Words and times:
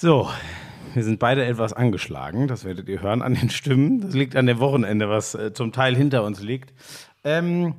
So, 0.00 0.30
wir 0.94 1.02
sind 1.02 1.18
beide 1.18 1.44
etwas 1.44 1.72
angeschlagen, 1.72 2.46
das 2.46 2.62
werdet 2.62 2.88
ihr 2.88 3.02
hören 3.02 3.20
an 3.20 3.34
den 3.34 3.50
Stimmen. 3.50 4.00
Das 4.00 4.14
liegt 4.14 4.36
an 4.36 4.46
dem 4.46 4.60
Wochenende, 4.60 5.08
was 5.10 5.34
äh, 5.34 5.52
zum 5.52 5.72
Teil 5.72 5.96
hinter 5.96 6.22
uns 6.22 6.40
liegt. 6.40 6.72
Ähm, 7.24 7.74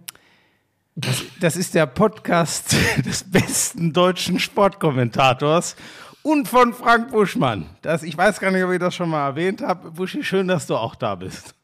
das, 0.95 1.23
das 1.39 1.55
ist 1.55 1.75
der 1.75 1.85
Podcast 1.85 2.75
des 3.05 3.23
besten 3.23 3.93
deutschen 3.93 4.37
Sportkommentators 4.37 5.77
und 6.21 6.49
von 6.49 6.73
Frank 6.73 7.09
Buschmann. 7.09 7.69
Das, 7.83 8.03
ich 8.03 8.17
weiß 8.17 8.41
gar 8.41 8.51
nicht, 8.51 8.65
ob 8.65 8.71
ich 8.71 8.79
das 8.79 8.95
schon 8.95 9.11
mal 9.11 9.25
erwähnt 9.25 9.61
habe. 9.61 9.91
Buschi, 9.91 10.21
schön, 10.21 10.49
dass 10.49 10.67
du 10.67 10.75
auch 10.75 10.95
da 10.95 11.15
bist. 11.15 11.55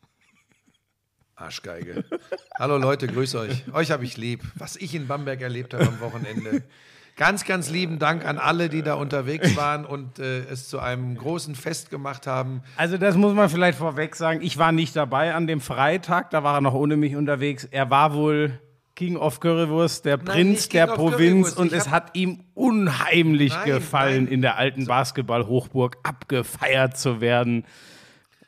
Arschgeige. 1.35 2.05
Hallo 2.57 2.77
Leute, 2.77 3.07
grüß 3.07 3.35
euch. 3.35 3.65
Euch 3.73 3.91
habe 3.91 4.05
ich 4.05 4.15
lieb. 4.15 4.41
Was 4.55 4.77
ich 4.77 4.95
in 4.95 5.05
Bamberg 5.05 5.41
erlebt 5.41 5.73
habe 5.73 5.85
am 5.85 5.99
Wochenende. 5.99 6.63
Ganz, 7.17 7.45
ganz 7.45 7.69
lieben 7.69 7.97
Dank 7.97 8.25
an 8.25 8.37
alle, 8.37 8.67
die 8.67 8.81
da 8.81 8.95
unterwegs 8.95 9.55
waren 9.55 9.85
und 9.85 10.19
äh, 10.19 10.39
es 10.51 10.67
zu 10.67 10.79
einem 10.79 11.15
großen 11.15 11.55
Fest 11.55 11.89
gemacht 11.89 12.27
haben. 12.27 12.61
Also 12.75 12.97
das 12.97 13.15
muss 13.15 13.33
man 13.33 13.47
vielleicht 13.47 13.77
vorweg 13.77 14.17
sagen. 14.17 14.41
Ich 14.41 14.57
war 14.57 14.73
nicht 14.73 14.97
dabei 14.97 15.33
an 15.33 15.47
dem 15.47 15.61
Freitag, 15.61 16.29
da 16.31 16.43
war 16.43 16.55
er 16.55 16.61
noch 16.61 16.73
ohne 16.73 16.97
mich 16.97 17.15
unterwegs. 17.15 17.63
Er 17.63 17.89
war 17.89 18.13
wohl 18.13 18.59
King 18.95 19.15
of 19.15 19.39
Currywurst, 19.39 20.03
der 20.03 20.17
Nein, 20.17 20.25
Prinz 20.25 20.67
der 20.67 20.87
Provinz 20.87 21.53
und 21.53 21.71
es 21.71 21.89
hat 21.89 22.17
ihm 22.17 22.43
unheimlich 22.53 23.53
Nein, 23.53 23.65
gefallen, 23.65 24.23
nein. 24.25 24.33
in 24.33 24.41
der 24.41 24.57
alten 24.57 24.85
Basketball-Hochburg 24.85 25.97
abgefeiert 26.03 26.97
zu 26.97 27.21
werden. 27.21 27.65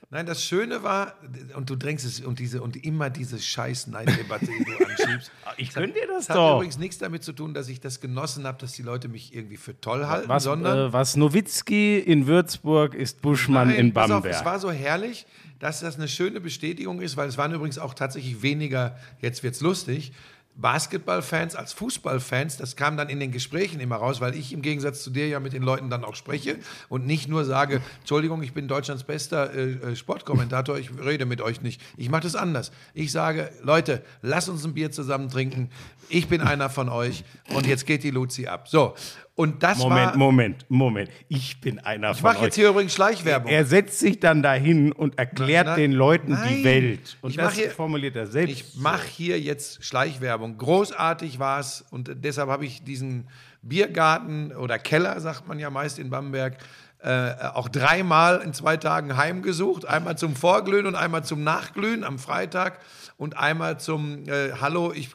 Nein, 0.10 0.26
das 0.26 0.42
Schöne 0.42 0.84
war, 0.84 1.16
und 1.58 1.70
du 1.70 1.76
drängst 1.76 2.06
es 2.06 2.22
und 2.22 2.40
diese 2.40 2.62
und 2.62 2.82
immer 2.86 3.10
diese 3.10 3.40
scheiß 3.40 3.88
Neiddebatte, 3.88 4.46
die 4.46 4.64
du 4.64 4.86
anschiebst. 4.86 5.32
Ich 5.58 5.68
Das 5.70 5.76
hat- 5.78 5.84
gönn 5.84 5.94
dir 5.94 6.08
das 6.08 6.28
Das 6.28 6.30
hat 6.30 6.36
doch. 6.38 6.56
übrigens 6.58 6.78
nichts 6.78 6.98
damit 6.98 7.24
zu 7.24 7.34
tun, 7.34 7.54
dass 7.54 7.68
ich 7.68 7.82
das 7.82 8.00
genossen 8.00 8.46
habe, 8.46 8.58
dass 8.60 8.72
die 8.74 8.84
Leute 8.84 9.10
mich 9.10 9.36
irgendwie 9.36 9.58
für 9.58 9.80
toll 9.82 10.06
halten, 10.08 10.30
Was, 10.30 10.44
sondern 10.44 10.78
äh, 10.90 10.94
was 10.94 11.16
Nowitzki 11.18 11.98
in 12.00 12.26
Würzburg 12.28 12.94
ist 12.94 13.22
Buschmann 13.22 13.68
Nein, 13.70 13.78
in 13.78 13.94
pass 13.94 14.08
Bamberg. 14.10 14.34
Auf, 14.34 14.40
es 14.40 14.46
war 14.46 14.60
so 14.60 14.72
herrlich, 14.72 15.26
dass 15.60 15.80
das 15.82 15.96
eine 15.98 16.08
schöne 16.08 16.40
Bestätigung 16.40 17.02
ist, 17.02 17.18
weil 17.18 17.28
es 17.28 17.38
waren 17.38 17.54
übrigens 17.54 17.78
auch 17.80 17.94
tatsächlich 17.94 18.42
weniger, 18.42 18.96
jetzt 19.22 19.44
wird's 19.44 19.60
lustig, 19.62 20.14
Basketballfans 20.58 21.56
als 21.56 21.74
Fußballfans. 21.74 22.58
Das 22.58 22.76
kam 22.76 22.98
dann 22.98 23.10
in 23.10 23.20
den 23.20 23.32
Gesprächen 23.32 23.80
immer 23.80 23.98
raus, 23.98 24.20
weil 24.22 24.36
ich 24.36 24.52
im 24.52 24.62
Gegensatz 24.62 25.04
zu 25.04 25.12
dir 25.12 25.28
ja 25.28 25.40
mit 25.40 25.54
den 25.54 25.64
Leuten 25.64 25.90
dann 25.90 26.04
auch 26.04 26.16
spreche 26.16 26.58
und 26.90 27.06
nicht 27.06 27.30
nur 27.30 27.46
sage, 27.46 27.82
Entschuldigung, 28.00 28.42
ich 28.44 28.54
bin 28.54 28.68
Deutschlands 28.68 29.04
bester 29.04 29.54
äh, 29.54 29.72
äh, 29.72 29.96
Sportkommentator, 29.96 30.78
ich 30.78 30.90
rede 31.00 31.26
mit 31.26 31.42
euch 31.42 31.62
nicht. 31.62 31.82
Ich 31.96 32.10
mache 32.10 32.24
das 32.24 32.36
anders. 32.36 32.72
Ich 32.94 33.12
sage, 33.12 33.52
Leute, 33.64 34.04
lass 34.22 34.50
uns 34.50 34.66
ein 34.66 34.74
Bier 34.74 34.92
zusammen 34.92 35.30
trinken. 35.30 35.70
Ich 36.10 36.28
bin 36.28 36.42
einer 36.42 36.70
von 36.70 36.90
euch 36.90 37.24
und 37.50 37.68
jetzt 37.68 37.86
geht 37.86 38.04
die 38.04 38.12
Luzi 38.12 38.48
ab. 38.48 38.68
So. 38.68 38.96
Und 39.38 39.62
das 39.64 39.78
Moment, 39.78 40.08
war. 40.08 40.18
Moment, 40.18 40.66
Moment. 40.68 41.10
Ich 41.30 41.62
bin 41.62 41.78
einer 41.80 42.12
Ich 42.12 42.18
von 42.18 42.30
mache 42.32 42.40
euch. 42.40 42.44
jetzt 42.46 42.56
hier 42.56 42.70
übrigens 42.70 42.94
Schleichwerbung. 42.94 43.50
er 43.52 43.66
setzt 43.66 44.00
sich 44.00 44.20
dann 44.20 44.42
dahin 44.42 44.92
und 44.92 45.18
erklärt 45.20 45.68
Nein, 45.68 45.78
den 45.78 45.92
Leuten 45.94 46.32
nein. 46.32 46.50
die 46.58 46.64
Welt. 46.64 47.18
Und 47.22 47.30
Ich 47.30 47.36
das 47.38 47.46
mach 47.46 47.54
hier- 47.54 47.70
formuliert 47.70 48.16
er 48.16 48.26
selbst. 48.28 48.52
Ich 48.52 48.76
mache 48.82 49.08
hier 49.08 49.40
jetzt 49.40 49.86
Schleichwerbung. 49.86 50.58
Großartig 50.58 51.38
war 51.40 51.60
es 51.60 51.86
und 51.92 52.12
deshalb 52.16 52.50
habe 52.50 52.66
ich 52.66 52.84
diesen 52.84 53.28
Biergarten 53.62 54.52
oder 54.56 54.80
Keller, 54.80 55.20
sagt 55.22 55.48
man 55.48 55.60
ja 55.60 55.70
meist 55.70 56.00
in 56.00 56.10
Bamberg, 56.10 56.58
äh, 57.00 57.34
auch 57.54 57.70
dreimal 57.70 58.42
in 58.42 58.54
zwei 58.54 58.76
Tagen 58.78 59.18
heimgesucht. 59.18 59.86
Einmal 59.86 60.18
zum 60.18 60.36
Vorglühen 60.36 60.88
und 60.88 60.96
einmal 60.96 61.24
zum 61.24 61.44
Nachglühen 61.44 62.04
am 62.04 62.18
Freitag 62.18 62.80
und 63.18 63.38
einmal 63.38 63.80
zum 63.80 64.28
äh, 64.28 64.54
Hallo, 64.60 64.92
ich 64.94 65.10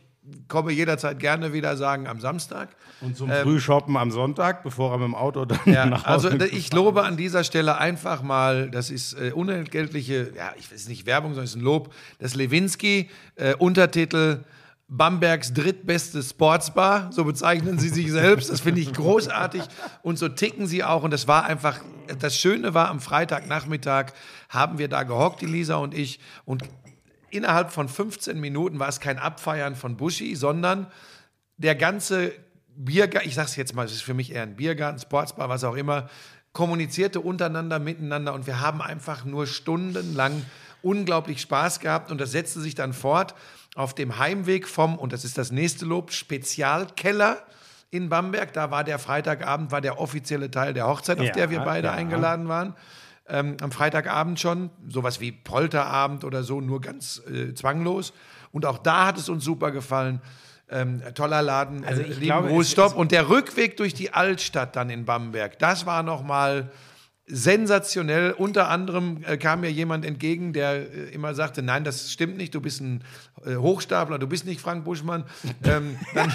komme 0.48 0.73
jederzeit 0.73 1.19
gerne 1.19 1.53
wieder 1.53 1.77
sagen 1.77 2.06
am 2.06 2.20
Samstag. 2.20 2.69
Und 3.01 3.17
zum 3.17 3.31
Frühshoppen 3.31 3.97
am 3.97 4.11
Sonntag, 4.11 4.62
bevor 4.62 4.92
er 4.92 4.98
mit 4.98 5.06
dem 5.06 5.14
Auto 5.14 5.45
dann 5.45 5.59
Ja, 5.64 5.87
nach 5.87 6.06
Hause 6.06 6.31
also 6.31 6.45
ich 6.47 6.73
lobe 6.73 7.03
an 7.03 7.17
dieser 7.17 7.42
Stelle 7.42 7.79
einfach 7.79 8.23
mal, 8.23 8.70
das 8.70 8.91
ist 8.91 9.14
äh, 9.14 9.33
unentgeltliche, 9.33 10.33
ja, 10.37 10.53
ich 10.56 10.70
weiß 10.73 10.89
nicht 10.89 11.06
Werbung, 11.06 11.31
sondern 11.31 11.45
es 11.45 11.51
ist 11.51 11.56
ein 11.56 11.62
Lob, 11.62 11.92
das 12.19 12.34
Lewinsky, 12.34 13.11
äh, 13.34 13.55
Untertitel 13.55 14.45
Bambergs 14.95 15.55
drittbeste 15.55 16.23
Sportsbar, 16.23 17.11
so 17.13 17.24
bezeichnen 17.24 17.79
sie 17.79 17.89
sich 17.89 18.13
selbst, 18.13 18.51
das 18.51 18.61
finde 18.61 18.83
ich 18.83 18.92
großartig. 18.92 19.63
Und 20.02 20.18
so 20.18 20.29
ticken 20.29 20.67
sie 20.67 20.85
auch. 20.85 21.02
Und 21.02 21.13
das 21.13 21.27
war 21.27 21.47
einfach, 21.47 21.80
das 22.18 22.36
Schöne 22.36 22.74
war 22.74 22.91
am 22.91 23.01
Freitagnachmittag 23.01 24.13
haben 24.51 24.77
wir 24.77 24.89
da 24.89 25.05
gehockt, 25.05 25.41
die 25.41 25.47
Lisa 25.47 25.77
und 25.77 25.95
ich. 25.95 26.20
Und 26.45 26.64
innerhalb 27.33 27.73
von 27.73 27.89
15 27.89 28.39
Minuten 28.39 28.79
war 28.79 28.89
es 28.89 29.01
kein 29.01 29.19
Abfeiern 29.19 29.75
von 29.75 29.97
Buschi, 29.97 30.37
sondern 30.37 30.87
der 31.57 31.75
ganze 31.75 32.33
Biergarten, 32.75 33.29
ich 33.29 33.35
sag's 33.35 33.57
jetzt 33.57 33.75
mal, 33.75 33.85
es 33.85 33.93
ist 33.93 34.03
für 34.03 34.15
mich 34.15 34.33
eher 34.33 34.43
ein 34.43 34.57
Biergarten, 34.57 34.98
Sportsbar, 34.98 35.48
was 35.48 35.65
auch 35.65 35.77
immer, 35.77 36.09
kommunizierte 36.53 37.21
untereinander, 37.21 37.79
miteinander 37.79 38.35
und 38.35 38.47
wir 38.47 38.61
haben 38.61 38.83
einfach 38.83 39.25
nur 39.25 39.47
stundenlang 39.47 40.45
unglaublich 40.83 41.41
Spaß 41.41 41.81
gehabt 41.81 42.11
und 42.11 42.21
das 42.21 42.33
setzte 42.33 42.61
sich 42.61 42.75
dann 42.75 42.92
fort 42.92 43.35
auf 43.75 43.95
dem 43.95 44.19
Heimweg 44.19 44.69
vom, 44.69 44.98
und 44.98 45.13
das 45.13 45.25
ist 45.25 45.39
das 45.39 45.51
nächste 45.51 45.87
Lob, 45.87 46.13
Spezialkeller 46.13 47.39
in 47.91 48.09
Bamberg. 48.09 48.53
Da 48.53 48.71
war 48.71 48.85
der 48.85 48.98
Freitagabend, 48.98 49.71
war 49.71 49.81
der 49.81 49.98
offizielle 49.98 50.51
Teil 50.51 50.75
der 50.75 50.87
Hochzeit, 50.87 51.19
auf 51.19 51.27
Ja, 51.27 51.33
der 51.33 51.51
wir 51.51 51.61
beide 51.61 51.89
ja. 51.89 51.95
eingeladen 51.95 52.48
waren. 52.48 52.75
Ähm, 53.33 53.57
am 53.63 53.73
Freitagabend 53.73 54.39
schon, 54.39 54.69
sowas 54.89 55.19
wie 55.20 55.33
Polterabend 55.33 56.23
oder 56.23 56.43
so, 56.45 56.61
nur 56.61 56.81
ganz 56.83 57.20
äh, 57.27 57.55
zwanglos. 57.55 58.13
Und 58.53 58.67
auch 58.67 58.77
da 58.79 59.07
hat 59.07 59.17
es 59.17 59.29
uns 59.31 59.43
super 59.43 59.70
gefallen. 59.73 60.20
Ähm, 60.69 61.03
toller 61.15 61.41
Laden, 61.42 61.85
Also 61.85 62.03
äh, 62.03 62.05
ich 62.05 62.11
lieben 62.17 62.27
glaube, 62.27 62.48
es- 62.48 62.53
Und 62.95 63.11
der 63.11 63.29
Rückweg 63.31 63.77
durch 63.79 63.95
die 63.95 64.13
Altstadt 64.13 64.77
dann 64.77 64.91
in 64.91 65.05
Bamberg, 65.07 65.59
das 65.59 65.87
war 65.87 66.03
nochmal 66.03 66.71
sensationell. 67.27 68.33
Unter 68.33 68.69
anderem 68.69 69.23
äh, 69.27 69.37
kam 69.37 69.61
mir 69.61 69.71
jemand 69.71 70.05
entgegen, 70.05 70.53
der 70.53 70.73
äh, 70.75 71.11
immer 71.13 71.35
sagte, 71.35 71.63
nein, 71.63 71.85
das 71.85 72.11
stimmt 72.11 72.37
nicht, 72.37 72.55
du 72.55 72.61
bist 72.61 72.81
ein 72.81 73.05
äh, 73.47 73.57
Hochstapler, 73.57 74.19
du 74.19 74.27
bist 74.27 74.45
nicht 74.45 74.61
Frank 74.61 74.85
Buschmann. 74.85 75.25
ähm, 75.65 75.97
dann, 76.15 76.33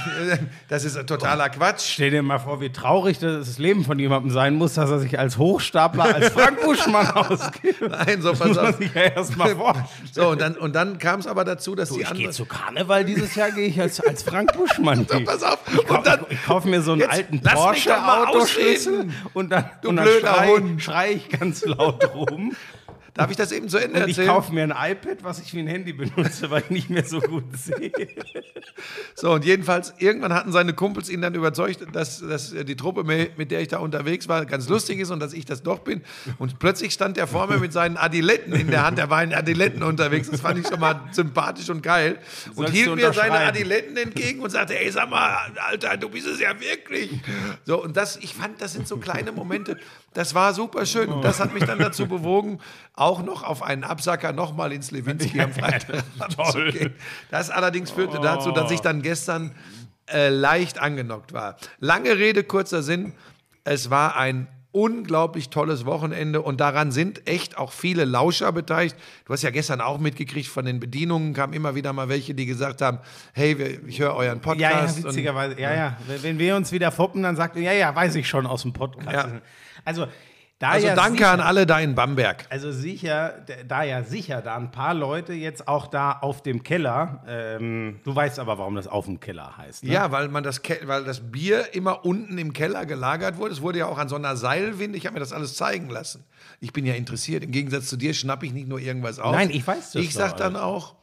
das 0.70 0.86
ist 0.86 0.96
totaler 1.08 1.50
Quatsch. 1.50 1.82
Stell 1.94 2.12
dir 2.12 2.24
mal 2.24 2.40
vor, 2.40 2.62
wie 2.62 2.72
traurig 2.72 3.20
das 3.20 3.58
Leben 3.58 3.84
von 3.84 4.00
jemandem 4.00 4.32
sein 4.32 4.56
muss, 4.56 4.76
dass 4.76 4.90
er 4.90 5.00
sich 5.00 5.20
als 5.20 5.38
Hochstapler, 5.38 6.04
als 6.16 6.30
Frank 6.30 6.62
Buschmann 6.62 7.08
ausgibt. 7.16 7.82
Nein, 7.82 8.22
so 8.22 8.32
pass 8.34 8.58
auf. 8.58 8.80
ja 8.80 9.02
erst 9.16 9.36
mal 9.38 9.56
vorstellen. 9.56 9.88
So, 10.12 10.30
und 10.30 10.42
dann, 10.42 10.56
und 10.56 10.74
dann 10.74 10.98
kam 11.00 11.20
es 11.20 11.28
aber 11.28 11.44
dazu, 11.44 11.76
dass 11.76 11.90
die 11.90 12.02
Ich 12.02 12.08
gehe 12.08 12.12
andere... 12.16 12.32
zu 12.32 12.46
Karneval 12.46 13.04
dieses 13.06 13.36
Jahr, 13.36 13.52
gehe 13.52 13.68
ich 13.68 13.80
als, 13.80 14.00
als 14.00 14.24
Frank 14.24 14.54
Buschmann. 14.54 15.06
So, 15.10 15.20
pass 15.24 15.44
auf. 15.44 15.60
Ich, 15.74 15.86
kau- 15.86 16.02
dann, 16.02 16.22
ich, 16.30 16.38
ich 16.38 16.46
kaufe 16.46 16.68
mir 16.70 16.82
so 16.82 16.94
einen 16.94 17.02
Jetzt 17.02 17.12
alten 17.12 17.42
Porsche-Autoschlüssel 17.42 19.10
und 19.34 19.50
dann, 19.52 19.70
Du 19.82 19.90
und 19.90 19.98
dann 19.98 20.06
blöder 20.06 20.46
Hund. 20.48 20.77
Schrei 20.80 21.14
ich 21.14 21.30
ganz 21.30 21.66
laut 21.66 22.14
rum. 22.14 22.56
darf 23.18 23.30
ich 23.32 23.38
das 23.38 23.52
eben 23.52 23.68
zu 23.70 23.78
Ende 23.78 24.02
Und 24.04 24.10
ich 24.10 24.18
erzählen? 24.18 24.28
kaufe 24.36 24.54
mir 24.54 24.64
ein 24.64 24.92
iPad, 24.92 25.24
was 25.24 25.40
ich 25.40 25.54
wie 25.54 25.60
ein 25.60 25.68
Handy 25.68 25.94
benutze, 25.94 26.50
weil 26.50 26.62
ich 26.64 26.70
nicht 26.70 26.90
mehr 26.90 27.04
so 27.06 27.20
gut 27.20 27.46
sehe. 27.58 27.92
So, 29.16 29.32
und 29.32 29.46
jedenfalls, 29.46 29.96
irgendwann 29.98 30.32
hatten 30.34 30.52
seine 30.52 30.74
Kumpels 30.74 31.10
ihn 31.10 31.22
dann 31.22 31.34
überzeugt, 31.34 31.84
dass, 31.94 32.20
dass 32.20 32.52
die 32.52 32.76
Truppe, 32.76 33.02
mi- 33.02 33.30
mit 33.36 33.50
der 33.50 33.62
ich 33.62 33.68
da 33.70 33.78
unterwegs 33.80 34.28
war, 34.28 34.46
ganz 34.46 34.70
lustig 34.70 35.00
ist 35.00 35.10
und 35.10 35.20
dass 35.20 35.34
ich 35.34 35.46
das 35.46 35.64
doch 35.64 35.80
bin. 35.80 36.04
Und 36.38 36.60
plötzlich 36.60 36.94
stand 36.94 37.18
er 37.18 37.26
vor 37.26 37.48
mir 37.48 37.58
mit 37.58 37.74
seinen 37.74 37.98
Adiletten 37.98 38.54
in 38.54 38.68
der 38.70 38.86
Hand. 38.86 39.00
Er 39.00 39.10
war 39.10 39.24
in 39.24 39.34
Adiletten 39.34 39.82
unterwegs. 39.82 40.30
Das 40.30 40.42
fand 40.42 40.60
ich 40.60 40.68
schon 40.68 40.80
mal 40.80 41.02
sympathisch 41.12 41.70
und 41.72 41.82
geil. 41.82 42.20
Und 42.50 42.56
Sollst 42.58 42.74
hielt 42.74 42.96
mir 42.96 43.12
seine. 43.14 43.38
Adiletten 43.40 43.98
entgegen 43.98 44.42
und 44.42 44.52
sagte, 44.52 44.80
ey, 44.80 44.92
sag 44.92 45.10
mal, 45.10 45.36
Alter, 45.68 45.98
du 45.98 46.10
bist 46.10 46.28
es 46.28 46.40
ja 46.40 46.50
wirklich. 46.60 47.10
So, 47.66 47.82
und 47.84 47.98
das, 47.98 48.18
ich 48.18 48.36
fand, 48.36 48.62
das 48.62 48.74
sind 48.74 48.88
so 48.88 48.98
kleine 48.98 49.32
Momente. 49.32 49.78
Das 50.14 50.36
war 50.36 50.54
super 50.54 50.86
schön. 50.86 51.10
Und 51.10 51.24
das 51.24 51.40
hat 51.40 51.54
mich 51.54 51.64
dann 51.64 51.80
dazu 51.80 52.08
bewogen, 52.08 52.60
auch 52.94 53.07
noch 53.22 53.44
auf 53.44 53.64
einen 53.64 53.84
Absacker 53.84 54.34
nochmal 54.34 54.72
ins 54.72 54.92
Lewinsky 54.92 55.40
am 55.42 55.52
Freitag 55.54 56.04
zu 56.52 56.66
gehen. 56.66 56.94
Das 57.32 57.50
allerdings 57.50 57.92
führte 57.92 58.20
dazu, 58.20 58.52
dass 58.52 58.72
ich 58.72 58.82
dann 58.82 59.02
gestern 59.02 59.56
äh, 60.12 60.30
leicht 60.30 60.80
angenockt 60.80 61.34
war. 61.34 61.58
Lange 61.80 62.18
Rede, 62.18 62.44
kurzer 62.44 62.82
Sinn. 62.84 63.14
Es 63.64 63.90
war 63.90 64.16
ein 64.18 64.48
unglaublich 64.72 65.50
tolles 65.50 65.86
Wochenende 65.86 66.42
und 66.42 66.60
daran 66.62 66.92
sind 66.92 67.28
echt 67.28 67.58
auch 67.58 67.72
viele 67.72 68.06
Lauscher 68.06 68.52
beteiligt. 68.52 68.96
Du 69.26 69.34
hast 69.34 69.42
ja 69.42 69.50
gestern 69.50 69.82
auch 69.82 69.98
mitgekriegt, 69.98 70.48
von 70.48 70.66
den 70.66 70.80
Bedienungen 70.80 71.34
kamen 71.34 71.54
immer 71.54 71.74
wieder 71.74 71.94
mal 71.94 72.10
welche, 72.10 72.36
die 72.36 72.46
gesagt 72.46 72.82
haben, 72.84 73.00
hey, 73.34 73.80
ich 73.88 74.00
höre 74.00 74.14
euren 74.16 74.40
Ja, 74.46 74.54
ja, 74.54 74.70
Podcast. 74.70 74.98
und- 75.00 75.06
witzigerweise. 75.06 75.60
Ja, 75.60 75.74
ja. 75.74 75.98
Wenn 76.22 76.38
wir 76.38 76.56
uns 76.56 76.72
wieder 76.72 76.92
foppen, 76.92 77.24
dann 77.24 77.36
sagt 77.36 77.56
er, 77.56 77.64
ja, 77.64 77.72
ja, 77.74 77.96
weiß 77.96 78.16
ich 78.16 78.30
schon 78.30 78.46
aus 78.46 78.62
dem 78.62 78.74
Podcast. 78.74 79.12
Ja. 79.12 79.42
Also, 79.84 80.08
da 80.60 80.70
also 80.70 80.88
ja 80.88 80.96
danke 80.96 81.18
sicher, 81.20 81.32
an 81.32 81.40
alle 81.40 81.66
da 81.68 81.80
in 81.80 81.94
Bamberg. 81.94 82.46
Also 82.50 82.72
sicher, 82.72 83.46
da 83.68 83.84
ja 83.84 84.04
sicher, 84.04 84.42
da 84.42 84.56
ein 84.58 84.72
paar 84.72 84.96
Leute 84.96 85.34
jetzt 85.34 85.68
auch 85.68 85.86
da 85.88 86.14
auf 86.14 86.42
dem 86.42 86.64
Keller, 86.64 87.24
ähm, 87.28 88.00
du 88.04 88.16
weißt 88.16 88.40
aber, 88.40 88.58
warum 88.58 88.74
das 88.76 88.88
auf 88.88 89.06
dem 89.06 89.20
Keller 89.20 89.56
heißt. 89.56 89.84
Ne? 89.84 89.92
Ja, 89.94 90.12
weil 90.12 90.30
man 90.30 90.44
das, 90.44 90.64
Ke- 90.64 90.80
weil 90.86 91.04
das 91.04 91.32
Bier 91.32 91.76
immer 91.76 92.06
unten 92.06 92.38
im 92.40 92.54
Keller 92.54 92.88
gelagert 92.88 93.38
wurde. 93.38 93.54
Es 93.54 93.62
wurde 93.62 93.78
ja 93.80 93.86
auch 93.86 94.00
an 94.00 94.10
so 94.10 94.16
einer 94.16 94.36
Seilwinde. 94.36 94.98
Ich 94.98 95.06
habe 95.06 95.14
mir 95.14 95.20
das 95.20 95.32
alles 95.32 95.56
zeigen 95.56 95.90
lassen. 95.90 96.24
Ich 96.60 96.74
bin 96.74 96.86
ja 96.88 96.96
interessiert. 96.96 97.44
Im 97.44 97.52
Gegensatz 97.52 97.86
zu 97.88 97.96
dir 97.98 98.16
schnappe 98.16 98.48
ich 98.48 98.54
nicht 98.54 98.68
nur 98.68 98.80
irgendwas 98.80 99.20
auf. 99.20 99.34
Nein, 99.36 99.52
ich 99.52 99.66
weiß 99.68 99.92
das 99.92 100.02
Ich 100.04 100.14
sag 100.16 100.32
doch 100.32 100.38
dann 100.38 100.56
auch, 100.56 100.96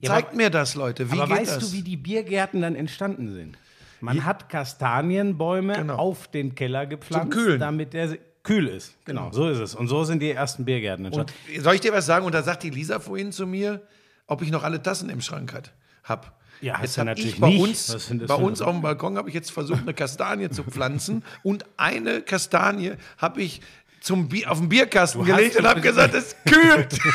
Ja, 0.00 0.10
zeigt 0.10 0.28
aber- 0.28 0.36
mir 0.36 0.50
das, 0.50 0.74
Leute. 0.74 1.10
Wie 1.10 1.14
aber 1.18 1.28
geht 1.28 1.36
weißt 1.48 1.56
das? 1.62 1.70
du, 1.70 1.76
wie 1.78 1.82
die 1.82 1.96
Biergärten 1.96 2.60
dann 2.60 2.74
entstanden 2.74 3.32
sind? 3.32 3.56
Man 4.02 4.24
hat 4.26 4.48
Kastanienbäume 4.48 5.74
Genau. 5.76 5.96
auf 5.96 6.28
den 6.28 6.54
Keller 6.54 6.86
gepflanzt, 6.86 7.38
damit 7.58 7.94
der 7.94 8.18
kühl 8.42 8.68
ist. 8.68 8.94
Genau, 9.04 9.30
so 9.32 9.48
ist 9.48 9.58
es. 9.58 9.74
Und 9.74 9.88
so 9.88 10.04
sind 10.04 10.20
die 10.20 10.30
ersten 10.30 10.64
Biergärten 10.64 11.04
entstanden. 11.04 11.32
Und 11.56 11.62
soll 11.62 11.74
ich 11.74 11.80
dir 11.80 11.92
was 11.92 12.06
sagen? 12.06 12.26
Und 12.26 12.34
da 12.34 12.42
sagt 12.42 12.62
die 12.62 12.70
Lisa 12.70 12.98
vorhin 13.00 13.32
zu 13.32 13.46
mir, 13.46 13.82
ob 14.26 14.42
ich 14.42 14.50
noch 14.50 14.62
alle 14.64 14.82
Tassen 14.82 15.10
im 15.10 15.20
Schrank 15.20 15.52
hat, 15.52 15.72
hab. 16.04 16.40
Ja, 16.60 16.80
jetzt 16.80 16.96
du 16.96 17.00
hab 17.00 17.06
natürlich 17.06 17.34
ich 17.34 17.40
bei 17.40 17.48
nicht. 17.48 17.60
uns, 17.60 18.10
bei 18.26 18.34
uns 18.34 18.60
auf 18.60 18.72
dem 18.72 18.82
Balkon 18.82 19.16
habe 19.16 19.28
ich 19.28 19.34
jetzt 19.34 19.50
versucht, 19.50 19.82
eine 19.82 19.94
Kastanie 19.94 20.48
zu 20.50 20.62
ppflanzen. 20.62 21.24
Und 21.42 21.64
eine 21.76 22.22
Kastanie 22.22 22.92
habe 23.18 23.42
ich 23.42 23.60
zum 24.00 24.28
Bier, 24.28 24.50
auf 24.50 24.58
den 24.58 24.68
Bierkasten 24.68 25.20
Du 25.20 25.26
gelegt 25.26 25.56
und 25.56 25.66
habe 25.66 25.80
gesagt, 25.80 26.14
es 26.14 26.34
kühlt. 26.44 26.98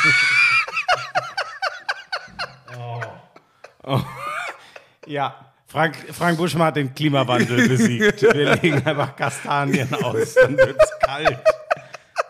Ja, 5.05 5.46
Frank, 5.67 5.97
Frank 6.13 6.37
Buschmann 6.37 6.67
hat 6.67 6.77
den 6.77 6.95
Klimawandel 6.95 7.67
besiegt. 7.67 8.21
Wir 8.21 8.55
legen 8.61 8.85
einfach 8.85 9.15
Kastanien 9.15 9.93
aus, 9.93 10.33
dann 10.35 10.57
wird 10.57 10.77
es 10.81 10.91
kalt. 10.99 11.37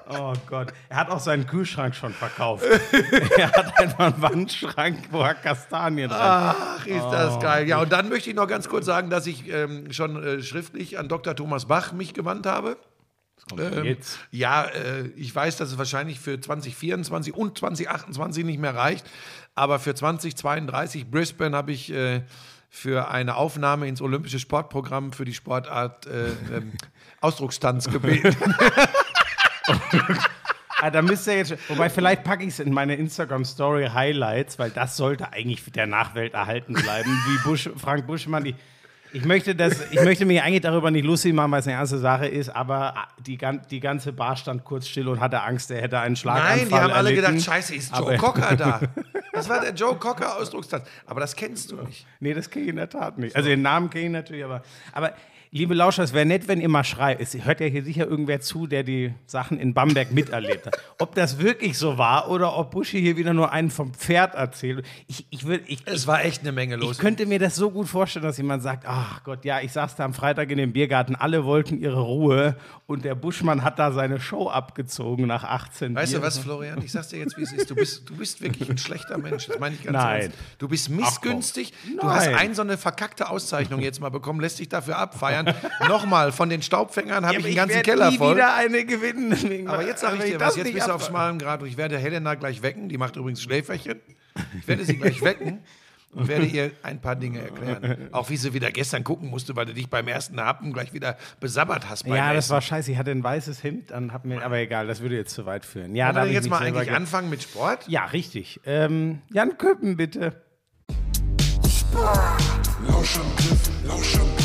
Oh 0.10 0.34
Gott. 0.48 0.74
Er 0.90 0.98
hat 0.98 1.10
auch 1.10 1.20
seinen 1.20 1.46
Kühlschrank 1.46 1.94
schon 1.94 2.14
verkauft. 2.14 2.64
er 3.38 3.52
hat 3.52 3.78
einfach 3.78 4.06
einen 4.06 4.22
Wandschrank, 4.22 5.00
wo 5.12 5.22
er 5.22 5.36
Kastanien 5.36 6.10
rein. 6.10 6.56
Ach, 6.58 6.86
ist 6.86 7.02
Oh, 7.02 7.12
das 7.12 7.40
geil. 7.42 7.68
Ja, 7.68 7.82
und 7.82 7.92
dann 7.92 8.08
möchte 8.08 8.30
ich 8.30 8.36
noch 8.36 8.48
ganz 8.48 8.70
kurz 8.70 8.86
sagen, 8.86 9.10
dass 9.10 9.28
ich 9.28 9.50
ähm, 9.50 9.92
schon 9.92 10.24
äh, 10.24 10.42
schriftlich 10.42 10.98
an 10.98 11.10
Dr. 11.10 11.36
Thomas 11.36 11.66
Bach 11.66 11.92
mich 11.92 12.14
gewandt 12.14 12.46
habe. 12.46 12.78
Ähm, 13.58 13.84
Jetzt. 13.84 14.18
Ja, 14.32 14.64
äh, 14.64 15.08
ich 15.16 15.34
weiß, 15.36 15.58
dass 15.58 15.72
es 15.72 15.78
wahrscheinlich 15.78 16.20
für 16.20 16.40
2024 16.40 17.34
und 17.34 17.58
2028 17.58 18.46
nicht 18.46 18.60
mehr 18.60 18.76
reicht, 18.76 19.06
aber 19.56 19.80
für 19.80 19.94
2032 19.94 21.12
Brisbane 21.12 21.56
habe 21.56 21.72
ich 21.74 21.92
äh, 21.92 22.22
für 22.70 23.10
eine 23.10 23.36
Aufnahme 23.36 23.88
ins 23.88 24.02
olympische 24.02 24.40
Sportprogramm 24.40 25.12
für 25.14 25.26
die 25.26 25.34
Sportart 25.34 26.06
äh, 26.06 26.28
ähm, 26.56 26.74
Ausdruckstanz 27.22 27.90
gebeten. 27.90 28.36
Ah, 30.80 30.92
da 30.92 31.02
müsst 31.02 31.26
ihr 31.26 31.38
jetzt, 31.38 31.56
wobei 31.70 31.90
vielleicht 31.90 32.24
packe 32.24 32.44
ich 32.44 32.50
es 32.50 32.60
in 32.60 32.72
meine 32.72 32.96
Instagram-Story 32.96 33.90
Highlights, 33.92 34.60
weil 34.60 34.70
das 34.70 34.96
sollte 34.96 35.34
eigentlich 35.34 35.64
der 35.72 35.88
Nachwelt 35.88 36.36
erhalten 36.36 36.74
bleiben, 36.74 37.10
wie 37.28 37.38
Busch, 37.50 37.68
Frank 37.78 38.06
Buschmann. 38.06 38.44
Die, 38.44 38.54
ich, 39.12 39.26
möchte 39.26 39.56
das, 39.56 39.90
ich 39.90 40.00
möchte 40.04 40.26
mich 40.26 40.40
eigentlich 40.40 40.62
darüber 40.62 40.92
nicht 40.92 41.04
lustig 41.04 41.34
machen, 41.34 41.50
weil 41.52 41.62
es 41.62 41.68
eine 41.68 41.78
ernste 41.78 41.98
Sache 41.98 42.28
ist, 42.28 42.50
aber 42.50 42.94
die, 43.26 43.40
die 43.72 43.80
ganze 43.80 44.14
Bar 44.14 44.36
stand 44.38 44.66
kurz 44.66 44.88
still 44.88 45.08
und 45.08 45.20
hatte 45.20 45.42
Angst, 45.42 45.72
er 45.72 45.82
hätte 45.82 46.00
einen 46.00 46.16
Schlaganfall 46.16 46.58
Nein, 46.58 46.70
die 46.70 46.76
haben 46.76 46.92
alle 46.92 47.10
erlitten. 47.10 47.32
gedacht, 47.34 47.46
scheiße, 47.46 47.74
ist 47.76 47.92
Joe 47.98 48.00
Aber- 48.10 48.18
Cocker 48.18 48.56
da. 48.56 48.80
Das 49.38 49.50
war 49.50 49.62
der 49.62 49.74
Joe 49.74 49.96
Cocker 49.96 50.38
Ausdruckstanz. 50.38 50.88
Aber 51.06 51.20
das 51.20 51.36
kennst 51.36 51.72
du 51.72 51.78
nicht. 51.78 52.06
Nee, 52.20 52.34
das 52.34 52.50
kenne 52.50 52.66
ich 52.66 52.70
in 52.70 52.76
der 52.78 52.90
Tat 52.90 53.18
nicht. 53.18 53.36
Also 53.36 53.50
den 53.50 53.62
Namen 53.62 53.90
kenne 53.90 54.06
ich 54.06 54.12
natürlich, 54.12 54.44
aber. 54.44 54.64
Aber 54.94 55.14
liebe 55.52 55.74
Lauscher, 55.74 56.04
es 56.04 56.14
wäre 56.14 56.26
nett, 56.26 56.48
wenn 56.48 56.62
ihr 56.62 56.70
mal 56.70 56.84
schreibt. 56.84 57.22
Es 57.22 57.34
hört 57.46 57.60
ja 57.60 57.68
hier 57.68 57.84
sicher 57.84 58.08
irgendwer 58.08 58.40
zu, 58.42 58.68
der 58.68 58.84
die 58.84 59.14
Sachen 59.26 59.60
in 59.60 59.74
Bamberg 59.74 60.12
miterlebt 60.12 60.66
hat. 60.68 60.80
Ob 61.00 61.16
das 61.16 61.40
wirklich 61.40 61.78
so 61.78 61.98
war 61.98 62.30
oder 62.30 62.58
ob 62.58 62.72
Buschi 62.72 63.00
hier 63.00 63.18
wieder 63.18 63.34
nur 63.34 63.52
einen 63.52 63.70
vom 63.70 63.94
Pferd 63.94 64.36
erzählt. 64.36 64.86
Ich, 65.08 65.26
ich, 65.30 65.46
würd, 65.46 65.64
ich, 65.68 65.80
Es 65.86 66.08
war 66.08 66.24
echt 66.26 66.42
eine 66.42 66.52
Menge 66.52 66.76
ich 66.76 66.82
los. 66.82 66.98
könnte 66.98 67.26
mir 67.26 67.40
das 67.40 67.56
so 67.56 67.70
gut 67.72 67.88
vorstellen, 67.88 68.26
dass 68.26 68.38
jemand 68.38 68.64
sagt, 68.64 68.86
ach 68.88 69.24
Gott, 69.24 69.46
ja, 69.46 69.60
ich 69.62 69.72
saß 69.72 69.96
da 69.96 70.06
am 70.06 70.14
Freitag 70.14 70.50
in 70.52 70.58
dem 70.58 70.74
Biergarten, 70.74 71.16
alle 71.16 71.46
wollten 71.46 71.78
ihre 71.80 72.00
Ruhe 72.02 72.56
und 72.88 73.06
der 73.06 73.16
Buschmann 73.16 73.64
hat 73.64 73.78
da 73.80 73.92
seine 73.92 74.20
Show 74.20 74.50
abgezogen 74.50 75.28
nach 75.28 75.44
18 75.44 75.94
Weißt 75.96 76.14
du 76.14 76.18
Bier. 76.18 76.26
was, 76.26 76.38
Florian? 76.40 76.82
Ich 76.84 76.92
sag's 76.92 77.10
dir 77.10 77.20
jetzt, 77.20 77.38
wie 77.38 77.44
es 77.44 77.54
ist. 77.54 77.70
Du 77.70 77.76
bist, 77.76 78.10
du 78.10 78.16
bist 78.16 78.42
wirklich 78.42 78.70
ein 78.70 78.78
schlechter 78.78 79.18
Mensch. 79.18 79.48
Das 79.48 79.60
meine 79.60 79.76
ich 79.76 79.84
ganz 79.84 79.94
Nein. 79.94 80.22
ernst. 80.24 80.38
Du 80.58 80.68
bist 80.68 80.90
missgünstig. 80.90 81.74
Du 81.88 81.98
Nein. 81.98 82.16
hast 82.16 82.28
ein 82.30 82.54
so 82.56 82.62
eine 82.64 82.78
verkackte 82.78 83.30
Auszeichnung 83.30 83.82
jetzt 83.82 84.02
mal 84.02 84.10
bekommen, 84.10 84.40
lässt 84.40 84.60
dich 84.60 84.70
dafür 84.70 84.98
abfeiern. 84.98 85.37
Nochmal, 85.88 86.32
von 86.32 86.50
den 86.50 86.62
Staubfängern 86.62 87.26
habe 87.26 87.36
Ja, 87.36 87.40
ich 87.40 87.46
einen 87.48 87.56
ganzen 87.56 87.76
werd 87.76 87.86
Keller 87.86 88.12
nie 88.12 88.18
voll. 88.18 88.36
wieder 88.36 88.56
eine 88.56 88.86
gewinnen. 88.86 89.68
Aber 89.68 89.86
jetzt 89.86 90.02
sage 90.02 90.18
ich 90.18 90.32
dir 90.32 90.38
das 90.38 90.50
was, 90.50 90.56
jetzt 90.58 90.74
bist 90.74 90.88
du 90.88 90.92
auf 90.94 91.06
schmalem 91.06 91.40
Grad. 91.40 91.64
Ich 91.64 91.78
werde 91.78 91.98
Helena 91.98 92.36
gleich 92.36 92.62
wecken, 92.62 92.90
die 92.90 92.98
macht 92.98 93.16
übrigens 93.16 93.42
Schläferchen. 93.42 94.00
Ich 94.60 94.68
werde 94.68 94.86
sie 94.86 94.98
gleich 94.98 95.22
wecken 95.24 95.60
und 96.14 96.28
werde 96.28 96.46
ihr 96.46 96.72
ein 96.84 97.02
paar 97.02 97.16
Dinge 97.16 97.40
erklären. 97.40 98.08
Auch 98.12 98.30
wie 98.30 98.38
sie 98.38 98.54
wieder 98.54 98.72
gestern 98.72 99.04
gucken 99.04 99.30
musste, 99.30 99.56
weil 99.56 99.66
du 99.66 99.74
dich 99.74 99.90
beim 99.90 100.08
ersten 100.08 100.40
Happen 100.40 100.72
gleich 100.74 100.94
wieder 100.94 101.18
besabbert 101.40 101.90
hast 101.90 102.04
beim 102.06 102.16
Ja, 102.16 102.34
das 102.34 102.46
Essen. 102.46 102.54
war 102.54 102.62
scheiße. 102.62 102.92
Ich 102.92 102.98
hatte 102.98 103.12
ein 103.12 103.24
weißes 103.24 103.64
Hemd, 103.64 103.92
dann 103.92 104.14
hab 104.14 104.26
mir, 104.26 104.44
aber 104.44 104.58
egal, 104.58 104.88
das 104.88 105.02
würde 105.02 105.16
jetzt 105.16 105.34
zu 105.34 105.46
weit 105.46 105.66
führen. 105.66 105.96
Ja, 105.96 106.08
Wollen 106.14 106.24
wir 106.26 106.30
ich 106.30 106.34
jetzt 106.36 106.50
mal 106.50 106.60
eigentlich 106.62 106.88
ge- 106.88 106.96
anfangen 106.96 107.30
mit 107.30 107.44
Sport? 107.44 107.88
Ja, 107.88 108.06
richtig. 108.06 108.60
Ähm, 108.66 109.22
Jan 109.34 109.58
Köppen, 109.58 109.98
bitte. 109.98 110.42
Lauschangriff, 112.88 113.70
Lauschangriff. 113.86 114.37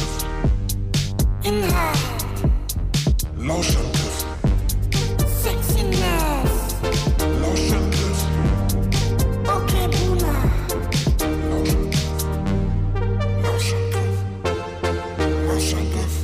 Inhalt, 1.44 1.98
Lauschangriff, 3.36 4.26
Sexiness, 5.42 6.76
Lauschangriff, 7.40 8.26
okay 9.48 9.88
Boomer, 9.90 10.50
Lauschangriff. 13.42 14.18
Lauschangriff. 15.48 16.14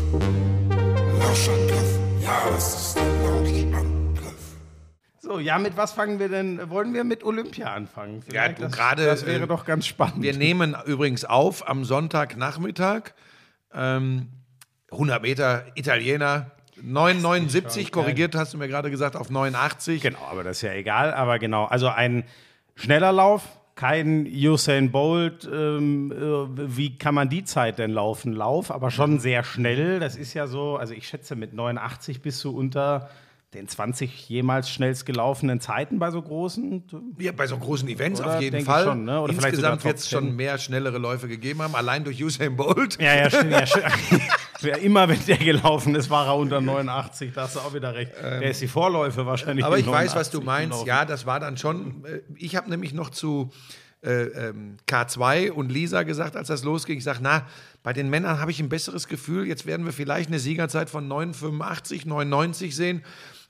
Lauschangriff. 1.19 1.99
Ja, 2.23 2.51
das 2.53 2.75
ist 2.75 2.97
der 2.97 3.03
Lauschangriff. 3.25 4.57
So, 5.19 5.41
ja, 5.41 5.59
mit 5.59 5.77
was 5.77 5.91
fangen 5.91 6.21
wir 6.21 6.29
denn? 6.29 6.71
Wollen 6.71 6.95
wir 6.95 7.03
mit 7.03 7.25
Olympia 7.25 7.75
anfangen? 7.75 8.23
Vielleicht 8.23 8.59
du, 8.59 8.63
das, 8.63 8.73
gerade, 8.73 9.05
Das 9.05 9.27
wäre 9.27 9.45
äh, 9.45 9.49
doch 9.49 9.65
ganz 9.65 9.89
spannend. 9.89 10.23
Wir 10.23 10.37
nehmen 10.37 10.77
übrigens 10.87 11.25
auf 11.25 11.69
am 11.69 11.85
Sonntagnachmittag. 11.85 13.15
Ähm, 13.75 14.29
100 14.91 15.23
Meter 15.23 15.65
Italiener. 15.75 16.51
9,79 16.85 17.91
korrigiert, 17.91 18.35
hast 18.37 18.55
du 18.55 18.59
mir 18.59 18.69
gerade 18.69 18.91
gesagt, 18.91 19.17
auf 19.17 19.31
89. 19.31 20.01
Genau, 20.01 20.25
aber 20.31 20.45
das 20.45 20.59
ist 20.59 20.63
ja 20.63 20.73
egal. 20.73 21.13
Aber 21.13 21.39
genau, 21.39 21.65
also 21.65 21.89
ein 21.89 22.25
schneller 22.77 23.13
Lauf, 23.13 23.43
kein 23.75 24.27
Usain 24.27 24.91
Bolt. 24.91 25.49
Ähm, 25.53 26.13
äh, 26.13 26.77
wie 26.77 26.97
kann 26.97 27.15
man 27.15 27.29
die 27.29 27.45
Zeit 27.45 27.79
denn 27.79 27.91
laufen? 27.93 28.33
Lauf, 28.33 28.71
aber 28.71 28.91
schon 28.91 29.19
sehr 29.19 29.45
schnell. 29.45 30.01
Das 30.01 30.17
ist 30.17 30.35
ja 30.35 30.47
so, 30.47 30.77
also 30.77 30.95
ich 30.95 31.09
schätze, 31.09 31.37
mit 31.37 31.53
89 31.53 32.23
bist 32.23 32.43
du 32.45 32.51
unter 32.51 33.09
den 33.55 33.67
20 33.67 34.29
jemals 34.29 34.69
schnellst 34.69 35.07
gelaufenen 35.07 35.61
Zeiten 35.61 35.99
bei 35.99 36.11
so 36.11 36.21
großen. 36.21 36.83
Ja, 37.19 37.33
bei 37.33 37.47
so 37.47 37.57
großen 37.57 37.89
Events 37.89 38.21
Oder? 38.21 38.37
auf 38.37 38.43
jeden 38.43 38.63
Fall. 38.65 38.85
schon, 38.85 39.05
ne? 39.05 39.21
Oder 39.21 39.33
Insgesamt 39.33 39.85
wird 39.85 39.97
es 39.97 40.11
Top 40.11 40.21
10. 40.21 40.29
schon 40.29 40.37
mehr 40.37 40.59
schnellere 40.59 40.99
Läufe 40.99 41.29
gegeben 41.29 41.63
haben, 41.63 41.75
allein 41.75 42.05
durch 42.05 42.23
Usain 42.23 42.57
Bolt. 42.57 43.01
Ja, 43.01 43.15
ja, 43.15 43.31
stimmt. 43.31 43.53
Ja, 43.53 43.65
Ja, 44.61 44.77
immer 44.77 45.09
wenn 45.09 45.25
der 45.27 45.37
gelaufen 45.39 45.95
ist, 45.95 46.11
war 46.11 46.27
er 46.27 46.37
unter 46.37 46.61
89. 46.61 47.33
Da 47.33 47.43
hast 47.43 47.57
du 47.57 47.61
auch 47.61 47.75
wieder 47.75 47.95
recht. 47.95 48.13
der 48.21 48.43
ist 48.43 48.61
die 48.61 48.69
Vorläufe 48.69 49.25
wahrscheinlich. 49.27 49.65
Aber 49.65 49.79
ich 49.79 49.87
weiß, 49.87 50.15
was 50.15 50.31
du 50.31 50.39
89 50.41 50.45
meinst. 50.47 50.71
gelaufen. 50.85 50.89
Ja, 50.89 51.05
das 51.05 51.27
war 51.27 51.41
dann 51.41 51.57
schon. 51.57 52.05
äh, 52.05 52.21
Ich 52.37 52.57
habe 52.57 52.69
nämlich 52.71 52.93
noch 52.93 53.11
zu 53.11 53.51
äh, 54.03 54.11
ähm, 54.49 54.77
K2 54.89 55.51
und 55.51 55.71
Lisa 55.73 56.03
gesagt, 56.05 56.37
als 56.37 56.49
das 56.49 56.63
losging. 56.65 56.99
Ich 56.99 57.05
sage, 57.05 57.19
na, 57.23 57.47
bei 57.83 57.93
den 57.93 58.09
Männern 58.11 58.41
habe 58.41 58.51
ich 58.51 58.61
ein 58.61 58.69
besseres 58.69 59.09
Gefühl. 59.09 59.47
Jetzt 59.47 59.67
werden 59.67 59.85
wir 59.87 59.93
vielleicht 59.93 60.29
eine 60.29 60.39
Siegerzeit 60.39 60.89
von 60.91 61.09
9,85, 61.09 62.07
9,90 62.07 62.73
sehen. 62.75 63.05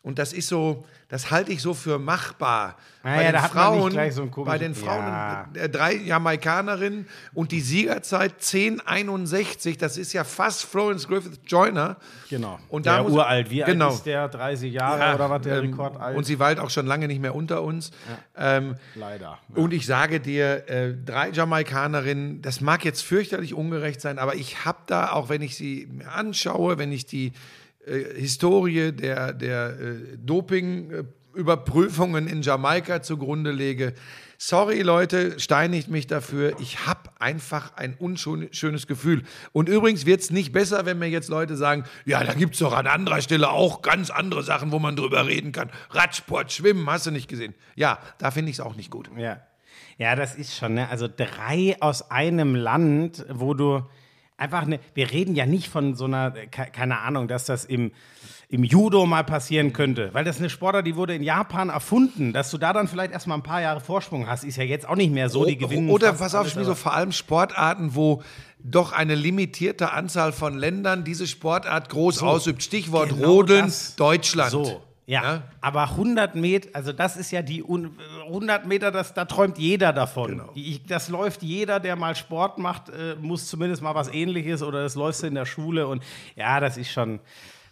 Und 0.09 0.19
das 0.19 0.33
ist 0.33 0.49
so, 0.49 0.87
das 1.11 1.31
halte 1.31 1.53
ich 1.53 1.61
so 1.61 1.75
für 1.75 1.99
machbar. 1.99 2.77
Ah 3.03 3.15
bei 3.17 3.25
ja, 3.25 3.33
den 3.33 3.41
Frauen, 3.43 4.11
so 4.11 4.27
bei 4.43 4.57
den 4.57 4.75
Frauen, 4.75 5.05
Ja. 5.05 5.47
äh, 5.53 5.69
drei 5.69 5.97
Jamaikanerinnen 5.97 7.07
und 7.35 7.53
die 7.53 7.61
Siegerzeit 7.61 8.41
10,61. 8.41 9.79
Das 9.79 9.99
ist 9.99 10.15
ja 10.15 10.25
fast 10.25 10.65
Florence 10.65 11.07
Griffith 11.07 11.41
Joyner. 11.47 11.97
Genau. 12.31 12.59
Und 12.71 12.87
der 12.87 12.97
da 12.97 13.03
muss- 13.03 13.13
uralt. 13.13 13.51
Wie 13.51 13.63
genau. 13.63 13.89
alt 13.89 13.95
ist 13.97 14.07
der? 14.07 14.29
30 14.29 14.73
Jahre 14.73 14.99
Ja, 14.99 15.15
oder 15.15 15.29
was 15.29 15.43
der 15.43 15.59
ähm, 15.59 15.71
Rekord 15.73 16.01
alt? 16.01 16.17
Und 16.17 16.25
sie 16.25 16.39
weilt 16.39 16.59
auch 16.59 16.71
schon 16.71 16.87
lange 16.87 17.07
nicht 17.07 17.21
mehr 17.21 17.35
unter 17.35 17.63
uns. 17.63 17.91
Ähm, 18.35 18.77
Leider. 18.95 19.37
Und 19.55 19.75
ich 19.75 19.85
sage 19.85 20.21
dir, 20.21 20.67
äh, 20.71 20.95
drei 21.05 21.29
Jamaikanerinnen, 21.29 22.41
das 22.41 22.63
mag 22.63 22.83
jetzt 22.83 23.03
fürchterlich 23.03 23.53
ungerecht 23.53 24.01
sein, 24.01 24.19
aber 24.19 24.37
ich 24.37 24.65
habe 24.65 24.79
da, 24.87 25.13
auch 25.13 25.29
wenn 25.29 25.43
ich 25.43 25.55
sie 25.55 25.87
mir 25.93 26.11
anschaue, 26.11 26.79
wenn 26.79 26.93
ich 26.93 27.05
die 27.05 27.35
Historie 28.17 28.93
der, 28.93 29.33
der 29.33 29.81
äh, 29.81 30.19
Doping-Überprüfungen 30.19 32.27
in 32.27 32.43
Jamaika 32.43 33.01
zugrunde 33.03 33.51
lege, 33.51 33.95
sorry 34.39 34.83
Leute, 34.83 35.39
steinigt 35.41 35.89
mich 35.89 36.07
dafür, 36.07 36.59
ich 36.61 36.87
habe 36.87 37.11
einfach 37.19 37.77
ein 37.77 37.95
unschönes 37.95 38.87
Gefühl. 38.87 39.25
Und 39.53 39.69
übrigens 39.69 40.07
wird 40.07 40.21
es 40.21 40.31
nicht 40.31 40.53
besser, 40.53 40.87
wenn 40.87 40.99
mir 40.99 41.09
jetzt 41.09 41.29
Leute 41.29 41.57
sagen, 41.57 41.85
ja, 42.05 42.23
da 42.23 42.35
gibt 42.35 42.55
es 42.55 42.61
doch 42.61 42.73
an 42.73 42.87
anderer 42.87 43.21
Stelle 43.21 43.51
auch 43.51 43.83
ganz 43.83 44.11
andere 44.11 44.43
Sachen, 44.43 44.73
wo 44.73 44.79
man 44.79 44.97
drüber 44.97 45.27
reden 45.27 45.53
kann. 45.53 45.71
Radsport, 45.91 46.53
Schwimmen, 46.53 46.89
hast 46.89 47.07
du 47.07 47.11
nicht 47.11 47.29
gesehen. 47.29 47.55
Ja, 47.75 47.99
da 48.19 48.31
finde 48.31 48.51
ich 48.51 48.57
es 48.57 48.61
auch 48.61 48.77
nicht 48.77 48.91
gut. 48.91 49.11
Ja. 49.17 49.41
Ja, 49.99 50.15
das 50.15 50.37
ist 50.37 50.57
schon, 50.57 50.75
ne? 50.75 50.89
Also 50.89 51.09
drei 51.09 51.77
aus 51.81 52.11
einem 52.11 52.55
Land, 52.55 53.27
wo 53.29 53.55
du. 53.55 53.83
Einfach 54.39 54.63
eine, 54.63 54.81
wir 54.95 55.11
reden 55.11 55.35
ja 55.35 55.45
nicht 55.45 55.69
von 55.69 55.95
so 55.95 56.05
einer, 56.07 56.35
äh, 56.35 56.47
ke- 56.47 56.71
keine 56.73 57.01
Ahnung, 57.01 57.29
dass 57.29 57.45
das 57.45 57.65
im, 57.67 57.93
im 58.49 58.65
Judo 58.65 59.05
mal 59.05 59.25
passieren 59.25 59.73
könnte, 59.75 60.09
weil 60.15 60.25
das 60.25 60.37
ist 60.37 60.41
eine 60.43 60.49
Sportart, 60.49 60.87
die 60.87 60.97
wurde 60.97 61.15
in 61.15 61.23
Japan 61.23 61.69
erfunden, 61.69 62.33
dass 62.33 62.51
du 62.51 62.57
da 62.57 62.73
dann 62.73 62.89
vielleicht 62.89 63.13
erstmal 63.13 63.37
ein 63.37 63.43
paar 63.43 63.61
Jahre 63.61 63.81
Vorsprung 63.81 64.27
hast, 64.27 64.45
ist 64.45 64.57
ja 64.57 64.65
jetzt 64.65 64.89
auch 64.89 64.97
nicht 64.97 65.13
mehr 65.13 65.29
so, 65.29 65.45
die 65.45 65.59
gewinnen. 65.59 65.91
Oder 65.91 66.13
pass 66.15 66.35
auf, 66.35 66.43
alles, 66.55 66.57
aber- 66.57 66.77
vor 66.77 66.95
allem 66.95 67.13
Sportarten, 67.13 67.95
wo 67.95 68.23
doch 68.61 68.93
eine 68.93 69.15
limitierte 69.15 69.93
Anzahl 69.93 70.33
von 70.33 70.57
Ländern 70.57 71.05
diese 71.05 71.27
Sportart 71.27 71.89
groß 71.91 72.23
ausübt. 72.23 72.63
Stichwort 72.63 73.11
Genau 73.11 73.29
Rodeln, 73.33 73.67
das. 73.67 73.95
Deutschland. 73.97 74.51
So, 74.51 74.83
ja. 75.09 75.23
Ja? 75.23 75.43
Aber 75.63 75.85
100 75.85 76.35
Meter, 76.35 76.69
also 76.75 76.93
das 76.93 77.17
ist 77.17 77.31
ja 77.31 77.41
die 77.41 77.63
un 77.63 77.97
100 78.27 78.67
Meter, 78.67 78.91
das, 78.91 79.15
da 79.15 79.25
träumt 79.25 79.57
jeder 79.57 79.95
davon. 79.95 80.33
Genau. 80.33 80.53
Ich, 80.55 80.85
das 80.85 81.09
läuft 81.09 81.43
jeder, 81.43 81.81
der 81.81 81.97
mal 81.97 82.15
Sport 82.15 82.59
macht, 82.59 82.91
äh, 82.91 83.17
muss 83.19 83.47
zumindest 83.49 83.81
mal 83.81 83.95
was 83.95 84.09
Ähnliches 84.09 84.63
oder 84.63 84.83
das 84.83 84.97
läufst 84.97 85.23
du 85.23 85.27
in 85.27 85.35
der 85.35 85.47
Schule 85.47 85.87
und 85.87 86.03
ja, 86.37 86.61
das 86.61 86.77
ist 86.77 86.93
schon, 86.93 87.21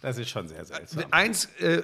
das 0.01 0.17
ist 0.17 0.29
schon 0.31 0.47
sehr 0.47 0.65
seltsam. 0.65 1.03
Eins, 1.11 1.45
äh, 1.59 1.75
äh, 1.75 1.83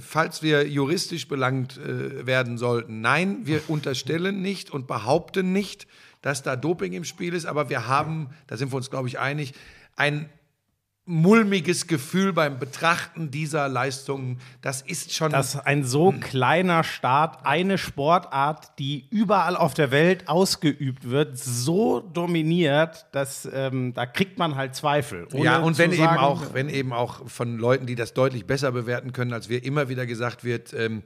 falls 0.00 0.42
wir 0.42 0.66
juristisch 0.66 1.28
belangt 1.28 1.78
äh, 1.78 2.26
werden 2.26 2.58
sollten. 2.58 3.00
Nein, 3.00 3.42
wir 3.44 3.62
unterstellen 3.68 4.42
nicht 4.42 4.72
und 4.72 4.88
behaupten 4.88 5.52
nicht, 5.52 5.86
dass 6.20 6.42
da 6.42 6.56
Doping 6.56 6.94
im 6.94 7.04
Spiel 7.04 7.34
ist, 7.34 7.46
aber 7.46 7.70
wir 7.70 7.86
haben, 7.86 8.30
da 8.48 8.56
sind 8.56 8.72
wir 8.72 8.76
uns, 8.76 8.90
glaube 8.90 9.06
ich, 9.06 9.20
einig, 9.20 9.54
ein 9.94 10.28
mulmiges 11.06 11.86
Gefühl 11.86 12.32
beim 12.32 12.58
Betrachten 12.58 13.30
dieser 13.30 13.68
Leistungen. 13.68 14.38
Das 14.62 14.80
ist 14.82 15.12
schon. 15.12 15.32
Dass 15.32 15.58
ein 15.58 15.82
so 15.82 16.12
kleiner 16.12 16.84
Staat 16.84 17.44
eine 17.44 17.78
Sportart, 17.78 18.78
die 18.78 19.06
überall 19.10 19.56
auf 19.56 19.74
der 19.74 19.90
Welt 19.90 20.28
ausgeübt 20.28 21.10
wird, 21.10 21.36
so 21.36 22.00
dominiert, 22.00 23.06
dass 23.12 23.48
ähm, 23.52 23.92
da 23.94 24.06
kriegt 24.06 24.38
man 24.38 24.54
halt 24.54 24.74
Zweifel. 24.76 25.26
Ja, 25.32 25.58
und 25.58 25.78
wenn 25.78 25.90
eben, 25.92 26.02
sagen- 26.04 26.18
auch, 26.18 26.54
wenn 26.54 26.68
eben 26.68 26.92
auch 26.92 27.28
von 27.28 27.58
Leuten, 27.58 27.86
die 27.86 27.94
das 27.96 28.14
deutlich 28.14 28.46
besser 28.46 28.70
bewerten 28.70 29.12
können, 29.12 29.32
als 29.32 29.48
wir 29.48 29.64
immer 29.64 29.88
wieder 29.88 30.06
gesagt 30.06 30.44
wird, 30.44 30.72
ähm, 30.74 31.02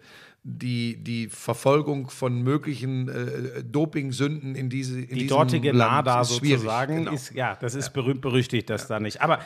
die, 0.47 1.03
die 1.03 1.29
Verfolgung 1.29 2.11
von 2.11 2.43
möglichen 2.43 3.09
äh, 3.09 3.65
Dopingsünden 3.65 4.55
in 4.55 4.69
diese 4.69 5.01
in 5.01 5.09
die 5.09 5.15
diesem 5.15 5.29
dortige 5.29 5.73
Land 5.73 6.05
Nada 6.07 6.21
ist 6.21 6.29
sozusagen 6.29 6.97
Genau. 6.97 7.13
ist, 7.13 7.33
ja, 7.33 7.57
das 7.57 7.75
ist 7.75 7.95
berühmt 7.95 8.21
berüchtigt, 8.21 8.69
das 8.69 8.87
da 8.87 9.01
nicht. 9.01 9.23
Aber 9.23 9.39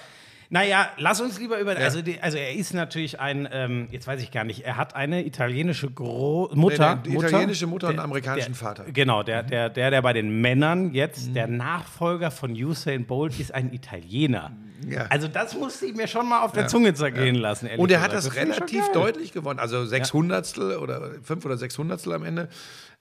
naja, 0.51 0.89
lass 0.97 1.21
uns 1.21 1.39
lieber 1.39 1.59
über. 1.59 1.77
Also, 1.77 2.01
die, 2.01 2.21
also 2.21 2.39
er 2.39 2.55
ist 2.55 2.73
natürlich 2.73 3.21
ein, 3.21 3.49
ähm, 3.53 3.89
jetzt 3.91 4.07
weiß 4.07 4.23
ich 4.23 4.31
gar 4.31 4.45
nicht, 4.45 4.65
er 4.65 4.77
hat 4.77 4.97
eine 4.97 5.27
italienische 5.27 5.91
Gro 5.91 6.51
Mutter. 6.55 7.03
Nee, 7.05 7.11
nee, 7.17 7.27
italienische 7.27 7.67
Mutter 7.67 7.89
und 7.89 7.95
einen 7.95 8.01
amerikanischen 8.01 8.55
Vater. 8.55 8.85
Genau, 8.93 9.23
der, 9.23 9.43
der, 9.43 9.69
der, 9.69 9.91
der 9.91 10.03
bei 10.03 10.13
den 10.13 10.41
Männern 10.41 10.95
jetzt, 10.95 11.35
der 11.35 11.49
Mhm. 11.49 11.57
Nachfolger 11.59 12.31
von 12.31 12.53
Usain 12.53 13.07
Bolt 13.07 13.39
ist 13.39 13.55
ein 13.55 13.73
Italiener. 13.73 14.53
Ja. 14.89 15.07
Also 15.09 15.29
das 15.29 15.55
musste 15.55 15.87
ich 15.87 15.95
mir 15.95 16.07
schon 16.07 16.29
mal 16.29 16.43
auf 16.43 16.53
der 16.53 16.69
Zunge 16.69 16.95
zergehen 16.95 17.35
lassen. 17.35 17.69
Und 17.77 17.91
er 17.91 18.01
hat 18.01 18.13
das 18.13 18.25
schon 18.27 18.35
relativ 18.35 18.91
deutlich 18.93 19.33
gewonnen, 19.33 19.59
also 19.59 19.85
sechs 19.85 20.13
Hundertstel 20.13 20.77
oder 20.77 21.11
fünf 21.23 21.45
oder 21.45 21.57
sechs 21.59 21.77
Hundertstel 21.77 22.13
am 22.13 22.25
Ende. 22.25 22.49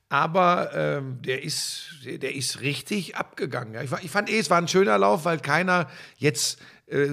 Aber 0.09 0.71
ähm, 0.73 1.21
der, 1.21 1.43
ist, 1.43 1.89
der 2.05 2.33
ist 2.33 2.61
richtig 2.61 3.15
abgegangen. 3.17 3.73
Ja. 3.73 3.83
Ich, 3.83 3.91
ich 4.03 4.09
fand 4.09 4.29
eh, 4.29 4.39
es 4.39 4.49
war 4.49 4.57
ein 4.57 4.67
schöner 4.67 4.97
Lauf, 4.97 5.25
weil 5.25 5.39
keiner 5.39 5.87
jetzt 6.17 6.59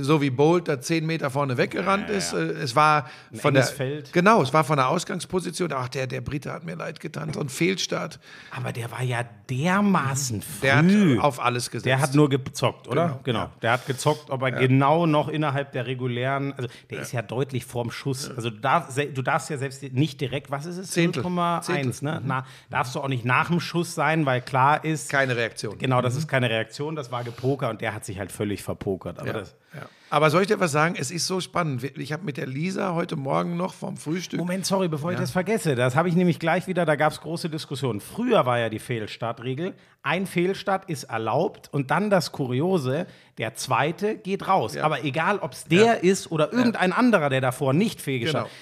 so 0.03 0.21
wie 0.23 0.31
Bolt 0.31 0.69
da 0.69 0.81
zehn 0.81 1.05
Meter 1.05 1.31
vorne 1.31 1.57
weggerannt 1.57 2.09
ist. 2.09 2.33
Äh, 2.33 2.37
Es 2.53 2.77
war 2.77 3.11
von 3.35 3.55
der 3.55 3.65
Feld. 3.65 4.13
genau, 4.13 4.41
es 4.41 4.53
war 4.53 4.63
von 4.63 4.77
der 4.77 4.89
Ausgangsposition. 4.89 5.73
Ach, 5.73 5.89
der 5.89 6.07
der 6.07 6.21
Brite 6.21 6.53
hat 6.53 6.65
mir 6.65 6.77
leid 6.77 7.01
getan, 7.01 7.33
so 7.33 7.41
ein 7.41 7.49
Fehlstart. 7.49 8.21
Aber 8.57 8.73
der 8.73 8.91
war 8.93 9.03
ja 9.03 9.25
dermaßen 9.51 10.43
früh. 10.43 10.61
Der 10.63 10.77
hat 10.77 11.25
auf 11.25 11.41
alles 11.41 11.71
gesetzt. 11.71 11.87
Der 11.87 12.01
hat 12.01 12.15
nur 12.15 12.29
gezockt, 12.29 12.87
oder? 12.89 13.07
Genau, 13.07 13.21
Genau. 13.25 13.39
ja. 13.41 13.51
Der 13.63 13.73
hat 13.73 13.87
gezockt, 13.87 14.31
aber 14.31 14.53
genau 14.53 15.07
noch 15.07 15.29
innerhalb 15.29 15.73
der 15.73 15.87
regulären, 15.87 16.53
also 16.53 16.69
der 16.91 17.01
ist 17.01 17.13
ja 17.13 17.23
deutlich 17.23 17.65
vorm 17.65 17.91
Schuss. 17.91 18.31
Also 18.31 18.51
du 18.51 18.59
darfst, 18.61 18.97
du 18.97 19.23
darfst 19.23 19.51
ja 19.51 19.59
selbst 19.59 19.83
nicht 19.93 20.21
direkt, 20.21 20.51
was 20.53 20.67
ist 20.67 20.79
es? 20.79 20.91
Zehntel. 20.93 21.25
0,1, 21.25 22.05
ne? 22.05 22.23
Na, 22.25 22.47
darfst 22.71 22.95
du 22.95 23.01
auch 23.01 23.09
nicht 23.09 23.25
nach 23.25 23.49
dem 23.49 23.59
Schuss 23.61 23.95
sein, 23.95 24.25
weil 24.25 24.41
klar 24.41 24.85
ist, 24.85 25.11
keine 25.11 25.37
Reaktion. 25.37 25.79
genau, 25.79 26.01
das 26.01 26.15
ist 26.17 26.29
keine 26.29 26.49
Reaktion, 26.49 26.95
das 26.95 27.11
war 27.11 27.25
Gepoker 27.25 27.71
und 27.71 27.81
der 27.81 27.93
hat 27.95 28.05
sich 28.05 28.19
halt 28.19 28.31
völlig 28.31 28.63
verpokert. 28.63 29.19
Aber 29.19 29.33
das, 29.33 29.55
Ja. 29.75 29.89
Aber 30.11 30.31
soll 30.31 30.43
ich 30.43 30.49
dir 30.49 30.61
was 30.61 30.71
sagen? 30.71 30.95
Es 30.97 31.11
ist 31.11 31.27
so 31.27 31.41
spannend. 31.41 31.83
Ich 31.99 32.13
habe 32.13 32.25
mit 32.25 32.37
der 32.37 32.47
Lisa 32.47 32.95
heute 32.95 33.17
Morgen 33.17 33.57
noch 33.57 33.75
vom 33.75 33.97
Frühstück 33.97 34.39
Moment, 34.39 34.65
sorry, 34.65 34.87
bevor 34.87 35.11
ich 35.11 35.19
das 35.19 35.33
vergesse. 35.33 35.75
Das 35.75 35.97
habe 35.97 36.09
ich 36.09 36.15
nämlich 36.15 36.39
gleich 36.39 36.69
wieder, 36.69 36.85
da 36.85 36.95
gab 36.95 37.13
es 37.13 37.21
große 37.21 37.49
Diskussionen. 37.49 38.01
Früher 38.01 38.47
war 38.47 38.61
ja 38.61 38.69
die 38.69 38.79
Fehlstartregel, 38.79 39.75
ein 40.05 40.27
Fehlstart 40.27 40.89
ist 40.89 41.05
erlaubt 41.05 41.69
und 41.73 41.91
dann 41.91 42.11
das 42.11 42.31
Kuriose, 42.31 43.07
der 43.39 43.57
zweite 43.57 44.15
geht 44.17 44.47
raus. 44.47 44.77
Aber 44.77 45.05
egal, 45.05 45.39
ob 45.39 45.53
es 45.53 45.65
der 45.65 46.05
ist 46.05 46.31
oder 46.31 46.53
irgendein 46.53 46.93
anderer, 46.93 47.29
der 47.29 47.41
davor 47.41 47.73
nicht 47.73 48.01
fehlgestartet 48.01 48.53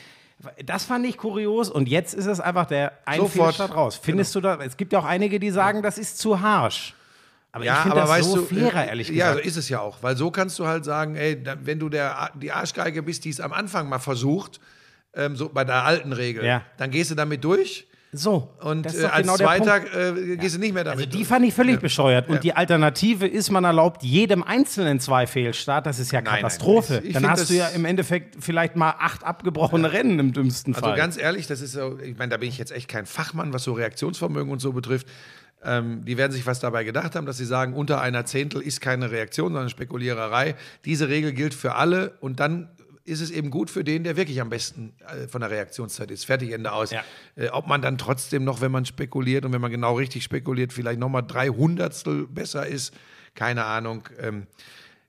Das 0.64 0.84
fand 0.86 1.04
ich 1.04 1.18
kurios 1.18 1.68
und 1.68 1.86
jetzt 1.86 2.14
ist 2.14 2.26
es 2.26 2.40
einfach 2.40 2.64
der 2.64 2.92
ein 3.04 3.18
Sofort. 3.18 3.32
Genau. 3.34 3.44
Fehlstart 3.44 3.74
raus. 3.74 4.00
Findest 4.02 4.34
du 4.34 4.40
da, 4.40 4.56
es 4.56 4.78
gibt 4.78 4.94
ja 4.94 5.00
auch 5.00 5.04
einige, 5.04 5.38
die 5.38 5.50
sagen, 5.50 5.82
das 5.82 5.98
ist 5.98 6.16
zu 6.16 6.40
harsch. 6.40 6.94
Aber 7.54 7.64
ich 7.64 7.68
Ja, 7.68 7.76
finde 7.82 7.92
aber 7.92 8.00
das 8.02 8.10
weißt 8.10 8.30
so 8.30 8.36
du, 8.36 8.44
fairer, 8.46 8.84
äh, 8.84 8.88
ehrlich 8.88 9.08
Ja, 9.10 9.28
gesagt. 9.28 9.44
so 9.44 9.48
ist 9.48 9.56
es 9.58 9.68
ja 9.68 9.80
auch. 9.80 10.02
Weil 10.02 10.16
so 10.16 10.30
kannst 10.30 10.58
du 10.58 10.66
halt 10.66 10.84
sagen, 10.86 11.16
ey, 11.16 11.42
wenn 11.64 11.78
du 11.78 11.88
der, 11.90 12.30
die 12.34 12.50
Arschgeige 12.50 13.02
bist, 13.02 13.24
die 13.26 13.30
es 13.30 13.40
am 13.40 13.52
Anfang 13.52 13.88
mal 13.90 13.98
versucht, 13.98 14.58
ähm, 15.14 15.36
so 15.36 15.50
bei 15.50 15.62
der 15.64 15.84
alten 15.84 16.12
Regel, 16.14 16.44
Ja. 16.44 16.62
dann 16.78 16.90
gehst 16.90 17.10
du 17.10 17.14
damit 17.14 17.44
durch 17.44 17.86
so. 18.14 18.50
und 18.60 18.86
äh, 18.86 19.04
als 19.06 19.22
genau. 19.22 19.36
Zweiter 19.36 19.76
äh, 20.16 20.36
gehst 20.38 20.54
du 20.56 20.60
nicht 20.60 20.72
mehr 20.72 20.84
damit 20.84 21.00
Also 21.00 21.10
die 21.10 21.16
durch. 21.18 21.28
fand 21.28 21.44
ich 21.46 21.52
völlig 21.52 21.78
bescheuert. 21.80 22.28
Und 22.28 22.36
Ja. 22.36 22.40
die 22.40 22.54
Alternative 22.54 23.26
ist, 23.26 23.50
man 23.50 23.64
erlaubt 23.64 24.02
jedem 24.02 24.42
Einzelnen 24.42 24.98
zwei 25.00 25.26
Fehlstart. 25.26 25.84
Das 25.84 25.98
ist 25.98 26.10
ja 26.12 26.22
nein. 26.22 26.36
Katastrophe. 26.36 27.00
Ich- 27.02 27.08
ich 27.08 27.12
Dann 27.12 27.28
hast 27.28 27.50
du 27.50 27.54
ja 27.54 27.68
im 27.68 27.84
Endeffekt 27.84 28.42
vielleicht 28.42 28.76
mal 28.76 28.94
acht 28.98 29.24
abgebrochene 29.24 29.92
Rennen 29.92 30.18
im 30.18 30.32
dümmsten 30.32 30.74
Also 30.74 30.86
Fall. 30.86 30.96
ganz 30.96 31.18
ehrlich, 31.18 31.46
das 31.46 31.60
ist 31.60 31.72
so, 31.72 31.98
ich 32.02 32.16
meine, 32.16 32.30
da 32.30 32.38
bin 32.38 32.48
ich 32.48 32.56
jetzt 32.56 32.72
echt 32.72 32.88
kein 32.88 33.04
Fachmann, 33.04 33.52
was 33.52 33.62
so 33.64 33.74
Reaktionsvermögen 33.74 34.50
und 34.50 34.60
so 34.60 34.72
betrifft. 34.72 35.06
Ähm, 35.64 36.04
die 36.04 36.16
werden 36.16 36.32
sich 36.32 36.46
was 36.46 36.60
dabei 36.60 36.84
gedacht 36.84 37.14
haben, 37.14 37.26
dass 37.26 37.36
sie 37.36 37.44
sagen, 37.44 37.74
unter 37.74 38.00
einer 38.00 38.24
Zehntel 38.24 38.60
ist 38.60 38.80
keine 38.80 39.10
Reaktion, 39.10 39.52
sondern 39.52 39.70
Spekuliererei. 39.70 40.56
Diese 40.84 41.08
Regel 41.08 41.32
gilt 41.32 41.54
für 41.54 41.74
alle 41.74 42.16
und 42.20 42.40
dann 42.40 42.68
ist 43.04 43.20
es 43.20 43.30
eben 43.30 43.50
gut 43.50 43.70
für 43.70 43.82
den, 43.82 44.04
der 44.04 44.16
wirklich 44.16 44.40
am 44.40 44.48
besten 44.48 44.92
äh, 45.00 45.26
von 45.26 45.40
der 45.40 45.50
Reaktionszeit 45.50 46.10
ist. 46.10 46.24
Fertig, 46.24 46.52
Ende 46.52 46.72
aus. 46.72 46.90
Ja. 46.90 47.02
Äh, 47.36 47.48
ob 47.48 47.66
man 47.66 47.82
dann 47.82 47.98
trotzdem 47.98 48.44
noch, 48.44 48.60
wenn 48.60 48.70
man 48.70 48.84
spekuliert 48.84 49.44
und 49.44 49.52
wenn 49.52 49.60
man 49.60 49.70
genau 49.70 49.96
richtig 49.96 50.22
spekuliert, 50.22 50.72
vielleicht 50.72 51.00
nochmal 51.00 51.24
drei 51.26 51.48
Hundertstel 51.48 52.26
besser 52.26 52.66
ist, 52.66 52.94
keine 53.34 53.64
Ahnung. 53.64 54.08
Ähm, 54.20 54.46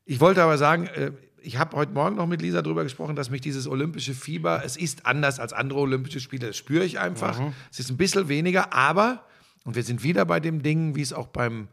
ich 0.06 0.20
wollte 0.20 0.42
aber 0.44 0.58
sagen, 0.58 0.88
äh, 0.88 1.12
ich 1.42 1.58
habe 1.58 1.76
heute 1.76 1.92
Morgen 1.92 2.16
noch 2.16 2.26
mit 2.26 2.42
Lisa 2.42 2.62
darüber 2.62 2.84
gesprochen, 2.84 3.16
dass 3.16 3.30
mich 3.30 3.42
dieses 3.42 3.68
olympische 3.68 4.14
Fieber, 4.14 4.64
es 4.66 4.78
ist 4.78 5.06
anders 5.06 5.40
als 5.40 5.54
andere 5.54 5.80
olympische 5.80 6.20
Spiele, 6.20 6.48
das 6.48 6.58
spüre 6.58 6.86
ich 6.86 7.00
einfach. 7.00 7.40
Es 7.70 7.80
ist 7.80 7.90
ein 7.90 7.98
bisschen 7.98 8.30
weniger, 8.30 8.74
aber, 8.74 9.26
und 9.64 9.76
wir 9.76 9.84
sind 9.84 10.04
wieder 10.04 10.26
bei 10.26 10.40
dem 10.40 10.62
Ding, 10.62 10.96
wie 10.96 11.02
es 11.02 11.14
auch 11.14 11.28
beim, 11.28 11.68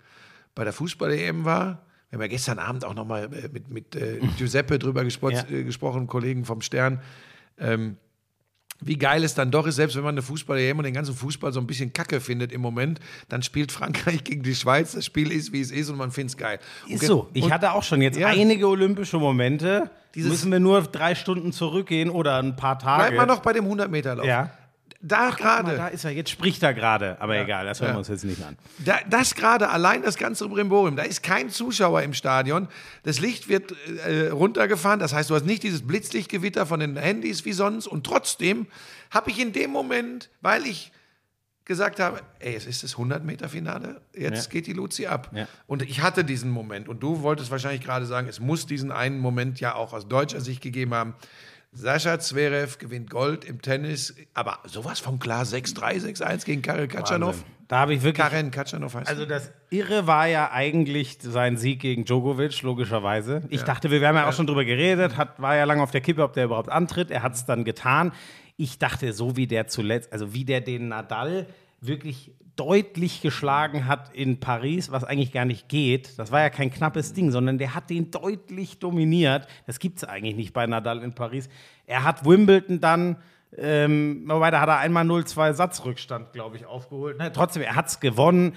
bei 0.55 0.65
der 0.65 0.73
Fußball-EM 0.73 1.45
war. 1.45 1.83
Wir 2.11 2.17
haben 2.17 2.23
ja 2.23 2.29
gestern 2.29 2.59
Abend 2.59 2.85
auch 2.85 2.95
nochmal 2.95 3.29
mit, 3.53 3.71
mit 3.71 3.95
äh, 3.97 4.19
Giuseppe 4.39 4.79
drüber 4.79 5.03
Ja. 5.05 5.45
äh, 5.51 5.65
gesprochen, 5.65 6.07
Kollegen 6.07 6.45
vom 6.45 6.61
Stern. 6.61 7.01
Ähm, 7.59 7.97
wie 8.83 8.97
geil 8.97 9.23
es 9.25 9.35
dann 9.35 9.51
doch 9.51 9.67
ist, 9.67 9.77
selbst 9.77 9.95
wenn 9.97 10.03
man 10.05 10.15
eine 10.15 10.23
Fußball-EM 10.23 10.79
und 10.79 10.85
den 10.85 10.95
ganzen 10.95 11.15
Fußball 11.15 11.53
so 11.53 11.61
ein 11.61 11.67
bisschen 11.67 11.93
kacke 11.93 12.19
findet 12.19 12.51
im 12.51 12.63
Moment, 12.63 12.99
dann 13.29 13.43
spielt 13.43 13.73
Frankreich 13.73 14.25
gegen 14.25 14.43
die 14.43 14.55
Schweiz, 14.55 14.93
das 14.93 15.05
Spiel 15.05 15.31
ist, 15.31 15.53
wie 15.53 15.61
es 15.61 15.71
ist 15.71 15.91
und 15.91 15.99
man 15.99 16.11
findet 16.11 16.31
es 16.31 16.37
geil. 16.39 16.59
Ist 16.89 17.05
so. 17.05 17.29
Ich 17.35 17.53
hatte 17.53 17.73
auch 17.73 17.83
schon 17.83 18.01
jetzt 18.01 18.19
Ja. 18.19 18.29
einige 18.29 18.67
olympische 18.67 19.19
Momente. 19.19 19.91
Dieses- 20.15 20.31
müssen 20.31 20.51
wir 20.51 20.61
nur 20.61 20.81
drei 20.83 21.15
Stunden 21.15 21.53
zurückgehen 21.53 22.09
oder 22.09 22.39
ein 22.39 22.57
paar 22.57 22.79
Tage. 22.79 23.13
Bleib 23.15 23.27
mal 23.29 23.33
noch 23.33 23.43
bei 23.43 23.53
dem 23.53 23.67
100-Meter-Lauf. 23.67 24.25
Ja. 24.27 24.51
Da 25.03 25.31
gerade, 25.31 25.77
da 25.77 25.89
ist 25.89 26.05
er, 26.05 26.11
jetzt 26.11 26.29
spricht 26.29 26.63
er 26.63 26.75
gerade. 26.75 27.19
Aber 27.23 27.35
egal, 27.39 27.65
das 27.65 27.81
hören 27.81 27.89
Ja. 27.89 27.95
wir 27.95 27.99
uns 28.01 28.09
jetzt 28.09 28.25
nicht 28.25 28.43
an. 28.45 28.59
da, 28.85 28.99
das 29.09 29.35
gerade, 29.35 29.71
allein 29.71 30.03
das 30.03 30.19
ganze 30.19 30.47
Brimborium, 30.47 30.95
da 30.95 31.05
ist 31.05 31.23
kein 31.23 31.49
Zuschauer 31.49 32.03
im 32.03 32.13
Stadion. 32.13 32.69
Das 33.03 33.19
Licht 33.19 33.49
wird 33.49 33.75
äh, 34.07 34.29
runtergefahren, 34.29 35.01
das 35.01 35.15
heißt, 35.15 35.31
du 35.31 35.35
hast 35.35 35.47
nicht 35.47 35.63
dieses 35.63 35.87
Blitzlichtgewitter 35.87 36.67
von 36.67 36.81
den 36.81 36.97
Handys 36.99 37.47
wie 37.47 37.53
sonst. 37.53 37.87
Und 37.87 38.05
trotzdem 38.05 38.67
habe 39.11 39.31
ich 39.31 39.39
in 39.41 39.55
dem 39.55 39.71
Moment, 39.71 40.29
weil 40.43 40.67
ich 40.67 40.93
gesagt 41.65 41.99
habe, 42.01 42.21
ey, 42.41 42.55
es 42.55 42.67
ist 42.67 42.83
das 42.83 42.97
100-Meter-Finale, 42.97 44.01
jetzt 44.15 44.47
Ja. 44.47 44.51
geht 44.51 44.67
die 44.67 44.73
Luzi 44.73 45.07
ab. 45.07 45.31
Ja. 45.33 45.47
Und 45.67 45.83
ich 45.83 46.03
hatte 46.03 46.25
diesen 46.25 46.51
Moment. 46.51 46.89
Und 46.89 47.01
du 47.03 47.23
wolltest 47.23 47.51
wahrscheinlich 47.51 47.81
gerade 47.83 48.05
sagen, 48.07 48.29
es 48.29 48.41
muss 48.41 48.67
diesen 48.67 48.91
einen 48.93 49.19
Moment 49.19 49.61
ja 49.61 49.75
auch 49.77 49.93
aus 49.93 50.09
deutscher 50.09 50.41
Sicht 50.41 50.61
gegeben 50.63 50.93
haben. 50.95 51.15
Sascha 51.73 52.19
Zverev 52.19 52.79
gewinnt 52.79 53.11
Gold 53.11 53.45
im 53.45 53.63
Tennis, 53.63 54.15
aber 54.35 54.59
sowas 54.67 54.99
von 54.99 55.19
klar 55.19 55.45
6-3, 55.45 56.19
6-1 56.19 56.45
gegen 56.45 56.63
Karel 56.63 56.89
Katschanov. 56.89 57.45
Da 57.69 57.79
habe 57.79 57.95
ich 57.95 58.03
wirklich. 58.03 58.27
Karen 58.27 58.51
Katschanov 58.51 58.95
heißt 58.95 59.09
Also 59.09 59.25
das 59.25 59.53
Irre 59.71 60.09
war 60.09 60.27
ja 60.27 60.51
eigentlich 60.51 61.19
sein 61.21 61.57
Sieg 61.57 61.79
gegen 61.79 62.05
Djokovic, 62.05 62.63
logischerweise. 62.63 63.43
Ich 63.49 63.63
dachte, 63.63 63.93
wir, 63.93 64.01
wir 64.01 64.09
haben 64.09 64.17
ja 64.17 64.29
auch 64.29 64.33
schon 64.33 64.49
drüber 64.49 64.65
geredet, 64.65 65.17
hat, 65.17 65.41
war 65.41 65.55
ja 65.55 65.63
lange 65.63 65.81
auf 65.81 65.93
der 65.93 66.01
Kippe, 66.01 66.25
ob 66.25 66.33
der 66.33 66.47
überhaupt 66.47 66.69
antritt. 66.69 67.13
Er 67.13 67.23
hat 67.23 67.35
es 67.35 67.47
dann 67.47 67.63
getan. 67.65 68.11
Ich 68.57 68.81
dachte, 68.81 69.13
so 69.13 69.37
wie 69.37 69.47
der 69.47 69.69
zuletzt, 69.69 70.13
also 70.13 70.35
wie 70.35 70.45
der 70.45 70.61
den 70.61 70.89
Nadal 70.89 71.47
wirklich 71.81 72.33
deutlich 72.61 73.23
geschlagen 73.23 73.87
hat 73.87 74.15
in 74.15 74.39
Paris, 74.39 74.93
was 74.93 75.03
eigentlich 75.03 75.33
gar 75.33 75.47
nicht 75.47 75.71
geht. 75.71 76.19
Das 76.19 76.31
war 76.31 76.41
ja 76.41 76.51
kein 76.51 76.71
knappes 76.71 77.15
Ding, 77.15 77.31
sondern 77.31 77.57
der 77.57 77.75
hat 77.75 77.89
den 77.89 78.11
deutlich 78.11 78.79
dominiert. 78.79 79.47
Das 79.67 79.79
gibt 79.79 79.97
es 79.97 80.05
eigentlich 80.05 80.37
nicht 80.37 80.53
bei 80.53 80.67
Nadal 80.67 81.03
in 81.03 81.15
Paris. 81.15 81.49
Er 81.87 82.05
hat 82.05 82.27
Wimbledon 82.27 82.79
dann, 82.79 83.17
ähm, 83.57 84.25
wobei 84.27 84.51
da 84.51 84.61
hat 84.61 84.69
er 84.69 84.79
einmal 84.79 85.07
0-2 85.07 85.55
Satzrückstand, 85.55 86.35
glaube 86.35 86.59
ich, 86.59 86.67
aufgeholt. 86.67 87.19
Ne? 87.19 87.33
Trotzdem, 87.33 87.63
er 87.63 87.77
hat 87.77 87.87
es 87.87 87.99
gewonnen. 87.99 88.53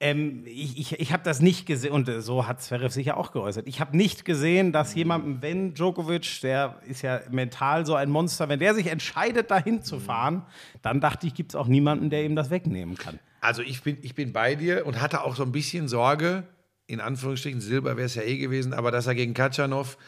Ähm, 0.00 0.42
ich 0.44 0.78
ich, 0.78 1.00
ich 1.00 1.12
habe 1.14 1.22
das 1.22 1.40
nicht 1.40 1.64
gesehen, 1.64 1.92
und 1.92 2.06
äh, 2.10 2.20
so 2.20 2.46
hat 2.46 2.60
Zverev 2.60 2.92
sicher 2.92 3.16
auch 3.16 3.32
geäußert. 3.32 3.66
Ich 3.66 3.80
habe 3.80 3.96
nicht 3.96 4.26
gesehen, 4.26 4.70
dass 4.70 4.94
jemandem, 4.94 5.40
wenn 5.40 5.72
Djokovic, 5.72 6.42
der 6.42 6.78
ist 6.86 7.00
ja 7.00 7.20
mental 7.30 7.86
so 7.86 7.94
ein 7.94 8.10
Monster, 8.10 8.50
wenn 8.50 8.58
der 8.58 8.74
sich 8.74 8.88
entscheidet, 8.88 9.50
dahin 9.50 9.82
zu 9.82 9.98
fahren, 9.98 10.42
dann 10.82 11.00
dachte 11.00 11.26
ich, 11.26 11.32
gibt 11.32 11.52
es 11.52 11.56
auch 11.56 11.68
niemanden, 11.68 12.10
der 12.10 12.22
ihm 12.26 12.36
das 12.36 12.50
wegnehmen 12.50 12.98
kann. 12.98 13.18
Also 13.46 13.62
ich 13.62 13.80
bin, 13.82 13.96
ich 14.02 14.16
bin 14.16 14.32
bei 14.32 14.56
dir 14.56 14.86
und 14.86 15.00
hatte 15.00 15.22
auch 15.22 15.36
so 15.36 15.44
ein 15.44 15.52
bisschen 15.52 15.86
Sorge, 15.86 16.42
in 16.88 17.00
Anführungsstrichen, 17.00 17.60
Silber 17.60 17.96
wäre 17.96 18.06
es 18.06 18.16
ja 18.16 18.22
eh 18.22 18.38
gewesen, 18.38 18.74
aber 18.74 18.90
dass 18.90 19.06
er 19.06 19.14
gegen 19.14 19.34
Katschanov 19.34 19.98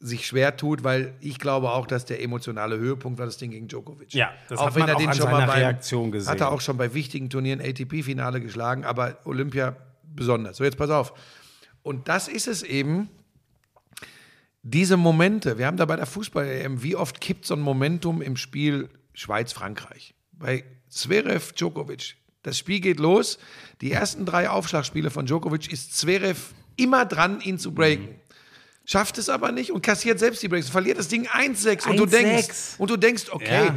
sich 0.00 0.26
schwer 0.26 0.56
tut, 0.56 0.82
weil 0.82 1.14
ich 1.20 1.38
glaube 1.38 1.70
auch, 1.70 1.86
dass 1.86 2.04
der 2.04 2.20
emotionale 2.20 2.76
Höhepunkt 2.76 3.20
war 3.20 3.26
das 3.26 3.36
Ding 3.36 3.52
gegen 3.52 3.68
Djokovic. 3.68 4.12
Ja, 4.12 4.32
das 4.48 4.60
hat 4.60 4.76
man 4.76 4.90
auch 4.90 5.06
an 5.06 5.14
seiner 5.14 5.54
Reaktion 5.54 6.10
gesehen. 6.10 6.32
Hat 6.32 6.40
er 6.40 6.50
auch 6.50 6.60
schon 6.60 6.76
bei 6.76 6.92
wichtigen 6.94 7.30
Turnieren 7.30 7.60
ATP-Finale 7.60 8.40
geschlagen, 8.40 8.84
aber 8.84 9.18
Olympia 9.24 9.76
besonders. 10.02 10.56
So, 10.56 10.64
jetzt 10.64 10.76
pass 10.76 10.90
auf. 10.90 11.14
Und 11.84 12.08
das 12.08 12.26
ist 12.26 12.48
es 12.48 12.64
eben, 12.64 13.08
diese 14.62 14.96
Momente. 14.96 15.58
Wir 15.58 15.66
haben 15.66 15.76
da 15.76 15.84
bei 15.84 15.94
der 15.94 16.06
Fußball-EM, 16.06 16.82
wie 16.82 16.96
oft 16.96 17.20
kippt 17.20 17.46
so 17.46 17.54
ein 17.54 17.60
Momentum 17.60 18.20
im 18.20 18.36
Spiel 18.36 18.88
Schweiz-Frankreich? 19.12 20.16
Bei 20.32 20.64
Zverev, 20.88 21.52
Djokovic. 21.52 22.16
Das 22.44 22.56
Spiel 22.56 22.78
geht 22.80 23.00
los. 23.00 23.38
Die 23.80 23.90
ersten 23.90 24.24
drei 24.24 24.48
Aufschlagspiele 24.48 25.10
von 25.10 25.26
Djokovic 25.26 25.72
ist 25.72 25.96
Zverev 25.98 26.54
immer 26.76 27.04
dran, 27.04 27.40
ihn 27.40 27.58
zu 27.58 27.72
breaken. 27.74 28.08
Schafft 28.84 29.16
es 29.18 29.28
aber 29.30 29.50
nicht 29.50 29.72
und 29.72 29.82
kassiert 29.82 30.18
selbst 30.18 30.42
die 30.42 30.48
Breaks. 30.48 30.68
Verliert 30.68 30.98
das 30.98 31.08
Ding 31.08 31.26
1-6 31.26 31.88
und 31.88 31.96
du 31.96 32.04
1-6. 32.04 32.10
denkst, 32.10 32.48
und 32.78 32.90
du 32.90 32.96
denkst, 32.98 33.24
okay, 33.30 33.64
Ja. 33.66 33.74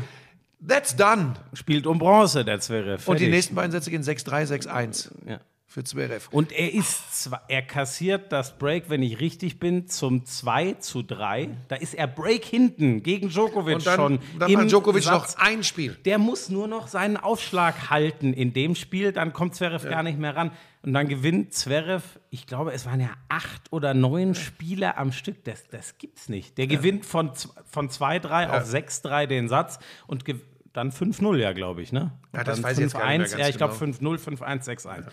that's 0.67 0.95
done. 0.95 1.33
Spielt 1.53 1.87
um 1.87 1.97
Bronze, 1.97 2.43
der 2.43 2.59
Zverev. 2.59 3.07
Und 3.09 3.19
die 3.21 3.27
nächsten 3.29 3.55
beiden 3.55 3.71
Sätze 3.71 3.89
gehen 3.89 4.03
6-3, 4.03 4.45
6-1 4.45 5.11
Ja. 5.25 5.39
Für 5.69 5.83
Zverev. 5.83 6.29
Und 6.31 6.53
er 6.53 6.73
ist 6.73 7.29
er 7.49 7.61
kassiert 7.61 8.31
das 8.31 8.57
Break, 8.57 8.89
wenn 8.89 9.03
ich 9.03 9.19
richtig 9.19 9.59
bin, 9.59 9.87
zum 9.87 10.25
2 10.25 10.73
zu 10.75 11.03
3. 11.03 11.49
Da 11.67 11.75
ist 11.75 11.93
er 11.93 12.07
Break 12.07 12.45
hinten 12.45 13.03
gegen 13.03 13.29
Djokovic 13.29 13.75
Und 13.75 13.85
dann, 13.85 13.95
schon. 13.97 14.19
dann 14.39 14.51
macht 14.53 14.71
Djokovic 14.71 15.03
Satz. 15.03 15.35
noch 15.35 15.43
ein 15.45 15.63
Spiel. 15.63 15.97
Der 16.05 16.17
muss 16.19 16.49
nur 16.49 16.67
noch 16.67 16.87
seinen 16.87 17.17
Aufschlag 17.17 17.89
halten 17.89 18.33
in 18.33 18.53
dem 18.53 18.75
Spiel, 18.75 19.11
dann 19.11 19.33
kommt 19.33 19.55
Zverev 19.55 19.87
gar 19.89 20.03
nicht 20.03 20.17
mehr 20.17 20.35
ran. 20.35 20.51
Und 20.83 20.93
dann 20.93 21.09
gewinnt 21.09 21.53
Zverev, 21.53 22.01
ich 22.29 22.47
glaube, 22.47 22.71
es 22.71 22.85
waren 22.85 23.01
ja 23.01 23.09
acht 23.27 23.63
oder 23.71 23.93
neun 23.93 24.35
Spiele 24.35 24.95
am 24.95 25.11
Stück. 25.11 25.43
Das, 25.43 25.67
das 25.67 25.97
gibt's 25.97 26.29
nicht. 26.29 26.57
Der 26.57 26.67
gewinnt 26.67 27.05
von, 27.05 27.35
z- 27.35 27.51
von 27.65 27.89
2-3 27.89 28.49
auf 28.51 28.63
6-3 28.63 29.25
den 29.27 29.49
Satz 29.49 29.79
und 30.07 30.23
gew- 30.23 30.39
dann 30.77 30.91
5-0, 30.91 31.37
ja, 31.37 31.51
glaube 31.53 31.81
ich, 31.81 31.91
ne? 31.91 32.11
Ja, 32.33 32.43
das 32.43 32.55
dann 32.57 32.63
weiß 32.63 32.77
ich 32.77 32.83
jetzt 32.83 32.93
gar 32.97 33.07
nicht 33.09 33.17
mehr 33.17 33.27
5-1, 33.27 33.31
ganz 33.31 33.41
ja, 33.41 33.49
ich 33.49 33.57
glaube 33.57 33.75
genau. 33.77 34.11
5-0, 34.13 34.37
5-1, 34.39 34.65
6-1. 34.85 35.03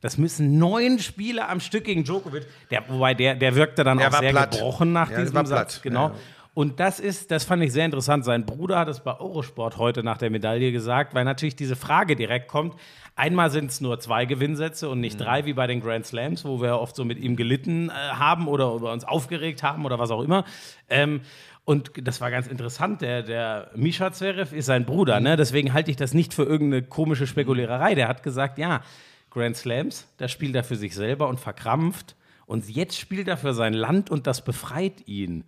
Das 0.00 0.18
müssen 0.18 0.58
neun 0.58 0.98
Spiele 0.98 1.48
am 1.48 1.60
Stück 1.60 1.84
gegen 1.84 2.04
Djokovic. 2.04 2.46
Der, 2.70 2.84
wobei 2.88 3.14
der, 3.14 3.34
der 3.34 3.54
wirkte 3.54 3.82
dann 3.82 3.98
Der 3.98 4.08
auch 4.08 4.18
sehr 4.20 4.30
platt. 4.30 4.52
gebrochen 4.52 4.92
nach 4.92 5.10
Ja, 5.10 5.20
diesem 5.20 5.46
Satz. 5.46 5.82
Genau. 5.82 6.08
Ja, 6.08 6.14
ja. 6.14 6.20
Und 6.56 6.78
das 6.78 7.00
ist, 7.00 7.32
das 7.32 7.42
fand 7.42 7.64
ich 7.64 7.72
sehr 7.72 7.84
interessant. 7.84 8.24
Sein 8.24 8.46
Bruder 8.46 8.78
hat 8.78 8.86
es 8.86 9.00
bei 9.00 9.18
Eurosport 9.18 9.76
heute 9.76 10.04
nach 10.04 10.18
der 10.18 10.30
Medaille 10.30 10.70
gesagt, 10.70 11.12
weil 11.12 11.24
natürlich 11.24 11.56
diese 11.56 11.74
Frage 11.74 12.14
direkt 12.14 12.46
kommt. 12.46 12.76
Einmal 13.16 13.50
sind 13.50 13.72
es 13.72 13.80
nur 13.80 13.98
zwei 13.98 14.24
Gewinnsätze 14.24 14.88
und 14.88 14.98
Mhm. 14.98 15.00
nicht 15.00 15.20
drei, 15.20 15.46
wie 15.46 15.52
bei 15.52 15.66
den 15.66 15.80
Grand 15.80 16.06
Slams, 16.06 16.44
wo 16.44 16.60
wir 16.60 16.68
ja 16.68 16.76
oft 16.76 16.94
so 16.94 17.04
mit 17.04 17.18
ihm 17.18 17.34
gelitten 17.34 17.88
äh, 17.88 17.92
haben 17.92 18.46
oder 18.46 18.72
über 18.72 18.92
uns 18.92 19.02
aufgeregt 19.04 19.64
haben 19.64 19.84
oder 19.84 19.98
was 19.98 20.12
auch 20.12 20.22
immer. 20.22 20.44
Ähm, 20.88 21.22
und 21.64 21.92
das 22.06 22.20
war 22.20 22.30
ganz 22.30 22.46
interessant. 22.46 23.00
Der, 23.00 23.22
der 23.22 23.70
Misha 23.74 24.12
Zverev 24.12 24.54
ist 24.54 24.66
sein 24.66 24.84
Bruder, 24.84 25.18
Mhm. 25.18 25.24
ne? 25.24 25.36
deswegen 25.36 25.72
halte 25.72 25.90
ich 25.90 25.96
das 25.96 26.12
nicht 26.14 26.34
für 26.34 26.44
irgendeine 26.44 26.82
komische 26.82 27.26
Spekuliererei. 27.26 27.94
Der 27.94 28.08
hat 28.08 28.22
gesagt, 28.22 28.58
ja, 28.58 28.82
Grand 29.30 29.56
Slams, 29.56 30.06
das 30.18 30.30
spielt 30.30 30.54
er 30.54 30.62
für 30.64 30.76
sich 30.76 30.94
selber 30.94 31.28
und 31.28 31.40
verkrampft. 31.40 32.16
Und 32.46 32.68
jetzt 32.68 32.98
spielt 32.98 33.26
er 33.28 33.36
für 33.38 33.54
sein 33.54 33.72
Land 33.72 34.10
und 34.10 34.26
das 34.26 34.44
befreit 34.44 35.08
ihn. 35.08 35.44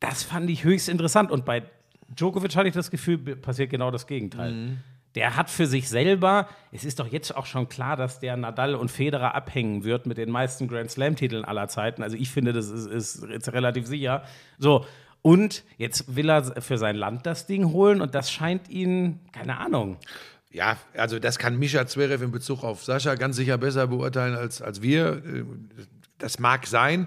Das 0.00 0.22
fand 0.22 0.48
ich 0.48 0.64
höchst 0.64 0.88
interessant. 0.88 1.30
Und 1.30 1.44
bei 1.44 1.62
Djokovic 2.08 2.56
hatte 2.56 2.68
ich 2.68 2.74
das 2.74 2.90
Gefühl, 2.90 3.18
passiert 3.36 3.68
genau 3.70 3.90
das 3.90 4.06
Gegenteil. 4.06 4.78
Der 5.14 5.36
hat 5.36 5.50
für 5.50 5.66
sich 5.66 5.88
selber, 5.88 6.48
es 6.72 6.84
ist 6.84 7.00
doch 7.00 7.06
jetzt 7.06 7.36
auch 7.36 7.46
schon 7.46 7.68
klar, 7.68 7.96
dass 7.96 8.20
der 8.20 8.36
Nadal 8.36 8.74
und 8.74 8.90
Federer 8.90 9.34
abhängen 9.34 9.84
wird 9.84 10.06
mit 10.06 10.16
den 10.16 10.30
meisten 10.30 10.68
Grand 10.68 10.90
Slam-Titeln 10.90 11.44
aller 11.44 11.68
Zeiten. 11.68 12.02
Also 12.02 12.16
ich 12.16 12.30
finde, 12.30 12.52
das 12.52 12.70
ist, 12.70 12.86
ist 12.86 13.24
jetzt 13.28 13.52
relativ 13.52 13.86
sicher. 13.86 14.22
So, 14.58 14.86
und 15.28 15.62
jetzt 15.76 16.16
will 16.16 16.30
er 16.30 16.62
für 16.62 16.78
sein 16.78 16.96
Land 16.96 17.26
das 17.26 17.46
Ding 17.46 17.66
holen 17.72 18.00
und 18.00 18.14
das 18.14 18.30
scheint 18.30 18.68
ihn, 18.70 19.20
keine 19.32 19.58
Ahnung. 19.58 19.98
Ja, 20.50 20.78
also 20.94 21.18
das 21.18 21.38
kann 21.38 21.58
Mischa 21.58 21.86
Zverev 21.86 22.24
in 22.24 22.30
Bezug 22.30 22.64
auf 22.64 22.82
Sascha 22.82 23.14
ganz 23.14 23.36
sicher 23.36 23.58
besser 23.58 23.88
beurteilen 23.88 24.34
als, 24.34 24.62
als 24.62 24.80
wir. 24.80 25.22
Das 26.16 26.38
mag 26.38 26.66
sein. 26.66 27.06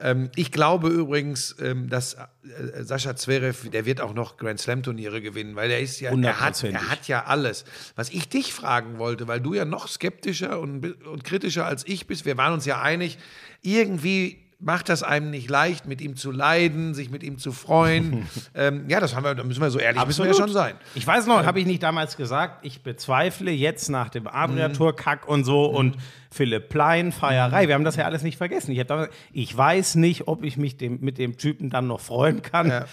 Ähm, 0.00 0.30
Ich 0.36 0.52
glaube 0.52 0.88
übrigens, 0.88 1.56
ähm, 1.60 1.88
dass 1.88 2.14
äh, 2.14 2.84
Sascha 2.84 3.16
Zverev, 3.16 3.68
der 3.70 3.84
wird 3.84 4.00
auch 4.00 4.14
noch 4.14 4.36
Grand 4.36 4.60
Slam 4.60 4.84
Turniere 4.84 5.20
gewinnen, 5.20 5.56
weil 5.56 5.72
er 5.72 5.80
ist 5.80 5.98
ja, 5.98 6.12
er 6.12 6.40
hat, 6.40 6.62
er 6.62 6.88
hat 6.88 7.08
ja 7.08 7.24
alles. 7.24 7.64
Was 7.96 8.10
ich 8.10 8.28
dich 8.28 8.52
fragen 8.52 8.98
wollte, 8.98 9.26
weil 9.26 9.40
du 9.40 9.54
ja 9.54 9.64
noch 9.64 9.88
skeptischer 9.88 10.60
und, 10.60 11.04
und 11.04 11.24
kritischer 11.24 11.66
als 11.66 11.84
ich 11.88 12.06
bist, 12.06 12.24
wir 12.24 12.36
waren 12.36 12.52
uns 12.52 12.64
ja 12.66 12.80
einig, 12.80 13.18
irgendwie 13.62 14.47
macht 14.60 14.88
das 14.88 15.04
einem 15.04 15.30
nicht 15.30 15.48
leicht, 15.48 15.86
mit 15.86 16.00
ihm 16.00 16.16
zu 16.16 16.32
leiden, 16.32 16.92
sich 16.92 17.10
mit 17.10 17.22
ihm 17.22 17.38
zu 17.38 17.52
freuen. 17.52 18.26
ähm, 18.54 18.86
ja, 18.88 18.98
das 18.98 19.14
haben 19.14 19.22
wir, 19.22 19.34
da 19.36 19.44
müssen 19.44 19.60
wir 19.60 19.70
so 19.70 19.78
ehrlich 19.78 20.04
müssen 20.04 20.24
wir 20.24 20.32
ja 20.32 20.36
schon 20.36 20.52
sein. 20.52 20.74
Ich 20.96 21.06
weiß 21.06 21.26
noch, 21.26 21.44
habe 21.46 21.60
ich 21.60 21.66
nicht 21.66 21.82
damals 21.82 22.16
gesagt, 22.16 22.64
ich 22.64 22.82
bezweifle 22.82 23.52
jetzt 23.52 23.88
nach 23.88 24.08
dem 24.08 24.26
Adria-Tour-Kack 24.26 25.28
und 25.28 25.44
so 25.44 25.66
und 25.66 25.96
Philipp 26.30 26.70
Plein, 26.70 27.12
Feierei. 27.12 27.68
Wir 27.68 27.74
haben 27.74 27.84
das 27.84 27.96
ja 27.96 28.04
alles 28.04 28.22
nicht 28.22 28.36
vergessen. 28.36 28.72
Ich, 28.72 28.84
damals, 28.84 29.10
ich 29.32 29.56
weiß 29.56 29.94
nicht, 29.94 30.26
ob 30.26 30.42
ich 30.42 30.56
mich 30.56 30.76
dem, 30.76 30.98
mit 31.00 31.18
dem 31.18 31.36
Typen 31.36 31.70
dann 31.70 31.86
noch 31.86 32.00
freuen 32.00 32.42
kann. 32.42 32.68
Ja. 32.68 32.84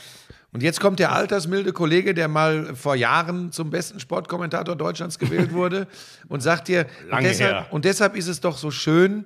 Und 0.51 0.63
jetzt 0.63 0.79
kommt 0.79 0.99
der 0.99 1.11
altersmilde 1.11 1.73
Kollege, 1.73 2.13
der 2.13 2.27
mal 2.27 2.75
vor 2.75 2.95
Jahren 2.95 3.51
zum 3.51 3.71
besten 3.71 3.99
Sportkommentator 3.99 4.75
Deutschlands 4.75 5.19
gewählt 5.19 5.51
wurde 5.51 5.87
und 6.29 6.41
sagt 6.41 6.67
dir, 6.67 6.85
und 7.03 7.09
Lange 7.09 7.27
deshalb, 7.27 7.53
her. 7.53 7.67
und 7.71 7.85
deshalb 7.85 8.15
ist 8.15 8.27
es 8.27 8.39
doch 8.39 8.57
so 8.57 8.71
schön, 8.71 9.25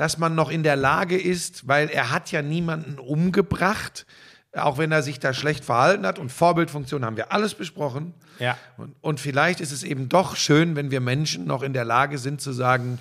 dass 0.00 0.16
man 0.16 0.34
noch 0.34 0.50
in 0.50 0.62
der 0.62 0.76
Lage 0.76 1.20
ist, 1.20 1.68
weil 1.68 1.90
er 1.90 2.10
hat 2.10 2.32
ja 2.32 2.40
niemanden 2.40 2.98
umgebracht, 2.98 4.06
auch 4.56 4.78
wenn 4.78 4.90
er 4.92 5.02
sich 5.02 5.20
da 5.20 5.34
schlecht 5.34 5.62
verhalten 5.62 6.06
hat 6.06 6.18
und 6.18 6.32
Vorbildfunktion 6.32 7.04
haben 7.04 7.18
wir 7.18 7.32
alles 7.32 7.52
besprochen. 7.52 8.14
Ja. 8.38 8.56
Und, 8.78 8.94
und 9.02 9.20
vielleicht 9.20 9.60
ist 9.60 9.72
es 9.72 9.82
eben 9.82 10.08
doch 10.08 10.36
schön, 10.36 10.74
wenn 10.74 10.90
wir 10.90 11.02
Menschen 11.02 11.44
noch 11.44 11.62
in 11.62 11.74
der 11.74 11.84
Lage 11.84 12.16
sind 12.16 12.40
zu 12.40 12.52
sagen, 12.52 12.98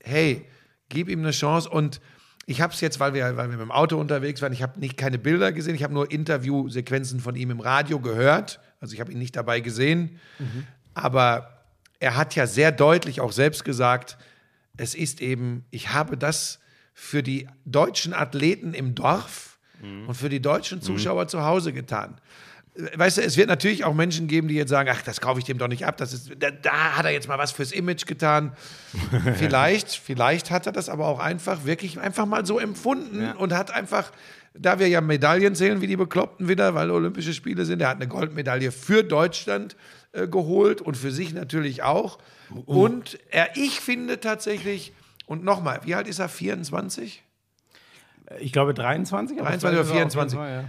hey, 0.00 0.44
gib 0.90 1.08
ihm 1.08 1.20
eine 1.20 1.30
Chance. 1.30 1.70
Und 1.70 1.98
ich 2.44 2.60
habe 2.60 2.74
es 2.74 2.82
jetzt, 2.82 3.00
weil 3.00 3.14
wir, 3.14 3.38
weil 3.38 3.48
wir 3.48 3.56
mit 3.56 3.60
dem 3.60 3.72
Auto 3.72 3.96
unterwegs 3.96 4.42
waren, 4.42 4.52
ich 4.52 4.62
habe 4.62 4.78
nicht 4.78 4.98
keine 4.98 5.16
Bilder 5.16 5.52
gesehen, 5.52 5.74
ich 5.74 5.82
habe 5.82 5.94
nur 5.94 6.12
Interviewsequenzen 6.12 7.20
von 7.20 7.36
ihm 7.36 7.50
im 7.50 7.60
Radio 7.60 8.00
gehört, 8.00 8.60
also 8.82 8.92
ich 8.92 9.00
habe 9.00 9.10
ihn 9.12 9.18
nicht 9.18 9.34
dabei 9.34 9.60
gesehen, 9.60 10.20
aber 10.92 11.64
er 12.00 12.16
hat 12.16 12.34
ja 12.34 12.46
sehr 12.46 12.70
deutlich 12.70 13.22
auch 13.22 13.32
selbst 13.32 13.64
gesagt, 13.64 14.18
es 14.78 14.94
ist 14.94 15.20
eben, 15.20 15.64
ich 15.70 15.92
habe 15.92 16.16
das 16.16 16.60
für 16.94 17.22
die 17.22 17.46
deutschen 17.64 18.14
Athleten 18.14 18.74
im 18.74 18.94
Dorf 18.94 19.58
und 20.08 20.14
für 20.14 20.28
die 20.28 20.40
deutschen 20.40 20.82
Zuschauer 20.82 21.28
zu 21.28 21.44
Hause 21.44 21.72
getan. 21.72 22.20
Weißt 22.94 23.18
du, 23.18 23.22
es 23.22 23.36
wird 23.36 23.48
natürlich 23.48 23.84
auch 23.84 23.94
Menschen 23.94 24.28
geben, 24.28 24.46
die 24.46 24.54
jetzt 24.54 24.70
sagen, 24.70 24.88
ach, 24.92 25.02
das 25.02 25.20
kaufe 25.20 25.40
ich 25.40 25.44
dem 25.44 25.58
doch 25.58 25.66
nicht 25.66 25.84
ab, 25.84 25.96
das 25.96 26.12
ist, 26.12 26.30
da, 26.38 26.50
da 26.50 26.96
hat 26.96 27.04
er 27.04 27.10
jetzt 27.10 27.26
mal 27.26 27.38
was 27.38 27.50
fürs 27.50 27.72
Image 27.72 28.06
getan. 28.06 28.52
vielleicht, 29.34 29.90
vielleicht 29.90 30.52
hat 30.52 30.66
er 30.66 30.72
das 30.72 30.88
aber 30.88 31.06
auch 31.06 31.18
einfach, 31.18 31.64
wirklich 31.64 31.98
einfach 31.98 32.26
mal 32.26 32.46
so 32.46 32.60
empfunden 32.60 33.32
und 33.32 33.52
hat 33.52 33.72
einfach, 33.72 34.12
da 34.54 34.78
wir 34.78 34.88
ja 34.88 35.00
Medaillen 35.00 35.56
zählen 35.56 35.80
wie 35.80 35.88
die 35.88 35.96
Bekloppten 35.96 36.46
wieder, 36.46 36.74
weil 36.74 36.90
Olympische 36.90 37.34
Spiele 37.34 37.64
sind, 37.64 37.82
er 37.82 37.88
hat 37.88 37.96
eine 37.96 38.06
Goldmedaille 38.08 38.70
für 38.70 39.02
Deutschland 39.02 39.76
äh, 40.12 40.26
geholt 40.28 40.80
und 40.80 40.96
für 40.96 41.10
sich 41.10 41.34
natürlich 41.34 41.82
auch. 41.82 42.18
Und 42.66 43.18
er, 43.30 43.56
ich 43.56 43.80
finde 43.80 44.20
tatsächlich, 44.20 44.92
und 45.26 45.44
nochmal, 45.44 45.80
wie 45.84 45.94
alt 45.94 46.08
ist 46.08 46.18
er? 46.18 46.28
24? 46.28 47.22
Ich 48.40 48.52
glaube 48.52 48.74
23, 48.74 49.38
aber 49.38 49.50
23 49.50 49.78
oder 49.78 49.84
vielleicht 49.84 50.08
ist 50.08 50.16
er 50.16 50.20
auch 50.20 50.26
24. 50.26 50.38
ja. 50.38 50.64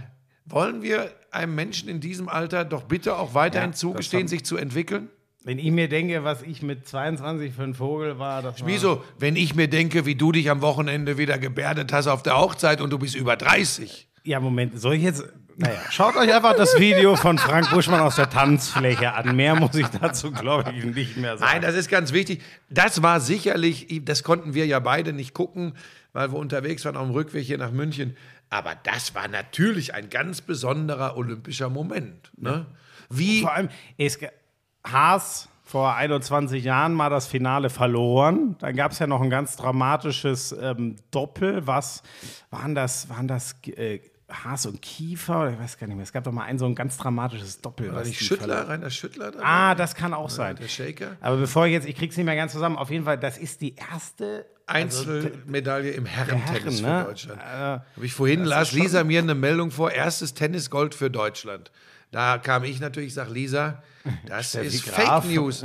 Wollen 0.46 0.82
wir 0.82 1.12
einem 1.30 1.54
Menschen 1.54 1.88
in 1.88 2.00
diesem 2.00 2.28
Alter 2.28 2.64
doch 2.64 2.82
bitte 2.82 3.16
auch 3.16 3.34
weiterhin 3.34 3.70
Ja, 3.70 3.76
zugestehen, 3.76 4.28
sich 4.28 4.44
zu 4.44 4.56
entwickeln? 4.56 5.08
Wenn 5.42 5.58
ich 5.58 5.70
mir 5.70 5.88
denke, 5.88 6.22
was 6.22 6.42
ich 6.42 6.60
mit 6.60 6.86
22 6.86 7.54
für 7.54 7.62
ein 7.62 7.74
Vogel 7.74 8.18
war, 8.18 8.42
das 8.42 8.60
war 8.60 8.68
Wieso, 8.68 9.02
wenn 9.18 9.36
ich 9.36 9.54
mir 9.54 9.68
denke, 9.68 10.04
wie 10.04 10.14
du 10.14 10.32
dich 10.32 10.50
am 10.50 10.60
Wochenende 10.60 11.16
wieder 11.16 11.38
gebärdet 11.38 11.92
hast 11.94 12.08
auf 12.08 12.22
der 12.22 12.38
Hochzeit 12.38 12.82
und 12.82 12.90
du 12.90 12.98
bist 12.98 13.14
über 13.14 13.36
30? 13.36 14.09
Ja, 14.24 14.40
Moment, 14.40 14.78
soll 14.80 14.94
ich 14.94 15.02
jetzt. 15.02 15.24
Naja, 15.56 15.80
schaut 15.90 16.16
euch 16.16 16.32
einfach 16.32 16.54
das 16.54 16.78
Video 16.78 17.16
von 17.16 17.36
Frank 17.36 17.70
Buschmann 17.70 18.00
aus 18.00 18.16
der 18.16 18.30
Tanzfläche 18.30 19.12
an. 19.12 19.36
Mehr 19.36 19.54
muss 19.54 19.74
ich 19.74 19.86
dazu, 19.88 20.30
glaube 20.30 20.72
ich, 20.72 20.84
nicht 20.84 21.16
mehr 21.18 21.36
sagen. 21.36 21.50
Nein, 21.52 21.62
das 21.62 21.74
ist 21.74 21.90
ganz 21.90 22.12
wichtig. 22.12 22.42
Das 22.70 23.02
war 23.02 23.20
sicherlich, 23.20 23.86
das 24.04 24.22
konnten 24.22 24.54
wir 24.54 24.66
ja 24.66 24.78
beide 24.78 25.12
nicht 25.12 25.34
gucken, 25.34 25.74
weil 26.12 26.32
wir 26.32 26.38
unterwegs 26.38 26.84
waren 26.86 26.96
auf 26.96 27.06
dem 27.06 27.12
Rückweg 27.12 27.44
hier 27.44 27.58
nach 27.58 27.72
München. 27.72 28.16
Aber 28.48 28.74
das 28.82 29.14
war 29.14 29.28
natürlich 29.28 29.92
ein 29.94 30.08
ganz 30.08 30.40
besonderer 30.40 31.16
olympischer 31.16 31.68
Moment. 31.68 32.30
Ne? 32.36 32.66
Wie, 33.10 33.42
Vor 33.42 33.52
allem, 33.52 33.68
es, 33.98 34.18
Haas 34.84 35.48
vor 35.70 35.94
21 35.94 36.64
Jahren 36.64 36.94
mal 36.94 37.10
das 37.10 37.28
Finale 37.28 37.70
verloren. 37.70 38.56
Dann 38.58 38.74
gab 38.74 38.90
es 38.90 38.98
ja 38.98 39.06
noch 39.06 39.20
ein 39.20 39.30
ganz 39.30 39.56
dramatisches 39.56 40.52
ähm, 40.60 40.96
Doppel. 41.12 41.64
Was 41.66 42.02
waren 42.50 42.74
das? 42.74 43.08
Waren 43.08 43.28
das 43.28 43.54
äh, 43.66 44.00
Haas 44.30 44.66
und 44.66 44.80
Kiefer? 44.82 45.40
Oder 45.42 45.50
ich 45.52 45.58
weiß 45.58 45.78
gar 45.78 45.86
nicht 45.86 45.96
mehr. 45.96 46.04
Es 46.04 46.12
gab 46.12 46.24
doch 46.24 46.32
mal 46.32 46.44
ein 46.44 46.58
so 46.58 46.66
ein 46.66 46.74
ganz 46.74 46.96
dramatisches 46.96 47.60
Doppel. 47.60 47.88
war 47.92 48.00
was 48.00 48.08
nicht 48.08 48.20
Schüttler, 48.20 48.46
verloren- 48.46 48.66
Rainer 48.68 48.90
Schüttler? 48.90 49.30
Da 49.32 49.38
Ah, 49.42 49.74
das 49.74 49.94
kann 49.94 50.14
auch 50.14 50.30
sein. 50.30 50.56
der 50.56 50.68
Shaker. 50.68 51.16
Aber 51.20 51.36
bevor 51.36 51.66
ich 51.66 51.72
jetzt, 51.72 51.86
ich 51.88 51.96
krieg's 51.96 52.16
nicht 52.16 52.26
mehr 52.26 52.36
ganz 52.36 52.52
zusammen. 52.52 52.76
Auf 52.76 52.90
jeden 52.90 53.04
Fall, 53.04 53.18
das 53.18 53.38
ist 53.38 53.60
die 53.60 53.74
erste 53.76 54.46
Einzelmedaille 54.66 55.90
im 55.90 56.06
Herrentennis 56.06 56.82
Herren, 56.82 56.94
ne? 56.96 57.00
für 57.02 57.08
Deutschland. 57.08 57.40
Äh, 57.40 57.44
Habe 57.44 57.82
ich 58.02 58.12
vorhin, 58.12 58.44
las 58.44 58.72
Lisa 58.72 59.04
mir 59.04 59.20
eine 59.20 59.34
Meldung 59.34 59.70
vor, 59.70 59.90
erstes 59.90 60.34
Tennisgold 60.34 60.94
für 60.94 61.10
Deutschland. 61.10 61.70
Da 62.10 62.38
kam 62.38 62.64
ich 62.64 62.80
natürlich, 62.80 63.14
sag 63.14 63.30
Lisa, 63.30 63.82
das 64.26 64.54
ist 64.54 64.86
Graf. 64.86 65.24
Fake 65.24 65.34
News. 65.34 65.64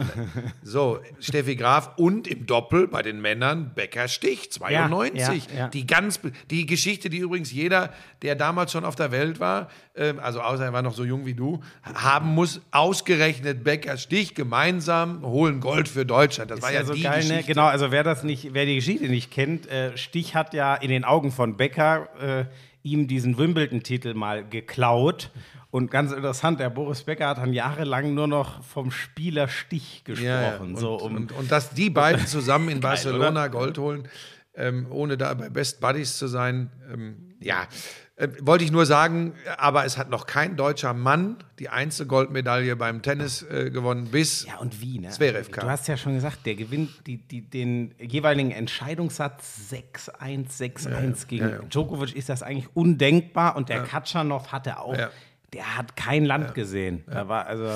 So, 0.63 0.99
Steffi 1.19 1.55
Graf 1.55 1.91
und 1.97 2.27
im 2.27 2.45
Doppel 2.45 2.87
bei 2.87 3.01
den 3.01 3.21
Männern 3.21 3.73
Becker 3.75 4.07
Stich, 4.07 4.51
92. 4.51 5.47
ja, 5.47 5.57
ja. 5.57 5.67
Die 5.67 5.85
ganz, 5.85 6.19
die 6.49 6.65
Geschichte, 6.65 7.09
die 7.09 7.19
übrigens 7.19 7.51
jeder, 7.51 7.93
der 8.21 8.35
damals 8.35 8.71
schon 8.71 8.83
auf 8.83 8.95
der 8.95 9.11
Welt 9.11 9.39
war, 9.39 9.69
ähm, 9.95 10.19
also 10.19 10.41
außer 10.41 10.65
er 10.65 10.73
war 10.73 10.81
noch 10.81 10.93
so 10.93 11.05
jung 11.05 11.25
wie 11.25 11.33
du, 11.33 11.61
haben 11.83 12.29
muss, 12.29 12.61
ausgerechnet 12.71 13.63
Becker 13.63 13.97
Stich 13.97 14.35
gemeinsam 14.35 15.21
holen 15.21 15.59
Gold 15.59 15.87
für 15.87 16.05
Deutschland. 16.05 16.51
Das 16.51 16.61
war 16.61 16.71
ja, 16.71 16.81
ja 16.81 16.85
so 16.85 16.93
die 16.93 17.03
geil, 17.03 17.23
ne? 17.23 17.27
Geschichte. 17.27 17.53
Genau, 17.53 17.65
also 17.65 17.91
wer 17.91 18.03
das 18.03 18.23
nicht, 18.23 18.53
wer 18.53 18.65
die 18.65 18.75
Geschichte 18.75 19.07
nicht 19.07 19.31
kennt, 19.31 19.67
äh, 19.67 19.97
Stich 19.97 20.35
hat 20.35 20.53
ja 20.53 20.75
in 20.75 20.89
den 20.89 21.05
Augen 21.05 21.31
von 21.31 21.57
Becker 21.57 22.09
äh, 22.19 22.45
ihm 22.83 23.07
diesen 23.07 23.37
Wimbledon-Titel 23.37 24.13
mal 24.13 24.47
geklaut. 24.47 25.31
Und 25.75 25.91
ganz 25.91 26.13
interessant, 26.13 26.61
der 26.61 26.69
Boris 26.69 27.03
Becker 27.03 27.27
hat 27.27 27.37
dann 27.37 27.51
jahrelang 27.51 28.13
nur 28.13 28.27
noch 28.27 28.63
vom 28.63 28.91
Spieler 28.91 29.49
Stich 29.49 30.05
gesprochen. 30.05 30.29
Ja, 30.29 30.53
ja. 30.53 30.57
Und, 30.59 30.77
so 30.77 30.95
um, 30.95 31.17
und, 31.17 31.33
und 31.33 31.51
dass 31.51 31.71
die 31.71 31.89
beiden 31.89 32.25
zusammen 32.27 32.69
in 32.69 32.79
Geil, 32.79 32.91
Barcelona 32.91 33.41
oder? 33.41 33.49
Gold 33.49 33.77
holen, 33.77 34.07
ähm, 34.55 34.87
ohne 34.89 35.17
da 35.17 35.33
bei 35.33 35.49
Best 35.49 35.81
Buddies 35.81 36.17
zu 36.17 36.27
sein, 36.27 36.71
ähm, 36.89 37.35
ja, 37.41 37.67
äh, 38.15 38.29
wollte 38.39 38.63
ich 38.63 38.71
nur 38.71 38.85
sagen, 38.85 39.33
aber 39.57 39.83
es 39.83 39.97
hat 39.97 40.09
noch 40.09 40.27
kein 40.27 40.55
deutscher 40.55 40.93
Mann 40.93 41.43
die 41.59 41.67
Einzelgoldmedaille 41.67 42.77
beim 42.77 43.01
Tennis 43.01 43.43
äh, 43.43 43.69
gewonnen, 43.69 44.05
bis 44.05 44.45
ja, 44.45 44.55
und 44.59 44.79
wie, 44.79 44.99
ne? 44.99 45.09
Zverev 45.09 45.51
kam. 45.51 45.65
Du 45.65 45.69
hast 45.69 45.89
ja 45.89 45.97
schon 45.97 46.15
gesagt, 46.15 46.45
der 46.45 46.55
gewinnt 46.55 47.05
die, 47.05 47.17
die, 47.17 47.41
den 47.41 47.93
jeweiligen 47.99 48.51
Entscheidungssatz 48.51 49.73
6-1, 49.73 50.57
6-1 50.57 51.27
gegen 51.27 51.43
ja, 51.43 51.55
ja. 51.55 51.61
Djokovic 51.63 52.15
ist 52.15 52.29
das 52.29 52.43
eigentlich 52.43 52.73
undenkbar. 52.73 53.57
Und 53.57 53.67
der 53.67 53.83
Katschanov 53.83 54.53
hatte 54.53 54.79
auch, 54.79 54.97
Ja. 54.97 55.09
Der 55.55 55.77
hat 55.77 55.95
kein 55.95 56.25
Land 56.25 56.53
gesehen. 56.53 57.03
Da 57.07 57.27
war 57.27 57.47
also. 57.47 57.67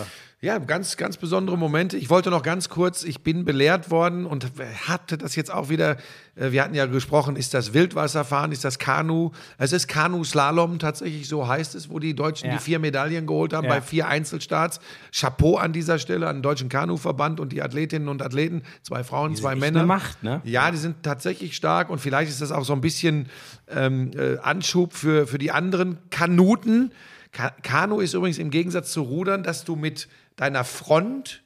Ja, 0.42 0.58
ganz, 0.58 0.96
ganz 0.96 1.18
besondere 1.18 1.58
Momente. 1.58 1.98
Ich 1.98 2.10
wollte 2.10 2.30
noch 2.30 2.44
ganz 2.44 2.70
kurz, 2.70 3.04
ich 3.04 3.24
bin 3.24 3.44
belehrt 3.44 3.92
worden 3.92 4.26
und 4.26 4.50
hatte 4.88 5.18
das 5.18 5.36
jetzt 5.36 5.52
auch 5.54 5.68
wieder, 5.68 5.98
äh, 6.36 6.52
wir 6.54 6.64
hatten 6.64 6.76
ja 6.76 6.86
gesprochen, 6.86 7.36
ist 7.36 7.54
das 7.54 7.74
Wildwasserfahren, 7.74 8.54
ist 8.54 8.64
das 8.64 8.80
Kanu? 8.80 9.32
Es 9.58 9.74
ist 9.74 9.90
Kanu-Slalom 9.90 10.80
tatsächlich, 10.80 11.28
so 11.28 11.46
heißt 11.46 11.76
es, 11.76 11.90
wo 11.90 12.00
die 12.00 12.16
Deutschen 12.16 12.48
Ja. 12.48 12.54
die 12.56 12.60
vier 12.64 12.80
Medaillen 12.80 13.28
geholt 13.28 13.52
haben 13.52 13.66
Ja. 13.66 13.70
bei 13.72 13.82
vier 13.82 14.08
Einzelstarts. 14.08 14.80
Chapeau 15.14 15.58
an 15.58 15.74
dieser 15.74 16.00
Stelle 16.00 16.30
an 16.30 16.38
den 16.38 16.42
Deutschen 16.44 16.70
Kanuverband 16.70 17.42
und 17.42 17.52
die 17.52 17.62
Athletinnen 17.62 18.08
und 18.08 18.22
Athleten, 18.22 18.62
zwei 18.82 19.04
Frauen, 19.04 19.36
zwei 19.36 19.52
echt 19.54 19.60
Männer. 19.62 19.86
Macht, 19.86 20.24
ne? 20.24 20.40
Ja, 20.46 20.72
die 20.72 20.78
sind 20.78 21.04
tatsächlich 21.04 21.54
stark 21.54 21.90
und 21.90 22.00
vielleicht 22.00 22.30
ist 22.32 22.40
das 22.42 22.54
auch 22.54 22.64
so 22.64 22.72
ein 22.72 22.82
bisschen 22.82 23.28
ähm, 23.68 24.12
äh, 24.18 24.38
Anschub 24.38 24.94
für, 24.94 25.28
für 25.28 25.38
die 25.38 25.52
anderen 25.52 25.98
Kanuten. 26.12 26.92
Ka 27.32 27.52
Kanu 27.62 28.00
ist 28.00 28.14
übrigens 28.14 28.38
im 28.38 28.50
Gegensatz 28.50 28.92
zu 28.92 29.02
Rudern, 29.04 29.44
dass 29.44 29.64
du 29.64 29.76
mit 29.76 30.08
deiner 30.36 30.64
Front 30.64 31.44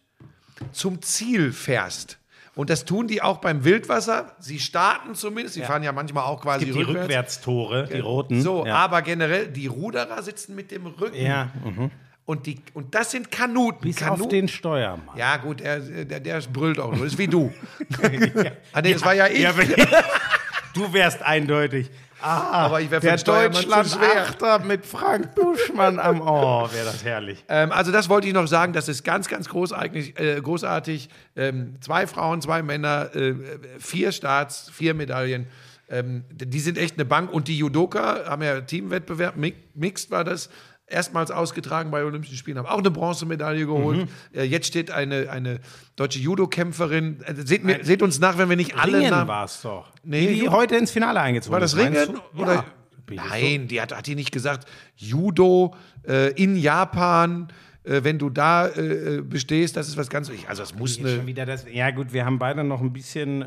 zum 0.72 1.02
Ziel 1.02 1.52
fährst. 1.52 2.20
Und 2.56 2.70
das 2.70 2.86
tun 2.86 3.08
die 3.08 3.22
auch 3.22 3.40
beim 3.40 3.64
Wildwasser. 3.64 4.36
Sie 4.40 4.60
starten 4.60 5.16
zumindest, 5.16 5.56
sie 5.56 5.62
fahren 5.62 5.82
ja 5.82 5.92
manchmal 5.92 6.26
auch 6.26 6.42
quasi 6.42 6.66
gibt 6.66 6.78
die 6.78 6.84
rückwärts. 6.84 7.04
Rückwärtstore, 7.06 7.90
die 7.92 8.00
roten. 8.00 8.42
So, 8.42 8.66
ja. 8.66 8.76
aber 8.76 9.02
generell, 9.02 9.48
die 9.48 9.66
Ruderer 9.66 10.22
sitzen 10.22 10.54
mit 10.56 10.70
dem 10.70 10.86
Rücken. 10.86 11.16
Ja, 11.16 11.52
mhm. 11.64 11.90
Und, 12.26 12.46
die, 12.46 12.62
und 12.74 12.96
das 12.96 13.12
sind 13.12 13.32
Kanuten. 13.32 13.82
bis 13.82 13.98
Kanu 13.98 14.24
auf 14.24 14.30
den 14.30 14.48
Steuermann. 14.48 15.18
ja, 15.18 15.38
gut, 15.38 15.60
er, 15.60 15.80
der, 15.80 16.20
der 16.20 16.42
brüllt 16.42 16.80
auch 16.80 16.92
nur. 16.92 17.04
Das 17.04 17.14
ist 17.14 17.18
wie 17.18 17.28
du. 17.28 17.52
ah, 18.72 18.82
nee, 18.82 18.94
das 18.94 19.04
war 19.04 19.14
ja 19.14 19.28
ich. 19.28 19.40
Ja, 19.40 19.58
wenn- 19.58 19.74
du 20.74 20.94
wärst 20.94 21.22
eindeutig. 21.22 21.90
Ah, 22.24 22.66
Aber 22.66 22.80
ich 22.82 22.90
wär 22.90 23.02
für 23.02 23.16
zu 23.18 23.26
Deutschland 23.26 23.88
schwer. 23.90 24.22
Achter 24.24 24.60
mit 24.60 24.86
Frank 24.86 25.36
Buschmann 25.36 26.00
am 26.00 26.22
Oh, 26.26 26.68
wäre 26.72 26.86
das 26.86 27.04
herrlich. 27.04 27.44
Ähm, 27.50 27.72
also 27.72 27.92
das 27.92 28.08
wollte 28.10 28.28
ich 28.28 28.34
noch 28.34 28.48
sagen, 28.48 28.72
das 28.74 28.88
ist 28.88 29.04
ganz, 29.04 29.28
ganz 29.28 29.50
großartig. 29.50 30.20
Äh, 30.20 30.40
großartig. 30.42 31.10
Ähm, 31.36 31.76
zwei 31.82 32.08
Frauen, 32.08 32.42
zwei 32.42 32.64
Männer, 32.64 33.14
äh, 33.16 33.36
vier 33.80 34.12
Starts, 34.12 34.72
vier 34.74 34.94
Medaillen. 34.94 35.48
Ähm, 35.90 36.24
die 36.32 36.60
sind 36.62 36.78
echt 36.78 36.96
eine 36.96 37.06
Bank. 37.06 37.32
Und 37.32 37.48
die 37.50 37.58
Judoka 37.58 38.26
haben 38.26 38.42
ja 38.42 38.62
Teamwettbewerb, 38.62 39.36
Mi- 39.36 39.54
Mixed 39.76 40.10
war 40.10 40.24
das, 40.24 40.50
erstmals 40.94 41.32
ausgetragen 41.32 41.92
bei 41.92 42.04
Olympischen 42.04 42.38
Spielen, 42.38 42.58
haben 42.58 42.68
auch 42.68 42.78
eine 42.78 42.92
Bronzemedaille 42.92 43.66
geholt. 43.66 44.02
Mhm. 44.02 44.08
Äh, 44.38 44.44
jetzt 44.44 44.68
steht 44.68 44.92
eine, 44.92 45.30
eine 45.30 45.60
deutsche 45.96 46.20
Judo-Kämpferin. 46.20 47.22
Äh, 47.24 47.36
seht, 47.46 47.64
mir, 47.64 47.84
seht 47.84 48.02
uns 48.02 48.20
nach, 48.20 48.38
wenn 48.38 48.50
wir 48.50 48.56
nicht 48.56 48.78
alle 48.78 49.00
Ringen 49.00 49.28
war 49.28 49.46
es 49.46 49.62
doch. 49.62 49.92
Nee, 50.04 50.28
die, 50.28 50.42
die 50.42 50.50
heute 50.50 50.76
ins 50.76 50.92
Finale 50.92 51.20
eingezogen 51.20 51.54
War 51.54 51.60
das 51.60 51.76
Ringen? 51.76 52.20
Oder? 52.38 52.54
Ja. 52.54 52.66
Nein, 53.12 53.68
die 53.68 53.82
hat, 53.82 53.96
hat 53.96 54.08
die 54.08 54.16
nicht 54.16 54.32
gesagt, 54.32 54.68
Judo 54.96 55.76
äh, 56.08 56.32
in 56.32 56.56
Japan, 56.56 57.50
äh, 57.84 58.04
wenn 58.04 58.18
du 58.18 58.30
da 58.30 58.68
äh, 58.70 59.22
bestehst, 59.22 59.76
das 59.76 59.88
ist 59.88 59.98
was 59.98 60.10
ganz. 60.10 60.32
Also 60.48 60.64
es 60.64 60.74
muss 60.74 61.00
eine. 61.00 61.34
das, 61.46 61.66
ja 61.72 61.92
gut, 61.92 62.14
wir 62.14 62.26
haben 62.26 62.40
beide 62.40 62.64
noch 62.64 62.82
ein 62.82 62.94
bisschen 62.94 63.44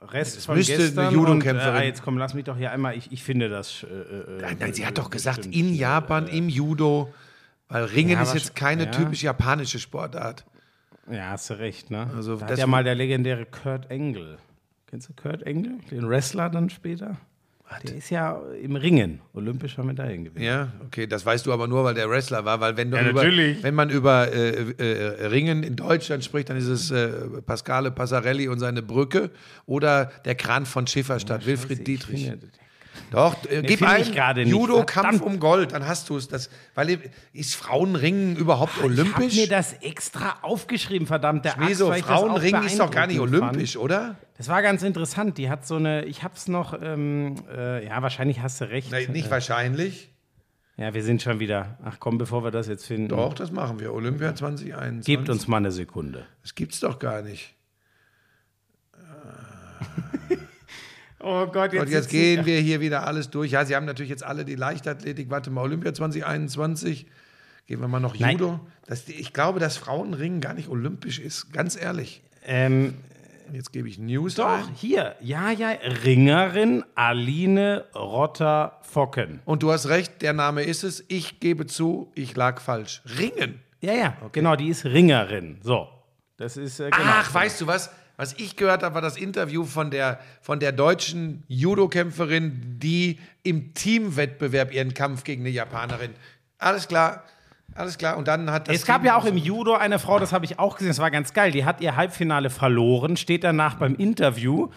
äh, 0.00 0.04
Rest 0.06 0.44
von 0.46 0.56
müsste 0.56 0.74
eine 0.74 0.82
gestern. 0.84 1.14
Judokämpferin- 1.14 1.68
Und, 1.76 1.82
äh, 1.82 1.84
jetzt 1.86 2.02
komm, 2.02 2.18
lass 2.18 2.34
mich 2.34 2.44
doch 2.44 2.56
hier 2.56 2.70
einmal, 2.72 2.96
ich, 2.96 3.10
ich 3.12 3.22
finde 3.22 3.48
das. 3.48 3.82
Äh, 3.84 3.86
äh, 3.86 4.40
Nein, 4.40 4.56
nein, 4.60 4.72
sie 4.74 4.86
hat 4.86 4.98
doch 4.98 5.10
gesagt, 5.10 5.38
bestimmt. 5.38 5.54
in 5.56 5.74
Japan, 5.74 6.26
im 6.28 6.48
Judo. 6.48 7.12
Weil 7.68 7.84
Ringen 7.84 8.12
Ja, 8.12 8.22
ist 8.22 8.32
jetzt 8.34 8.56
keine 8.56 8.84
ja. 8.86 8.90
typisch 8.90 9.22
japanische 9.22 9.78
Sportart. 9.78 10.46
Ja, 11.10 11.30
hast 11.30 11.50
du 11.50 11.54
recht, 11.58 11.90
ne? 11.90 12.08
Also 12.16 12.36
da 12.36 12.42
das- 12.46 12.52
hat 12.52 12.58
ja 12.58 12.66
mal 12.66 12.82
der 12.84 12.94
legendäre 12.94 13.44
Kurt 13.46 13.90
Engel. 13.90 14.38
Kennst 14.86 15.08
du 15.10 15.12
Kurt 15.14 15.42
Engel? 15.42 15.72
Den 15.90 16.08
Wrestler 16.08 16.48
dann 16.48 16.70
später? 16.70 17.16
Der 17.86 17.96
ist 17.96 18.10
ja 18.10 18.40
im 18.62 18.76
Ringen 18.76 19.20
olympischer 19.34 19.84
Medaillengewinner. 19.84 20.44
Ja, 20.44 20.72
okay, 20.86 21.06
das 21.06 21.24
weißt 21.24 21.46
du 21.46 21.52
aber 21.52 21.68
nur, 21.68 21.84
weil 21.84 21.94
der 21.94 22.08
Wrestler 22.10 22.44
war, 22.44 22.60
weil 22.60 22.76
wenn, 22.76 22.90
du 22.90 22.96
Ja, 22.96 23.08
über, 23.08 23.22
wenn 23.22 23.74
man 23.74 23.90
über 23.90 24.32
äh, 24.32 24.50
äh, 24.78 25.26
Ringen 25.26 25.62
in 25.62 25.76
Deutschland 25.76 26.24
spricht, 26.24 26.48
dann 26.50 26.56
ist 26.56 26.66
es 26.66 26.90
äh, 26.90 27.08
Pascale 27.46 27.90
Passarelli 27.90 28.48
und 28.48 28.58
seine 28.58 28.82
Brücke 28.82 29.30
oder 29.66 30.06
der 30.24 30.34
Kran 30.34 30.66
von 30.66 30.86
Schifferstadt, 30.86 31.46
Wilfried 31.46 31.78
Ich 31.80 31.84
Dietrich. 31.84 32.24
finde- 32.30 32.48
Doch, 33.10 33.34
äh, 33.46 33.62
gib 33.62 33.78
finde 33.78 33.92
ein. 33.92 34.46
Judo-Kampf 34.46 35.20
um 35.22 35.40
Gold, 35.40 35.72
dann 35.72 35.86
hast 35.86 36.08
du 36.08 36.16
es. 36.16 36.28
Das, 36.28 36.50
weil 36.74 37.00
ist 37.32 37.54
Frauenringen 37.56 38.36
überhaupt 38.36 38.72
Ich 38.76 38.82
habe 38.82 38.92
olympisch? 38.92 39.34
mir 39.36 39.48
das 39.48 39.74
extra 39.74 40.38
aufgeschrieben, 40.42 41.06
verdammt. 41.06 41.44
Der 41.44 41.58
Axt, 41.58 41.80
das 41.80 41.82
auch 41.82 41.96
Frauenringen 41.96 42.64
ist 42.64 42.78
doch 42.78 42.90
gar 42.90 43.06
nicht 43.06 43.16
beeindruckend 43.16 43.40
fand. 43.40 43.52
olympisch, 43.54 43.76
oder? 43.76 44.16
Das 44.36 44.48
war 44.48 44.62
ganz 44.62 44.82
interessant. 44.82 45.38
Die 45.38 45.50
hat 45.50 45.66
so 45.66 45.76
eine, 45.76 46.04
ich 46.04 46.22
hab's 46.22 46.48
noch, 46.48 46.80
ähm, 46.80 47.36
äh, 47.54 47.86
ja, 47.86 48.00
wahrscheinlich 48.02 48.40
hast 48.40 48.60
du 48.60 48.68
recht. 48.70 48.90
Nein, 48.90 49.10
nicht 49.12 49.30
wahrscheinlich. 49.30 50.10
Ja, 50.76 50.94
wir 50.94 51.02
sind 51.02 51.20
schon 51.22 51.40
wieder. 51.40 51.76
Ach 51.84 51.96
komm, 51.98 52.18
bevor 52.18 52.44
wir 52.44 52.52
das 52.52 52.68
jetzt 52.68 52.86
finden. 52.86 53.08
Doch, 53.08 53.34
das 53.34 53.50
machen 53.50 53.80
wir. 53.80 53.92
Olympia 53.92 54.34
2021. 54.34 55.04
Gebt 55.06 55.28
uns 55.28 55.48
mal 55.48 55.56
eine 55.56 55.72
Sekunde. 55.72 56.24
Das 56.42 56.54
gibt's 56.54 56.78
doch 56.78 57.00
gar 57.00 57.20
nicht. 57.22 57.56
Oh 61.20 61.46
Gott, 61.46 61.74
Und 61.74 61.88
jetzt 61.88 62.10
gehen 62.10 62.46
wir 62.46 62.60
hier 62.60 62.80
wieder 62.80 63.06
alles 63.06 63.30
durch. 63.30 63.50
Ja, 63.50 63.64
Sie 63.64 63.74
haben 63.74 63.86
natürlich 63.86 64.10
jetzt 64.10 64.24
alle 64.24 64.44
die 64.44 64.54
Leichtathletik. 64.54 65.30
Warte 65.30 65.50
mal, 65.50 65.62
Olympia 65.62 65.92
2021. 65.92 67.06
Gehen 67.66 67.80
wir 67.80 67.88
mal 67.88 68.00
noch 68.00 68.18
Nein. 68.18 68.38
Judo. 68.38 68.60
Das, 68.86 69.08
ich 69.08 69.32
glaube, 69.32 69.58
dass 69.60 69.76
Frauenringen 69.76 70.40
gar 70.40 70.54
nicht 70.54 70.68
olympisch 70.68 71.18
ist. 71.18 71.52
Ganz 71.52 71.76
ehrlich. 71.80 72.22
Ähm, 72.46 72.94
Jetzt 73.52 73.72
gebe 73.72 73.88
ich 73.88 73.98
News 73.98 74.34
doch, 74.34 74.46
ein. 74.46 74.74
hier. 74.74 75.16
Ja, 75.20 75.50
ja. 75.50 75.70
Ringerin 76.04 76.84
Aline 76.94 77.84
Rotter-Focken. 77.94 79.40
Und 79.44 79.62
du 79.62 79.72
hast 79.72 79.88
recht, 79.88 80.22
der 80.22 80.32
Name 80.32 80.62
ist 80.62 80.84
es. 80.84 81.04
Ich 81.08 81.40
gebe 81.40 81.66
zu, 81.66 82.10
ich 82.14 82.36
lag 82.36 82.60
falsch. 82.60 83.02
Ringen. 83.18 83.60
Ja, 83.80 83.92
ja. 83.92 84.16
Genau, 84.32 84.56
die 84.56 84.68
ist 84.68 84.84
Ringerin. 84.84 85.58
So. 85.62 85.88
Das 86.36 86.56
ist, 86.56 86.80
äh, 86.80 86.90
genau. 86.90 87.02
Ach, 87.04 87.32
weißt 87.32 87.60
du 87.60 87.66
was? 87.66 87.90
Was 88.20 88.32
ich 88.36 88.56
gehört 88.56 88.82
habe, 88.82 88.96
war 88.96 89.00
das 89.00 89.16
Interview 89.16 89.64
von 89.64 89.92
der, 89.92 90.18
von 90.42 90.58
der 90.58 90.72
deutschen 90.72 91.44
Judo-Kämpferin, 91.46 92.78
die 92.80 93.20
im 93.44 93.74
Teamwettbewerb 93.74 94.74
ihren 94.74 94.92
Kampf 94.92 95.22
gegen 95.22 95.42
eine 95.42 95.50
Japanerin. 95.50 96.10
Alles 96.58 96.88
klar, 96.88 97.22
alles 97.76 97.96
klar. 97.96 98.16
Und 98.16 98.26
dann 98.26 98.50
hat 98.50 98.66
das 98.66 98.74
Es 98.74 98.84
gab 98.84 99.02
Team- 99.02 99.06
ja 99.06 99.16
auch 99.16 99.24
im 99.24 99.36
Judo 99.36 99.74
eine 99.74 100.00
Frau, 100.00 100.18
das 100.18 100.32
habe 100.32 100.44
ich 100.44 100.58
auch 100.58 100.74
gesehen, 100.74 100.88
das 100.88 100.98
war 100.98 101.12
ganz 101.12 101.32
geil. 101.32 101.52
Die 101.52 101.64
hat 101.64 101.80
ihr 101.80 101.94
Halbfinale 101.94 102.50
verloren, 102.50 103.16
steht 103.16 103.44
danach 103.44 103.76
beim 103.76 103.94
Interview 103.94 104.68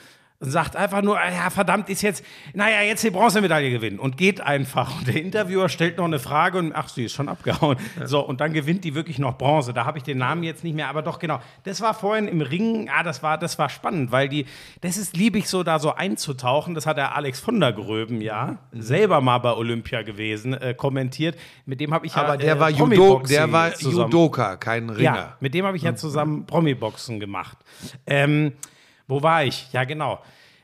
und 0.41 0.49
sagt 0.49 0.75
einfach 0.75 1.03
nur, 1.03 1.17
ja, 1.17 1.51
verdammt, 1.51 1.87
ist 1.87 2.01
jetzt, 2.01 2.25
naja, 2.55 2.81
jetzt 2.81 3.03
die 3.03 3.11
Bronzemedaille 3.11 3.69
gewinnen 3.69 3.99
und 3.99 4.17
geht 4.17 4.41
einfach. 4.41 4.97
Und 4.97 5.07
der 5.07 5.21
Interviewer 5.21 5.69
stellt 5.69 5.97
noch 5.97 6.05
eine 6.05 6.17
Frage 6.17 6.57
und 6.57 6.73
ach, 6.73 6.89
sie 6.89 7.05
ist 7.05 7.13
schon 7.13 7.29
abgehauen. 7.29 7.77
So, 8.05 8.19
und 8.21 8.41
dann 8.41 8.51
gewinnt 8.51 8.83
die 8.83 8.95
wirklich 8.95 9.19
noch 9.19 9.37
Bronze. 9.37 9.71
Da 9.71 9.85
habe 9.85 9.99
ich 9.99 10.03
den 10.03 10.17
Namen 10.17 10.41
jetzt 10.41 10.63
nicht 10.63 10.75
mehr, 10.75 10.87
aber 10.89 11.03
doch 11.03 11.19
genau. 11.19 11.39
Das 11.63 11.79
war 11.81 11.93
vorhin 11.93 12.27
im 12.27 12.41
Ring, 12.41 12.89
ah, 12.91 13.03
das 13.03 13.21
war, 13.21 13.37
das 13.37 13.59
war 13.59 13.69
spannend, 13.69 14.11
weil 14.11 14.29
die, 14.29 14.47
das 14.81 14.97
ist 14.97 15.15
liebig 15.15 15.47
so, 15.47 15.61
da 15.61 15.77
so 15.77 15.93
einzutauchen. 15.93 16.73
Das 16.73 16.87
hat 16.87 16.97
der 16.97 17.15
Alex 17.15 17.39
von 17.39 17.59
der 17.59 17.71
Gröben, 17.73 18.19
ja, 18.19 18.57
selber 18.73 19.21
mal 19.21 19.37
bei 19.37 19.53
Olympia 19.53 20.01
gewesen, 20.01 20.55
äh, 20.55 20.73
kommentiert. 20.73 21.37
Mit 21.67 21.79
dem 21.79 21.93
habe 21.93 22.07
ich 22.07 22.15
ja 22.15 22.23
Aber 22.23 22.37
der 22.37 22.55
äh, 22.55 22.59
war, 22.59 22.69
Judo, 22.71 23.21
der 23.29 23.51
war 23.51 23.73
zusammen- 23.75 24.11
Judoka, 24.11 24.57
kein 24.57 24.89
Ringer. 24.89 25.03
ja, 25.15 25.37
mit 25.39 25.53
dem 25.53 25.65
habe 25.67 25.77
ich 25.77 25.83
ja 25.83 25.93
zusammen 25.95 26.47
Promi-Boxen 26.47 27.19
gemacht. 27.19 27.57
Ähm, 28.07 28.53
wo 29.11 29.21
war 29.21 29.43
ich? 29.43 29.67
Ja, 29.73 29.83
genau. 29.83 30.19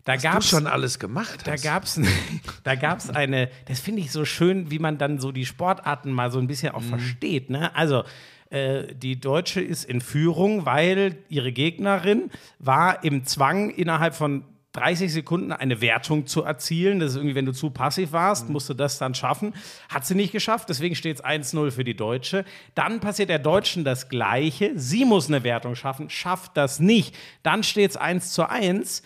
Da 0.05 0.15
Du 0.15 0.23
gab 0.23 0.39
es 0.39 0.47
schon 0.49 0.67
alles 0.67 0.99
gemacht 0.99 1.45
da 1.45 1.51
hast. 1.51 1.63
gab's, 1.63 1.99
da 2.63 2.75
gab's 2.75 3.09
eine, 3.09 3.49
das 3.65 3.81
finde 3.81 4.01
ich 4.01 4.11
so 4.11 4.23
schön, 4.23 4.71
wie 4.71 4.79
man 4.79 4.97
dann 4.97 5.19
so 5.19 5.33
die 5.33 5.45
Sportarten 5.45 6.13
mal 6.13 6.31
so 6.31 6.39
ein 6.39 6.47
bisschen 6.47 6.73
auch 6.73 6.81
versteht. 6.81 7.49
Ne? 7.49 7.75
Also, 7.75 8.05
äh, 8.49 8.95
die 8.95 9.19
Deutsche 9.19 9.59
ist 9.59 9.83
in 9.83 9.99
Führung, 9.99 10.65
weil 10.65 11.17
ihre 11.27 11.51
Gegnerin 11.51 12.31
war 12.59 13.03
im 13.03 13.25
Zwang, 13.25 13.69
innerhalb 13.69 14.15
von 14.15 14.45
30 14.77 15.11
Sekunden 15.11 15.51
eine 15.51 15.81
Wertung 15.81 16.27
zu 16.27 16.43
erzielen. 16.43 16.99
Das 16.99 17.11
ist 17.11 17.17
irgendwie, 17.17 17.33
wenn 17.33 17.45
du 17.45 17.51
zu 17.51 17.71
passiv 17.71 18.11
warst, 18.11 18.49
musst 18.49 18.69
du 18.69 18.75
das 18.75 18.99
dann 18.99 19.15
schaffen. 19.15 19.53
Hat 19.89 20.05
sie 20.05 20.13
nicht 20.13 20.31
geschafft, 20.31 20.69
deswegen 20.69 20.93
steht 20.95 21.17
es 21.17 21.23
1-0 21.23 21.71
für 21.71 21.83
die 21.83 21.95
Deutsche. 21.95 22.45
Dann 22.75 22.99
passiert 22.99 23.29
der 23.29 23.39
Deutschen 23.39 23.83
das 23.83 24.07
Gleiche. 24.07 24.73
Sie 24.75 25.03
muss 25.03 25.27
eine 25.27 25.43
Wertung 25.43 25.75
schaffen, 25.75 26.11
schafft 26.11 26.55
das 26.55 26.79
nicht. 26.79 27.15
Dann 27.41 27.63
steht 27.63 27.91
es 27.91 27.97
1 27.97 28.31
zu 28.31 28.47
1. 28.47 29.01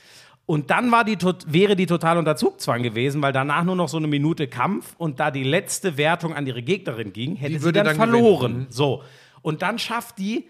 Und 0.45 0.69
dann 0.71 0.91
war 0.91 1.05
die, 1.05 1.17
wäre 1.47 1.77
die 1.77 1.85
total 1.85 2.17
unter 2.17 2.35
Zugzwang 2.35 2.83
gewesen, 2.83 3.21
weil 3.21 3.31
danach 3.31 3.63
nur 3.63 3.77
noch 3.77 3.87
so 3.87 3.95
eine 3.95 4.07
Minute 4.07 4.47
Kampf 4.47 4.95
und 4.97 5.21
da 5.21 5.31
die 5.31 5.45
letzte 5.45 5.95
Wertung 5.95 6.35
an 6.35 6.45
ihre 6.45 6.61
Gegnerin 6.61 7.13
ging, 7.13 7.37
hätte 7.37 7.53
sie 7.53 7.63
würde 7.63 7.79
dann, 7.79 7.85
dann 7.85 7.95
verloren. 7.95 8.51
gewinnen. 8.51 8.67
So. 8.69 9.03
Und 9.41 9.61
dann 9.61 9.79
schafft 9.79 10.17
die 10.17 10.49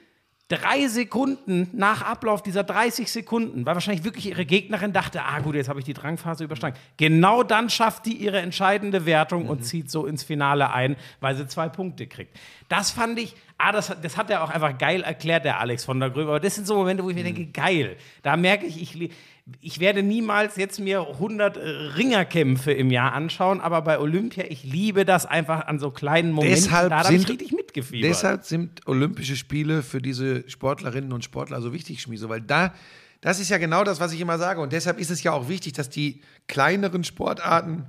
drei 0.51 0.87
Sekunden 0.87 1.69
nach 1.73 2.01
Ablauf 2.01 2.43
dieser 2.43 2.63
30 2.63 3.11
Sekunden, 3.11 3.65
weil 3.65 3.73
wahrscheinlich 3.75 4.03
wirklich 4.03 4.27
ihre 4.27 4.45
Gegnerin 4.45 4.91
dachte, 4.93 5.23
ah 5.23 5.39
gut, 5.39 5.55
jetzt 5.55 5.69
habe 5.69 5.79
ich 5.79 5.85
die 5.85 5.93
Drangphase 5.93 6.43
überstanden. 6.43 6.77
Genau 6.97 7.43
dann 7.43 7.69
schafft 7.69 8.05
die 8.05 8.13
ihre 8.17 8.39
entscheidende 8.39 9.05
Wertung 9.05 9.47
und 9.47 9.63
zieht 9.63 9.89
so 9.89 10.05
ins 10.05 10.23
Finale 10.23 10.71
ein, 10.73 10.95
weil 11.21 11.35
sie 11.35 11.47
zwei 11.47 11.69
Punkte 11.69 12.05
kriegt. 12.07 12.37
Das 12.69 12.91
fand 12.91 13.17
ich, 13.19 13.33
ah, 13.57 13.71
das, 13.71 13.89
hat- 13.89 14.03
das 14.03 14.17
hat 14.17 14.29
er 14.29 14.43
auch 14.43 14.49
einfach 14.49 14.77
geil 14.77 15.01
erklärt, 15.03 15.45
der 15.45 15.59
Alex 15.59 15.85
von 15.85 15.99
der 15.99 16.09
Gröbe. 16.09 16.29
Aber 16.29 16.39
das 16.39 16.55
sind 16.55 16.67
so 16.67 16.75
Momente, 16.75 17.03
wo 17.03 17.09
ich 17.09 17.15
mir 17.15 17.23
denke, 17.23 17.45
geil. 17.47 17.97
Da 18.21 18.35
merke 18.37 18.65
ich, 18.65 18.81
ich, 18.81 19.11
ich 19.59 19.79
werde 19.79 20.03
niemals 20.03 20.55
jetzt 20.55 20.79
mir 20.79 21.01
100 21.01 21.57
äh, 21.57 21.59
Ringerkämpfe 21.61 22.71
im 22.71 22.91
Jahr 22.91 23.13
anschauen, 23.13 23.59
aber 23.59 23.81
bei 23.81 23.99
Olympia, 23.99 24.45
ich 24.47 24.63
liebe 24.63 25.03
das 25.03 25.25
einfach 25.25 25.65
an 25.67 25.79
so 25.79 25.91
kleinen 25.91 26.31
Momenten. 26.31 26.63
Deshalb 26.63 26.89
da 26.89 27.03
habe 27.03 27.13
ich 27.13 27.21
sind- 27.21 27.29
richtig 27.31 27.51
mitgefiebert. 27.51 28.09
Deshalb 28.09 28.43
sind 28.45 28.87
Olympische 28.87 29.35
Spiele 29.35 29.81
für 29.83 30.01
diese 30.01 30.47
Sportlerinnen 30.49 31.11
und 31.11 31.23
Sportler 31.23 31.61
so 31.61 31.73
wichtig, 31.73 32.01
Schmieso, 32.01 32.29
weil 32.29 32.41
da, 32.41 32.73
das 33.19 33.39
ist 33.39 33.49
ja 33.49 33.57
genau 33.57 33.83
das, 33.83 33.99
was 33.99 34.13
ich 34.13 34.21
immer 34.21 34.37
sage. 34.37 34.61
Und 34.61 34.73
deshalb 34.73 34.99
ist 34.99 35.09
es 35.11 35.23
ja 35.23 35.31
auch 35.31 35.49
wichtig, 35.49 35.73
dass 35.73 35.89
die 35.89 36.21
kleineren 36.47 37.03
Sportarten 37.03 37.85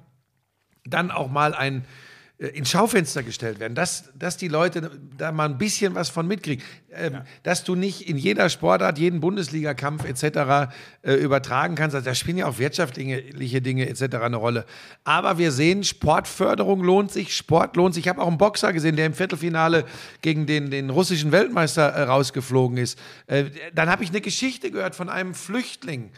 dann 0.84 1.10
auch 1.10 1.30
mal 1.30 1.54
ein 1.54 1.84
ins 2.48 2.70
Schaufenster 2.70 3.22
gestellt 3.22 3.60
werden, 3.60 3.74
dass, 3.74 4.10
dass 4.18 4.36
die 4.36 4.48
Leute 4.48 4.90
da 5.16 5.30
mal 5.30 5.48
ein 5.48 5.58
bisschen 5.58 5.94
was 5.94 6.08
von 6.08 6.26
mitkriegen. 6.26 6.64
Ähm, 6.94 7.22
Dass 7.42 7.64
du 7.64 7.74
nicht 7.74 8.08
in 8.08 8.18
jeder 8.18 8.50
Sportart 8.50 8.98
jeden 8.98 9.20
Bundesligakampf 9.20 10.04
etc. 10.04 10.72
Äh, 11.02 11.14
übertragen 11.14 11.74
kannst. 11.74 11.94
Also 11.94 12.04
da 12.04 12.14
spielen 12.14 12.36
ja 12.36 12.46
auch 12.46 12.58
wirtschaftliche 12.58 13.62
Dinge 13.62 13.88
etc. 13.88 14.16
eine 14.16 14.36
Rolle. 14.36 14.66
Aber 15.04 15.38
wir 15.38 15.52
sehen, 15.52 15.84
Sportförderung 15.84 16.82
lohnt 16.82 17.10
sich, 17.10 17.34
Sport 17.34 17.76
lohnt 17.76 17.94
sich. 17.94 18.04
Ich 18.04 18.08
habe 18.08 18.20
auch 18.20 18.28
einen 18.28 18.38
Boxer 18.38 18.72
gesehen, 18.72 18.96
der 18.96 19.06
im 19.06 19.14
Viertelfinale 19.14 19.84
gegen 20.20 20.44
den, 20.44 20.70
den 20.70 20.90
russischen 20.90 21.32
Weltmeister 21.32 21.88
äh, 21.88 22.02
rausgeflogen 22.02 22.76
ist. 22.76 22.98
Äh, 23.26 23.44
dann 23.74 23.88
habe 23.88 24.04
ich 24.04 24.10
eine 24.10 24.20
Geschichte 24.20 24.70
gehört 24.70 24.94
von 24.94 25.08
einem 25.08 25.34
Flüchtling. 25.34 26.10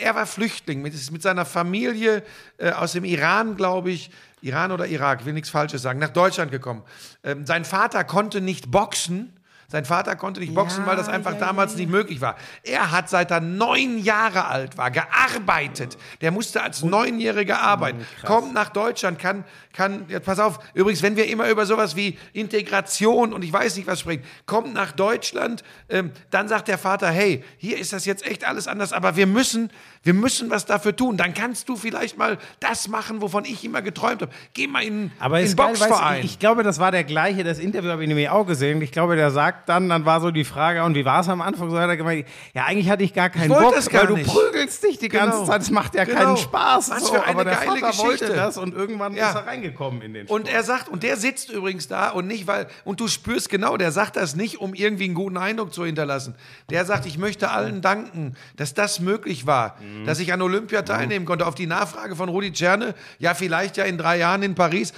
Er 0.00 0.14
war 0.14 0.26
Flüchtling 0.26 0.82
mit, 0.82 0.94
ist 0.94 1.10
mit 1.10 1.22
seiner 1.22 1.44
Familie 1.44 2.22
äh, 2.58 2.70
aus 2.70 2.92
dem 2.92 3.04
Iran, 3.04 3.56
glaube 3.56 3.90
ich, 3.90 4.10
Iran 4.40 4.72
oder 4.72 4.86
Irak, 4.86 5.24
will 5.24 5.32
nichts 5.32 5.50
Falsches 5.50 5.82
sagen, 5.82 5.98
nach 5.98 6.10
Deutschland 6.10 6.50
gekommen. 6.50 6.82
Ähm, 7.22 7.46
sein 7.46 7.64
Vater 7.64 8.04
konnte 8.04 8.40
nicht 8.40 8.70
boxen. 8.70 9.33
Sein 9.68 9.84
Vater 9.84 10.16
konnte 10.16 10.40
nicht 10.40 10.54
boxen, 10.54 10.86
weil 10.86 10.96
das 10.96 11.08
einfach 11.08 11.38
damals 11.38 11.76
nicht 11.76 11.90
möglich 11.90 12.20
war. 12.20 12.36
Er 12.62 12.90
hat 12.90 13.08
seit 13.08 13.30
er 13.30 13.40
neun 13.40 13.98
Jahre 13.98 14.46
alt 14.46 14.76
war 14.76 14.90
gearbeitet. 14.90 15.96
Der 16.20 16.30
musste 16.30 16.62
als 16.62 16.82
Neunjähriger 16.82 17.60
arbeiten. 17.60 18.06
Kommt 18.24 18.54
nach 18.54 18.70
Deutschland, 18.70 19.18
kann, 19.18 19.44
kann, 19.72 20.06
jetzt 20.08 20.26
pass 20.26 20.38
auf, 20.38 20.58
übrigens, 20.74 21.02
wenn 21.02 21.16
wir 21.16 21.28
immer 21.28 21.48
über 21.48 21.66
sowas 21.66 21.96
wie 21.96 22.18
Integration 22.32 23.32
und 23.32 23.42
ich 23.42 23.52
weiß 23.52 23.76
nicht 23.76 23.86
was 23.86 24.00
sprechen, 24.00 24.24
kommt 24.46 24.74
nach 24.74 24.92
Deutschland, 24.92 25.64
ähm, 25.88 26.12
dann 26.30 26.48
sagt 26.48 26.68
der 26.68 26.78
Vater, 26.78 27.10
hey, 27.10 27.42
hier 27.56 27.78
ist 27.78 27.92
das 27.92 28.04
jetzt 28.04 28.24
echt 28.26 28.44
alles 28.44 28.68
anders, 28.68 28.92
aber 28.92 29.16
wir 29.16 29.26
müssen, 29.26 29.70
wir 30.04 30.14
müssen 30.14 30.50
was 30.50 30.66
dafür 30.66 30.94
tun. 30.94 31.16
Dann 31.16 31.34
kannst 31.34 31.68
du 31.68 31.76
vielleicht 31.76 32.16
mal 32.16 32.38
das 32.60 32.88
machen, 32.88 33.20
wovon 33.22 33.44
ich 33.44 33.64
immer 33.64 33.82
geträumt 33.82 34.22
habe. 34.22 34.32
Geh 34.52 34.66
mal 34.66 34.82
in, 34.84 35.10
Aber 35.18 35.40
in 35.40 35.46
ist 35.46 35.56
geil, 35.56 35.70
weißt 35.70 35.82
du, 35.82 35.86
Boxverein. 35.88 36.18
ich, 36.20 36.24
ich 36.32 36.38
glaube, 36.38 36.62
das 36.62 36.78
war 36.78 36.92
der 36.92 37.04
gleiche, 37.04 37.42
das 37.42 37.58
Interview 37.58 37.90
habe 37.90 38.02
ich 38.02 38.08
nämlich 38.08 38.28
auch 38.28 38.46
gesehen. 38.46 38.80
Ich 38.82 38.92
glaube, 38.92 39.16
der 39.16 39.30
sagt 39.30 39.68
dann, 39.68 39.88
dann 39.88 40.04
war 40.04 40.20
so 40.20 40.30
die 40.30 40.44
Frage, 40.44 40.84
und 40.84 40.94
wie 40.94 41.04
war 41.04 41.20
es 41.20 41.28
am 41.28 41.40
Anfang? 41.40 41.70
So 41.70 41.78
hat 41.78 41.88
er 41.88 41.96
gemeint, 41.96 42.26
ja, 42.54 42.64
eigentlich 42.64 42.88
hatte 42.90 43.02
ich 43.02 43.14
gar 43.14 43.30
keinen 43.30 43.50
wollte 43.50 43.80
Bock, 43.80 43.90
gar 43.90 44.02
weil 44.02 44.06
du 44.08 44.16
nicht. 44.16 44.28
prügelst 44.30 44.82
dich 44.84 44.98
die 44.98 45.08
ganze 45.08 45.38
Genau. 45.38 45.46
Zeit, 45.46 45.62
es 45.62 45.70
macht 45.70 45.94
ja 45.94 46.04
Genau. 46.04 46.18
keinen 46.20 46.36
Spaß. 46.36 46.90
Was 46.90 47.06
so, 47.06 47.14
für 47.14 47.24
eine 47.24 47.44
geile 47.44 47.56
Vater 47.80 47.86
Geschichte. 47.88 48.34
das 48.34 48.58
und 48.58 48.74
irgendwann 48.74 49.14
Ja. 49.14 49.30
ist 49.30 49.36
er 49.36 49.46
reingekommen 49.46 50.02
in 50.02 50.12
den 50.14 50.26
Und 50.26 50.42
Sport. 50.48 50.54
er 50.54 50.62
sagt, 50.62 50.88
und 50.88 51.02
der 51.02 51.16
sitzt 51.16 51.50
übrigens 51.50 51.88
da 51.88 52.10
und 52.10 52.26
nicht, 52.26 52.46
weil, 52.46 52.66
und 52.84 53.00
du 53.00 53.08
spürst 53.08 53.48
genau, 53.48 53.76
der 53.78 53.90
sagt 53.90 54.16
das 54.16 54.36
nicht, 54.36 54.60
um 54.60 54.74
irgendwie 54.74 55.04
einen 55.04 55.14
guten 55.14 55.38
Eindruck 55.38 55.72
zu 55.72 55.84
hinterlassen. 55.86 56.34
Der 56.68 56.84
sagt, 56.84 57.06
ich 57.06 57.16
möchte 57.16 57.50
allen 57.50 57.80
danken, 57.80 58.34
dass 58.56 58.74
das 58.74 59.00
möglich 59.00 59.46
war, 59.46 59.76
Mhm. 59.80 59.93
Dass 60.04 60.18
ich 60.20 60.32
an 60.32 60.42
Olympia 60.42 60.82
teilnehmen 60.82 61.24
konnte. 61.24 61.46
Auf 61.46 61.54
die 61.54 61.66
Nachfrage 61.66 62.16
von 62.16 62.28
Rudi 62.28 62.52
Czerne, 62.52 62.94
ja, 63.18 63.34
vielleicht 63.34 63.76
ja 63.76 63.84
in 63.84 63.98
drei 63.98 64.18
Jahren 64.18 64.42
in 64.42 64.54
Paris. 64.54 64.92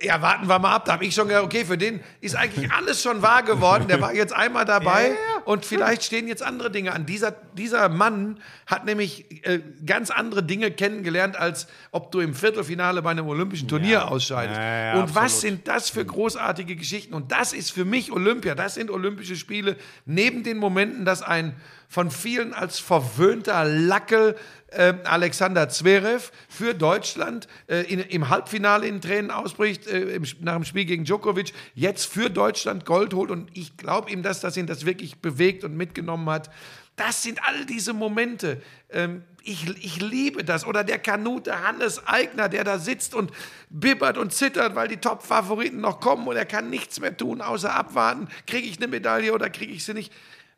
Ja, 0.00 0.20
warten 0.20 0.48
wir 0.48 0.58
mal 0.58 0.74
ab. 0.74 0.86
Da 0.86 0.94
habe 0.94 1.04
ich 1.04 1.14
schon 1.14 1.28
gedacht, 1.28 1.44
okay, 1.44 1.64
für 1.64 1.78
den 1.78 2.00
ist 2.20 2.34
eigentlich 2.34 2.72
alles 2.72 3.00
schon 3.00 3.22
wahr 3.22 3.44
geworden. 3.44 3.86
Der 3.86 4.00
war 4.00 4.12
jetzt 4.12 4.32
einmal 4.32 4.64
dabei 4.64 5.12
und 5.44 5.64
vielleicht 5.64 6.02
stehen 6.02 6.26
jetzt 6.26 6.42
andere 6.42 6.70
Dinge 6.72 6.92
an. 6.92 7.06
Dieser, 7.06 7.30
dieser 7.30 7.88
Mann 7.88 8.40
hat 8.66 8.86
nämlich 8.86 9.46
äh, 9.46 9.60
ganz 9.86 10.10
andere 10.10 10.42
Dinge 10.42 10.72
kennengelernt, 10.72 11.36
als 11.36 11.68
ob 11.92 12.10
du 12.10 12.18
im 12.18 12.34
Viertelfinale 12.34 13.02
bei 13.02 13.12
einem 13.12 13.28
olympischen 13.28 13.68
Turnier 13.68 14.10
ausscheidest. 14.10 14.58
Ja, 14.58 14.94
ja, 14.94 15.00
und 15.00 15.14
was 15.14 15.34
absolut. 15.36 15.40
sind 15.40 15.68
das 15.68 15.90
für 15.90 16.04
großartige 16.04 16.74
Geschichten? 16.74 17.14
Und 17.14 17.30
das 17.30 17.52
ist 17.52 17.70
für 17.70 17.84
mich 17.84 18.10
Olympia. 18.10 18.56
Das 18.56 18.74
sind 18.74 18.90
Olympische 18.90 19.36
Spiele. 19.36 19.76
Neben 20.06 20.42
den 20.42 20.58
Momenten, 20.58 21.04
dass 21.04 21.22
ein 21.22 21.54
von 21.88 22.10
vielen 22.10 22.52
als 22.52 22.80
verwöhnter 22.80 23.64
Lackel 23.64 24.34
äh, 24.74 24.94
Alexander 25.04 25.68
Zverev 25.68 26.30
für 26.48 26.74
Deutschland 26.74 27.48
äh, 27.66 27.82
in, 27.82 28.00
im 28.00 28.28
Halbfinale 28.28 28.86
in 28.86 29.00
Tränen 29.00 29.30
ausbricht, 29.30 29.86
äh, 29.86 30.14
im, 30.14 30.24
nach 30.40 30.54
dem 30.54 30.64
Spiel 30.64 30.84
gegen 30.84 31.04
Djokovic, 31.04 31.52
jetzt 31.74 32.06
für 32.06 32.30
Deutschland 32.30 32.84
Gold 32.84 33.14
holt. 33.14 33.30
Und 33.30 33.50
ich 33.56 33.76
glaube 33.76 34.10
ihm, 34.10 34.22
dass 34.22 34.40
das 34.40 34.56
ihn 34.56 34.66
das 34.66 34.84
wirklich 34.86 35.18
bewegt 35.18 35.64
und 35.64 35.76
mitgenommen 35.76 36.28
hat. 36.30 36.50
Das 36.96 37.22
sind 37.22 37.40
all 37.46 37.66
diese 37.66 37.92
Momente. 37.92 38.62
Ähm, 38.90 39.24
ich, 39.42 39.68
ich 39.84 40.00
liebe 40.00 40.44
das. 40.44 40.66
Oder 40.66 40.84
der 40.84 40.98
Kanute 40.98 41.66
Hannes 41.66 42.06
Eigner, 42.06 42.48
der 42.48 42.64
da 42.64 42.78
sitzt 42.78 43.14
und 43.14 43.30
bibbert 43.68 44.16
und 44.16 44.32
zittert, 44.32 44.74
weil 44.74 44.88
die 44.88 44.96
Top-Favoriten 44.96 45.80
noch 45.80 46.00
kommen 46.00 46.26
und 46.26 46.36
er 46.36 46.46
kann 46.46 46.70
nichts 46.70 47.00
mehr 47.00 47.16
tun, 47.16 47.40
außer 47.40 47.74
abwarten. 47.74 48.28
Kriege 48.46 48.66
ich 48.66 48.78
eine 48.78 48.88
Medaille 48.88 49.32
oder 49.32 49.50
kriege 49.50 49.72
ich 49.72 49.84
sie 49.84 49.94
nicht? 49.94 50.12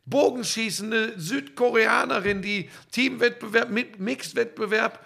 Bogenschießende 0.07 1.13
Südkoreanerin, 1.17 2.41
die 2.41 2.69
Teamwettbewerb 2.91 3.69
mit 3.69 3.99
Mixed-Wettbewerb 3.99 4.99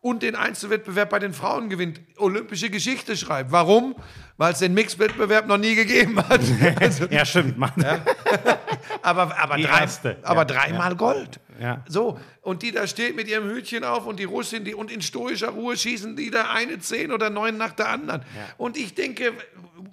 und 0.00 0.22
den 0.22 0.36
Einzelwettbewerb 0.36 1.10
bei 1.10 1.18
den 1.18 1.32
Frauen 1.32 1.70
gewinnt, 1.70 2.00
olympische 2.18 2.70
Geschichte 2.70 3.16
schreibt. 3.16 3.52
Warum? 3.52 3.96
Weil 4.36 4.52
es 4.52 4.58
den 4.58 4.74
Mixed-Wettbewerb 4.74 5.46
noch 5.46 5.56
nie 5.56 5.74
gegeben 5.74 6.18
hat. 6.18 6.40
Also, 6.80 7.06
ja, 7.10 7.24
stimmt. 7.24 7.56
Mann. 7.56 7.72
aber 9.02 9.36
aber, 9.38 9.56
Die 9.56 9.62
drei, 9.62 9.88
aber 10.22 10.40
Ja, 10.40 10.44
dreimal 10.44 10.94
Gold. 10.94 11.40
Ja. 11.60 11.84
So, 11.88 12.18
und 12.42 12.62
die 12.62 12.72
da 12.72 12.86
steht 12.86 13.14
mit 13.14 13.28
ihrem 13.28 13.48
Hütchen 13.48 13.84
auf 13.84 14.06
und 14.06 14.18
die 14.18 14.24
Russin, 14.24 14.64
die 14.64 14.74
und 14.74 14.90
in 14.90 15.02
stoischer 15.02 15.50
Ruhe 15.50 15.76
schießen 15.76 16.16
die 16.16 16.30
da 16.30 16.50
eine 16.50 16.80
zehn 16.80 17.12
oder 17.12 17.30
neun 17.30 17.56
nach 17.56 17.72
der 17.72 17.88
anderen. 17.88 18.22
Und 18.58 18.76
ich 18.76 18.94
denke, 18.94 19.32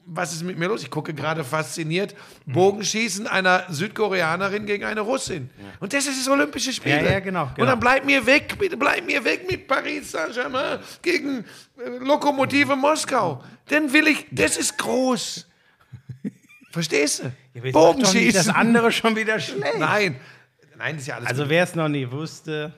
was 0.05 0.33
ist 0.33 0.43
mit 0.43 0.57
mir 0.57 0.67
los? 0.67 0.81
Ich 0.83 0.89
gucke 0.89 1.13
gerade 1.13 1.43
fasziniert 1.43 2.15
Bogenschießen 2.47 3.27
einer 3.27 3.65
Südkoreanerin 3.69 4.65
gegen 4.65 4.83
eine 4.85 5.01
Russin. 5.01 5.49
Und 5.79 5.93
das 5.93 6.07
ist 6.07 6.19
das 6.19 6.27
Olympische 6.33 6.73
Spiele. 6.73 7.03
Ja, 7.03 7.11
ja, 7.11 7.19
genau, 7.19 7.43
Und 7.43 7.55
genau. 7.55 7.67
dann 7.67 7.79
bleib 7.79 8.05
mir 8.05 8.25
weg, 8.25 8.55
bitte 8.57 8.75
bleib 8.75 9.05
mir 9.05 9.23
weg 9.23 9.49
mit 9.49 9.67
Paris 9.67 10.11
Saint-Germain 10.11 10.79
gegen 11.01 11.45
äh, 11.77 11.89
Lokomotive 11.99 12.75
Moskau. 12.75 13.43
Dann 13.67 13.93
will 13.93 14.07
ich, 14.07 14.25
das 14.31 14.57
ist 14.57 14.77
groß. 14.77 15.47
Verstehst 16.71 17.19
du? 17.19 17.23
Ja, 17.23 17.31
doch 17.31 17.61
nicht, 17.61 17.65
Das 17.65 17.73
Bogenschießen. 17.73 18.51
andere 18.51 18.91
schon 18.91 19.15
wieder 19.15 19.39
schlecht. 19.39 19.77
Nein. 19.77 20.19
Nein, 20.81 20.97
ist 20.97 21.05
ja 21.07 21.17
alles 21.17 21.29
Also 21.29 21.47
wer 21.47 21.63
es 21.63 21.75
noch 21.75 21.87
nie 21.89 22.09
wusste, 22.09 22.73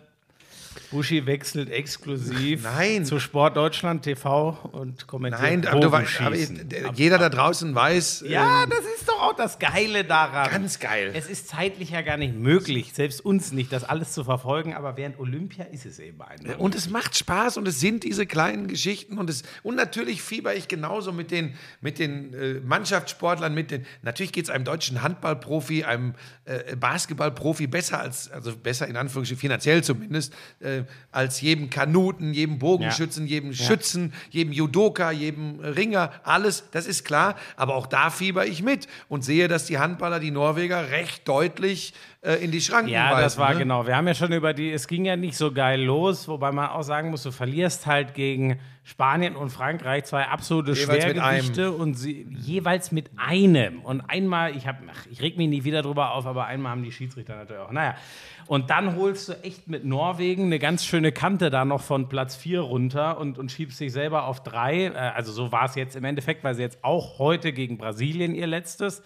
Buschi 0.94 1.26
wechselt 1.26 1.70
exklusiv 1.70 2.64
Nein. 2.64 3.04
zu 3.06 3.20
Sport 3.20 3.58
Deutschland 3.58 4.04
TV 4.04 4.58
und 4.72 5.08
kommentiert 5.08 5.42
Nein, 5.42 5.68
aber 5.68 5.80
du 5.80 5.92
weißt, 5.92 6.22
aber 6.22 6.36
ich- 6.36 6.50
jeder 6.94 7.18
da 7.18 7.30
draußen 7.30 7.74
weiß, 7.74 8.24
ja, 8.28 8.64
ähm, 8.64 8.70
das 8.70 8.86
ist 8.96 9.10
doch 9.10 9.20
auch 9.22 9.36
das 9.36 9.58
Geile 9.60 10.04
daran. 10.04 10.50
ganz 10.52 10.80
geil. 10.80 11.12
Es 11.16 11.28
ist 11.28 11.48
zeitlich 11.48 11.90
ja 11.90 12.02
gar 12.02 12.18
nicht 12.18 12.36
möglich, 12.36 12.94
selbst 12.94 13.26
uns 13.26 13.52
nicht, 13.52 13.74
das 13.74 13.84
alles 13.84 14.14
zu 14.14 14.24
verfolgen, 14.24 14.74
aber 14.76 14.96
während 14.96 15.20
Olympia 15.20 15.66
ist 15.66 15.86
es 15.86 15.98
eben 16.00 16.22
ein. 16.22 16.40
Und 16.60 16.76
es 16.76 16.90
macht 16.90 17.18
Spaß 17.18 17.58
und 17.58 17.68
es 17.68 17.80
sind 17.80 18.04
diese 18.04 18.26
kleinen 18.26 18.68
Geschichten 18.68 19.18
und 19.18 19.30
es 19.30 19.44
und 19.64 19.76
natürlich 19.76 20.22
fieber 20.22 20.54
ich 20.56 20.68
genauso 20.68 21.12
mit 21.12 21.32
den 21.32 21.56
mit 21.82 21.98
den 22.00 22.34
äh, 22.34 22.54
Mannschaftssportlern 22.64 23.54
mit 23.54 23.72
den 23.72 23.86
natürlich 24.04 24.32
geht 24.32 24.46
es 24.46 24.50
einem 24.52 24.64
deutschen 24.64 25.02
Handballprofi, 25.02 25.84
einem 25.86 26.14
äh, 26.46 26.76
Basketballprofi 26.76 27.68
besser 27.68 28.00
als 28.00 28.30
also 28.32 28.56
besser 28.56 28.88
in 28.88 28.96
Anführungsstrichen 28.96 29.40
finanziell 29.40 29.84
zumindest 29.84 30.34
äh, 30.60 30.83
als 31.12 31.42
jedem 31.42 31.70
Kanuten, 31.70 32.34
jedem 32.34 32.60
Bogenschützen, 32.60 33.28
jedem 33.28 33.54
Schützen, 33.54 34.14
jedem 34.30 34.54
Judoka, 34.54 35.12
jedem 35.12 35.60
Ringer, 35.60 36.12
alles, 36.24 36.66
das 36.72 36.86
ist 36.86 37.06
klar, 37.06 37.36
aber 37.56 37.76
auch 37.76 37.88
da 37.88 38.10
fieber 38.10 38.46
ich 38.46 38.64
mit 38.64 38.88
und 39.10 39.24
sehe, 39.24 39.48
dass 39.48 39.66
die 39.66 39.80
Handballer, 39.80 40.20
die 40.20 40.32
Norweger 40.32 40.90
recht 40.90 41.28
deutlich 41.28 41.94
äh, 42.24 42.36
in 42.36 42.52
die 42.52 42.62
Schranken 42.62 42.90
Ja, 42.90 43.12
weisen. 43.12 43.22
das 43.22 43.38
war 43.38 43.54
ne? 43.54 43.60
genau. 43.60 43.86
Wir 43.86 43.96
haben 43.98 44.08
ja 44.08 44.16
schon 44.16 44.32
über 44.32 44.54
die, 44.54 44.72
es 44.72 44.88
ging 44.88 45.04
ja 45.06 45.16
nicht 45.16 45.36
so 45.36 45.52
geil 45.52 45.82
los, 45.82 46.28
wobei 46.28 46.52
man 46.52 46.70
auch 46.70 46.84
sagen 46.84 47.10
muss, 47.10 47.24
du 47.24 47.32
verlierst 47.32 47.86
halt 47.86 48.14
gegen 48.14 48.60
Spanien 48.86 49.36
und 49.36 49.50
Frankreich 49.50 50.06
zwei 50.06 50.26
absolute 50.28 50.72
Jeweils 50.74 51.04
Schwergewichte 51.04 51.72
und 51.72 51.96
sie 51.96 52.26
jeweils 52.30 52.92
mit 52.92 53.12
einem. 53.18 53.82
Und 53.82 54.02
einmal, 54.02 54.56
ich 54.56 54.68
hab, 54.68 54.78
ach, 54.90 55.06
ich 55.12 55.22
reg 55.22 55.38
mich 55.38 55.50
nicht 55.50 55.64
wieder 55.66 55.82
drüber 55.82 56.14
auf, 56.14 56.26
aber 56.26 56.46
einmal 56.46 56.72
haben 56.72 56.84
die 56.84 56.92
Schiedsrichter 56.92 57.36
natürlich 57.36 57.62
auch. 57.62 57.72
Naja. 57.72 57.96
Und 58.46 58.70
dann 58.70 58.98
holst 58.98 59.30
du 59.30 59.34
echt 59.44 59.70
mit 59.70 59.86
Norwegen 59.86 60.46
eine 60.46 60.60
ganz 60.60 60.84
schöne 60.86 61.14
Kante 61.14 61.50
da 61.50 61.64
noch 61.64 61.82
von 61.82 62.10
Platz 62.10 62.36
4 62.36 62.60
runter 62.60 63.18
und, 63.18 63.38
und 63.38 63.52
schiebst 63.54 63.80
dich 63.80 63.94
selber 63.94 64.26
auf 64.28 64.44
drei. 64.44 64.86
Äh, 64.88 64.92
Also 65.16 65.32
so 65.32 65.52
war 65.54 65.66
es 65.66 65.76
jetzt 65.76 65.96
im 65.96 66.04
Endeffekt, 66.04 66.44
weil 66.44 66.56
sie 66.56 66.62
jetzt 66.62 66.84
auch 66.84 67.20
heute 67.20 67.54
gegen 67.54 67.78
Brasilien 67.78 68.36
ihr 68.36 68.48
letztes. 68.48 69.02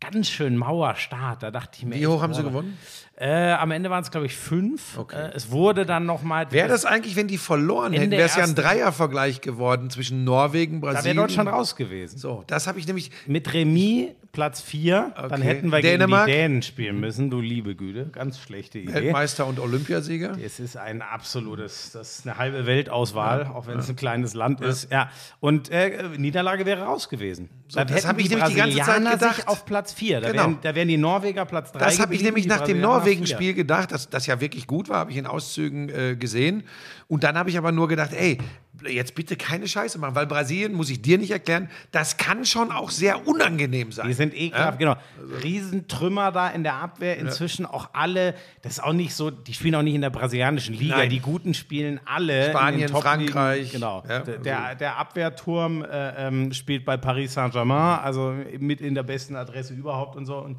Ganz 0.00 0.28
schön 0.28 0.56
Mauerstart. 0.56 1.42
Da 1.42 1.50
dachte 1.50 1.78
ich 1.78 1.84
mir. 1.84 1.96
Wie 1.96 1.98
echt, 1.98 2.06
hoch 2.08 2.22
haben 2.22 2.32
sie 2.32 2.42
boah, 2.42 2.50
gewonnen? 2.50 2.78
äh, 3.16 3.50
am 3.52 3.72
Ende 3.72 3.90
waren 3.90 4.02
es, 4.02 4.10
glaube 4.10 4.26
ich, 4.26 4.36
fünf. 4.36 4.96
Okay. 4.96 5.16
Äh, 5.16 5.32
es 5.34 5.50
wurde 5.50 5.84
dann 5.86 6.06
nochmal. 6.06 6.50
Wäre 6.52 6.68
das 6.68 6.84
eigentlich, 6.84 7.16
wenn 7.16 7.26
die 7.26 7.38
verloren 7.38 7.92
hätten, 7.92 8.12
wäre 8.12 8.22
es 8.22 8.36
ja 8.36 8.44
ein 8.44 8.54
Dreiervergleich 8.54 9.40
geworden 9.40 9.90
zwischen 9.90 10.22
Norwegen, 10.24 10.80
Da 10.80 10.86
wäre 10.86 10.94
Brasilien. 10.94 11.16
Deutschland 11.16 11.50
raus 11.50 11.74
gewesen. 11.74 12.18
So, 12.18 12.44
das 12.46 12.66
habe 12.68 12.78
ich 12.78 12.86
nämlich. 12.86 13.10
Mit 13.26 13.52
Remis 13.52 14.10
Platz 14.38 14.60
4, 14.60 15.14
dann 15.16 15.32
Okay. 15.32 15.42
hätten 15.42 15.72
wir 15.72 15.80
Dänemark? 15.80 16.26
gegen 16.26 16.36
die 16.36 16.42
Dänen 16.42 16.62
spielen 16.62 17.00
müssen, 17.00 17.28
du 17.28 17.40
liebe 17.40 17.74
Güte. 17.74 18.06
Ganz 18.12 18.38
schlechte 18.38 18.78
Idee. 18.78 18.94
Weltmeister 18.94 19.44
und 19.48 19.58
Olympiasieger. 19.58 20.36
Es 20.40 20.60
ist 20.60 20.76
ein 20.76 21.02
absolutes, 21.02 21.90
das 21.90 22.20
ist 22.20 22.26
eine 22.28 22.38
halbe 22.38 22.64
Weltauswahl, 22.64 23.46
auch 23.52 23.66
wenn 23.66 23.80
es 23.80 23.88
ein 23.88 23.96
kleines 23.96 24.34
Land 24.34 24.60
ist. 24.60 24.92
Ja. 24.92 25.10
Und 25.40 25.70
äh, 25.72 26.04
Niederlage 26.16 26.66
wäre 26.66 26.82
raus 26.84 27.08
gewesen. 27.08 27.48
Dann 27.74 27.88
das 27.88 27.96
hätten 27.96 28.08
hab 28.10 28.18
ich 28.20 28.30
nämlich 28.30 28.48
die 28.50 28.54
ganze 28.54 28.78
Zeit 28.78 29.04
gedacht. 29.12 29.48
auf 29.48 29.66
Platz 29.66 29.92
4. 29.92 30.20
Da, 30.20 30.30
Genau. 30.30 30.42
wären, 30.44 30.58
da 30.62 30.74
wären 30.76 30.86
die 30.88 30.96
Norweger 30.98 31.44
Platz 31.44 31.72
3. 31.72 31.80
Das 31.80 31.98
habe 31.98 32.14
ich 32.14 32.22
nämlich 32.22 32.46
nach 32.46 32.60
dem 32.60 32.80
Norwegen-Spiel 32.80 33.36
Spiel 33.38 33.54
gedacht, 33.54 33.90
das, 33.90 34.08
das 34.08 34.26
ja 34.26 34.40
wirklich 34.40 34.68
gut 34.68 34.88
war, 34.88 34.98
habe 34.98 35.10
ich 35.10 35.16
in 35.16 35.26
Auszügen 35.26 35.88
äh, 35.88 36.14
gesehen. 36.16 36.62
Und 37.08 37.24
dann 37.24 37.36
habe 37.36 37.50
ich 37.50 37.58
aber 37.58 37.72
nur 37.72 37.88
gedacht, 37.88 38.12
ey, 38.12 38.38
jetzt 38.86 39.14
bitte 39.14 39.36
keine 39.36 39.66
Scheiße 39.66 39.98
machen, 39.98 40.14
weil 40.14 40.26
Brasilien, 40.26 40.72
muss 40.72 40.90
ich 40.90 41.02
dir 41.02 41.18
nicht 41.18 41.30
erklären, 41.30 41.70
das 41.90 42.16
kann 42.16 42.44
schon 42.44 42.70
auch 42.70 42.90
sehr 42.90 43.26
unangenehm 43.26 43.92
sein. 43.92 44.06
Die 44.06 44.12
sind 44.12 44.34
ekelhaft, 44.34 44.78
genau. 44.78 44.96
Riesentrümmer 45.42 46.32
da 46.32 46.48
in 46.48 46.62
der 46.62 46.74
Abwehr. 46.74 47.16
Inzwischen 47.18 47.66
auch 47.66 47.90
alle, 47.92 48.34
das 48.62 48.74
ist 48.74 48.84
auch 48.84 48.92
nicht 48.92 49.14
so, 49.14 49.30
die 49.30 49.54
spielen 49.54 49.74
auch 49.74 49.82
nicht 49.82 49.94
in 49.94 50.00
der 50.00 50.10
brasilianischen 50.10 50.74
Liga. 50.74 50.98
Nein. 50.98 51.10
Die 51.10 51.20
Guten 51.20 51.54
spielen 51.54 52.00
alle. 52.04 52.50
Spanien. 52.50 52.88
Frankreich. 52.88 53.72
Genau. 53.72 54.02
Ja, 54.08 54.20
der, 54.20 54.38
der, 54.38 54.74
der 54.74 54.96
Abwehrturm 54.96 55.82
äh, 55.82 56.26
ähm, 56.26 56.52
spielt 56.52 56.84
bei 56.84 56.96
Paris 56.96 57.34
Saint-Germain, 57.34 58.00
also 58.00 58.34
mit 58.58 58.80
in 58.80 58.94
der 58.94 59.02
besten 59.02 59.36
Adresse 59.36 59.74
überhaupt 59.74 60.16
und 60.16 60.26
so. 60.26 60.38
Und 60.38 60.58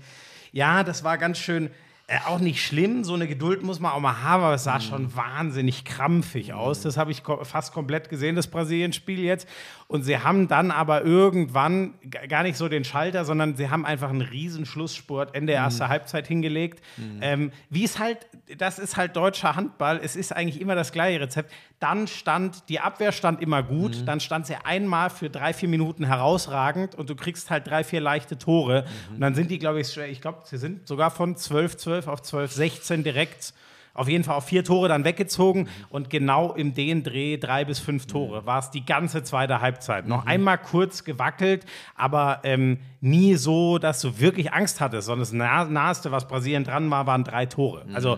ja, 0.52 0.84
das 0.84 1.04
war 1.04 1.18
ganz 1.18 1.38
schön. 1.38 1.70
Äh, 2.10 2.18
auch 2.26 2.40
nicht 2.40 2.66
schlimm, 2.66 3.04
so 3.04 3.14
eine 3.14 3.28
Geduld 3.28 3.62
muss 3.62 3.80
man 3.80 3.92
auch 3.92 4.00
mal 4.00 4.24
haben, 4.24 4.42
aber 4.42 4.56
es 4.56 4.64
sah 4.64 4.80
schon 4.80 5.16
wahnsinnig 5.16 5.86
krampfig 5.86 6.54
aus. 6.54 6.82
Das 6.82 6.98
habe 6.98 7.12
ich 7.12 7.22
fast 7.44 7.72
komplett 7.72 8.10
gesehen, 8.10 8.36
das 8.36 8.48
Brasilien-Spiel 8.48 9.20
jetzt. 9.20 9.48
Und 9.90 10.04
sie 10.04 10.20
haben 10.20 10.48
dann 10.48 10.70
aber 10.70 11.04
irgendwann 11.04 11.96
gar 12.28 12.44
nicht 12.44 12.58
so 12.58 12.70
den 12.70 12.84
Schalter, 12.84 13.26
sondern 13.26 13.56
sie 13.56 13.72
haben 13.72 13.88
einfach 13.88 14.12
einen 14.12 14.22
riesen 14.22 14.68
Schlussspurt 14.68 15.34
Ende 15.34 15.54
der 15.54 15.62
ersten 15.62 15.88
Halbzeit 15.90 16.28
hingelegt. 16.28 16.86
Ähm, 17.22 17.52
wie 17.72 17.86
es 17.86 17.98
halt, 17.98 18.28
das 18.56 18.78
ist 18.78 18.98
halt 18.98 19.16
deutscher 19.16 19.56
Handball, 19.56 20.00
es 20.04 20.16
ist 20.16 20.32
eigentlich 20.32 20.62
immer 20.62 20.76
das 20.76 20.92
gleiche 20.92 21.22
Rezept. 21.22 21.52
Dann 21.80 22.06
stand, 22.06 22.70
die 22.70 22.80
Abwehr 22.80 23.12
stand 23.12 23.42
immer 23.42 23.64
gut, 23.64 24.08
dann 24.08 24.20
stand 24.20 24.46
sie 24.46 24.58
einmal 24.64 25.10
für 25.10 25.32
drei, 25.32 25.54
vier 25.54 25.70
Minuten 25.70 26.06
herausragend 26.06 26.94
und 26.94 27.10
du 27.10 27.16
kriegst 27.16 27.50
halt 27.50 27.66
drei, 27.66 27.84
vier 27.84 28.00
leichte 28.00 28.38
Tore. 28.38 28.86
Und 29.12 29.22
dann 29.22 29.34
sind 29.34 29.50
die, 29.50 29.58
glaube 29.58 29.82
ich, 29.82 29.98
ich 29.98 30.22
glaube, 30.22 30.42
sie 30.44 30.60
sind 30.60 30.88
sogar 30.88 31.10
von 31.10 31.36
12-12 31.36 32.06
auf 32.06 32.22
12-16 32.22 33.02
direkt 33.02 33.56
auf 34.00 34.08
jeden 34.08 34.24
Fall 34.24 34.36
auf 34.36 34.46
vier 34.46 34.64
Tore 34.64 34.88
dann 34.88 35.04
weggezogen 35.04 35.68
und 35.90 36.10
genau 36.10 36.54
im 36.54 36.74
den 36.74 37.04
Dreh 37.04 37.38
drei 37.38 37.66
bis 37.66 37.80
fünf 37.80 38.08
Tore 38.08 38.46
war 38.46 38.60
es 38.60 38.72
die 38.72 38.86
ganze 38.86 39.24
zweite 39.24 39.60
Halbzeit. 39.60 40.08
Noch 40.08 40.26
einmal 40.26 40.58
kurz 40.58 41.04
gewackelt, 41.04 41.66
aber 41.96 42.40
ähm, 42.44 42.80
nie 43.02 43.36
so, 43.36 43.78
dass 43.78 44.00
du 44.00 44.18
wirklich 44.18 44.54
Angst 44.54 44.80
hattest, 44.80 45.08
sondern 45.08 45.20
das 45.20 45.34
nah 45.34 45.66
Naheste, 45.66 46.14
was 46.14 46.30
Brasilien 46.30 46.64
dran 46.64 46.90
war, 46.90 47.08
waren 47.08 47.26
drei 47.26 47.46
Tore. 47.46 47.86
Also 47.94 48.18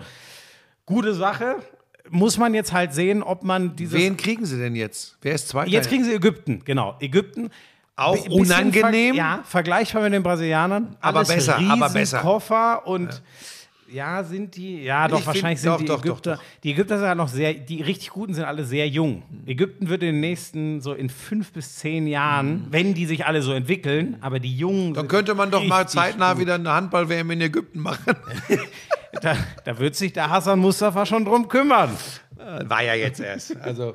gute 0.86 1.16
Sache. 1.16 1.56
Muss 2.10 2.38
man 2.38 2.54
jetzt 2.54 2.74
halt 2.74 2.94
sehen, 2.94 3.24
ob 3.24 3.44
man 3.44 3.76
dieses. 3.76 3.98
Wen 3.98 4.18
kriegen 4.18 4.46
sie 4.46 4.58
denn 4.58 4.76
jetzt? 4.76 5.18
Wer 5.22 5.34
ist 5.34 5.48
Zweiter? 5.48 5.70
Jetzt 5.70 5.88
kriegen 5.88 6.04
sie 6.04 6.14
Ägypten, 6.14 6.62
genau. 6.66 6.98
Ägypten. 7.00 7.52
Auch 7.96 8.28
unangenehm? 8.28 9.16
Ver 9.16 9.24
ja, 9.24 9.40
vergleichbar 9.46 10.04
mit 10.04 10.14
den 10.14 10.24
Brasilianern. 10.24 10.98
Aber 11.00 11.20
Alles 11.20 11.30
besser, 11.30 11.58
aber 11.58 11.90
besser. 11.90 12.18
Riesenkoffer 12.18 12.88
und 12.88 13.14
ja. 13.14 13.20
Sind 14.24 14.56
die, 14.56 14.84
ja 14.84 15.08
doch, 15.08 15.20
Ich 15.20 15.28
wahrscheinlich 15.28 15.60
find- 15.60 15.78
sind 15.78 15.90
doch, 15.90 16.02
die 16.02 16.08
doch, 16.08 16.16
Ägypter, 16.16 16.36
doch. 16.36 16.44
die 16.64 16.72
Ägypter 16.72 16.98
sind 16.98 17.08
halt 17.08 17.18
noch 17.18 17.28
sehr, 17.28 17.54
die 17.54 17.82
richtig 17.82 18.10
Guten 18.10 18.34
sind 18.34 18.46
alle 18.46 18.64
sehr 18.66 18.88
jung. 18.88 19.24
Ägypten 19.46 19.90
wird 19.90 20.02
in 20.04 20.08
den 20.14 20.20
nächsten, 20.20 20.82
so 20.82 20.94
in 20.94 21.10
fünf 21.10 21.52
bis 21.52 21.76
zehn 21.76 22.08
Jahren, 22.08 22.68
wenn 22.72 22.94
die 22.94 23.06
sich 23.06 23.26
alle 23.26 23.42
so 23.42 23.52
entwickeln, 23.54 24.18
aber 24.22 24.40
die 24.40 24.56
Jungen 24.56 24.90
Mhm. 24.90 24.94
Dann 24.96 25.08
könnte 25.08 25.36
man 25.36 25.52
doch 25.52 25.64
mal 25.64 25.88
zeitnah 25.88 26.34
gut. 26.34 26.42
wieder 26.42 26.56
eine 26.56 26.72
Handball-WM 26.72 27.30
in 27.32 27.42
Ägypten 27.42 27.80
machen. 27.80 28.16
Da, 29.22 29.36
da 29.66 29.78
wird 29.78 29.96
sich 29.98 30.14
der 30.14 30.30
Hassan 30.30 30.58
Mustafa 30.60 31.06
schon 31.06 31.26
drum 31.26 31.50
kümmern. 31.50 31.90
War 32.64 32.82
ja 32.82 32.94
jetzt 32.96 33.20
erst. 33.20 33.58
Also, 33.58 33.94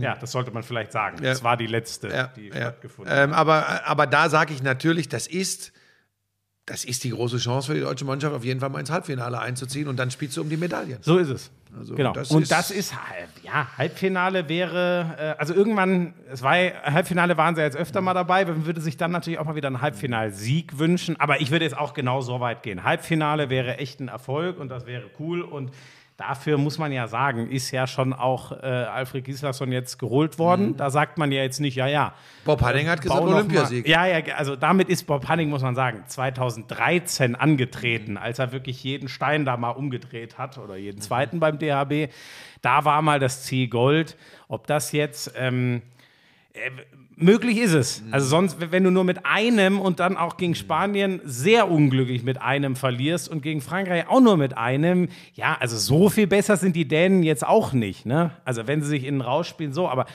Ja, 0.00 0.16
das 0.16 0.32
sollte 0.32 0.50
man 0.50 0.62
vielleicht 0.64 0.90
sagen. 0.90 1.18
Ja. 1.22 1.30
Das 1.30 1.44
war 1.44 1.56
die 1.56 1.68
letzte, 1.68 2.08
ja, 2.08 2.26
die 2.36 2.48
ja. 2.48 2.54
stattgefunden 2.56 3.12
hat. 3.14 3.24
Ähm, 3.24 3.32
aber, 3.32 3.86
aber 3.86 4.06
da 4.08 4.28
sage 4.28 4.52
ich 4.52 4.62
natürlich, 4.64 5.08
das 5.08 5.26
ist, 5.28 5.72
das 6.70 6.84
ist 6.84 7.02
die 7.02 7.10
große 7.10 7.38
Chance 7.38 7.66
für 7.66 7.74
die 7.74 7.80
deutsche 7.80 8.04
Mannschaft, 8.04 8.32
auf 8.34 8.44
jeden 8.44 8.60
Fall 8.60 8.68
mal 8.70 8.78
ins 8.78 8.90
Halbfinale 8.90 9.40
einzuziehen 9.40 9.88
und 9.88 9.96
dann 9.98 10.10
spielst 10.12 10.36
du 10.36 10.42
um 10.42 10.48
die 10.48 10.56
Medaillen. 10.56 10.98
So 11.00 11.18
ist 11.18 11.28
es. 11.28 11.50
Also, 11.78 11.94
genau. 11.94 12.12
das 12.12 12.30
und 12.30 12.42
ist- 12.42 12.52
das 12.52 12.70
ist, 12.70 12.94
ja, 13.42 13.66
Halbfinale 13.76 14.48
wäre, 14.48 15.16
äh, 15.18 15.40
also 15.40 15.52
irgendwann, 15.54 16.14
es 16.32 16.42
war, 16.42 16.54
Halbfinale 16.54 17.36
waren 17.36 17.54
sie 17.56 17.60
jetzt 17.62 17.76
öfter 17.76 18.00
mal 18.00 18.14
dabei, 18.14 18.44
man 18.44 18.66
würde 18.66 18.80
sich 18.80 18.96
dann 18.96 19.10
natürlich 19.10 19.38
auch 19.40 19.44
mal 19.44 19.54
wieder 19.56 19.68
einen 19.68 19.80
Halbfinalsieg 19.80 20.78
wünschen, 20.78 21.18
aber 21.20 21.40
ich 21.40 21.50
würde 21.50 21.64
jetzt 21.64 21.76
auch 21.76 21.92
genau 21.94 22.20
so 22.20 22.40
weit 22.40 22.62
gehen. 22.62 22.84
Halbfinale 22.84 23.50
wäre 23.50 23.78
echt 23.78 24.00
ein 24.00 24.08
Erfolg 24.08 24.58
und 24.58 24.68
das 24.68 24.86
wäre 24.86 25.04
cool 25.18 25.42
und 25.42 25.70
dafür 26.20 26.58
muss 26.58 26.76
man 26.76 26.92
ja 26.92 27.08
sagen, 27.08 27.48
ist 27.48 27.70
ja 27.70 27.86
schon 27.86 28.12
auch 28.12 28.52
äh, 28.52 28.66
Alfred 28.66 29.24
Gislason 29.24 29.72
jetzt 29.72 29.98
geholt 29.98 30.38
worden. 30.38 30.76
Da 30.76 30.90
sagt 30.90 31.16
man 31.16 31.32
ja 31.32 31.42
jetzt 31.42 31.60
nicht, 31.60 31.76
ja, 31.76 31.86
ja. 31.86 32.12
Bob 32.44 32.60
Hanning 32.60 32.88
hat 32.88 33.00
gesagt, 33.00 33.20
Bau 33.20 33.26
noch 33.26 33.36
Olympiasieg. 33.36 33.86
Mal, 33.86 33.90
ja, 33.90 34.18
ja, 34.18 34.34
also 34.34 34.54
damit 34.54 34.90
ist 34.90 35.04
Bob 35.04 35.26
Hanning, 35.28 35.48
muss 35.48 35.62
man 35.62 35.74
sagen, 35.74 36.04
2013 36.06 37.36
angetreten, 37.36 38.18
als 38.18 38.38
er 38.38 38.52
wirklich 38.52 38.84
jeden 38.84 39.08
Stein 39.08 39.46
da 39.46 39.56
mal 39.56 39.70
umgedreht 39.70 40.36
hat 40.36 40.58
oder 40.58 40.76
jeden 40.76 41.00
zweiten 41.00 41.40
beim 41.40 41.58
DHB. 41.58 42.12
Da 42.60 42.84
war 42.84 43.00
mal 43.00 43.18
das 43.18 43.44
Ziel 43.44 43.68
Gold. 43.68 44.18
Ob 44.48 44.66
das 44.66 44.92
jetzt 44.92 45.32
ähm, 45.36 45.80
äh, 46.52 46.70
möglich 47.22 47.58
ist 47.58 47.72
es. 47.72 48.02
Also 48.10 48.26
sonst, 48.26 48.56
wenn 48.72 48.84
du 48.84 48.90
nur 48.90 49.04
mit 49.04 49.26
einem 49.26 49.80
und 49.80 50.00
dann 50.00 50.16
auch 50.16 50.36
gegen 50.36 50.54
Spanien 50.54 51.20
sehr 51.24 51.70
unglücklich 51.70 52.22
mit 52.22 52.40
einem 52.40 52.76
verlierst 52.76 53.28
und 53.28 53.42
gegen 53.42 53.60
Frankreich 53.60 54.08
auch 54.08 54.20
nur 54.20 54.36
mit 54.36 54.56
einem, 54.56 55.08
ja, 55.34 55.56
also 55.60 55.76
so 55.76 56.08
viel 56.08 56.26
besser 56.26 56.56
sind 56.56 56.76
die 56.76 56.88
Dänen 56.88 57.22
jetzt 57.22 57.46
auch 57.46 57.72
nicht. 57.72 58.06
Ne? 58.06 58.32
Also 58.44 58.66
wenn 58.66 58.82
sie 58.82 58.88
sich 58.88 59.04
innen 59.04 59.20
rausspielen, 59.20 59.72
so, 59.72 59.88
aber 59.88 60.06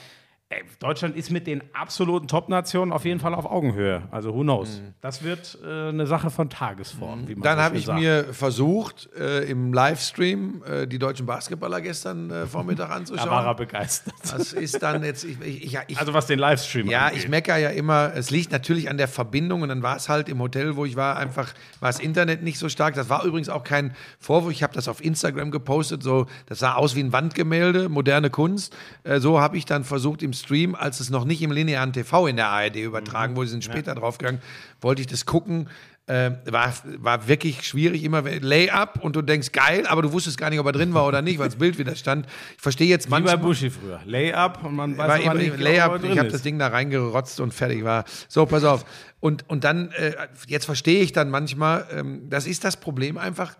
Ey, 0.48 0.62
Deutschland 0.78 1.16
ist 1.16 1.32
mit 1.32 1.48
den 1.48 1.60
absoluten 1.74 2.28
Top-Nationen 2.28 2.92
auf 2.92 3.04
jeden 3.04 3.18
Fall 3.18 3.34
auf 3.34 3.46
Augenhöhe. 3.46 4.04
Also 4.12 4.32
who 4.32 4.42
knows? 4.42 4.80
Das 5.00 5.24
wird 5.24 5.58
äh, 5.66 5.88
eine 5.88 6.06
Sache 6.06 6.30
von 6.30 6.48
Tagesform. 6.48 7.26
Wie 7.26 7.34
man 7.34 7.42
Dann 7.42 7.58
so 7.58 7.64
habe 7.64 7.76
ich 7.76 7.86
sagt. 7.86 7.98
mir 7.98 8.32
versucht, 8.32 9.08
äh, 9.18 9.40
im 9.50 9.72
Livestream 9.72 10.62
äh, 10.64 10.86
die 10.86 11.00
deutschen 11.00 11.26
Basketballer 11.26 11.80
gestern 11.80 12.30
äh, 12.30 12.46
Vormittag 12.46 12.76
Da 12.86 12.90
war 12.90 12.94
er 12.94 12.96
anzuschauen. 13.00 13.56
begeistert. 13.56 14.14
Das 14.22 14.52
ist 14.52 14.80
dann 14.84 15.02
jetzt, 15.02 15.24
ich, 15.24 15.40
ich, 15.40 15.64
ich, 15.64 15.78
ich 15.88 15.98
Also 15.98 16.14
was 16.14 16.26
den 16.28 16.38
Livestream 16.38 16.86
Ja, 16.88 17.06
angeht. 17.06 17.24
ich 17.24 17.28
meckere 17.28 17.58
ja 17.58 17.70
immer, 17.70 18.12
es 18.14 18.30
liegt 18.30 18.52
natürlich 18.52 18.88
an 18.88 18.98
der 18.98 19.08
Verbindung 19.08 19.62
und 19.62 19.68
dann 19.68 19.82
war 19.82 19.96
es 19.96 20.08
halt 20.08 20.28
im 20.28 20.38
Hotel, 20.40 20.76
wo 20.76 20.84
ich 20.84 20.94
war, 20.94 21.16
einfach 21.16 21.54
war 21.80 21.88
das 21.88 21.98
Internet 21.98 22.44
nicht 22.44 22.60
so 22.60 22.68
stark. 22.68 22.94
Das 22.94 23.08
war 23.08 23.24
übrigens 23.24 23.48
auch 23.48 23.64
kein 23.64 23.96
Vorwurf, 24.20 24.52
ich 24.52 24.62
habe 24.62 24.74
das 24.74 24.86
auf 24.86 25.02
Instagram 25.04 25.50
gepostet, 25.50 26.04
so, 26.04 26.26
das 26.46 26.60
sah 26.60 26.74
aus 26.74 26.94
wie 26.94 27.00
ein 27.00 27.12
Wandgemälde, 27.12 27.88
moderne 27.88 28.30
Kunst. 28.30 28.76
Äh, 29.02 29.18
so 29.18 29.40
habe 29.40 29.56
ich 29.56 29.64
dann 29.64 29.82
versucht 29.82 30.22
im 30.22 30.35
Stream, 30.36 30.74
als 30.74 31.00
es 31.00 31.10
noch 31.10 31.24
nicht 31.24 31.42
im 31.42 31.50
linearen 31.50 31.92
TV 31.92 32.26
in 32.26 32.36
der 32.36 32.48
ARD 32.48 32.76
übertragen 32.76 33.36
wurde, 33.36 33.48
sind 33.48 33.64
später 33.64 33.94
draufgegangen, 33.94 34.40
wollte 34.80 35.00
ich 35.00 35.08
das 35.08 35.26
gucken. 35.26 35.68
Äh, 36.08 36.30
war, 36.44 36.72
war 36.98 37.26
wirklich 37.26 37.66
schwierig, 37.66 38.04
immer 38.04 38.22
Layup 38.22 39.02
und 39.02 39.16
du 39.16 39.22
denkst 39.22 39.50
geil, 39.50 39.88
aber 39.88 40.02
du 40.02 40.12
wusstest 40.12 40.38
gar 40.38 40.50
nicht, 40.50 40.60
ob 40.60 40.66
er 40.66 40.70
drin 40.70 40.94
war 40.94 41.04
oder 41.04 41.20
nicht, 41.20 41.40
weil 41.40 41.48
das 41.48 41.56
Bild 41.56 41.78
wieder 41.78 41.96
stand. 41.96 42.26
Ich 42.54 42.62
verstehe 42.62 42.86
jetzt 42.86 43.08
Wie 43.08 43.10
bei 43.10 43.18
manchmal. 43.18 43.38
Buschi 43.38 43.70
früher. 43.70 44.00
Layup 44.04 44.62
und 44.62 44.76
man 44.76 44.96
weiß 44.96 45.24
immer 45.24 45.34
nicht, 45.34 45.54
er 45.54 45.58
Layup, 45.58 46.04
ich 46.04 46.16
habe 46.16 46.28
das 46.28 46.42
Ding 46.42 46.60
da 46.60 46.68
reingerotzt 46.68 47.40
und 47.40 47.52
fertig 47.52 47.82
war. 47.82 48.04
So, 48.28 48.46
pass 48.46 48.62
auf. 48.62 48.84
Und, 49.18 49.48
und 49.48 49.64
dann, 49.64 49.90
äh, 49.90 50.12
jetzt 50.46 50.66
verstehe 50.66 51.02
ich 51.02 51.10
dann 51.10 51.28
manchmal, 51.28 51.88
ähm, 51.90 52.30
das 52.30 52.46
ist 52.46 52.62
das 52.62 52.76
Problem 52.76 53.18
einfach 53.18 53.56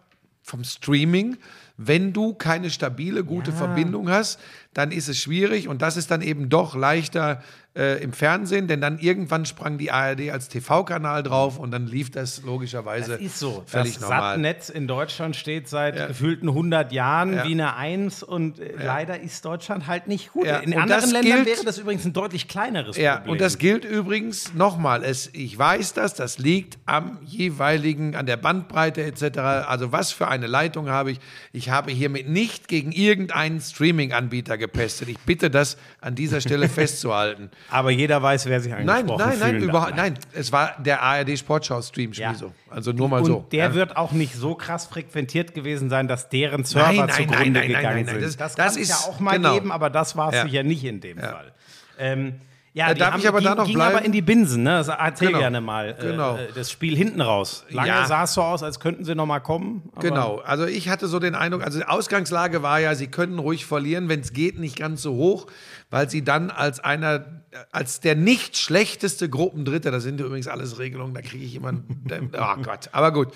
vom 0.47 0.63
Streaming. 0.63 1.39
Wenn 1.77 2.13
du 2.13 2.33
keine 2.33 2.71
stabile, 2.71 3.25
gute 3.25 3.51
Verbindung 3.53 4.09
hast, 4.09 4.39
dann 4.77 4.93
ist 4.93 5.09
es 5.09 5.19
schwierig 5.19 5.69
und 5.69 5.83
das 5.83 5.97
ist 5.97 6.11
dann 6.11 6.21
eben 6.23 6.49
doch 6.49 6.75
leichter 6.75 7.43
äh, 7.75 8.03
im 8.03 8.13
Fernsehen, 8.15 8.69
denn 8.69 8.81
dann 8.81 8.99
irgendwann 8.99 9.45
sprang 9.45 9.77
die 9.77 9.91
ARD 9.91 10.31
als 10.31 10.49
TV-Kanal 10.49 11.23
drauf 11.23 11.59
und 11.59 11.71
dann 11.71 11.87
lief 11.87 12.11
das 12.11 12.43
logischerweise 12.43 13.13
Das 13.13 13.21
ist 13.21 13.39
so. 13.39 13.63
völlig 13.67 13.95
das 13.95 14.01
normal. 14.03 14.33
Sattnetz 14.35 14.69
in 14.71 14.87
Deutschland 14.89 15.37
steht 15.37 15.69
seit 15.69 16.09
gefühlten 16.09 16.49
100 16.49 16.91
Jahren 16.93 17.35
Ja. 17.35 17.45
wie 17.45 17.53
eine 17.53 17.77
Eins 17.77 18.23
und 18.23 18.59
äh, 18.61 18.73
leider 18.83 19.21
ist 19.21 19.45
Deutschland 19.45 19.87
halt 19.87 20.09
nicht 20.09 20.33
gut. 20.33 20.47
Ja, 20.47 20.59
In 20.59 20.73
und 20.73 20.79
anderen 20.81 21.03
das 21.03 21.13
Ländern 21.13 21.45
gilt- 21.45 21.57
wäre 21.57 21.65
das 21.67 21.77
übrigens 21.79 22.05
ein 22.07 22.15
deutlich 22.15 22.49
kleineres 22.49 22.97
Ja, 22.97 23.17
Problem. 23.17 23.33
und 23.33 23.41
das 23.43 23.59
gilt 23.59 23.85
übrigens 23.85 24.55
nochmal. 24.55 25.05
Ich 25.35 25.59
weiß 25.59 25.93
das, 25.93 26.15
das 26.15 26.39
liegt 26.39 26.79
am 26.87 27.19
jeweiligen, 27.25 28.17
an 28.17 28.25
der 28.25 28.39
Bandbreite 28.39 29.03
etc. 29.03 29.39
Also 29.67 29.93
was 29.93 30.13
für 30.13 30.29
eine 30.29 30.47
Leitung 30.47 30.89
habe 30.89 31.11
ich? 31.11 31.21
Ich 31.53 31.69
habe 31.69 31.91
hiermit 31.93 32.29
nicht 32.29 32.69
gegen 32.69 32.91
irgendeinen 32.93 33.61
Streaming-Anbieter 33.61 34.57
gepestet. 34.67 35.09
Ich 35.09 35.19
bitte 35.21 35.51
das 35.51 35.77
an 36.01 36.15
dieser 36.15 36.41
Stelle 36.41 36.69
festzuhalten. 36.81 37.51
aber 37.71 37.91
jeder 37.91 38.23
weiß, 38.23 38.47
wer 38.47 38.61
sich 38.61 38.73
Nein, 38.73 38.89
angesprochen 38.89 39.19
nein, 39.29 39.39
nein, 39.39 39.51
fühlen 39.51 39.63
überhaupt, 39.69 39.97
nein. 39.97 40.15
Es 40.33 40.53
war 40.53 40.75
der 40.79 41.03
ARD 41.03 41.39
Sportschau-Stream, 41.39 42.13
Ja. 42.13 42.35
so. 42.35 42.53
Also 42.71 42.93
nur 42.93 43.09
mal 43.09 43.21
und 43.21 43.27
so. 43.27 43.47
der 43.53 43.67
ja. 43.69 43.75
wird 43.75 43.97
auch 43.97 44.13
nicht 44.13 44.35
so 44.35 44.55
krass 44.55 44.87
frequentiert 44.87 45.55
gewesen 45.55 45.89
sein, 45.91 46.09
dass 46.09 46.29
deren 46.29 46.65
Server 46.65 46.89
Nein, 46.89 46.97
nein, 46.97 47.09
zugrunde 47.11 47.35
nein, 47.39 47.53
nein, 47.53 47.67
gegangen 47.69 47.85
nein, 47.85 48.05
nein, 48.07 48.15
sind. 48.15 48.25
das- 48.25 48.37
das 48.37 48.55
das 48.55 48.75
kann 48.75 48.83
es 48.83 48.89
ja 48.89 48.97
auch 48.97 49.21
mal 49.21 49.37
genau. 49.37 49.55
geben, 49.55 49.73
aber 49.73 49.91
das 49.91 50.17
war 50.17 50.29
es 50.31 50.35
Ja. 50.37 50.43
sicher 50.45 50.63
nicht 50.63 50.85
in 50.85 51.01
dem 51.01 51.19
Fall. 51.19 51.53
Ähm, 51.99 52.35
ja, 52.79 52.91
Äh, 52.91 52.95
die 52.95 53.01
darf 53.01 53.13
haben, 53.15 53.21
ich 53.21 53.29
aber 53.29 53.39
die, 53.41 53.45
da 53.47 53.55
noch 53.55 53.65
ging 53.65 53.75
bleiben? 53.75 53.97
aber 53.97 54.05
in 54.05 54.13
die 54.13 54.21
Binsen, 54.23 54.63
ne? 54.63 54.71
Das 54.77 54.89
erzähl 54.89 55.29
Genau. 55.29 55.39
gerne 55.41 55.61
mal. 55.63 55.97
Äh, 55.99 56.03
Genau. 56.03 56.37
äh, 56.37 56.49
das 56.55 56.71
Spiel 56.71 56.95
hinten 56.97 57.21
raus. 57.23 57.65
Lange 57.71 57.89
Ja. 57.89 58.07
sah 58.07 58.25
es 58.25 58.35
so 58.35 58.43
aus, 58.43 58.63
als 58.63 58.81
könnten 58.81 59.05
sie 59.05 59.15
noch 59.15 59.25
mal 59.27 59.41
kommen. 59.41 59.91
Genau, 60.01 60.37
also 60.45 60.67
ich 60.67 60.89
hatte 60.91 61.07
so 61.09 61.19
den 61.19 61.35
Eindruck, 61.35 61.65
also 61.65 61.79
die 61.79 61.87
Ausgangslage 61.87 62.63
war 62.63 62.79
ja, 62.79 62.95
sie 62.95 63.07
können 63.07 63.39
ruhig 63.39 63.65
verlieren, 63.65 64.09
wenn 64.11 64.21
es 64.21 64.33
geht, 64.35 64.59
nicht 64.59 64.77
ganz 64.77 65.01
so 65.03 65.15
hoch, 65.15 65.47
weil 65.91 66.11
sie 66.11 66.23
dann 66.23 66.51
als 66.51 66.79
einer, 66.81 67.25
als 67.73 68.01
der 68.01 68.15
nicht 68.15 68.59
schlechteste 68.59 69.31
Gruppendritte, 69.31 69.91
das 69.91 70.03
sind 70.03 70.21
übrigens 70.21 70.47
alles 70.47 70.79
Regelungen, 70.79 71.15
da 71.15 71.23
kriege 71.23 71.45
ich 71.45 71.55
immer, 71.55 71.73
oh 71.73 72.57
Gott, 72.63 72.91
aber 72.93 73.11
gut. 73.13 73.29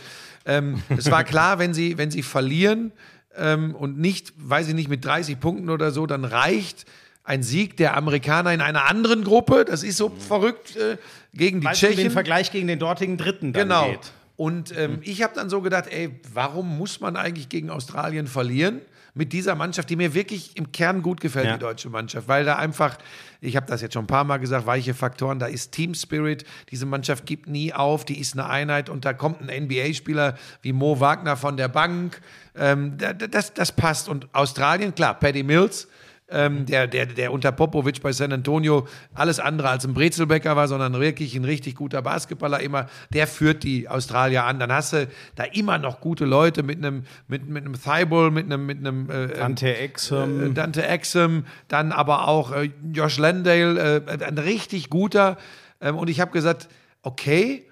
Ähm, 0.44 0.82
es 0.96 1.10
war 1.10 1.24
klar, 1.24 1.58
wenn 1.58 1.72
sie, 1.74 1.96
wenn 1.96 2.10
sie 2.10 2.22
verlieren 2.22 2.92
ähm, 3.36 3.74
und 3.74 3.98
nicht, 3.98 4.32
weiß 4.36 4.68
ich 4.68 4.74
nicht, 4.74 4.88
mit 4.90 5.04
30 5.04 5.38
Punkten 5.40 5.70
oder 5.70 5.90
so, 5.92 6.06
dann 6.06 6.24
reicht 6.24 6.84
ein 7.30 7.42
Sieg 7.42 7.76
der 7.76 7.96
Amerikaner 7.96 8.52
in 8.52 8.60
einer 8.60 8.88
anderen 8.88 9.22
Gruppe, 9.24 9.64
das 9.64 9.82
ist 9.84 9.96
so 9.96 10.10
verrückt, 10.10 10.76
äh, 10.76 10.96
gegen 11.32 11.60
die 11.60 11.66
Weil 11.66 11.74
Tschechen. 11.74 11.96
den 12.04 12.10
Vergleich 12.10 12.50
gegen 12.50 12.66
den 12.66 12.78
dortigen 12.78 13.16
Dritten 13.16 13.52
dann 13.52 13.68
Genau. 13.68 13.90
geht. 13.90 14.12
Und 14.36 14.76
ähm, 14.76 14.98
ich 15.02 15.22
habe 15.22 15.34
dann 15.34 15.48
so 15.50 15.60
gedacht, 15.60 15.84
ey, 15.90 16.18
warum 16.34 16.76
muss 16.78 17.00
man 17.00 17.16
eigentlich 17.16 17.48
gegen 17.48 17.70
Australien 17.70 18.26
verlieren? 18.26 18.80
Mit 19.12 19.32
dieser 19.32 19.54
Mannschaft, 19.56 19.90
die 19.90 19.96
mir 19.96 20.14
wirklich 20.14 20.56
im 20.56 20.70
Kern 20.72 21.02
gut 21.02 21.20
gefällt, 21.20 21.46
Ja. 21.46 21.54
die 21.54 21.58
deutsche 21.60 21.90
Mannschaft, 21.90 22.26
weil 22.28 22.44
da 22.44 22.56
einfach, 22.56 22.96
ich 23.40 23.56
habe 23.56 23.66
das 23.66 23.82
jetzt 23.82 23.94
schon 23.94 24.04
ein 24.04 24.06
paar 24.06 24.22
Mal 24.24 24.38
gesagt, 24.38 24.66
weiche 24.66 24.94
Faktoren, 24.94 25.38
da 25.40 25.46
ist 25.46 25.72
Team 25.72 25.94
Spirit, 25.94 26.44
diese 26.70 26.86
Mannschaft 26.86 27.26
gibt 27.26 27.48
nie 27.48 27.72
auf, 27.74 28.04
die 28.04 28.18
ist 28.20 28.34
eine 28.34 28.48
Einheit 28.48 28.88
und 28.88 29.04
da 29.04 29.12
kommt 29.12 29.40
ein 29.42 29.48
NBA-Spieler 29.64 30.36
wie 30.62 30.72
Mo 30.72 31.00
Wagner 31.00 31.36
von 31.36 31.56
der 31.56 31.68
Bank, 31.68 32.20
ähm, 32.56 32.96
da- 32.98 33.12
da- 33.12 33.26
das, 33.26 33.52
das 33.52 33.72
passt. 33.72 34.08
Und 34.08 34.32
Australien, 34.32 34.94
klar, 34.94 35.14
Paddy 35.18 35.42
Mills, 35.42 35.88
ähm, 36.30 36.66
der, 36.66 36.86
der, 36.86 37.06
der 37.06 37.32
unter 37.32 37.52
Popovic 37.52 38.00
bei 38.02 38.12
San 38.12 38.32
Antonio 38.32 38.86
alles 39.14 39.40
andere 39.40 39.68
als 39.68 39.84
ein 39.84 39.94
Brezelbäcker 39.94 40.56
war, 40.56 40.68
sondern 40.68 40.98
wirklich 41.00 41.34
ein 41.34 41.44
richtig 41.44 41.74
guter 41.74 42.02
Basketballer 42.02 42.60
immer, 42.60 42.86
der 43.12 43.26
führt 43.26 43.62
die 43.62 43.88
Australier 43.88 44.44
an. 44.44 44.58
Dann 44.58 44.72
hast 44.72 44.92
du 44.92 45.08
da 45.34 45.44
immer 45.44 45.78
noch 45.78 46.00
gute 46.00 46.24
Leute 46.24 46.62
mit 46.62 46.78
einem 46.78 47.04
mit, 47.28 47.48
mit 47.48 47.64
einem 47.64 47.74
Thibault, 47.74 48.32
mit 48.32 48.46
einem 48.46 48.66
mit 48.66 48.78
einem 48.78 49.10
äh, 49.10 49.28
Dante 49.28 49.76
Exum. 49.76 50.50
äh, 50.50 50.50
Dante 50.50 50.86
Exum, 50.86 51.44
dann 51.68 51.92
aber 51.92 52.28
auch 52.28 52.52
äh, 52.52 52.70
Josh 52.92 53.18
Landale, 53.18 54.02
äh, 54.06 54.24
ein 54.24 54.38
richtig 54.38 54.90
guter. 54.90 55.36
Ähm, 55.80 55.96
und 55.96 56.08
ich 56.08 56.20
habe 56.20 56.30
gesagt, 56.30 56.68
okay, 57.02 57.66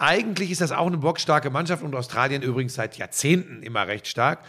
eigentlich 0.00 0.50
ist 0.50 0.62
das 0.62 0.72
auch 0.72 0.86
eine 0.86 0.96
bockstarke 0.96 1.50
Mannschaft 1.50 1.82
und 1.82 1.94
Australien 1.94 2.42
übrigens 2.42 2.74
seit 2.74 2.96
Jahrzehnten 2.96 3.62
immer 3.62 3.86
recht 3.86 4.06
stark. 4.06 4.40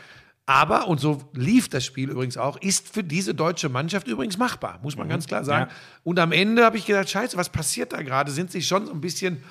Aber, 0.52 0.90
und 0.90 1.00
so 1.00 1.22
lief 1.34 1.70
das 1.70 1.86
Spiel 1.86 2.10
übrigens 2.10 2.36
auch, 2.36 2.58
ist 2.58 2.94
für 2.94 3.06
diese 3.06 3.34
deutsche 3.34 3.70
Mannschaft 3.70 4.06
übrigens 4.08 4.38
machbar, 4.38 4.80
muss 4.84 4.98
man 4.98 5.08
ganz 5.08 5.26
klar 5.26 5.46
sagen. 5.46 5.70
Ja. 5.70 5.78
Und 6.04 6.20
am 6.20 6.34
Ende 6.34 6.66
habe 6.66 6.76
ich 6.76 6.86
gedacht, 6.86 7.10
scheiße, 7.10 7.38
was 7.38 7.48
passiert 7.48 7.94
da 7.94 8.02
gerade? 8.02 8.32
Sind 8.32 8.52
sie 8.52 8.62
schon 8.62 8.86
so 8.86 8.92
ein 8.92 9.00
bisschen, 9.00 9.42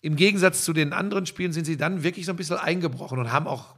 im 0.00 0.14
Gegensatz 0.14 0.64
zu 0.64 0.72
den 0.72 0.92
anderen 0.92 1.26
Spielen, 1.26 1.52
sind 1.52 1.64
sie 1.64 1.76
dann 1.76 2.04
wirklich 2.04 2.24
so 2.24 2.32
ein 2.32 2.36
bisschen 2.36 2.56
eingebrochen 2.56 3.18
und 3.18 3.32
haben 3.32 3.48
auch, 3.48 3.74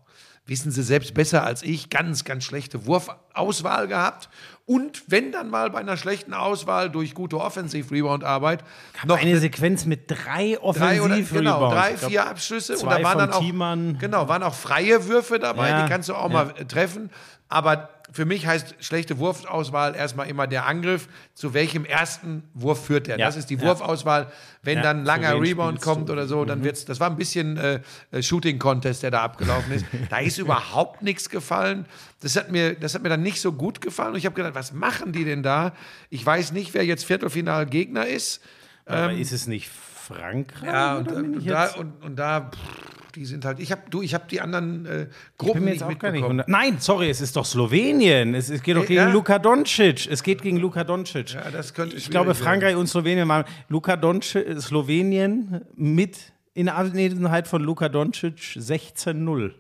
wissen 0.47 0.71
sie 0.71 0.83
selbst 0.83 1.15
besser 1.15 1.45
als 1.45 1.63
ich, 1.63 1.91
ganz, 1.91 2.25
ganz 2.25 2.45
schlechte 2.45 2.87
Wurfauswahl 2.87 3.89
gehabt. 3.89 4.29
Und 4.65 5.05
wenn 5.07 5.31
dann 5.31 5.49
mal 5.49 5.71
bei 5.71 5.79
einer 5.79 5.97
schlechten 5.97 6.35
Auswahl 6.35 6.91
durch 6.91 7.15
gute 7.15 7.39
Offensive-Rebound-Arbeit 7.39 8.65
noch 9.05 9.19
Eine 9.21 9.39
Sequenz 9.39 9.85
mit 9.85 10.11
drei 10.11 10.57
drei 10.57 10.59
offensiv 10.61 11.33
genau, 11.33 11.71
drei, 11.71 11.97
vier 11.97 12.27
Abschlüsse 12.27 12.77
und 12.77 12.91
da 12.91 13.03
waren 13.03 13.19
dann 13.19 13.33
auch 13.33 13.41
Thiemann. 13.41 13.99
genau, 13.99 14.29
waren 14.29 14.43
auch 14.43 14.55
freie 14.55 15.07
Würfe 15.07 15.39
dabei, 15.39 15.71
Ja, 15.71 15.83
die 15.83 15.89
kannst 15.89 16.09
du 16.09 16.15
auch 16.15 16.31
ja. 16.31 16.45
mal 16.45 16.53
treffen, 16.67 17.11
aber 17.49 17.89
für 18.13 18.25
mich 18.25 18.47
heißt 18.47 18.77
schlechte 18.81 19.19
Wurfauswahl 19.19 19.95
erstmal 19.95 20.29
immer 20.29 20.47
der 20.47 20.67
Angriff, 20.67 21.09
zu 21.35 21.55
welchem 21.55 21.85
ersten 21.85 22.45
Wurf 22.55 22.87
führt 22.87 23.09
der. 23.09 23.19
Ja, 23.19 23.27
Das 23.27 23.37
ist 23.37 23.51
die 23.51 23.57
ja. 23.57 23.63
Wurfauswahl. 23.63 24.31
Wenn 24.63 24.79
Ja, 24.79 24.83
dann 24.83 25.05
langer 25.05 25.41
Rebound 25.41 25.81
kommt 25.81 26.09
du? 26.09 26.13
oder 26.13 26.27
so, 26.27 26.45
dann 26.45 26.63
wird's, 26.63 26.85
das 26.85 27.01
war 27.01 27.11
ein 27.11 27.17
bisschen 27.17 27.57
äh, 27.57 27.81
äh, 28.13 28.23
Shooting 28.23 28.59
Contest, 28.59 29.03
der 29.03 29.11
da 29.11 29.23
abgelaufen 29.23 29.73
ist. 29.73 29.87
da 30.11 30.19
ist 30.19 30.39
überhaupt 30.39 31.03
nichts 31.03 31.29
gefallen. 31.31 31.87
Das 32.21 32.37
hat 32.37 32.51
mir, 32.51 32.75
das 32.75 32.95
hat 32.95 33.03
mir 33.03 33.09
dann 33.09 33.23
nicht 33.23 33.41
so 33.41 33.53
gut 33.53 33.81
gefallen. 33.81 34.13
Und 34.13 34.19
ich 34.19 34.27
habe 34.27 34.35
gedacht, 34.37 34.55
was 34.55 34.73
machen 34.73 35.13
die 35.13 35.25
denn 35.25 35.43
da? 35.43 35.73
Ich 36.09 36.25
weiß 36.25 36.53
nicht, 36.53 36.75
wer 36.75 36.85
jetzt 36.85 37.05
Viertelfinalgegner 37.05 38.07
ist. 38.07 38.41
Aber 38.85 39.13
ist 39.13 39.33
es 39.33 39.49
nicht 39.49 39.69
Frankreich? 39.69 40.69
Ja, 40.69 40.97
und, 40.99 41.11
und, 41.11 41.47
da, 41.47 41.75
und, 41.75 42.05
und 42.05 42.17
da, 42.17 42.51
pff, 42.53 43.06
die 43.17 43.25
sind 43.25 43.45
halt, 43.45 43.59
ich 43.59 43.73
habe 43.73 43.83
du, 43.91 44.03
ich 44.03 44.14
habe 44.14 44.25
die 44.31 44.41
anderen 44.41 44.85
äh, 44.85 45.03
Ich 45.05 45.09
Gruppen 45.39 45.55
bin 45.55 45.64
mir 45.64 45.71
jetzt 45.73 45.83
auch 45.83 45.99
gar 45.99 46.12
nicht. 46.12 46.49
Nein, 46.49 46.77
sorry, 46.79 47.09
es 47.09 47.21
ist 47.21 47.35
doch 47.35 47.47
Slowenien. 47.47 48.35
Es, 48.35 48.51
es 48.51 48.62
geht 48.62 48.77
doch 48.77 48.85
Äh, 48.85 48.89
gegen 48.89 49.01
ja. 49.01 49.09
Luka 49.09 49.39
Doncic. 49.39 50.07
Es 50.11 50.23
geht 50.23 50.43
gegen 50.43 50.59
Luka 50.59 50.85
Doncic. 50.85 51.33
Ja, 51.33 51.51
das 51.51 51.73
könnte 51.75 51.97
ich 51.97 52.11
glaube, 52.11 52.35
Frankreich 52.35 52.77
und 52.77 52.87
Slowenien 52.87 53.27
waren 53.29 53.45
Luka 53.69 53.97
Doncic, 53.97 54.47
äh, 54.47 54.61
Slowenien 54.61 55.62
mit 55.75 56.19
in 56.55 56.69
Abwesenheit 56.69 57.49
von 57.49 57.62
Luka 57.62 57.89
Doncic 57.89 58.35
16-0. 58.57 59.53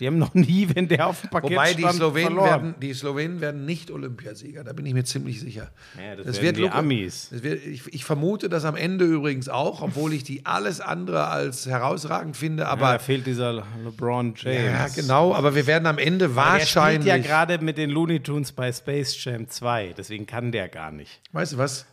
Die 0.00 0.06
haben 0.06 0.18
noch 0.18 0.34
nie, 0.34 0.68
wenn 0.74 0.88
der 0.88 1.06
auf 1.06 1.20
dem 1.20 1.30
Parkett 1.30 1.50
Wobei 1.52 1.74
die 1.74 1.82
stand, 1.82 1.96
Slowenen, 1.96 2.26
verloren. 2.34 2.48
werden, 2.50 2.74
die 2.80 2.94
Slowenen 2.94 3.40
werden 3.40 3.64
nicht 3.64 3.90
Olympiasieger, 3.90 4.64
da 4.64 4.72
bin 4.72 4.86
ich 4.86 4.94
mir 4.94 5.04
ziemlich 5.04 5.40
sicher. 5.40 5.70
Ja, 5.96 6.16
das 6.16 6.40
werden 6.42 6.56
die 6.56 6.62
Luka- 6.62 6.78
Amis. 6.78 7.28
Das 7.30 7.42
wird, 7.42 7.64
ich, 7.66 7.82
ich 7.92 8.04
vermute 8.04 8.48
das 8.48 8.64
am 8.64 8.76
Ende 8.76 9.04
übrigens 9.04 9.48
auch, 9.48 9.82
obwohl 9.82 10.12
ich 10.12 10.24
die 10.24 10.46
alles 10.46 10.80
andere 10.80 11.26
als 11.28 11.66
herausragend 11.66 12.36
finde. 12.36 12.62
Ja, 12.64 12.68
Aber 12.70 12.92
da 12.92 12.98
fehlt 12.98 13.26
dieser 13.26 13.52
LeBron 13.84 14.34
James. 14.36 14.62
ja, 14.64 14.88
genau. 15.02 15.34
Aber 15.34 15.54
wir 15.54 15.66
werden 15.66 15.86
am 15.86 15.98
Ende 15.98 16.26
Der 16.28 16.36
wahrscheinlich. 16.36 17.10
spielt 17.10 17.26
ja 17.26 17.30
gerade 17.30 17.64
mit 17.64 17.78
den 17.78 17.90
Looney 17.90 18.20
Tunes 18.20 18.52
bei 18.52 18.72
Space 18.72 19.22
Jam 19.24 19.48
2, 19.48 19.94
deswegen 19.96 20.26
kann 20.26 20.52
der 20.52 20.68
gar 20.68 20.90
nicht. 20.92 21.20
weißt 21.32 21.54
du 21.54 21.58
was? 21.58 21.86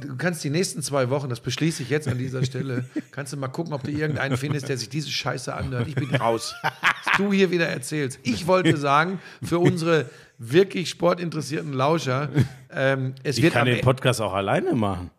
Du 0.00 0.16
kannst 0.16 0.42
die 0.44 0.50
nächsten 0.50 0.82
zwei 0.82 1.10
Wochen, 1.10 1.28
das 1.28 1.40
beschließe 1.40 1.82
ich 1.82 1.90
jetzt 1.90 2.08
an 2.08 2.18
dieser 2.18 2.44
Stelle, 2.44 2.84
kannst 3.12 3.32
du 3.32 3.36
mal 3.36 3.48
gucken, 3.48 3.72
ob 3.72 3.82
du 3.84 3.90
irgendeinen 3.90 4.36
findest, 4.36 4.68
der 4.68 4.76
sich 4.76 4.88
diese 4.88 5.10
Scheiße 5.10 5.54
anhört. 5.54 5.86
Ich 5.88 5.94
bin 5.94 6.14
raus. 6.14 6.54
Was 6.62 7.16
du 7.16 7.32
hier 7.32 7.50
wieder 7.50 7.68
erzählst. 7.68 8.18
Ich 8.22 8.46
wollte 8.46 8.76
sagen, 8.76 9.20
für 9.42 9.58
unsere 9.58 10.10
wirklich 10.38 10.88
sportinteressierten 10.90 11.72
Lauscher, 11.72 12.28
ähm, 12.72 13.14
es 13.22 13.36
Ich 13.38 13.42
wird 13.44 13.52
kann 13.52 13.62
am 13.62 13.68
den 13.68 13.78
E- 13.78 13.82
Podcast 13.82 14.20
auch 14.20 14.32
alleine 14.32 14.74
machen. 14.74 15.10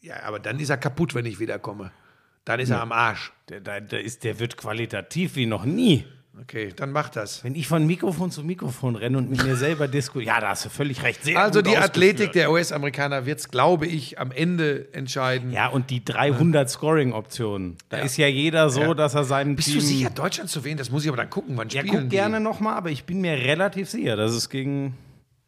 Ja, 0.00 0.22
aber 0.24 0.38
dann 0.40 0.58
ist 0.58 0.70
er 0.70 0.78
kaputt, 0.78 1.14
wenn 1.14 1.26
ich 1.26 1.38
wiederkomme. 1.38 1.92
Dann 2.44 2.58
ist 2.58 2.70
er 2.70 2.80
am 2.80 2.90
Arsch. 2.90 3.32
Der, 3.48 3.60
der, 3.60 3.80
der, 3.80 4.02
ist, 4.02 4.24
der 4.24 4.40
wird 4.40 4.56
qualitativ 4.56 5.36
wie 5.36 5.46
noch 5.46 5.64
nie. 5.64 6.04
Okay, 6.40 6.72
dann 6.74 6.92
mach 6.92 7.10
das. 7.10 7.44
Wenn 7.44 7.54
ich 7.54 7.68
von 7.68 7.86
Mikrofon 7.86 8.30
zu 8.30 8.42
Mikrofon 8.42 8.96
renne 8.96 9.18
und 9.18 9.28
mit 9.30 9.44
mir 9.44 9.54
selber 9.54 9.86
diskutiere, 9.86 10.34
ja, 10.34 10.40
da 10.40 10.48
hast 10.50 10.64
du 10.64 10.70
völlig 10.70 11.02
recht. 11.02 11.22
Sehr 11.24 11.38
Also 11.38 11.60
die 11.60 11.76
Athletik 11.76 12.32
der 12.32 12.50
US-Amerikaner 12.50 13.26
wird 13.26 13.38
es, 13.40 13.50
glaube 13.50 13.86
ich, 13.86 14.18
am 14.18 14.32
Ende 14.32 14.88
entscheiden. 14.94 15.50
Ja, 15.52 15.68
und 15.68 15.90
die 15.90 16.02
300 16.02 16.70
Scoring-Optionen. 16.70 17.76
Da 17.90 17.98
Ja. 17.98 18.04
ist 18.04 18.16
ja 18.16 18.28
jeder 18.28 18.70
so, 18.70 18.80
Ja. 18.80 18.94
dass 18.94 19.14
er 19.14 19.24
seinen 19.24 19.56
Bist 19.56 19.68
Team... 19.68 19.76
du 19.76 19.80
sicher, 19.82 20.10
Deutschland 20.10 20.48
zu 20.48 20.64
wählen? 20.64 20.78
Das 20.78 20.90
muss 20.90 21.02
ich 21.02 21.08
aber 21.08 21.18
dann 21.18 21.28
gucken, 21.28 21.56
wann 21.58 21.68
Ja, 21.68 21.80
spielen 21.82 21.94
guck 21.94 22.10
die? 22.10 22.16
gerne 22.16 22.40
nochmal, 22.40 22.76
aber 22.76 22.90
ich 22.90 23.04
bin 23.04 23.20
mir 23.20 23.32
relativ 23.32 23.90
sicher, 23.90 24.16
dass 24.16 24.32
es 24.32 24.48
gegen 24.48 24.96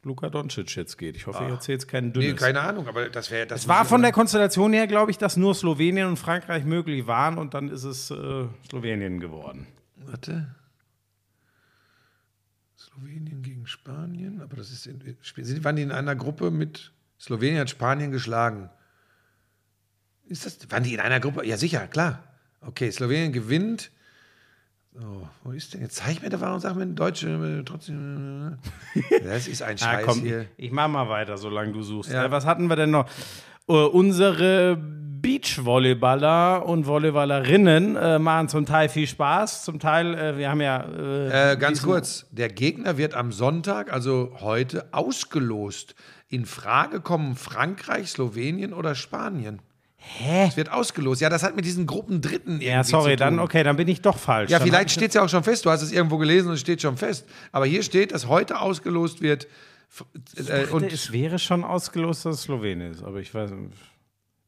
Luka 0.02 0.28
Doncic 0.28 0.76
jetzt 0.76 0.98
geht. 0.98 1.16
Ich 1.16 1.26
hoffe, 1.26 1.44
ich 1.46 1.50
erzähle 1.50 1.76
jetzt 1.76 1.88
keinen 1.88 2.12
dünnes. 2.12 2.32
Nee, 2.32 2.36
keine 2.36 2.60
Ahnung, 2.60 2.86
aber 2.88 3.08
das 3.08 3.30
wäre 3.30 3.46
das 3.46 3.62
es 3.62 3.68
war 3.68 3.86
von 3.86 4.02
der 4.02 4.12
Konstellation 4.12 4.74
her, 4.74 4.86
glaube 4.86 5.10
ich, 5.10 5.16
dass 5.16 5.38
nur 5.38 5.54
Slowenien 5.54 6.08
und 6.08 6.18
Frankreich 6.18 6.66
möglich 6.66 7.06
waren 7.06 7.38
und 7.38 7.54
dann 7.54 7.70
ist 7.70 7.84
es 7.84 8.10
äh, 8.10 8.44
Slowenien 8.68 9.18
geworden. 9.18 9.66
Warte. 10.04 10.54
Slowenien 12.94 13.42
gegen 13.42 13.66
Spanien, 13.66 14.40
aber 14.40 14.56
das 14.56 14.70
ist 14.70 14.86
in, 14.86 15.00
sind- 15.42 15.64
waren 15.64 15.76
die 15.76 15.82
in 15.82 15.92
einer 15.92 16.14
Gruppe 16.14 16.50
mit 16.50 16.92
Slowenien 17.20 17.58
hat 17.60 17.70
Spanien 17.70 18.10
geschlagen. 18.12 18.70
Ist 20.26 20.46
das 20.46 20.58
waren 20.70 20.82
die 20.82 20.94
in 20.94 21.00
einer 21.00 21.20
Gruppe? 21.20 21.46
Ja, 21.46 21.56
sicher, 21.56 21.86
klar. 21.86 22.22
Okay, 22.60 22.90
Slowenien 22.90 23.32
gewinnt. 23.32 23.90
So, 24.92 25.28
wo 25.42 25.50
ist 25.50 25.74
denn? 25.74 25.80
Jetzt 25.82 25.96
zeig 25.96 26.22
mir 26.22 26.30
da 26.30 26.40
warum 26.40 26.60
sag 26.60 26.76
mir 26.76 26.86
Deutsche 26.86 27.62
trotzdem. 27.64 28.58
Das 29.24 29.48
ist 29.48 29.62
ein 29.62 29.74
Ah, 29.76 29.78
Scheiß 29.78 30.06
komm, 30.06 30.20
hier. 30.20 30.46
ich, 30.56 30.70
mach 30.70 30.88
mal 30.88 31.08
weiter, 31.08 31.36
solange 31.36 31.72
du 31.72 31.82
suchst. 31.82 32.12
Ja. 32.12 32.26
Äh, 32.26 32.30
was 32.30 32.46
hatten 32.46 32.68
wir 32.68 32.76
denn 32.76 32.90
noch? 32.90 33.08
Äh, 33.68 33.72
unsere 33.72 34.78
Beachvolleyballer 35.24 36.66
und 36.66 36.86
Volleyballerinnen 36.86 37.96
äh, 37.96 38.18
machen 38.18 38.48
zum 38.50 38.66
Teil 38.66 38.90
viel 38.90 39.06
Spaß, 39.06 39.64
zum 39.64 39.78
Teil, 39.80 40.14
äh, 40.14 40.36
wir 40.36 40.50
haben 40.50 40.60
ja. 40.60 40.84
Äh, 40.84 41.52
Äh, 41.52 41.56
ganz 41.56 41.82
kurz, 41.82 42.26
der 42.30 42.50
Gegner 42.50 42.98
wird 42.98 43.14
am 43.14 43.32
Sonntag, 43.32 43.90
also 43.90 44.32
heute, 44.40 44.86
ausgelost. 44.92 45.94
In 46.28 46.44
Frage 46.44 47.00
kommen 47.00 47.36
Frankreich, 47.36 48.10
Slowenien 48.10 48.74
oder 48.74 48.94
Spanien. 48.94 49.60
Hä? 49.96 50.46
Es 50.48 50.58
wird 50.58 50.70
ausgelost. 50.70 51.22
Ja, 51.22 51.30
das 51.30 51.42
hat 51.42 51.56
mit 51.56 51.64
diesen 51.64 51.86
Gruppen 51.86 52.20
Dritten 52.20 52.60
Ja, 52.60 52.72
irgendwie 52.74 52.90
sorry, 52.90 53.12
zu 53.12 53.24
tun. 53.24 53.36
dann, 53.36 53.38
okay, 53.38 53.62
dann 53.62 53.76
bin 53.76 53.88
ich 53.88 54.02
doch 54.02 54.18
falsch. 54.18 54.50
Ja, 54.50 54.58
Dann 54.58 54.68
vielleicht 54.68 54.90
steht 54.90 55.08
es 55.08 55.14
ja 55.14 55.22
auch 55.24 55.30
schon 55.30 55.42
fest. 55.42 55.64
Du 55.64 55.70
hast 55.70 55.80
es 55.80 55.90
irgendwo 55.90 56.18
gelesen 56.18 56.48
und 56.48 56.54
es 56.54 56.60
steht 56.60 56.82
schon 56.82 56.98
fest. 56.98 57.26
Aber 57.50 57.64
hier 57.64 57.82
steht, 57.82 58.12
dass 58.12 58.28
heute 58.28 58.60
ausgelost 58.60 59.22
wird. 59.22 59.46
Äh, 60.36 60.66
Und 60.66 60.82
und, 60.82 60.92
es 60.92 61.12
wäre 61.12 61.38
schon 61.38 61.64
ausgelost, 61.64 62.26
dass 62.26 62.34
es 62.34 62.42
Slowenien 62.42 62.90
ist, 62.92 63.02
aber 63.02 63.20
ich 63.20 63.32
weiß 63.32 63.52
nicht. 63.52 63.72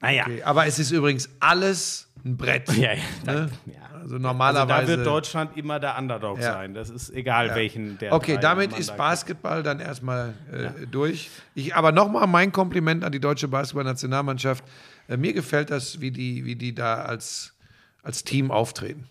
Naja. 0.01 0.25
okay, 0.27 0.43
aber 0.43 0.67
es 0.67 0.79
ist 0.79 0.91
übrigens 0.91 1.29
alles 1.41 2.09
ein 2.25 2.37
Brett. 2.37 2.69
Ja, 2.77 2.93
ja, 2.93 3.01
da, 3.25 3.33
Ne? 3.33 3.51
ja. 3.67 3.73
Also 3.93 4.15
Also 4.15 4.19
normalerweise. 4.19 4.83
da 4.93 4.97
wird 4.99 5.07
Deutschland 5.07 5.57
immer 5.57 5.81
der 5.81 5.99
Underdog 5.99 6.39
Ja. 6.39 6.53
sein. 6.53 6.75
Das 6.75 6.91
ist 6.91 7.11
egal, 7.11 7.53
welchen 7.57 7.99
der. 7.99 8.13
Okay, 8.13 8.35
drei 8.35 8.41
damit 8.41 8.79
ist 8.79 8.91
da- 8.91 8.95
Basketball 8.97 9.63
dann 9.65 9.81
erstmal 9.81 10.35
äh, 10.53 10.87
durch. 10.87 11.31
Ich, 11.57 11.75
aber 11.75 11.91
nochmal 11.93 12.27
mein 12.29 12.53
Kompliment 12.53 13.03
an 13.03 13.11
die 13.11 13.19
deutsche 13.21 13.49
Basketballnationalmannschaft. 13.49 14.63
Äh, 15.09 15.17
mir 15.17 15.33
gefällt 15.33 15.71
das, 15.71 16.01
wie 16.01 16.11
die, 16.13 16.45
wie 16.45 16.55
die 16.57 16.73
da 16.75 17.03
als, 17.03 17.55
als 18.05 18.23
Team 18.23 18.51
auftreten. 18.53 19.09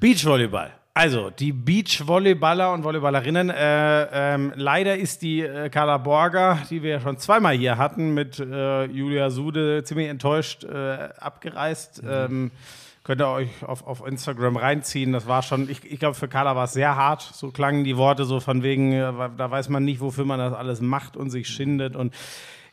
Beachvolleyball. 0.00 0.72
Also, 0.94 1.30
die 1.30 1.52
Beachvolleyballer 1.52 2.72
und 2.72 2.82
Volleyballerinnen. 2.82 3.50
Äh, 3.50 4.34
ähm, 4.34 4.52
leider 4.56 4.96
ist 4.96 5.22
die 5.22 5.42
äh, 5.42 5.68
Carla 5.70 5.98
Borger, 5.98 6.58
die 6.70 6.82
wir 6.82 6.90
ja 6.90 7.00
schon 7.00 7.18
zweimal 7.18 7.56
hier 7.56 7.78
hatten, 7.78 8.14
mit 8.14 8.40
äh, 8.40 8.84
Julia 8.86 9.30
Sude 9.30 9.84
ziemlich 9.84 10.08
enttäuscht 10.08 10.64
äh, 10.64 11.08
abgereist. 11.20 12.02
Ähm, 12.08 12.50
könnt 13.04 13.22
ihr 13.22 13.28
euch 13.28 13.48
auf, 13.64 13.86
auf 13.86 14.06
Instagram 14.06 14.56
reinziehen. 14.56 15.12
Das 15.12 15.28
war 15.28 15.42
schon, 15.42 15.70
ich, 15.70 15.84
ich 15.84 15.98
glaube, 16.00 16.14
für 16.14 16.28
Carla 16.28 16.56
war 16.56 16.64
es 16.64 16.72
sehr 16.72 16.96
hart. 16.96 17.22
So 17.22 17.52
klangen 17.52 17.84
die 17.84 17.96
Worte 17.96 18.24
so 18.24 18.40
von 18.40 18.62
wegen, 18.62 18.92
äh, 18.92 19.12
da 19.36 19.50
weiß 19.50 19.68
man 19.68 19.84
nicht, 19.84 20.00
wofür 20.00 20.24
man 20.24 20.40
das 20.40 20.52
alles 20.52 20.80
macht 20.80 21.16
und 21.16 21.30
sich 21.30 21.48
schindet. 21.48 21.94
Und 21.96 22.12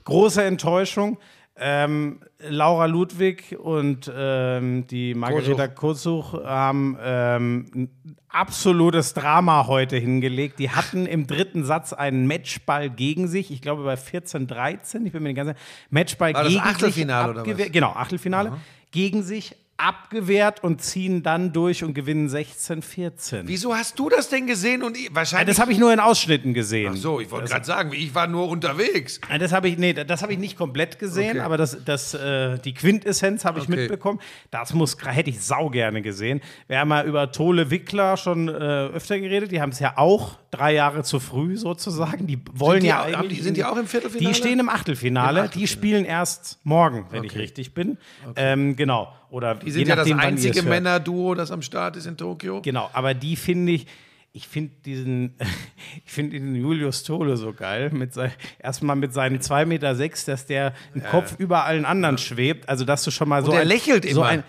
große 0.03 0.43
Enttäuschung. 0.43 1.19
Ähm, 1.57 2.19
Laura 2.39 2.85
Ludwig 2.85 3.57
und 3.57 4.11
ähm, 4.13 4.87
die 4.87 5.13
Margareta 5.13 5.69
Kurzuch 5.69 6.33
haben 6.33 6.97
ähm, 7.01 7.71
ein 7.73 7.89
absolutes 8.27 9.13
Drama 9.13 9.65
heute 9.67 9.95
hingelegt. 9.95 10.59
Die 10.59 10.69
hatten 10.69 11.05
im 11.05 11.27
dritten 11.27 11.63
Satz 11.63 11.93
einen 11.93 12.27
Matchball 12.27 12.89
gegen 12.89 13.29
sich. 13.29 13.51
Ich 13.51 13.61
glaube 13.61 13.83
bei 13.83 13.95
14, 13.95 14.47
13. 14.47 15.05
Ich 15.05 15.13
bin 15.13 15.23
mir 15.23 15.29
nicht 15.29 15.37
ganz 15.37 15.51
sicher. 15.51 15.59
Matchball 15.89 16.33
War 16.33 16.43
das 16.43 16.51
gegen 16.51 16.63
Achtelfinale 16.63 17.33
sich 17.33 17.41
oder 17.53 17.59
was? 17.59 17.71
Genau, 17.71 17.89
Achtelfinale. 17.91 18.53
Gegen 18.91 19.23
sich 19.23 19.55
abgewehrt 19.77 20.63
und 20.63 20.81
ziehen 20.81 21.21
dann 21.21 21.51
durch 21.51 21.83
und 21.83 21.93
gewinnen 21.93 22.29
16, 22.29 22.81
14. 22.81 23.47
Wieso 23.47 23.75
hast 23.75 23.99
du 23.99 24.09
das 24.09 24.29
denn 24.29 24.47
gesehen? 24.47 24.83
Und 24.83 24.97
ich, 24.97 25.13
wahrscheinlich. 25.13 25.47
Das 25.55 25.59
habe 25.59 25.71
ich 25.73 25.77
nur 25.79 25.91
in 25.91 25.99
Ausschnitten 25.99 26.53
gesehen. 26.53 26.93
Ach 26.95 26.97
so, 26.97 27.19
ich 27.19 27.29
wollte 27.29 27.49
gerade 27.49 27.65
sagen, 27.65 27.91
ich 27.93 28.15
war 28.15 28.27
nur 28.27 28.47
unterwegs. 28.47 29.19
Das 29.39 29.51
habe 29.51 29.67
ich, 29.67 29.77
nee, 29.77 29.93
das 29.93 30.21
habe 30.21 30.31
ich 30.33 30.39
nicht 30.39 30.57
komplett 30.57 30.97
gesehen, 30.99 31.31
Okay. 31.31 31.39
aber 31.41 31.57
das, 31.57 31.77
das, 31.83 32.13
äh, 32.13 32.57
die 32.59 32.73
Quintessenz 32.73 33.43
habe 33.45 33.59
ich 33.59 33.65
Okay. 33.67 33.75
mitbekommen. 33.81 34.19
Das 34.49 34.73
muss, 34.73 34.95
hätte 35.03 35.29
ich 35.29 35.41
sau 35.41 35.69
gerne 35.69 36.01
gesehen. 36.01 36.41
Wir 36.67 36.79
haben 36.79 36.89
ja 36.91 37.03
über 37.03 37.31
Tole 37.31 37.69
Wickler 37.69 38.15
schon 38.17 38.47
äh, 38.47 38.51
öfter 38.51 39.19
geredet. 39.19 39.51
Die 39.51 39.61
haben 39.61 39.71
es 39.71 39.79
ja 39.79 39.97
auch 39.97 40.37
drei 40.51 40.73
Jahre 40.73 41.03
zu 41.03 41.19
früh 41.19 41.57
sozusagen. 41.57 42.27
Die 42.27 42.39
wollen 42.53 42.79
die 42.81 42.87
ja 42.87 43.03
eigentlich. 43.03 43.39
die- 43.39 43.43
sind 43.43 43.57
die 43.57 43.65
auch 43.65 43.75
im 43.77 43.87
Viertelfinale? 43.87 44.29
Die 44.33 44.35
stehen 44.39 44.59
im 44.59 44.69
Achtelfinale. 44.69 45.39
Im 45.39 45.45
Achtelfinale. 45.45 45.49
Die 45.49 45.67
spielen 45.67 46.05
erst 46.05 46.59
morgen, 46.63 47.07
wenn 47.11 47.23
ich 47.25 47.31
Okay. 47.31 47.39
richtig 47.41 47.73
bin. 47.73 47.97
Ähm, 48.37 48.75
genau. 48.77 49.13
Oder 49.35 49.55
Die 49.55 49.69
sind 49.69 49.89
ja 49.89 49.97
das 49.97 50.09
einzige 50.09 50.63
Männerduo, 50.63 51.35
das 51.35 51.51
am 51.51 51.61
Start 51.61 51.97
ist 51.97 52.05
in 52.05 52.15
Tokio. 52.15 52.61
Genau, 52.61 52.89
aber 52.93 53.13
die 53.13 53.35
finde 53.35 53.73
ich, 53.73 53.85
ich 54.31 54.47
finde 54.47 54.71
diesen, 54.85 55.35
ich 56.05 56.09
finde 56.09 56.39
diesen 56.39 56.55
Julius 56.55 57.03
Tole 57.03 57.35
so 57.35 57.51
geil. 57.51 57.89
Mit 57.91 58.13
sein, 58.13 58.31
erstmal 58.59 58.95
mit 58.95 59.13
seinen 59.13 59.39
2,6 59.39 59.65
Meter, 59.65 59.93
sechs, 59.95 60.23
dass 60.23 60.45
der 60.45 60.73
im 60.93 61.03
Kopf 61.03 61.35
über 61.37 61.65
allen 61.65 61.83
anderen 61.83 62.17
schwebt. 62.17 62.69
Also, 62.69 62.85
dass 62.85 63.03
du 63.03 63.11
schon 63.11 63.27
mal 63.27 63.43
so. 63.43 63.51
der 63.51 63.61
ein, 63.61 63.67
lächelt 63.67 64.05
so 64.05 64.21
immer. 64.21 64.25
Ein, 64.29 64.43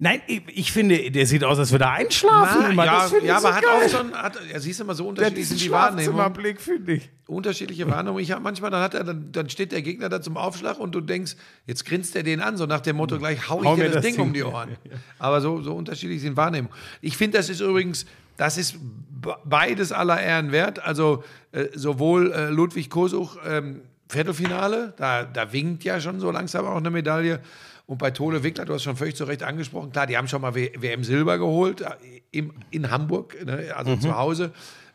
nein, 0.00 0.20
ich, 0.26 0.42
ich 0.48 0.72
finde, 0.72 1.10
der 1.12 1.26
sieht 1.26 1.44
aus, 1.44 1.58
als 1.58 1.70
würde 1.70 1.84
er 1.84 1.92
einschlafen. 1.92 2.58
Na, 2.62 2.68
immer. 2.70 2.84
ja, 2.84 3.02
das 3.02 3.12
ja 3.12 3.18
ich 3.18 3.24
so 3.28 3.32
aber 3.46 3.54
hat 3.54 3.62
geil. 3.62 3.70
auch 3.84 3.88
so 3.88 3.98
ein, 3.98 4.12
hat, 4.14 4.38
ja, 4.52 4.58
siehst 4.58 4.80
du 4.80 4.84
mal, 4.84 4.94
so 4.94 5.04
der 5.12 5.26
hat 5.26 5.30
unterschiedlich 5.32 5.34
diesen 5.48 5.58
sind 5.58 5.66
die 5.66 5.70
Wahrnehmung. 5.72 6.02
Schlafzimmerblick, 6.14 6.60
finde 6.60 6.92
ich. 6.94 7.10
Unterschiedliche 7.28 7.88
Wahrnehmung. 7.88 8.18
Ich 8.18 8.32
habe 8.32 8.42
manchmal, 8.42 8.70
dann, 8.72 8.82
hat 8.82 8.94
er, 8.94 9.04
dann, 9.04 9.30
dann 9.30 9.48
steht 9.48 9.70
der 9.70 9.82
Gegner 9.82 10.08
da 10.08 10.20
zum 10.20 10.36
Aufschlag 10.36 10.80
und 10.80 10.92
du 10.94 11.00
denkst, 11.00 11.36
jetzt 11.66 11.84
grinst 11.86 12.16
er 12.16 12.24
den 12.24 12.40
an, 12.40 12.56
so 12.56 12.66
nach 12.66 12.80
dem 12.80 12.96
Motto, 12.96 13.18
gleich 13.18 13.48
hau 13.48 13.60
ich 13.62 13.68
Hau 13.68 13.76
dir 13.76 13.84
das, 13.84 13.94
das 13.94 14.04
Ding 14.04 14.18
um 14.20 14.32
die 14.32 14.42
Ohren. 14.42 14.70
Aber 15.20 15.40
so, 15.40 15.62
so 15.62 15.72
unterschiedlich 15.74 16.20
sind 16.20 16.36
Wahrnehmungen. 16.36 16.74
Ich 17.00 17.16
finde, 17.16 17.38
das 17.38 17.48
ist 17.48 17.60
übrigens, 17.60 18.04
das 18.36 18.56
ist 18.58 18.76
be- 19.20 19.36
beides 19.44 19.92
aller 19.92 20.20
Ehren 20.20 20.50
wert. 20.50 20.82
Also 20.82 21.22
äh, 21.52 21.66
sowohl 21.74 22.32
äh, 22.32 22.48
Ludwig 22.48 22.90
Kosuch, 22.90 23.36
ähm, 23.46 23.82
Viertelfinale, 24.08 24.92
da, 24.96 25.22
da 25.22 25.52
winkt 25.52 25.84
ja 25.84 26.00
schon 26.00 26.18
so 26.18 26.30
langsam 26.32 26.66
auch 26.66 26.78
eine 26.78 26.90
Medaille. 26.90 27.40
Und 27.90 27.98
bei 27.98 28.12
Tole 28.12 28.44
Wickler, 28.44 28.64
du 28.66 28.72
hast 28.74 28.84
schon 28.84 28.94
völlig 28.94 29.16
zu 29.16 29.24
Recht 29.24 29.42
angesprochen, 29.42 29.90
klar, 29.90 30.06
die 30.06 30.16
haben 30.16 30.28
schon 30.28 30.40
mal 30.40 30.54
WM 30.54 31.02
Silber 31.02 31.38
geholt 31.38 31.80
äh, 31.80 31.86
im, 32.30 32.52
in 32.70 32.88
Hamburg, 32.88 33.36
ne, 33.44 33.72
also 33.76 33.90
Mhm. 33.96 34.00
zu 34.00 34.16
Hause. 34.16 34.52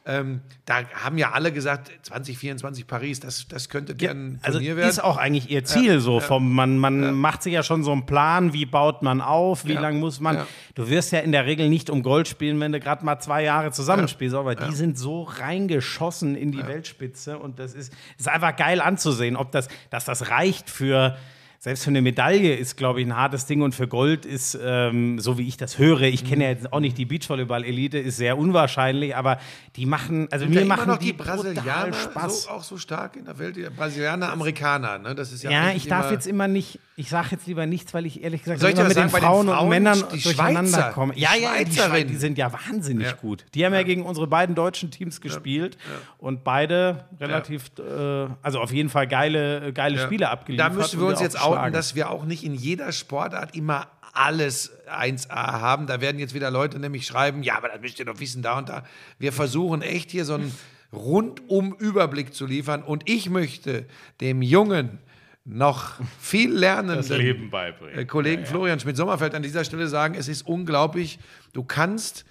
Ähm, 0.07 0.39
da 0.65 0.83
haben 1.03 1.17
ja 1.17 1.31
alle 1.31 1.51
gesagt, 1.51 1.91
2024 2.03 2.87
Paris, 2.87 3.19
das, 3.19 3.47
das 3.49 3.67
könnte 3.69 3.95
deren 3.95 4.39
Also 4.43 4.59
Turnier 4.59 4.77
werden. 4.77 4.89
ist 4.89 5.03
auch 5.03 5.17
eigentlich 5.17 5.49
ihr 5.49 5.65
Ziel 5.65 5.99
so 5.99 6.19
vom 6.21 6.53
man 6.53 6.77
man 6.77 7.15
macht 7.15 7.43
sich 7.43 7.51
ja 7.53 7.63
schon 7.63 7.83
so 7.83 7.91
einen 7.91 8.05
Plan, 8.05 8.53
wie 8.53 8.65
baut 8.67 9.01
man 9.01 9.19
auf, 9.19 9.65
wie 9.65 9.73
Ja. 9.73 9.81
lange 9.81 9.97
muss 9.99 10.19
man. 10.21 10.35
Ja. 10.37 10.47
Du 10.75 10.89
wirst 10.89 11.11
ja 11.11 11.19
in 11.19 11.31
der 11.33 11.45
Regel 11.47 11.67
nicht 11.69 11.89
um 11.89 12.01
Gold 12.03 12.27
spielen, 12.29 12.59
wenn 12.61 12.71
du 12.71 12.79
gerade 12.79 13.03
mal 13.03 13.19
zwei 13.19 13.43
Jahre 13.43 13.71
zusammenspielst, 13.71 14.35
aber 14.35 14.55
die 14.55 14.73
sind 14.75 14.97
so 14.97 15.23
reingeschossen 15.23 16.35
in 16.35 16.51
die 16.53 16.65
Weltspitze 16.65 17.37
und 17.39 17.59
das 17.59 17.73
ist 17.73 17.91
ist 18.17 18.29
einfach 18.29 18.55
geil 18.55 18.79
anzusehen, 18.79 19.35
ob 19.35 19.51
das 19.51 19.67
dass 19.89 20.05
das 20.05 20.29
reicht 20.29 20.69
für 20.69 21.17
selbst 21.59 21.83
für 21.83 21.89
eine 21.89 22.01
Medaille 22.01 22.55
ist, 22.55 22.77
glaube 22.77 23.01
ich, 23.01 23.07
ein 23.07 23.15
hartes 23.15 23.45
Ding 23.45 23.61
und 23.61 23.73
für 23.73 23.87
Gold 23.87 24.25
ist, 24.25 24.57
ähm, 24.63 25.19
so 25.19 25.37
wie 25.37 25.47
ich 25.47 25.57
das 25.57 25.77
höre, 25.79 26.01
ich 26.01 26.23
kenne 26.25 26.43
ja 26.43 26.49
jetzt 26.51 26.71
auch 26.71 26.79
nicht 26.79 26.97
die 26.97 27.05
Beachvolleyball-Elite, 27.05 27.97
ist 27.97 28.17
sehr 28.17 28.37
unwahrscheinlich, 28.37 29.15
aber 29.15 29.39
die 29.75 29.85
machen, 29.85 30.27
also 30.31 30.45
mir 30.45 30.55
ja 30.55 30.61
immer 30.61 30.75
machen 30.77 30.87
noch 30.89 30.97
die, 30.97 31.07
die 31.07 31.13
Brasilianer 31.13 31.93
Spaß. 31.93 32.43
so, 32.43 32.49
auch 32.49 32.63
so 32.63 32.77
stark 32.77 33.15
in 33.15 33.25
der 33.25 33.37
Welt? 33.39 33.55
Die 33.55 33.63
Brasilianer, 33.75 34.31
Amerikaner, 34.31 34.97
ne? 34.99 35.15
Das 35.15 35.31
ist 35.31 35.43
ja, 35.43 35.51
Ja, 35.51 35.71
ich 35.71 35.87
darf 35.87 36.11
jetzt 36.11 36.27
immer 36.27 36.47
nicht, 36.47 36.79
ich 36.97 37.09
sage 37.09 37.29
jetzt 37.31 37.47
lieber 37.47 37.65
nichts, 37.65 37.93
weil 37.93 38.05
ich 38.05 38.23
ehrlich 38.23 38.43
gesagt 38.43 38.59
Soll 38.61 38.69
ich 38.69 38.75
dir 38.75 38.81
immer 38.81 38.89
mit 38.89 38.97
den 38.97 39.09
sagen, 39.09 39.13
den 39.13 39.21
Frauen, 39.27 39.49
und 39.49 39.55
Frauen, 39.55 39.69
Männern 39.69 40.03
die 40.13 40.21
durcheinander 40.21 40.69
Schweizer, 40.71 40.91
komme. 40.91 41.13
die 41.13 41.21
Ja, 41.21 41.29
ja, 41.35 41.63
die, 41.63 41.71
Schweizerinnen. 41.71 42.07
die 42.07 42.15
sind 42.15 42.37
ja 42.37 42.51
wahnsinnig 42.53 43.07
Ja. 43.07 43.13
gut. 43.13 43.45
Die 43.53 43.65
haben 43.65 43.73
ja. 43.73 43.83
gegen 43.83 44.03
unsere 44.03 44.27
beiden 44.27 44.55
deutschen 44.55 44.91
Teams 44.91 45.19
gespielt 45.21 45.77
und 46.19 46.43
beide 46.43 47.05
relativ, 47.19 47.71
äh, 47.79 48.27
also 48.41 48.59
auf 48.59 48.71
jeden 48.71 48.89
Fall 48.89 49.07
geile, 49.07 49.73
geile 49.73 49.99
Spiele 49.99 50.29
abgeliefert. 50.29 50.71
Da 50.71 50.73
müssen 50.73 50.99
wir 50.99 51.07
und 51.07 51.11
uns 51.13 51.19
auch 51.19 51.23
jetzt 51.23 51.41
outen, 51.45 51.73
dass 51.73 51.95
wir 51.95 52.09
auch 52.09 52.25
nicht 52.25 52.43
in 52.43 52.53
jeder 52.53 52.91
Sportart 52.91 53.55
immer 53.55 53.87
alles 54.13 54.71
1A 54.87 55.29
haben. 55.29 55.87
Da 55.87 56.01
werden 56.01 56.19
jetzt 56.19 56.33
wieder 56.33 56.49
Leute 56.49 56.79
nämlich 56.79 57.05
schreiben, 57.05 57.43
ja, 57.43 57.57
aber 57.57 57.69
das 57.69 57.81
müsst 57.81 57.99
ihr 57.99 58.05
doch 58.05 58.19
wissen, 58.19 58.41
da 58.41 58.57
und 58.57 58.69
da. 58.69 58.83
Wir 59.19 59.33
versuchen 59.33 59.81
echt 59.81 60.11
hier 60.11 60.25
so 60.25 60.35
einen 60.35 60.53
rundum 60.93 61.75
Überblick 61.77 62.33
zu 62.33 62.45
liefern 62.45 62.81
und 62.83 63.09
ich 63.09 63.29
möchte 63.29 63.85
dem 64.21 64.41
Jungen 64.41 64.99
noch 65.43 65.99
viel 66.19 66.51
lernenden 66.51 66.97
Das 66.97 67.09
Leben 67.09 67.49
beibringen. 67.51 67.99
äh, 67.99 68.05
Kollegen 68.05 68.45
Florian 68.45 68.79
Schmidt-Sommerfeld 68.79 69.35
an 69.35 69.43
dieser 69.43 69.63
Stelle 69.63 69.87
sagen, 69.87 70.15
es 70.15 70.27
ist 70.27 70.47
unglaublich, 70.47 71.19
du 71.53 71.63
kannst 71.63 72.25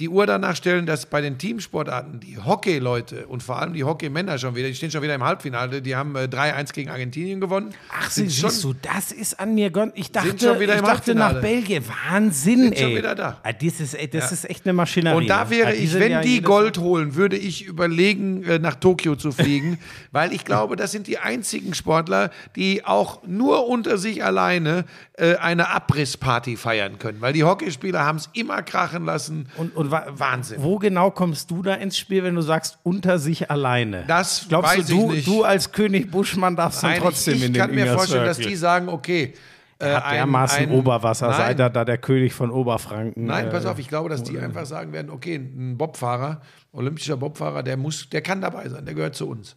die 0.00 0.08
Uhr 0.08 0.26
danach 0.26 0.56
stellen, 0.56 0.86
dass 0.86 1.06
bei 1.06 1.20
den 1.20 1.38
Teamsportarten 1.38 2.18
die 2.18 2.36
Hockey-Leute 2.38 3.28
und 3.28 3.44
vor 3.44 3.60
allem 3.60 3.74
die 3.74 3.84
Hockey-Männer 3.84 4.38
schon 4.38 4.56
wieder, 4.56 4.66
die 4.66 4.74
stehen 4.74 4.90
schon 4.90 5.02
wieder 5.02 5.14
im 5.14 5.22
Halbfinale, 5.22 5.80
die 5.82 5.94
haben 5.94 6.16
äh, 6.16 6.20
3-1 6.24 6.72
gegen 6.72 6.90
Argentinien 6.90 7.40
gewonnen. 7.40 7.72
Ach, 7.96 8.10
Sind 8.10 8.28
siehst 8.30 8.62
schon- 8.62 8.72
du, 8.72 8.78
das 8.82 9.12
ist 9.12 9.38
an 9.38 9.54
mir 9.54 9.70
gönnt. 9.70 9.92
Ich 9.96 10.10
dachte, 10.10 10.30
ich 10.30 10.80
dachte 10.80 11.14
nach. 11.14 11.40
Belgien. 11.40 11.84
Wahnsinn, 12.08 12.60
Sind 12.62 12.72
ey. 12.72 12.82
schon 12.82 12.96
wieder 12.96 13.14
da. 13.14 13.38
Ah, 13.44 13.52
das 13.52 13.78
ist, 13.80 13.94
ey, 13.94 14.08
das 14.10 14.24
Ja. 14.24 14.30
ist 14.32 14.50
echt 14.50 14.64
eine 14.66 14.72
Maschinerie. 14.72 15.16
Und 15.16 15.26
da 15.28 15.44
ne? 15.44 15.50
wäre 15.50 15.68
Ah, 15.68 15.72
ich, 15.74 15.94
wenn 15.94 16.10
ja 16.10 16.20
die 16.22 16.42
Gold 16.42 16.78
holen, 16.78 17.14
würde 17.14 17.36
ich 17.36 17.64
überlegen, 17.64 18.42
äh, 18.44 18.58
nach 18.58 18.74
Tokio 18.74 19.14
zu 19.14 19.30
fliegen, 19.30 19.78
weil 20.10 20.32
ich 20.32 20.44
glaube, 20.44 20.74
das 20.74 20.90
sind 20.90 21.06
die 21.06 21.18
einzigen 21.18 21.72
Sportler, 21.72 22.30
die 22.56 22.84
auch 22.84 23.22
nur 23.26 23.68
unter 23.68 23.96
sich 23.98 24.24
alleine 24.24 24.86
äh, 25.16 25.36
eine 25.36 25.68
Abrissparty 25.70 26.56
feiern 26.56 26.98
können, 26.98 27.20
weil 27.20 27.32
die 27.32 27.44
Hockeyspieler 27.44 28.04
haben 28.04 28.16
es 28.16 28.28
immer 28.32 28.62
krachen 28.62 29.04
lassen. 29.04 29.48
Und, 29.56 29.76
und 29.76 29.83
wa- 29.90 30.06
Wahnsinn. 30.10 30.62
Wo 30.62 30.78
genau 30.78 31.10
kommst 31.10 31.50
du 31.50 31.62
da 31.62 31.74
ins 31.74 31.96
Spiel, 31.98 32.22
wenn 32.24 32.34
du 32.34 32.42
sagst, 32.42 32.78
unter 32.82 33.18
sich 33.18 33.50
alleine? 33.50 34.04
Das 34.06 34.46
Glaubst 34.48 34.78
weiß 34.78 34.86
du, 34.86 34.96
du, 34.96 35.10
ich 35.10 35.16
nicht. 35.16 35.26
du 35.28 35.44
als 35.44 35.72
König 35.72 36.10
Buschmann 36.10 36.56
darfst 36.56 36.82
dann 36.82 36.96
trotzdem 36.98 37.34
ich, 37.34 37.40
ich 37.40 37.46
in 37.48 37.52
den 37.54 37.60
kann 37.60 37.74
mir 37.74 37.92
vorstellen, 37.94 38.24
dass 38.26 38.38
die 38.38 38.56
sagen, 38.56 38.88
okay, 38.88 39.34
äh, 39.78 39.86
hat 39.92 40.04
ein- 40.04 40.14
dermaßen 40.14 40.58
ein- 40.58 40.70
Oberwasser, 40.70 41.28
Nein, 41.28 41.36
seid 41.36 41.60
ihr 41.60 41.68
da 41.70 41.84
der 41.84 41.98
König 41.98 42.32
von 42.32 42.50
Oberfranken. 42.50 43.24
Nein, 43.24 43.48
äh, 43.48 43.50
pass 43.50 43.66
auf, 43.66 43.78
ich 43.78 43.88
glaube, 43.88 44.08
dass 44.08 44.22
die 44.22 44.38
einfach 44.38 44.66
sagen 44.66 44.92
werden, 44.92 45.10
okay, 45.10 45.34
ein 45.36 45.76
Bobfahrer, 45.76 46.40
olympischer 46.72 47.16
Bobfahrer, 47.16 47.62
der 47.62 47.76
muss, 47.76 48.08
der 48.08 48.22
kann 48.22 48.40
dabei 48.40 48.68
sein, 48.68 48.84
der 48.84 48.94
gehört 48.94 49.16
zu 49.16 49.28
uns. 49.28 49.56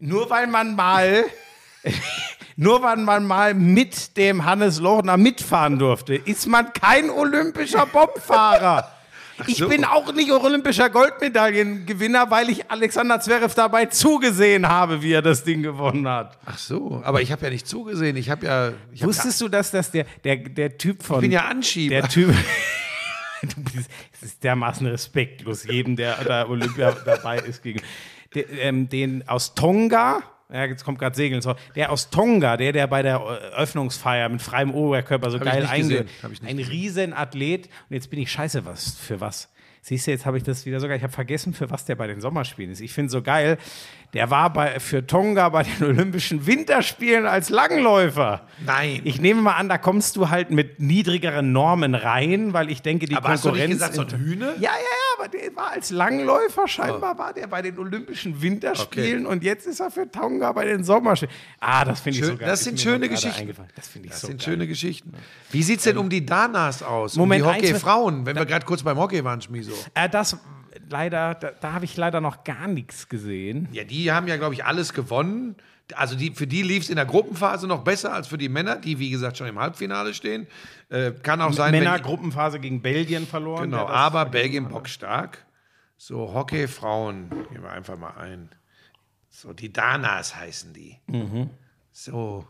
Nur 0.00 0.28
weil 0.30 0.46
man 0.48 0.74
mal, 0.74 1.24
nur 2.56 2.82
weil 2.82 2.98
man 2.98 3.26
mal 3.26 3.54
mit 3.54 4.16
dem 4.16 4.44
Hannes 4.44 4.80
Lochner 4.80 5.16
mitfahren 5.16 5.78
durfte, 5.78 6.14
ist 6.14 6.46
man 6.46 6.72
kein 6.72 7.10
olympischer 7.10 7.86
Bobfahrer. 7.86 8.88
Ich 9.46 9.56
so. 9.58 9.68
bin 9.68 9.84
auch 9.84 10.12
nicht 10.12 10.30
olympischer 10.30 10.90
Goldmedaillengewinner, 10.90 12.30
weil 12.30 12.50
ich 12.50 12.70
Alexander 12.70 13.20
Zverev 13.20 13.54
dabei 13.54 13.86
zugesehen 13.86 14.68
habe, 14.68 15.02
wie 15.02 15.12
er 15.12 15.22
das 15.22 15.44
Ding 15.44 15.62
gewonnen 15.62 16.06
hat. 16.06 16.38
Ach 16.44 16.58
so, 16.58 17.00
aber 17.04 17.22
ich 17.22 17.32
habe 17.32 17.44
ja 17.44 17.50
nicht 17.50 17.66
zugesehen, 17.66 18.16
ich 18.16 18.30
habe 18.30 18.46
ja, 18.46 18.72
ich, 18.92 19.02
hab 19.02 19.08
Wusstest 19.08 19.40
du, 19.40 19.48
dass 19.48 19.70
das 19.70 19.90
der, 19.90 20.04
der, 20.24 20.36
der 20.36 20.78
Typ 20.78 21.02
von. 21.02 21.16
ich 21.16 21.22
bin 21.22 21.32
ja 21.32 21.46
Anschieber. 21.46 22.00
Der 22.00 22.08
Typ. 22.08 22.34
du 23.42 23.62
bist, 23.62 23.90
es 24.12 24.22
ist 24.22 24.44
dermaßen 24.44 24.86
respektlos, 24.86 25.64
jedem, 25.64 25.96
der 25.96 26.16
da 26.24 26.48
Olympia 26.48 26.92
dabei 27.04 27.38
ist, 27.38 27.62
gegen. 27.62 27.80
Der, 28.34 28.48
ähm, 28.50 28.88
den 28.88 29.28
aus 29.28 29.54
Tonga, 29.54 30.22
ja, 30.52 30.66
jetzt 30.66 30.84
kommt 30.84 30.98
gerade 30.98 31.16
Segeln, 31.16 31.40
so, 31.40 31.54
der 31.74 31.90
aus 31.90 32.10
Tonga, 32.10 32.56
der, 32.56 32.72
der 32.72 32.86
bei 32.86 33.02
der 33.02 33.20
Öffnungsfeier 33.56 34.28
mit 34.28 34.42
freiem 34.42 34.72
Oberkörper 34.72 35.30
so 35.30 35.38
Hab 35.38 35.46
geil 35.46 35.62
nicht 35.62 35.70
einge... 35.70 35.88
gesehen, 35.88 36.08
hab 36.22 36.32
ich 36.32 36.42
nicht 36.42 36.50
Ein 36.50 36.58
riesen 36.58 37.12
Athlet. 37.14 37.66
Und 37.88 37.94
jetzt 37.94 38.10
bin 38.10 38.20
ich 38.20 38.30
scheiße, 38.30 38.64
was 38.64 38.94
für 38.94 39.20
was. 39.20 39.48
Siehst 39.84 40.06
du, 40.06 40.12
jetzt 40.12 40.26
habe 40.26 40.36
ich 40.36 40.44
das 40.44 40.64
wieder 40.64 40.78
sogar, 40.78 40.96
ich 40.96 41.02
habe 41.02 41.12
vergessen, 41.12 41.54
für 41.54 41.68
was 41.70 41.84
der 41.84 41.96
bei 41.96 42.06
den 42.06 42.20
Sommerspielen 42.20 42.70
ist. 42.70 42.80
Ich 42.80 42.92
finde 42.92 43.10
so 43.10 43.20
geil, 43.20 43.58
der 44.14 44.30
war 44.30 44.52
bei, 44.52 44.78
für 44.78 45.06
Tonga 45.06 45.48
bei 45.48 45.62
den 45.62 45.84
Olympischen 45.88 46.46
Winterspielen 46.46 47.24
als 47.26 47.48
Langläufer. 47.48 48.46
Nein. 48.66 49.00
Ich 49.04 49.20
nehme 49.20 49.40
mal 49.40 49.54
an, 49.54 49.68
da 49.70 49.78
kommst 49.78 50.16
du 50.16 50.28
halt 50.28 50.50
mit 50.50 50.80
niedrigeren 50.80 51.52
Normen 51.52 51.94
rein, 51.94 52.52
weil 52.52 52.70
ich 52.70 52.82
denke, 52.82 53.06
die 53.06 53.16
aber 53.16 53.30
hast 53.30 53.44
du 53.44 53.48
Konkurrenz. 53.48 53.80
nicht 53.80 53.90
gesagt, 53.90 54.10
so 54.10 54.16
ein 54.16 54.22
Hühne? 54.22 54.46
ja, 54.58 54.60
ja, 54.60 54.70
ja, 54.70 55.18
aber 55.18 55.28
der 55.28 55.56
war 55.56 55.70
als 55.72 55.90
Langläufer 55.90 56.68
scheinbar 56.68 57.16
war 57.18 57.32
der 57.32 57.46
bei 57.46 57.62
den 57.62 57.78
Olympischen 57.78 58.42
Winterspielen 58.42 59.24
und 59.24 59.42
jetzt 59.44 59.66
ist 59.66 59.80
er 59.80 59.90
für 59.90 60.10
Tonga 60.10 60.52
bei 60.52 60.66
den 60.66 60.84
Sommerspielen. 60.84 61.34
Ah, 61.60 61.84
das 61.84 62.00
finde 62.00 62.18
ich 62.18 62.24
Schön- 62.24 62.32
so 62.34 62.38
geil. 62.38 62.48
das 62.48 62.64
sind 62.64 62.80
schöne 62.80 63.08
Geschichten. 63.08 63.54
Das 63.74 63.88
finde 63.88 64.06
ich 64.08 64.12
Das 64.12 64.20
so 64.20 64.26
sind 64.26 64.38
geil. 64.40 64.44
schöne 64.44 64.66
Geschichten. 64.66 65.12
Wie 65.50 65.62
sieht 65.62 65.78
es 65.78 65.84
denn 65.84 65.96
um 65.96 66.08
die 66.10 66.24
Danas 66.26 66.82
aus? 66.82 67.16
Moment, 67.16 67.44
um 67.44 67.52
die 67.52 67.56
Hockey-Frauen, 67.68 68.26
wenn 68.26 68.36
wir 68.36 68.44
gerade 68.46 68.66
kurz 68.66 68.82
beim 68.82 68.98
Hockey 68.98 69.24
waren, 69.24 69.40
Schmiso. 69.40 69.72
Äh, 69.94 70.08
das 70.08 70.36
leider, 70.88 71.34
da, 71.34 71.50
da 71.50 71.72
habe 71.72 71.84
ich 71.84 71.96
leider 71.96 72.20
noch 72.20 72.44
gar 72.44 72.68
nichts 72.68 73.08
gesehen. 73.08 73.68
Ja, 73.72 73.84
die 73.84 74.12
haben 74.12 74.28
ja, 74.28 74.36
glaube 74.36 74.54
ich, 74.54 74.64
alles 74.64 74.92
gewonnen. 74.92 75.56
Also 75.94 76.16
die, 76.16 76.30
für 76.30 76.46
die 76.46 76.62
lief 76.62 76.84
es 76.84 76.90
in 76.90 76.96
der 76.96 77.04
Gruppenphase 77.04 77.66
noch 77.66 77.84
besser 77.84 78.12
als 78.12 78.28
für 78.28 78.38
die 78.38 78.48
Männer, 78.48 78.76
die, 78.76 78.98
wie 78.98 79.10
gesagt, 79.10 79.36
schon 79.36 79.46
im 79.46 79.58
Halbfinale 79.58 80.14
stehen. 80.14 80.46
Äh, 80.88 81.12
kann 81.12 81.40
auch 81.40 81.52
sein, 81.52 81.72
Männer 81.72 81.94
wenn, 81.94 82.02
Gruppenphase 82.02 82.60
gegen 82.60 82.80
Belgien 82.80 83.26
verloren. 83.26 83.70
Genau, 83.70 83.86
aber 83.86 84.24
Belgien 84.26 84.68
bockstark. 84.68 85.44
So, 85.96 86.34
Hockey-Frauen, 86.34 87.30
gehen 87.50 87.62
wir 87.62 87.70
einfach 87.70 87.98
mal 87.98 88.16
ein. 88.16 88.48
So, 89.28 89.52
die 89.52 89.72
Danas 89.72 90.34
heißen 90.36 90.72
die. 90.72 90.98
Mhm. 91.06 91.50
So, 91.92 92.46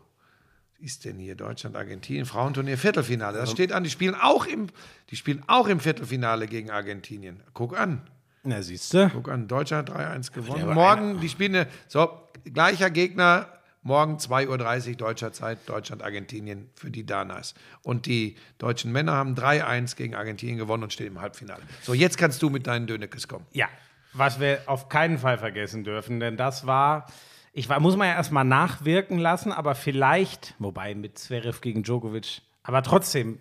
ist 0.79 1.05
denn 1.05 1.17
hier 1.17 1.35
Deutschland, 1.35 1.75
Argentinien, 1.75 2.25
Frauenturnier, 2.25 2.77
Viertelfinale. 2.77 3.37
Das 3.37 3.51
steht 3.51 3.71
an, 3.71 3.83
die 3.83 3.89
spielen 3.89 4.15
auch 4.15 4.45
im, 4.45 4.67
die 5.09 5.15
spielen 5.15 5.41
auch 5.47 5.67
im 5.67 5.79
Viertelfinale 5.79 6.47
gegen 6.47 6.71
Argentinien. 6.71 7.41
Guck 7.53 7.77
an. 7.77 8.01
Na, 8.43 8.61
siehst 8.61 8.93
du? 8.93 9.09
Guck 9.09 9.29
an, 9.29 9.47
Deutschland 9.47 9.89
3-1 9.89 10.31
gewonnen. 10.33 10.73
Morgen, 10.73 11.19
die 11.21 11.29
spielen, 11.29 11.55
eine- 11.55 11.67
so, 11.87 12.09
gleicher 12.53 12.89
Gegner, 12.89 13.47
morgen 13.83 14.17
2.30 14.17 14.89
Uhr 14.91 14.95
deutscher 14.97 15.31
Zeit, 15.31 15.59
Deutschland, 15.67 16.03
Argentinien 16.03 16.69
für 16.75 16.91
die 16.91 17.05
Danas. 17.05 17.53
Und 17.83 18.05
die 18.05 18.35
deutschen 18.57 18.91
Männer 18.91 19.13
haben 19.13 19.35
3-1 19.35 19.95
gegen 19.95 20.15
Argentinien 20.15 20.57
gewonnen 20.57 20.83
und 20.83 20.93
stehen 20.93 21.07
im 21.07 21.21
Halbfinale. 21.21 21.61
So, 21.83 21.93
jetzt 21.93 22.17
kannst 22.17 22.41
du 22.41 22.49
mit 22.49 22.67
deinen 22.67 22.85
Dönekes 22.87 23.27
kommen. 23.27 23.45
Ja, 23.53 23.67
was 24.13 24.39
wir 24.39 24.59
auf 24.65 24.89
keinen 24.89 25.17
Fall 25.17 25.37
vergessen 25.37 25.83
dürfen, 25.85 26.19
denn 26.19 26.35
das 26.37 26.67
war, 26.67 27.07
ich 27.53 27.69
war, 27.69 27.79
muss 27.79 27.95
man 27.95 28.07
ja 28.09 28.13
erstmal 28.15 28.45
nachwirken 28.45 29.17
lassen, 29.19 29.51
aber 29.53 29.73
vielleicht, 29.73 30.53
wobei 30.59 30.95
mit 30.95 31.17
Zverev 31.17 31.61
gegen 31.61 31.83
Djokovic, 31.83 32.41
aber 32.61 32.83
trotzdem, 32.83 33.39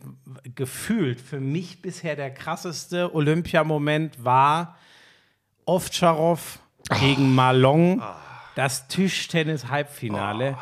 gefühlt 0.55 1.21
für 1.21 1.41
mich 1.41 1.83
bisher 1.83 2.17
der 2.17 2.31
krasseste 2.33 3.15
Olympiamoment 3.15 4.25
war 4.25 4.77
Ovtcharov 5.65 6.59
gegen 7.01 7.35
Malong, 7.35 8.03
das 8.55 8.89
Tischtennis-Halbfinale. 8.89 10.57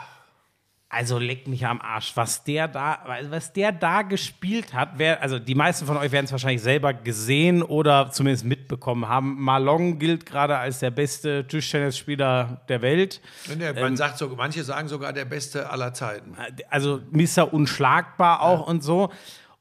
Also 0.93 1.21
leck 1.21 1.47
mich 1.47 1.65
am 1.65 1.81
Arsch, 1.81 2.17
was 2.17 2.43
der 2.43 2.67
da, 2.67 2.99
was 3.29 3.53
der 3.53 3.71
da 3.71 4.03
gespielt 4.03 4.75
hat. 4.75 4.95
Wer, 4.97 5.23
also 5.23 5.39
die 5.39 5.55
meisten 5.55 5.87
von 5.87 5.97
euch 5.97 6.11
werden 6.11 6.25
es 6.25 6.33
wahrscheinlich 6.33 6.63
selber 6.63 6.93
gesehen 6.93 7.63
oder 7.63 8.11
zumindest 8.11 8.45
mitbekommen 8.45 9.09
haben. 9.09 9.41
Malong 9.41 10.01
gilt 10.01 10.27
gerade 10.27 10.59
als 10.59 10.81
der 10.81 10.91
beste 10.91 11.47
Tischtennisspieler 11.47 12.63
der 12.69 12.83
Welt. 12.83 13.21
Man 13.81 13.97
sagt 13.97 14.19
so, 14.19 14.29
manche 14.31 14.65
sagen 14.65 14.89
sogar 14.89 15.13
der 15.13 15.27
beste 15.27 15.71
aller 15.71 15.95
Zeiten. 15.95 16.37
Also 16.71 17.01
Mr. 17.13 17.53
Unschlagbar 17.53 18.43
auch 18.43 18.67
und 18.67 18.83
so. 18.83 19.13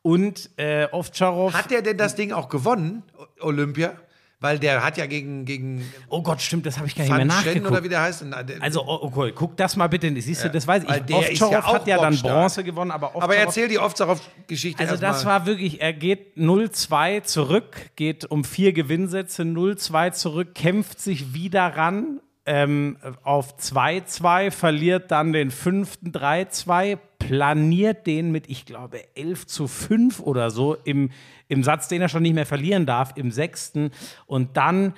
Und 0.01 0.49
äh, 0.57 0.87
Ovtcharov. 0.91 1.53
Hat 1.53 1.69
der 1.69 1.83
denn 1.83 1.97
das 1.97 2.15
Ding 2.15 2.31
auch 2.31 2.49
gewonnen, 2.49 3.03
Olympia? 3.39 3.93
Weil 4.41 4.57
der 4.57 4.81
hat 4.85 4.97
ja 4.97 5.05
gegen, 5.05 5.43
gegen 5.43 5.83
oh 6.07 6.21
Gott, 6.21 6.41
stimmt, 6.41 6.65
das 6.65 6.77
habe 6.77 6.87
ich 6.87 6.95
gar 6.95 7.03
nicht 7.03 7.11
mehr 7.11 7.19
Van 7.19 7.29
Schen 7.29 7.45
nachgeguckt. 7.45 7.71
oder 7.71 7.83
wie 7.83 7.89
der 7.89 8.01
heißt. 8.01 8.23
Der- 8.47 8.61
Also, 8.61 8.85
oh, 8.85 8.99
okay, 9.01 9.33
guck 9.35 9.57
das 9.57 9.75
mal 9.75 9.87
bitte. 9.87 10.09
Siehst 10.21 10.45
du, 10.45 10.49
das 10.49 10.65
weiß 10.65 10.83
ich. 10.83 10.89
der 10.89 10.97
ja 11.09 11.17
Ovtcharov 11.17 11.65
auch 11.65 11.73
hat 11.73 11.87
ja 11.87 11.97
dann. 11.97 12.17
Bronze 12.17 12.63
gewonnen, 12.63 12.91
aber 12.91 13.07
Ovtcharov 13.07 13.23
aber 13.23 13.35
erzähl 13.35 13.67
die 13.67 13.79
Ovtcharov-Geschichte 13.79 14.79
Also 14.81 14.95
das 14.95 15.25
war 15.25 15.45
wirklich, 15.45 15.81
er 15.81 15.91
geht 15.91 16.37
0-2 16.37 17.23
zurück, 17.23 17.91
geht 17.97 18.31
um 18.31 18.45
vier 18.45 18.71
Gewinnsätze 18.71 19.43
0-2 19.43 20.11
zurück, 20.13 20.55
kämpft 20.55 21.01
sich 21.01 21.33
wieder 21.33 21.75
ran 21.75 22.21
ähm, 22.49 22.97
auf 23.21 23.59
2-2, 23.59 24.49
verliert 24.49 25.11
dann 25.11 25.33
den 25.33 25.51
fünften 25.51 26.11
3-2, 26.11 26.97
planiert 27.19 28.07
den 28.07 28.31
mit, 28.31 28.49
ich 28.49 28.65
glaube, 28.65 29.03
11 29.15 29.45
zu 29.45 29.67
5 29.67 30.19
oder 30.19 30.49
so 30.49 30.73
im, 30.73 31.11
im 31.47 31.63
Satz, 31.63 31.89
den 31.89 32.01
er 32.01 32.09
schon 32.09 32.23
nicht 32.23 32.33
mehr 32.33 32.47
verlieren 32.47 32.87
darf, 32.87 33.13
im 33.15 33.29
sechsten. 33.29 33.91
Und 34.25 34.57
dann 34.57 34.95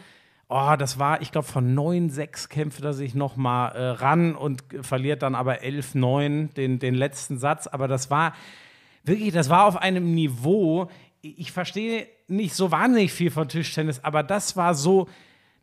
oh, 0.47 0.75
das 0.77 0.97
war, 0.97 1.21
ich 1.21 1.31
glaube, 1.31 1.47
von 1.47 1.75
9-6 1.75 2.47
kämpft 2.47 2.83
er 2.83 2.93
sich 2.93 3.15
nochmal 3.15 3.73
äh, 3.73 3.87
ran 4.01 4.33
und 4.35 4.63
verliert 4.81 5.21
dann 5.21 5.35
aber 5.35 5.61
11-9 5.61 6.53
den, 6.53 6.79
den 6.79 6.95
letzten 6.95 7.37
Satz. 7.37 7.67
Aber 7.67 7.89
das 7.89 8.09
war 8.09 8.33
wirklich, 9.03 9.33
das 9.33 9.49
war 9.49 9.65
auf 9.65 9.75
einem 9.75 10.13
Niveau, 10.13 10.89
ich 11.21 11.51
verstehe 11.51 12.07
nicht 12.27 12.53
so 12.53 12.71
wahnsinnig 12.71 13.11
viel 13.11 13.29
von 13.29 13.49
Tischtennis, 13.49 14.03
aber 14.03 14.23
das 14.23 14.55
war 14.55 14.73
so, 14.73 15.07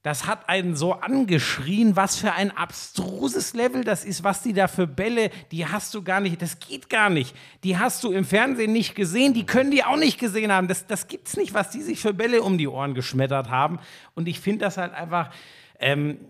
das 0.08 0.26
hat 0.26 0.48
einen 0.48 0.74
so 0.74 0.94
angeschrien, 0.94 1.94
was 1.94 2.16
für 2.16 2.32
ein 2.32 2.50
abstruses 2.56 3.52
Level 3.52 3.84
das 3.84 4.06
ist, 4.06 4.24
was 4.24 4.42
die 4.42 4.54
da 4.54 4.66
für 4.66 4.86
Bälle, 4.86 5.28
die 5.52 5.66
hast 5.66 5.92
du 5.92 6.02
gar 6.02 6.20
nicht, 6.20 6.40
das 6.40 6.60
geht 6.60 6.88
gar 6.88 7.10
nicht. 7.10 7.36
Die 7.62 7.76
hast 7.76 8.02
du 8.04 8.12
im 8.12 8.24
Fernsehen 8.24 8.72
nicht 8.72 8.94
gesehen, 8.94 9.34
die 9.34 9.44
können 9.44 9.70
die 9.70 9.84
auch 9.84 9.98
nicht 9.98 10.18
gesehen 10.18 10.50
haben. 10.50 10.66
Das, 10.66 10.86
das 10.86 11.08
gibt's 11.08 11.36
nicht, 11.36 11.52
was 11.52 11.68
die 11.68 11.82
sich 11.82 12.00
für 12.00 12.14
Bälle 12.14 12.40
um 12.42 12.56
die 12.56 12.68
Ohren 12.68 12.94
geschmettert 12.94 13.50
haben. 13.50 13.80
Und 14.14 14.28
ich 14.28 14.40
finde 14.40 14.64
das 14.64 14.78
halt 14.78 14.94
einfach. 14.94 15.28
Ähm, 15.78 16.20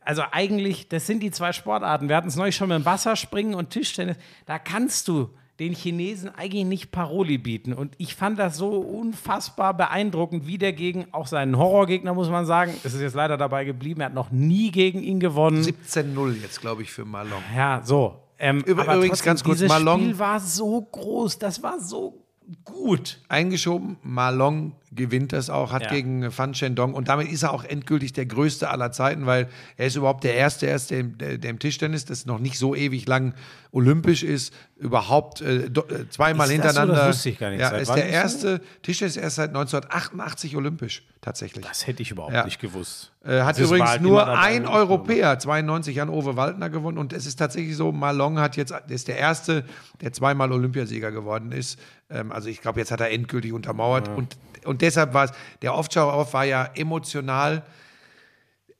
also 0.00 0.22
eigentlich, 0.30 0.88
das 0.88 1.08
sind 1.08 1.18
die 1.18 1.32
zwei 1.32 1.52
Sportarten. 1.52 2.08
Wir 2.08 2.14
hatten 2.14 2.28
es 2.28 2.36
neulich 2.36 2.54
schon 2.54 2.68
mit 2.68 2.78
dem 2.78 2.84
Wasserspringen 2.84 3.56
und 3.56 3.70
Tischtennis. 3.70 4.16
Da 4.46 4.60
kannst 4.60 5.08
du 5.08 5.28
den 5.60 5.72
Chinesen 5.74 6.30
eigentlich 6.34 6.64
nicht 6.64 6.90
Paroli 6.90 7.38
bieten. 7.38 7.72
Und 7.72 7.94
ich 7.98 8.14
fand 8.16 8.38
das 8.38 8.56
so 8.56 8.70
unfassbar 8.70 9.74
beeindruckend, 9.76 10.46
wie 10.46 10.58
der 10.58 10.72
gegen 10.72 11.06
auch 11.12 11.26
seinen 11.28 11.56
Horrorgegner, 11.56 12.12
muss 12.14 12.28
man 12.28 12.44
sagen. 12.46 12.74
Es 12.82 12.94
ist 12.94 13.00
jetzt 13.00 13.14
leider 13.14 13.36
dabei 13.36 13.64
geblieben, 13.64 14.00
er 14.00 14.06
hat 14.06 14.14
noch 14.14 14.30
nie 14.32 14.70
gegen 14.72 15.02
ihn 15.02 15.20
gewonnen. 15.20 15.62
17-0 15.62 16.42
jetzt, 16.42 16.60
glaube 16.60 16.82
ich, 16.82 16.90
für 16.90 17.04
Malong. 17.04 17.42
Ja, 17.56 17.82
so. 17.84 18.16
Ähm, 18.38 18.58
übrigens 18.66 18.86
trotzdem, 19.10 19.24
ganz 19.26 19.44
kurz, 19.44 19.58
dieses 19.58 19.70
Malong- 19.72 20.00
Spiel 20.00 20.18
war 20.18 20.40
so 20.40 20.80
groß, 20.80 21.38
das 21.38 21.62
war 21.62 21.78
so 21.78 22.20
gut. 22.64 23.20
Eingeschoben, 23.28 23.96
Malong 24.02 24.72
gewinnt 24.92 25.32
das 25.32 25.48
auch, 25.48 25.72
hat 25.72 25.84
Ja. 25.84 25.90
gegen 25.90 26.30
Fan 26.30 26.52
Shendong 26.54 26.92
und 26.94 27.08
damit 27.08 27.28
ist 27.32 27.42
er 27.42 27.52
auch 27.52 27.64
endgültig 27.64 28.12
der 28.12 28.26
größte 28.26 28.68
aller 28.68 28.92
Zeiten, 28.92 29.24
weil 29.24 29.48
er 29.76 29.86
ist 29.86 29.96
überhaupt 29.96 30.24
der 30.24 30.34
Erste, 30.34 30.66
erst 30.66 30.90
der, 30.90 31.04
der, 31.04 31.38
der 31.38 31.50
im 31.50 31.58
Tischtennis, 31.58 32.04
das 32.04 32.26
noch 32.26 32.38
nicht 32.38 32.58
so 32.58 32.74
ewig 32.74 33.06
lang 33.08 33.34
olympisch 33.74 34.22
ist, 34.22 34.54
überhaupt 34.76 35.40
äh, 35.40 35.64
äh, 35.66 36.08
zweimal 36.08 36.48
Ist 36.50 36.58
das 36.64 36.74
so? 36.74 36.80
hintereinander. 36.80 36.94
Das 36.94 37.16
wusste 37.16 37.28
ich 37.30 37.38
gar 37.38 37.50
nicht. 37.50 37.60
Ja, 37.60 37.70
Seit 37.70 37.82
ist 37.82 37.88
der 37.94 38.04
so? 38.04 38.08
erste 38.08 38.60
Tischtennis 38.82 39.16
erst 39.16 39.36
seit 39.36 39.48
1988 39.50 40.56
olympisch, 40.56 41.02
tatsächlich. 41.20 41.66
Das 41.66 41.86
hätte 41.86 42.00
ich 42.02 42.10
überhaupt 42.12 42.32
Ja. 42.34 42.44
nicht 42.44 42.60
gewusst. 42.60 43.10
Äh, 43.24 43.40
hat 43.42 43.58
Das 43.58 43.66
übrigens 43.66 44.00
nur 44.00 44.26
ein. 44.38 44.66
Europäer, 44.66 45.38
92 45.38 45.96
Jan 45.96 46.08
Ove 46.08 46.36
Waldner 46.36 46.70
gewonnen 46.70 46.98
und 46.98 47.12
es 47.12 47.26
ist 47.26 47.36
tatsächlich 47.36 47.76
so, 47.76 47.90
Malong 47.90 48.38
hat 48.38 48.56
jetzt, 48.56 48.70
der 48.70 48.82
ist 48.90 49.08
der 49.08 49.18
Erste, 49.18 49.64
der 50.00 50.12
zweimal 50.12 50.52
Olympiasieger 50.52 51.10
geworden 51.10 51.50
ist. 51.50 51.78
Ähm, 52.10 52.30
also 52.30 52.48
ich 52.48 52.60
glaube, 52.60 52.78
jetzt 52.78 52.92
hat 52.92 53.00
er 53.00 53.10
endgültig 53.10 53.52
untermauert 53.52 54.08
und, 54.08 54.36
und 54.64 54.82
deshalb 54.82 55.14
war 55.14 55.24
es, 55.24 55.32
der 55.62 55.74
Off-Show-Off 55.74 56.32
war 56.32 56.44
ja 56.44 56.68
emotional. 56.76 57.62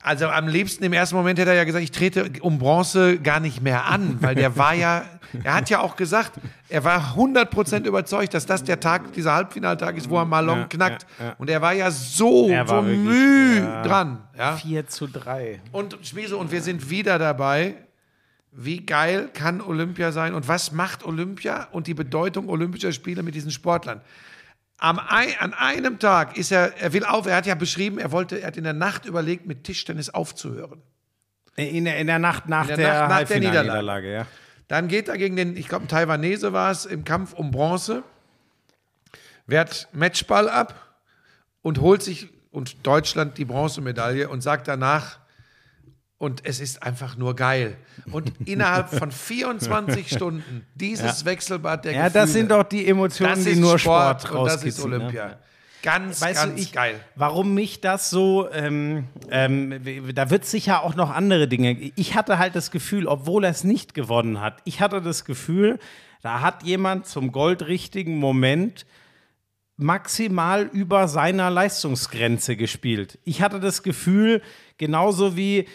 Also 0.04 0.28
am 0.28 0.48
liebsten 0.48 0.84
im 0.84 0.92
ersten 0.92 1.16
Moment 1.16 1.38
hätte 1.38 1.50
er 1.50 1.56
ja 1.56 1.64
gesagt, 1.64 1.82
ich 1.82 1.90
trete 1.90 2.30
um 2.42 2.58
Bronze 2.58 3.18
gar 3.18 3.40
nicht 3.40 3.62
mehr 3.62 3.86
an, 3.86 4.18
weil 4.20 4.34
der 4.34 4.54
war 4.58 4.74
ja, 4.74 5.02
er 5.42 5.54
hat 5.54 5.70
ja 5.70 5.80
auch 5.80 5.96
gesagt, 5.96 6.32
er 6.68 6.84
war 6.84 7.16
100% 7.16 7.86
überzeugt, 7.86 8.34
dass 8.34 8.44
das 8.44 8.62
der 8.62 8.80
Tag, 8.80 9.14
dieser 9.14 9.32
Halbfinaltag 9.32 9.96
ist, 9.96 10.10
wo 10.10 10.18
er 10.18 10.26
Malong 10.26 10.58
Ja, 10.58 10.66
knackt. 10.66 11.06
ja, 11.18 11.24
ja. 11.24 11.34
Und 11.38 11.48
er 11.48 11.62
war 11.62 11.72
ja 11.72 11.90
so, 11.90 12.50
war 12.50 12.66
so 12.66 12.74
wirklich, 12.86 12.98
müh 12.98 13.58
ja. 13.60 13.82
dran. 13.82 14.18
Ja? 14.36 14.56
4 14.56 14.86
zu 14.88 15.06
3. 15.06 15.62
Und 15.72 15.96
Schmieso, 16.02 16.38
und 16.38 16.52
wir 16.52 16.60
sind 16.60 16.90
wieder 16.90 17.18
dabei. 17.18 17.74
Wie 18.52 18.84
geil 18.84 19.30
kann 19.32 19.60
Olympia 19.60 20.12
sein 20.12 20.32
und 20.32 20.46
was 20.46 20.70
macht 20.70 21.04
Olympia 21.04 21.66
und 21.72 21.86
die 21.88 21.94
Bedeutung 21.94 22.48
Olympischer 22.48 22.92
Spiele 22.92 23.22
mit 23.24 23.34
diesen 23.34 23.50
Sportlern? 23.50 24.00
Am 24.78 24.98
ein, 24.98 25.34
an 25.38 25.54
einem 25.54 25.98
Tag 25.98 26.36
ist 26.36 26.50
er, 26.50 26.76
er 26.78 26.92
will 26.92 27.04
auf, 27.04 27.26
er 27.26 27.36
hat 27.36 27.46
ja 27.46 27.54
beschrieben, 27.54 27.98
er 27.98 28.12
wollte, 28.12 28.40
er 28.40 28.48
hat 28.48 28.56
in 28.56 28.64
der 28.64 28.72
Nacht 28.72 29.06
überlegt, 29.06 29.46
mit 29.46 29.64
Tischtennis 29.64 30.10
aufzuhören. 30.10 30.82
In 31.56 31.84
der, 31.84 31.98
in 31.98 32.08
der 32.08 32.18
Nacht 32.18 32.48
nach 32.48 32.66
der 32.66 32.76
der, 32.76 32.88
Nacht 32.88 33.00
nach 33.00 33.08
der 33.08 33.16
Halbfinalniederlage, 33.16 34.12
ja. 34.12 34.26
Dann 34.66 34.88
geht 34.88 35.08
er 35.08 35.18
gegen 35.18 35.36
den, 35.36 35.56
ich 35.56 35.68
glaube, 35.68 35.84
ein 35.84 35.88
Taiwanese 35.88 36.52
war 36.52 36.70
es, 36.70 36.86
im 36.86 37.04
Kampf 37.04 37.32
um 37.32 37.50
Bronze, 37.50 38.02
wehrt 39.46 39.88
Matchball 39.92 40.48
ab 40.48 40.96
und 41.62 41.80
holt 41.80 42.02
sich 42.02 42.28
und 42.50 42.86
Deutschland 42.86 43.36
die 43.36 43.44
Bronzemedaille 43.44 44.28
und 44.28 44.40
sagt 44.40 44.68
danach, 44.68 45.18
und 46.18 46.44
es 46.44 46.60
ist 46.60 46.82
einfach 46.82 47.16
nur 47.16 47.34
geil. 47.36 47.76
Und 48.10 48.32
innerhalb 48.46 48.90
von 48.90 49.10
24 49.10 50.08
Stunden 50.14 50.66
dieses 50.74 51.24
Wechselbad 51.24 51.84
der 51.84 51.92
Ja, 51.92 52.04
Gefühle, 52.04 52.22
das 52.24 52.32
sind 52.32 52.50
doch 52.50 52.62
die 52.62 52.86
Emotionen, 52.86 53.44
die 53.44 53.56
nur 53.56 53.78
Sport, 53.78 54.22
Sport, 54.22 54.34
und 54.40 54.46
das 54.46 54.64
ist 54.64 54.78
ne? 54.78 54.84
Olympia. 54.84 55.38
Ganz, 55.82 56.22
Weißt 56.22 56.40
ganz 56.40 56.54
du, 56.54 56.62
ich, 56.62 56.72
geil. 56.72 56.98
warum 57.14 57.52
mich 57.52 57.82
das 57.82 58.08
so, 58.08 58.48
ähm, 58.52 59.04
ähm, 59.30 59.82
da 60.14 60.30
wird 60.30 60.46
sicher 60.46 60.82
auch 60.82 60.94
noch 60.94 61.10
andere 61.10 61.46
Dinge. 61.46 61.92
Ich 61.94 62.14
hatte 62.14 62.38
halt 62.38 62.56
das 62.56 62.70
Gefühl, 62.70 63.06
obwohl 63.06 63.44
er 63.44 63.50
es 63.50 63.64
nicht 63.64 63.92
gewonnen 63.92 64.40
hat, 64.40 64.62
ich 64.64 64.80
hatte 64.80 65.02
das 65.02 65.26
Gefühl, 65.26 65.78
da 66.22 66.40
hat 66.40 66.62
jemand 66.62 67.06
zum 67.06 67.32
goldrichtigen 67.32 68.16
Moment 68.16 68.86
maximal 69.76 70.70
über 70.72 71.06
seiner 71.06 71.50
Leistungsgrenze 71.50 72.56
gespielt. 72.56 73.18
Ich 73.24 73.42
hatte 73.42 73.60
das 73.60 73.82
Gefühl, 73.82 74.40
genauso 74.78 75.36
wie 75.36 75.68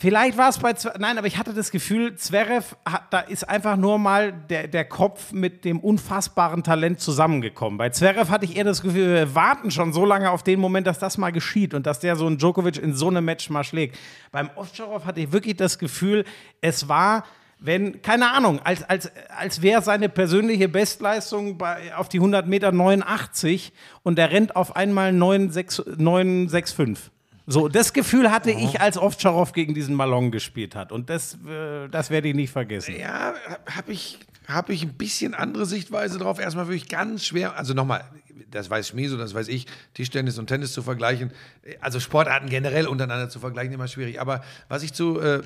Vielleicht 0.00 0.38
war 0.38 0.48
es 0.48 0.58
bei 0.58 0.74
Zverev, 0.74 1.00
nein, 1.00 1.18
aber 1.18 1.26
ich 1.26 1.38
hatte 1.38 1.52
das 1.52 1.72
Gefühl, 1.72 2.14
Zverev, 2.14 2.76
hat, 2.88 3.02
da 3.10 3.18
ist 3.18 3.48
einfach 3.48 3.76
nur 3.76 3.98
mal 3.98 4.32
der, 4.32 4.68
der 4.68 4.84
Kopf 4.84 5.32
mit 5.32 5.64
dem 5.64 5.80
unfassbaren 5.80 6.62
Talent 6.62 7.00
zusammengekommen. 7.00 7.78
Bei 7.78 7.90
Zverev 7.90 8.30
hatte 8.30 8.44
ich 8.44 8.56
eher 8.56 8.62
das 8.62 8.80
Gefühl, 8.80 9.12
wir 9.12 9.34
warten 9.34 9.72
schon 9.72 9.92
so 9.92 10.04
lange 10.04 10.30
auf 10.30 10.44
den 10.44 10.60
Moment, 10.60 10.86
dass 10.86 11.00
das 11.00 11.18
mal 11.18 11.32
geschieht 11.32 11.74
und 11.74 11.84
dass 11.84 11.98
der 11.98 12.14
so 12.14 12.28
einen 12.28 12.38
Djokovic 12.38 12.80
in 12.80 12.94
so 12.94 13.08
einem 13.08 13.24
Match 13.24 13.50
mal 13.50 13.64
schlägt. 13.64 13.98
Beim 14.30 14.50
Ovtcharov 14.54 15.04
hatte 15.04 15.18
ich 15.18 15.32
wirklich 15.32 15.56
das 15.56 15.80
Gefühl, 15.80 16.24
es 16.60 16.88
war 16.88 17.24
wenn, 17.60 18.02
keine 18.02 18.30
Ahnung, 18.30 18.60
als, 18.62 18.84
als, 18.84 19.10
als 19.36 19.62
wäre 19.62 19.82
seine 19.82 20.08
persönliche 20.08 20.68
Bestleistung 20.68 21.58
bei, 21.58 21.92
auf 21.96 22.08
die 22.08 22.18
100 22.18 22.46
Meter 22.46 22.70
89 22.70 23.72
und 24.04 24.16
er 24.16 24.30
rennt 24.30 24.54
auf 24.54 24.76
einmal 24.76 25.10
9,6 25.10 25.96
9,65. 25.98 27.10
So, 27.50 27.68
das 27.68 27.94
Gefühl 27.94 28.30
hatte 28.30 28.50
ich, 28.50 28.78
als 28.82 28.98
Ovtcharov 28.98 29.52
gegen 29.52 29.72
diesen 29.72 29.94
Malon 29.94 30.30
gespielt 30.30 30.76
hat. 30.76 30.92
Und 30.92 31.08
das, 31.08 31.38
äh, 31.48 31.88
das 31.88 32.10
werde 32.10 32.28
ich 32.28 32.34
nicht 32.34 32.50
vergessen. 32.50 32.94
Ja, 33.00 33.32
habe 33.74 33.90
ich, 33.90 34.18
hab 34.46 34.68
ich 34.68 34.82
ein 34.82 34.92
bisschen 34.92 35.32
andere 35.32 35.64
Sichtweise 35.64 36.18
drauf. 36.18 36.38
Erstmal 36.38 36.66
wirklich 36.68 36.90
ganz 36.90 37.24
schwer, 37.24 37.56
also 37.56 37.72
nochmal, 37.72 38.04
das 38.50 38.68
weiß 38.68 38.88
Schmieso, 38.88 39.16
das 39.16 39.32
weiß 39.32 39.48
ich, 39.48 39.64
Tischtennis 39.94 40.38
und 40.38 40.48
Tennis 40.48 40.74
zu 40.74 40.82
vergleichen, 40.82 41.32
also 41.80 42.00
Sportarten 42.00 42.50
generell 42.50 42.86
untereinander 42.86 43.30
zu 43.30 43.40
vergleichen, 43.40 43.72
immer 43.72 43.88
schwierig. 43.88 44.20
Aber 44.20 44.42
was 44.68 44.82
ich 44.82 44.92
zu, 44.92 45.18
äh, 45.18 45.40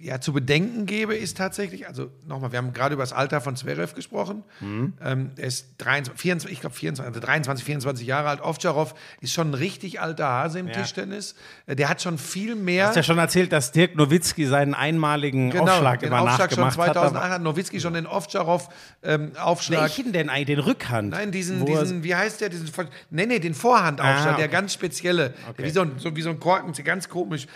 ja, 0.00 0.20
zu 0.20 0.32
bedenken 0.32 0.86
gebe, 0.86 1.14
ist 1.14 1.36
tatsächlich, 1.36 1.86
also 1.86 2.10
nochmal, 2.26 2.52
wir 2.52 2.58
haben 2.58 2.72
gerade 2.72 2.94
über 2.94 3.02
das 3.02 3.12
Alter 3.12 3.40
von 3.42 3.54
Zverev 3.54 3.94
gesprochen. 3.94 4.42
Ähm, 4.62 5.30
er 5.36 5.44
ist 5.46 5.74
23, 5.78 6.18
24, 6.20 6.50
ich 6.52 6.60
glaube 6.60 6.74
24, 6.74 7.14
also 7.14 7.20
23, 7.26 7.64
24 7.64 8.06
Jahre 8.06 8.28
alt. 8.28 8.40
Ovtcharov 8.42 8.94
ist 9.20 9.32
schon 9.34 9.50
ein 9.50 9.54
richtig 9.54 10.00
alter 10.00 10.26
Hase 10.26 10.58
im 10.58 10.68
Ja. 10.68 10.72
Tischtennis. 10.72 11.34
Äh, 11.66 11.76
Der 11.76 11.88
hat 11.90 12.00
schon 12.00 12.16
viel 12.16 12.54
mehr. 12.54 12.84
Du 12.84 12.88
hast 12.90 12.96
ja 12.96 13.02
schon 13.02 13.18
erzählt, 13.18 13.52
dass 13.52 13.72
Dirk 13.72 13.94
Nowitzki 13.94 14.46
seinen 14.46 14.72
einmaligen 14.74 15.52
Aufschlag 15.58 16.00
den 16.00 16.08
immer 16.08 16.22
Aufschlag 16.22 16.52
schon 16.52 16.64
nachgemacht 16.64 16.74
2008 16.94 17.30
hat. 17.30 17.42
Nowitzki 17.42 17.78
schon 17.80 17.92
den 17.94 18.06
Ovtcharov-Aufschlag. 18.06 19.80
Welchen 19.82 20.12
denn 20.12 20.28
eigentlich? 20.28 20.42
Den 20.46 20.58
Rückhand? 20.60 21.10
Nein, 21.10 21.30
diesen, 21.30 21.64
diesen, 21.66 22.02
wie 22.04 22.14
heißt 22.14 22.40
der? 22.40 22.48
Diesen, 22.48 22.70
nee, 23.10 23.26
nee, 23.26 23.38
den 23.38 23.54
Vorhandaufschlag, 23.54 24.34
Ah, 24.34 24.36
der 24.36 24.46
okay. 24.46 24.52
ganz 24.52 24.72
spezielle. 24.74 25.34
Wie, 25.56 25.70
so 25.70 25.82
ein, 25.82 25.92
so, 25.98 26.16
wie 26.16 26.22
so 26.22 26.30
ein 26.30 26.40
Korken, 26.40 26.72
ganz 26.84 27.08
komisch. 27.08 27.46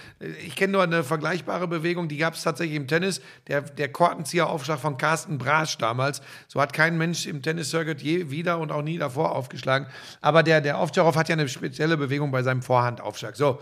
Ich 0.46 0.54
kenne 0.56 0.72
nur 0.72 0.82
eine 0.82 1.02
vergleichbare 1.02 1.66
Bewegung, 1.66 1.86
die 2.08 2.16
gab 2.18 2.34
es 2.34 2.42
tatsächlich 2.42 2.76
im 2.76 2.86
Tennis. 2.86 3.20
Der, 3.48 3.62
der 3.62 3.88
Korkenzieheraufschlag 3.90 4.78
von 4.78 4.96
Carsten 4.98 5.38
Brasch 5.38 5.78
damals. 5.78 6.22
So 6.48 6.60
hat 6.60 6.72
kein 6.72 6.96
Mensch 6.98 7.26
im 7.26 7.42
Tennis-Circuit 7.42 8.00
je 8.02 8.30
wieder 8.30 8.58
und 8.58 8.70
auch 8.72 8.82
nie 8.82 8.98
davor 8.98 9.34
aufgeschlagen. 9.34 9.86
Aber 10.20 10.42
der, 10.42 10.60
der 10.60 10.80
Ovtcharov 10.80 11.16
hat 11.16 11.28
ja 11.28 11.34
eine 11.34 11.48
spezielle 11.48 11.96
Bewegung 11.96 12.30
bei 12.30 12.42
seinem 12.42 12.62
Vorhandaufschlag. 12.62 13.36
So. 13.36 13.60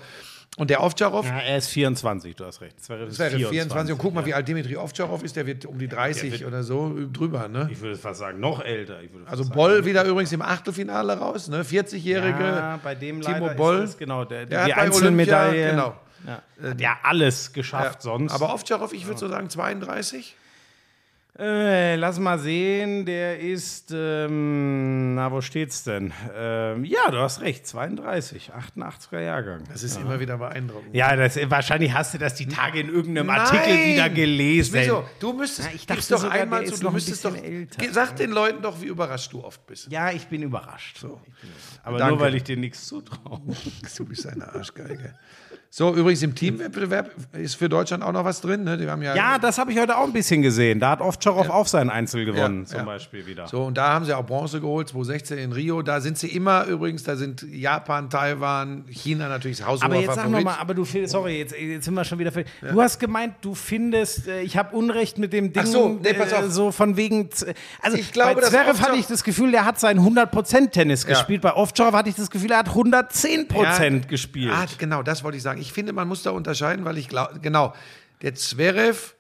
Und 0.57 0.71
der 0.71 0.85
Ovtcharov, 0.85 1.27
Ja, 1.27 1.41
er 1.41 1.57
ist 1.59 1.67
24, 1.69 2.37
du 2.37 2.45
hast 2.45 2.61
recht. 2.61 2.77
Das 2.79 2.89
wäre 2.89 3.09
24. 3.31 3.93
Und 3.93 3.99
guck 3.99 4.15
mal, 4.15 4.25
wie 4.25 4.35
alt 4.35 4.47
Dimitri 4.47 4.77
Ovtcharov 4.77 5.25
ist. 5.25 5.35
Der 5.35 5.47
wird 5.47 5.67
um 5.67 5.79
die 5.81 5.89
30 5.89 6.31
wird- 6.31 6.45
oder 6.45 6.63
so 6.63 6.95
drüber, 7.13 7.49
ne? 7.49 7.69
Ich 7.73 7.81
würde 7.81 7.97
fast 7.97 8.21
sagen, 8.21 8.39
noch 8.39 8.65
älter. 8.65 8.99
Also 9.27 9.49
Boll 9.49 9.85
wieder 9.85 10.05
übrigens 10.05 10.31
im 10.31 10.43
Achtelfinale 10.43 11.19
raus, 11.19 11.49
ne? 11.49 11.65
40-jährige 11.65 12.39
Ja, 12.45 12.79
bei 12.85 12.95
dem 12.95 13.21
leider 13.21 13.39
Timo 13.41 13.55
Boll. 13.57 13.89
genau, 13.99 14.25
der, 14.25 14.47
Der 14.47 14.67
die 14.67 14.73
hat 14.73 14.79
bei 14.79 14.87
Einzelmedaille. 14.87 15.71
Genau. 15.73 15.97
Ja. 16.27 16.43
Hat 16.71 16.81
ja 16.81 16.97
alles 17.03 17.53
geschafft 17.53 17.97
Ja. 17.97 18.01
sonst. 18.01 18.33
Aber 18.33 18.55
Ovtcharov, 18.55 18.93
ich 18.93 19.07
würde 19.07 19.19
so 19.21 19.29
sagen 19.29 19.51
32. 19.51 20.37
Äh, 21.37 21.97
lass 21.97 22.21
mal 22.21 22.39
sehen, 22.39 23.07
der 23.07 23.41
ist, 23.41 23.91
ähm, 23.93 25.17
na, 25.17 25.33
wo 25.33 25.41
steht's 25.41 25.83
denn? 25.83 26.13
Ähm, 26.33 26.85
ja, 26.85 27.11
du 27.11 27.19
hast 27.19 27.41
recht, 27.41 27.67
32, 27.67 28.53
88er 28.55 29.19
Jahrgang. 29.19 29.65
Das 29.69 29.83
ist 29.83 29.97
immer 30.01 30.21
wieder 30.21 30.39
beeindruckend. 30.39 30.95
Ja, 30.95 31.17
das, 31.17 31.37
wahrscheinlich 31.51 31.93
hast 31.93 32.15
du 32.15 32.19
das 32.19 32.37
die 32.37 32.47
Tage 32.47 32.79
in 32.79 32.89
irgendeinem 32.89 33.27
Nein! 33.27 33.41
Artikel 33.41 33.77
wieder 33.85 34.11
gelesen. 34.11 34.75
Wieso? 34.75 35.05
Du 35.19 35.33
müsstest, 35.33 35.71
Ja, 35.71 35.75
ich 35.75 35.87
dachte 35.87 36.03
doch 36.09 36.19
sogar, 36.19 36.37
einmal 36.39 36.67
zu, 36.67 36.75
ist 36.75 36.81
du 36.83 36.85
noch 36.85 36.93
ein 36.93 36.95
müsstest 36.95 37.25
doch, 37.25 37.33
bisschen 37.33 37.53
älter. 37.53 37.93
Sag 37.93 38.15
den 38.15 38.31
Leuten 38.31 38.63
doch, 38.63 38.81
wie 38.81 38.87
überrascht 38.87 39.33
du 39.33 39.43
oft 39.43 39.67
bist. 39.67 39.91
Ja, 39.91 40.13
ich 40.13 40.29
bin 40.29 40.41
überrascht. 40.41 40.99
So. 40.99 41.21
Aber 41.83 41.99
Danke. 41.99 42.15
nur, 42.15 42.21
weil 42.25 42.37
ich 42.37 42.45
dir 42.45 42.57
nichts 42.57 42.87
zutraue. 42.87 43.41
Du 43.97 44.05
bist 44.05 44.25
eine 44.29 44.55
Arschgeige. 44.55 45.17
So, 45.71 45.93
übrigens 45.95 46.23
im 46.23 46.35
Teamwettbewerb 46.37 47.11
ist 47.33 47.57
für 47.57 47.69
Deutschland 47.69 48.05
auch 48.05 48.13
noch 48.13 48.25
was 48.25 48.41
drin. 48.41 48.63
Ne? 48.63 48.79
Die 48.79 48.89
haben 48.89 49.03
ja, 49.03 49.17
Ja, 49.17 49.39
das 49.39 49.59
habe 49.59 49.73
ich 49.73 49.79
heute 49.81 49.97
auch 49.99 50.05
ein 50.05 50.13
bisschen 50.13 50.41
gesehen. 50.43 50.79
Da 50.79 50.91
hat 50.91 51.01
Ovtcharov 51.01 51.51
auch 51.51 51.67
sein 51.67 51.91
Einzel 51.91 52.25
gewonnen, 52.25 52.61
Ja, 52.63 52.67
zum 52.69 52.79
ja. 52.79 52.85
Beispiel 52.85 53.27
wieder. 53.27 53.49
So, 53.49 53.65
und 53.65 53.77
da 53.77 53.89
haben 53.93 54.05
sie 54.05 54.15
auch 54.17 54.25
Bronze 54.25 54.61
geholt, 54.61 54.89
2016 54.91 55.39
in 55.39 55.53
Rio. 55.53 55.83
Da 55.83 56.01
sind 56.01 56.17
sie 56.17 56.29
immer 56.29 56.65
übrigens, 56.67 57.03
da 57.03 57.17
sind 57.17 57.43
Japan, 57.51 58.09
Taiwan, 58.09 58.85
China 58.89 59.29
natürlich 59.29 59.59
das 59.59 59.67
Aber 59.83 59.97
jetzt 59.97 60.07
sag 60.07 60.15
Favorit. 60.25 60.45
nochmal, 60.45 60.61
aber 60.61 60.75
du 60.75 60.85
findest, 60.85 61.13
sorry, 61.13 61.39
jetzt, 61.39 61.55
jetzt 61.59 61.85
sind 61.87 61.95
wir 61.95 62.05
schon 62.05 62.19
wieder. 62.21 62.31
Für, 62.31 62.45
Du 62.71 62.81
hast 62.81 63.01
gemeint, 63.01 63.35
du 63.41 63.55
findest, 63.57 64.29
äh, 64.29 64.43
ich 64.43 64.57
habe 64.57 64.77
Unrecht 64.77 65.19
mit 65.19 65.33
dem 65.33 65.53
Ding, 65.53 65.63
Ach 65.65 65.67
so, 65.67 65.99
nee, 66.01 66.13
pass 66.15 66.33
auf. 66.33 66.45
äh, 66.45 66.51
so 66.51 66.71
von 66.71 66.97
wegen. 66.97 67.29
Also 67.83 67.97
Ich 67.97 68.13
glaube, 68.13 68.41
bei 68.41 68.47
Zverev 68.49 68.81
hatte 68.81 68.97
ich 68.97 69.07
das 69.07 69.25
Gefühl, 69.25 69.51
der 69.51 69.65
hat 69.65 69.81
seinen 69.81 70.01
100% 70.01 70.71
Tennis 70.71 71.03
Ja. 71.03 71.11
gespielt. 71.11 71.43
Bei 71.43 71.55
Ovtcharov 71.55 71.95
hatte 71.95 72.09
ich 72.11 72.15
das 72.15 72.31
Gefühl, 72.31 72.53
er 72.53 72.59
hat 72.59 72.69
110% 72.69 74.07
gespielt. 74.09 74.53
Ah, 74.55 74.67
genau, 74.79 75.03
das 75.03 75.25
wollte 75.25 75.37
ich 75.37 75.43
sagen. 75.45 75.61
Ich 75.61 75.73
finde, 75.73 75.93
man 75.93 76.09
muss 76.09 76.23
da 76.23 76.31
unterscheiden, 76.31 76.85
weil 76.85 76.99
ich 76.99 77.09
glaube, 77.09 77.39
genau, 77.41 77.75
der 78.23 78.35
Zverev, 78.35 79.15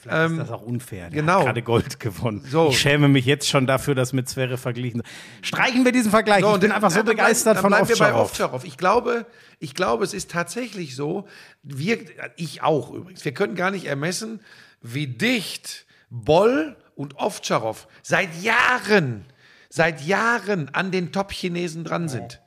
Vielleicht 0.00 0.30
ist 0.30 0.38
das 0.38 0.50
auch 0.50 0.62
unfair. 0.62 1.10
Der 1.10 1.20
genau. 1.20 1.38
hat 1.38 1.46
gerade 1.46 1.62
Gold 1.62 2.00
gewonnen. 2.00 2.44
So. 2.48 2.68
Ich 2.68 2.78
schäme 2.78 3.08
mich 3.08 3.26
jetzt 3.26 3.48
schon 3.48 3.66
dafür, 3.66 3.96
dass 3.96 4.12
mit 4.12 4.28
Zverev 4.28 4.60
verglichen. 4.60 5.02
Streichen 5.42 5.84
wir 5.84 5.90
diesen 5.90 6.10
Vergleich. 6.10 6.44
ich 6.44 6.60
bin 6.60 6.70
einfach 6.70 6.90
so 6.90 6.98
dann 6.98 7.06
begeistert 7.06 7.56
dann 7.56 7.62
von 7.62 7.70
bleiben 7.70 7.88
wir 7.88 7.96
bei 7.96 8.14
Ovtcharov. 8.14 8.30
Ovtcharov. 8.30 8.64
Ich 8.64 8.76
glaube, 8.76 9.26
ich 9.58 9.74
glaube, 9.74 10.04
es 10.04 10.14
ist 10.14 10.30
tatsächlich 10.30 10.94
so, 10.94 11.26
wir, 11.64 11.98
ich 12.36 12.62
auch 12.62 12.92
übrigens, 12.92 13.24
wir 13.24 13.34
können 13.34 13.56
gar 13.56 13.72
nicht 13.72 13.86
ermessen, 13.86 14.40
wie 14.82 15.08
dicht 15.08 15.86
Boll 16.10 16.76
und 16.94 17.18
Ovtcharov 17.18 17.88
seit 18.02 18.40
Jahren, 18.40 19.24
seit 19.68 20.00
Jahren 20.02 20.68
an 20.74 20.92
den 20.92 21.10
Top-Chinesen 21.12 21.82
dran 21.84 22.08
sind. 22.08 22.40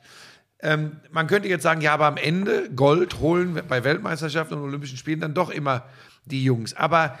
Ähm, 0.62 1.00
man 1.10 1.26
könnte 1.26 1.48
jetzt 1.48 1.62
sagen, 1.62 1.80
ja, 1.80 1.92
aber 1.92 2.06
am 2.06 2.16
Ende 2.16 2.70
Gold 2.70 3.18
holen 3.18 3.60
bei 3.68 3.82
Weltmeisterschaften 3.84 4.54
und 4.56 4.62
Olympischen 4.62 4.96
Spielen 4.96 5.20
dann 5.20 5.34
doch 5.34 5.50
immer 5.50 5.84
die 6.24 6.44
Jungs. 6.44 6.74
Aber 6.74 7.18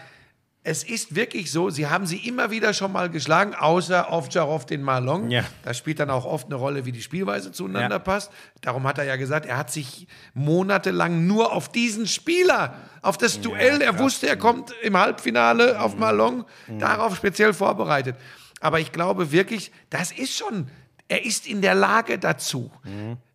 es 0.64 0.84
ist 0.84 1.16
wirklich 1.16 1.50
so, 1.50 1.70
sie 1.70 1.88
haben 1.88 2.06
sie 2.06 2.18
immer 2.18 2.52
wieder 2.52 2.72
schon 2.72 2.92
mal 2.92 3.10
geschlagen, 3.10 3.52
außer 3.52 4.12
Ovtcharov 4.12 4.64
den 4.64 4.80
Malong. 4.80 5.28
Ja. 5.28 5.42
Da 5.64 5.74
spielt 5.74 5.98
dann 5.98 6.08
auch 6.08 6.24
oft 6.24 6.46
eine 6.46 6.54
Rolle, 6.54 6.84
wie 6.84 6.92
die 6.92 7.02
Spielweise 7.02 7.50
zueinander 7.50 7.96
Ja. 7.96 7.98
passt. 7.98 8.30
Darum 8.60 8.86
hat 8.86 8.98
er 8.98 9.04
ja 9.04 9.16
gesagt, 9.16 9.44
er 9.44 9.56
hat 9.56 9.72
sich 9.72 10.06
monatelang 10.34 11.26
nur 11.26 11.52
auf 11.52 11.68
diesen 11.70 12.06
Spieler, 12.06 12.74
auf 13.02 13.18
das 13.18 13.40
Duell, 13.40 13.80
er 13.82 13.98
wusste, 13.98 14.28
er 14.28 14.36
kommt 14.36 14.72
im 14.82 14.96
Halbfinale 14.96 15.80
auf 15.80 15.96
Malong, 15.96 16.44
darauf 16.78 17.16
speziell 17.16 17.52
vorbereitet. 17.54 18.14
Aber 18.60 18.78
ich 18.78 18.92
glaube 18.92 19.32
wirklich, 19.32 19.72
das 19.90 20.12
ist 20.12 20.36
schon, 20.38 20.68
er 21.08 21.24
ist 21.24 21.46
in 21.46 21.60
der 21.60 21.74
Lage 21.74 22.18
dazu. 22.18 22.70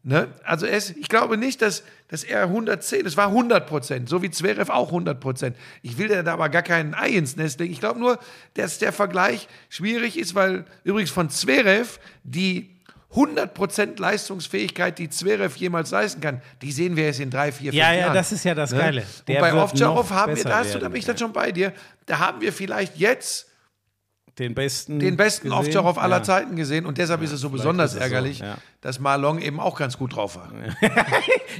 Ne? 0.03 0.27
Also 0.43 0.65
ist, 0.65 0.95
ich 0.97 1.09
glaube 1.09 1.37
nicht, 1.37 1.61
dass, 1.61 1.83
dass 2.07 2.23
er 2.23 2.43
110, 2.43 3.05
es 3.05 3.17
war 3.17 3.27
100 3.27 3.67
Prozent, 3.67 4.09
so 4.09 4.21
wie 4.21 4.31
Zverev 4.31 4.71
auch 4.71 4.87
100 4.87 5.19
Prozent. 5.19 5.55
Ich 5.81 5.97
will 5.97 6.07
da 6.07 6.31
aber 6.31 6.49
gar 6.49 6.63
keinen 6.63 6.93
Ei 6.93 7.09
ins 7.09 7.35
Nest 7.35 7.59
legen. 7.59 7.73
Ich 7.73 7.79
glaube 7.79 7.99
nur, 7.99 8.17
dass 8.53 8.79
der 8.79 8.93
Vergleich 8.93 9.47
schwierig 9.69 10.17
ist, 10.17 10.33
weil 10.33 10.65
übrigens 10.83 11.11
von 11.11 11.29
Zverev 11.29 11.99
die 12.23 12.73
100% 13.13 13.99
Leistungsfähigkeit, 13.99 14.97
die 14.99 15.09
Zverev 15.09 15.55
jemals 15.57 15.91
leisten 15.91 16.21
kann, 16.21 16.41
die 16.61 16.71
sehen 16.71 16.95
wir 16.95 17.05
jetzt 17.05 17.19
in 17.19 17.29
drei, 17.29 17.51
vier, 17.51 17.73
Ja, 17.73 17.85
fünf 17.85 17.95
ja, 17.95 17.99
Jahren. 18.05 18.13
das 18.13 18.31
ist 18.31 18.43
ja 18.43 18.53
das 18.55 18.71
Ne? 18.71 18.77
Geile. 18.79 19.01
Und 19.01 19.27
Der 19.27 19.39
bei 19.39 19.53
Ovtcharov 19.53 20.09
haben 20.11 20.35
wir, 20.35 20.43
da, 20.43 20.59
hast 20.59 20.75
du, 20.75 20.79
da 20.79 20.89
bin 20.89 20.99
ich 20.99 21.05
dann 21.05 21.17
schon 21.17 21.33
bei 21.33 21.51
dir, 21.51 21.73
da 22.05 22.19
haben 22.19 22.41
wir 22.41 22.53
vielleicht 22.53 22.97
jetzt 22.97 23.46
Den 24.39 24.53
besten. 24.53 24.99
den 24.99 25.17
besten 25.17 25.49
gesehen. 25.49 25.59
Ovtcharov 25.65 25.97
aller 25.97 26.17
Ja. 26.17 26.23
Zeiten 26.23 26.55
gesehen 26.55 26.85
und 26.85 26.97
deshalb 26.99 27.21
ist 27.23 27.31
es 27.31 27.41
so 27.41 27.49
besonders 27.49 27.91
es 27.93 27.97
so, 27.97 28.03
ärgerlich, 28.03 28.39
ja. 28.39 28.57
dass 28.81 28.99
Malong 28.99 29.39
eben 29.39 29.59
auch 29.59 29.77
ganz 29.77 29.97
gut 29.97 30.15
drauf 30.15 30.35
war. 30.35 30.51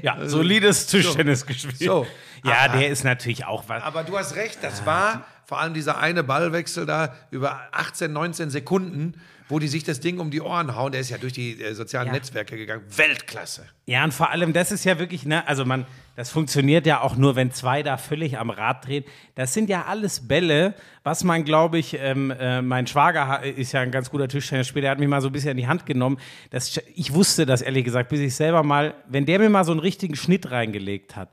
Ja, 0.04 0.28
solides 0.28 0.86
Tischtennis 0.88 1.46
gespielt. 1.46 1.80
So. 1.80 2.06
Ja, 2.44 2.66
Aber- 2.66 2.78
der 2.78 2.90
ist 2.90 3.04
natürlich 3.04 3.46
auch 3.46 3.64
was. 3.68 3.82
Aber 3.84 4.04
du 4.04 4.16
hast 4.18 4.36
recht, 4.36 4.60
das 4.62 4.86
war 4.86 5.26
vor 5.46 5.60
allem 5.60 5.74
dieser 5.74 5.98
eine 5.98 6.24
Ballwechsel 6.24 6.86
da 6.86 7.16
über 7.32 7.60
18, 7.72 8.12
19 8.14 8.50
Sekunden, 8.52 9.20
wo 9.50 9.60
die 9.60 9.68
sich 9.68 9.84
das 9.84 10.00
Ding 10.00 10.20
um 10.20 10.30
die 10.32 10.42
Ohren 10.42 10.76
hauen. 10.76 10.92
Der 10.92 11.02
ist 11.02 11.10
ja 11.10 11.18
durch 11.18 11.34
die 11.34 11.62
äh, 11.62 11.74
sozialen 11.74 12.08
Ja. 12.08 12.14
Netzwerke 12.14 12.58
gegangen. 12.58 12.84
Weltklasse. 12.96 13.66
Ja, 13.86 14.04
und 14.04 14.14
vor 14.14 14.30
allem, 14.30 14.54
das 14.54 14.72
ist 14.72 14.84
ja 14.84 15.00
wirklich, 15.00 15.26
ne, 15.26 15.48
also 15.48 15.64
man, 15.64 15.86
das 16.16 16.30
funktioniert 16.30 16.86
ja 16.86 17.02
auch 17.02 17.16
nur, 17.16 17.36
wenn 17.36 17.52
zwei 17.52 17.84
da 17.84 17.98
völlig 17.98 18.38
am 18.38 18.50
Rad 18.50 18.86
drehen. 18.88 19.06
Das 19.36 19.54
sind 19.54 19.70
ja 19.70 19.86
alles 19.86 20.28
Bälle, 20.28 20.74
was 21.04 21.24
man, 21.24 21.46
glaube 21.46 21.78
ich, 21.78 21.98
ähm, 22.00 22.32
äh, 22.32 22.62
mein 22.62 22.88
Schwager 22.88 23.44
ist 23.44 23.72
ja 23.72 23.82
ein 23.82 23.92
ganz 23.92 24.10
guter 24.10 24.28
Tischtennisspieler, 24.28 24.82
der 24.82 24.92
hat 24.92 25.00
mich 25.00 25.08
mal 25.08 25.22
so 25.22 25.28
ein 25.28 25.32
bisschen 25.34 25.52
in 25.52 25.58
die 25.58 25.68
Hand 25.68 25.86
genommen. 25.86 26.18
Das, 26.50 26.82
ich 26.96 27.14
wusste 27.14 27.46
das 27.46 27.62
ehrlich 27.62 27.86
gesagt, 27.86 28.10
bis 28.10 28.20
ich 28.20 28.36
selber 28.36 28.64
mal, 28.64 28.96
wenn 29.08 29.26
der 29.26 29.40
mir 29.40 29.50
mal 29.50 29.64
so 29.64 29.72
einen 29.72 29.80
richtigen 29.80 30.16
Schnitt 30.16 30.52
reingelegt 30.52 31.16
hat. 31.16 31.30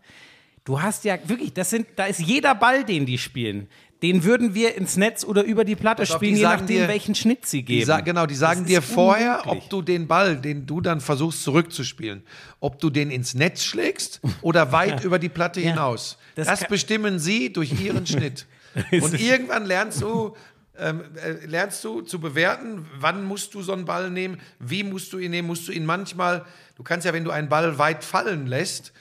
Du 0.64 0.80
hast 0.80 1.04
ja 1.04 1.18
wirklich, 1.26 1.52
das 1.52 1.68
sind, 1.70 1.86
da 1.96 2.06
ist 2.06 2.20
jeder 2.20 2.54
Ball, 2.54 2.84
den 2.84 3.04
die 3.04 3.18
spielen. 3.18 3.68
Den 4.04 4.22
würden 4.22 4.52
wir 4.54 4.74
ins 4.74 4.98
Netz 4.98 5.24
oder 5.24 5.42
über 5.44 5.64
die 5.64 5.76
Platte 5.76 6.02
die 6.02 6.12
spielen, 6.12 6.36
je 6.36 6.42
sagen 6.42 6.60
nachdem, 6.60 6.76
dir- 6.82 6.88
welchen 6.88 7.14
Schnitt 7.14 7.46
sie 7.46 7.62
geben. 7.62 7.90
Die 7.98 8.04
genau, 8.04 8.26
die 8.26 8.34
sagen 8.34 8.66
dir 8.66 8.82
vorher, 8.82 9.40
unmöglich. 9.44 9.62
ob 9.64 9.70
du 9.70 9.80
den 9.80 10.06
Ball, 10.06 10.36
den 10.36 10.66
du 10.66 10.82
dann 10.82 11.00
versuchst 11.00 11.42
zurückzuspielen, 11.42 12.22
ob 12.60 12.78
du 12.80 12.90
den 12.90 13.10
ins 13.10 13.32
Netz 13.32 13.64
schlägst 13.64 14.20
oder 14.42 14.72
weit 14.72 15.02
über 15.04 15.18
die 15.18 15.30
Platte 15.30 15.60
hinaus. 15.60 16.18
Das 16.34 16.48
Das, 16.48 16.68
bestimmen 16.68 17.18
sie 17.18 17.50
durch 17.50 17.80
ihren 17.80 18.06
Schnitt. 18.12 18.44
Und 18.90 19.18
irgendwann 19.18 19.64
lernst 19.64 20.02
du, 20.02 20.36
ähm, 20.78 21.00
äh, 21.16 21.46
lernst 21.46 21.82
du 21.82 22.02
zu 22.02 22.20
bewerten, 22.20 22.84
wann 22.98 23.24
musst 23.24 23.54
du 23.54 23.62
so 23.62 23.72
einen 23.72 23.86
Ball 23.86 24.10
nehmen, 24.10 24.38
wie 24.58 24.82
musst 24.84 25.14
du 25.14 25.18
ihn 25.18 25.30
nehmen, 25.30 25.48
musst 25.48 25.66
du 25.66 25.72
ihn 25.72 25.86
manchmal, 25.86 26.44
du 26.76 26.82
kannst 26.82 27.06
ja, 27.06 27.14
wenn 27.14 27.24
du 27.24 27.30
einen 27.30 27.48
Ball 27.48 27.78
weit 27.78 28.04
fallen 28.04 28.46
lässt, 28.46 28.92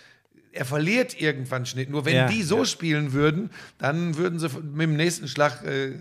er 0.53 0.65
verliert 0.65 1.19
irgendwann 1.19 1.65
Schnitt. 1.65 1.89
Nur 1.89 2.05
wenn 2.05 2.15
Ja, 2.15 2.27
die 2.27 2.43
so 2.43 2.59
ja. 2.59 2.65
spielen 2.65 3.11
würden, 3.13 3.49
dann 3.79 4.15
würden 4.17 4.39
sie 4.39 4.47
mit 4.49 4.81
dem 4.87 4.95
nächsten 4.95 5.27
Schlag 5.27 5.63
äh, 5.65 5.93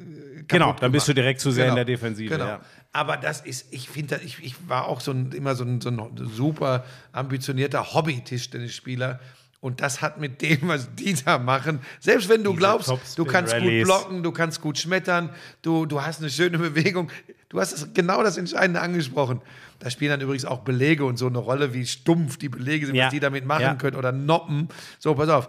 Genau, 0.48 0.74
dann 0.78 0.92
bist 0.92 1.06
du 1.08 1.12
gemacht. 1.12 1.24
direkt 1.24 1.40
zu 1.40 1.50
sehr 1.50 1.68
in 1.68 1.74
der 1.74 1.84
Defensive, 1.84 2.28
Genau. 2.28 2.46
ja. 2.46 2.60
Aber 2.92 3.16
das 3.16 3.40
ist, 3.40 3.66
ich 3.70 3.88
finde, 3.88 4.20
ich, 4.22 4.42
ich 4.44 4.54
war 4.68 4.86
auch 4.86 5.00
so 5.00 5.12
ein, 5.12 5.32
immer 5.32 5.54
so 5.54 5.64
ein, 5.64 5.80
so 5.80 5.88
ein 5.88 6.10
super 6.34 6.84
ambitionierter 7.12 7.94
Hobby-Tischtennisspieler. 7.94 9.18
Und 9.60 9.80
das 9.80 10.02
hat 10.02 10.18
mit 10.18 10.42
dem, 10.42 10.58
was 10.68 10.92
die 10.96 11.14
da 11.14 11.38
machen, 11.38 11.78
selbst 12.00 12.28
wenn 12.28 12.42
du 12.42 12.52
glaubst, 12.54 12.92
du 13.16 13.24
kannst 13.24 13.56
gut 13.56 13.82
blocken, 13.84 14.22
du 14.24 14.32
kannst 14.32 14.60
gut 14.60 14.76
schmettern, 14.76 15.30
du, 15.62 15.86
du 15.86 16.02
hast 16.02 16.20
eine 16.20 16.30
schöne 16.30 16.58
Bewegung. 16.58 17.10
Du 17.48 17.60
hast 17.60 17.94
genau 17.94 18.22
das 18.22 18.36
Entscheidende 18.38 18.80
angesprochen. 18.80 19.40
Da 19.82 19.90
spielen 19.90 20.10
dann 20.12 20.20
übrigens 20.20 20.44
auch 20.44 20.60
Belege 20.60 21.04
und 21.04 21.16
so 21.16 21.26
eine 21.26 21.38
Rolle, 21.38 21.74
wie 21.74 21.84
stumpf 21.86 22.36
die 22.36 22.48
Belege 22.48 22.86
sind, 22.86 22.94
Ja. 22.94 23.06
was 23.06 23.10
die 23.12 23.18
damit 23.18 23.44
machen 23.44 23.62
Ja. 23.62 23.74
können 23.74 23.96
oder 23.96 24.12
Noppen. 24.12 24.68
So, 25.00 25.12
pass 25.16 25.28
auf. 25.28 25.48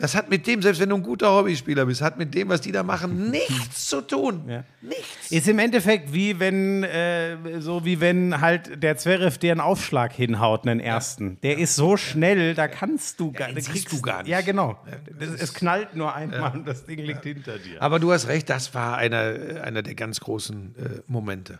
Das 0.00 0.14
hat 0.14 0.30
mit 0.30 0.46
dem, 0.46 0.62
selbst 0.62 0.80
wenn 0.80 0.88
du 0.88 0.96
ein 0.96 1.02
guter 1.02 1.30
Hobbyspieler 1.30 1.86
bist, 1.86 2.00
hat 2.00 2.18
mit 2.18 2.34
dem, 2.34 2.48
was 2.48 2.60
die 2.60 2.72
da 2.72 2.82
machen, 2.82 3.30
nichts 3.30 3.86
zu 3.86 4.00
tun. 4.00 4.42
Ja. 4.48 4.64
Nichts. 4.80 5.30
Ist 5.30 5.48
im 5.48 5.58
Endeffekt 5.58 6.12
wie 6.12 6.38
wenn, 6.40 6.82
äh, 6.84 7.60
so 7.60 7.84
wie 7.84 8.00
wenn 8.00 8.40
halt 8.40 8.82
der 8.82 8.96
Zverev 8.96 9.38
dir 9.38 9.52
einen 9.52 9.60
Aufschlag 9.60 10.12
hinhaut, 10.12 10.66
einen 10.66 10.80
ersten. 10.80 11.38
Der 11.42 11.58
ist 11.58 11.76
so 11.76 11.96
schnell, 11.96 12.54
da 12.54 12.68
kannst 12.68 13.20
du 13.20 13.32
gar, 13.32 13.52
da 13.52 13.60
siehst 13.60 13.92
du 13.92 14.00
gar 14.00 14.22
nicht. 14.22 14.30
Ja, 14.30 14.40
genau. 14.40 14.78
Das, 15.18 15.40
es 15.40 15.54
knallt 15.54 15.94
nur 15.94 16.14
einmal 16.14 16.52
und 16.52 16.66
das 16.66 16.86
Ding 16.86 16.98
liegt 17.00 17.24
hinter 17.24 17.58
dir. 17.58 17.80
Aber 17.82 17.98
du 17.98 18.12
hast 18.12 18.28
recht, 18.28 18.48
das 18.48 18.74
war 18.74 18.96
einer, 18.96 19.62
einer 19.62 19.82
der 19.82 19.94
ganz 19.94 20.20
großen 20.20 20.74
äh, 20.76 21.00
Momente. 21.06 21.58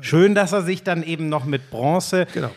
Schön, 0.00 0.34
dass 0.34 0.52
er 0.52 0.62
sich 0.62 0.82
dann 0.82 1.02
eben 1.02 1.28
noch 1.28 1.44
mit 1.44 1.70
Bronze. 1.70 2.26
Genau. 2.32 2.50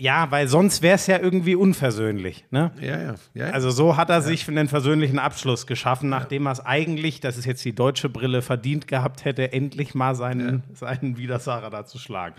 Ja, 0.00 0.30
weil 0.30 0.48
sonst 0.48 0.80
wäre 0.80 0.94
es 0.94 1.06
ja 1.06 1.18
irgendwie 1.18 1.54
unversöhnlich. 1.54 2.46
Ne? 2.50 2.70
Ja, 2.80 2.86
ja. 2.86 2.98
ja, 3.02 3.14
ja. 3.34 3.50
Also 3.50 3.70
so 3.70 3.98
hat 3.98 4.08
er 4.08 4.22
sich 4.22 4.48
einen 4.48 4.66
versöhnlichen 4.66 5.18
Abschluss 5.18 5.66
geschaffen, 5.66 6.08
nachdem 6.08 6.46
er 6.46 6.52
es 6.52 6.64
eigentlich, 6.64 7.20
das 7.20 7.36
ist 7.36 7.44
jetzt 7.44 7.62
die 7.66 7.74
deutsche 7.74 8.08
Brille, 8.08 8.40
verdient 8.40 8.88
gehabt 8.88 9.26
hätte, 9.26 9.52
endlich 9.52 9.94
mal 9.94 10.14
seinen, 10.14 10.62
seinen 10.72 11.18
Widersacher 11.18 11.68
da 11.68 11.84
zu 11.84 11.98
schlagen. 11.98 12.34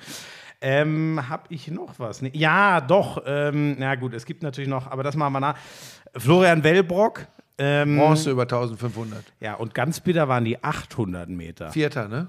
Ähm, 0.59 1.21
hab 1.29 1.51
ich 1.51 1.69
noch 1.69 1.99
was? 1.99 2.23
Nee, 2.23 2.31
ja, 2.33 2.81
doch. 2.81 3.21
Ähm, 3.27 3.75
na 3.77 3.93
gut, 3.93 4.15
es 4.15 4.25
gibt 4.25 4.41
natürlich 4.41 4.69
noch, 4.69 4.89
aber 4.89 5.03
das 5.03 5.15
machen 5.15 5.33
wir 5.33 5.39
nach. 5.39 5.57
Florian 6.17 6.63
Wellbrock. 6.63 7.27
Ähm, 7.59 7.97
Bronze 7.97 8.31
über 8.31 8.43
1500. 8.43 9.23
ja, 9.39 9.53
und 9.53 9.75
ganz 9.75 9.99
bitter 9.99 10.27
waren 10.27 10.45
die 10.45 10.63
800 10.63 11.29
Meter. 11.29 11.69
Vierter, 11.69 12.07
ne? 12.07 12.27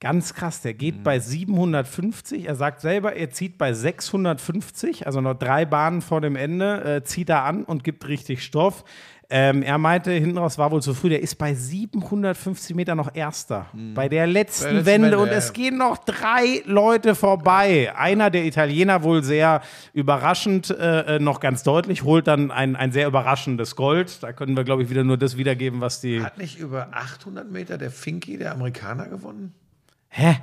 Ganz 0.00 0.32
krass, 0.32 0.62
der 0.62 0.72
Mhm. 0.72 0.78
geht 0.78 1.02
bei 1.04 1.18
750. 1.18 2.46
Er 2.46 2.54
sagt 2.54 2.80
selber, 2.80 3.14
er 3.14 3.30
zieht 3.30 3.58
bei 3.58 3.72
650, 3.74 5.06
also 5.06 5.20
noch 5.20 5.34
drei 5.34 5.64
Bahnen 5.66 6.00
vor 6.00 6.20
dem 6.22 6.36
Ende, 6.36 6.82
äh, 6.96 7.04
zieht 7.04 7.28
er 7.28 7.44
an 7.44 7.64
und 7.64 7.84
gibt 7.84 8.08
richtig 8.08 8.42
Stoff. 8.42 8.84
Ähm, 9.32 9.62
er 9.62 9.78
meinte, 9.78 10.10
hinten 10.10 10.38
raus 10.38 10.58
war 10.58 10.72
wohl 10.72 10.82
zu 10.82 10.92
früh, 10.92 11.08
der 11.08 11.22
ist 11.22 11.36
bei 11.36 11.54
750 11.54 12.74
Meter 12.74 12.96
noch 12.96 13.14
Erster. 13.14 13.66
Bei 13.94 14.08
der 14.08 14.26
letzten, 14.26 14.64
Mhm. 14.64 14.74
Bei 14.74 14.78
der 14.78 14.80
letzten 14.80 14.86
Wende 14.86 14.86
Wende, 14.86 15.18
und 15.20 15.26
ja, 15.28 15.34
es 15.34 15.52
gehen 15.52 15.76
noch 15.78 15.98
drei 15.98 16.62
Leute 16.64 17.14
vorbei. 17.14 17.92
Einer 17.94 18.30
der 18.30 18.44
Italiener 18.44 19.04
wohl 19.04 19.22
sehr 19.22 19.60
überraschend, 19.92 20.70
äh, 20.70 21.16
äh, 21.16 21.18
noch 21.20 21.38
ganz 21.38 21.62
deutlich, 21.62 22.02
holt 22.02 22.26
dann 22.26 22.50
ein, 22.50 22.74
ein 22.74 22.90
sehr 22.90 23.06
überraschendes 23.06 23.76
Gold. 23.76 24.20
Da 24.22 24.32
können 24.32 24.56
wir, 24.56 24.64
glaube 24.64 24.82
ich, 24.82 24.90
wieder 24.90 25.04
nur 25.04 25.16
das 25.16 25.36
wiedergeben, 25.36 25.80
was 25.80 26.00
die. 26.00 26.22
Hat 26.24 26.36
nicht 26.38 26.58
über 26.58 26.88
800 26.90 27.48
Meter 27.52 27.78
der 27.78 27.92
Finky, 27.92 28.36
der 28.36 28.50
Amerikaner, 28.50 29.06
gewonnen? 29.06 29.52
Hä? 30.10 30.36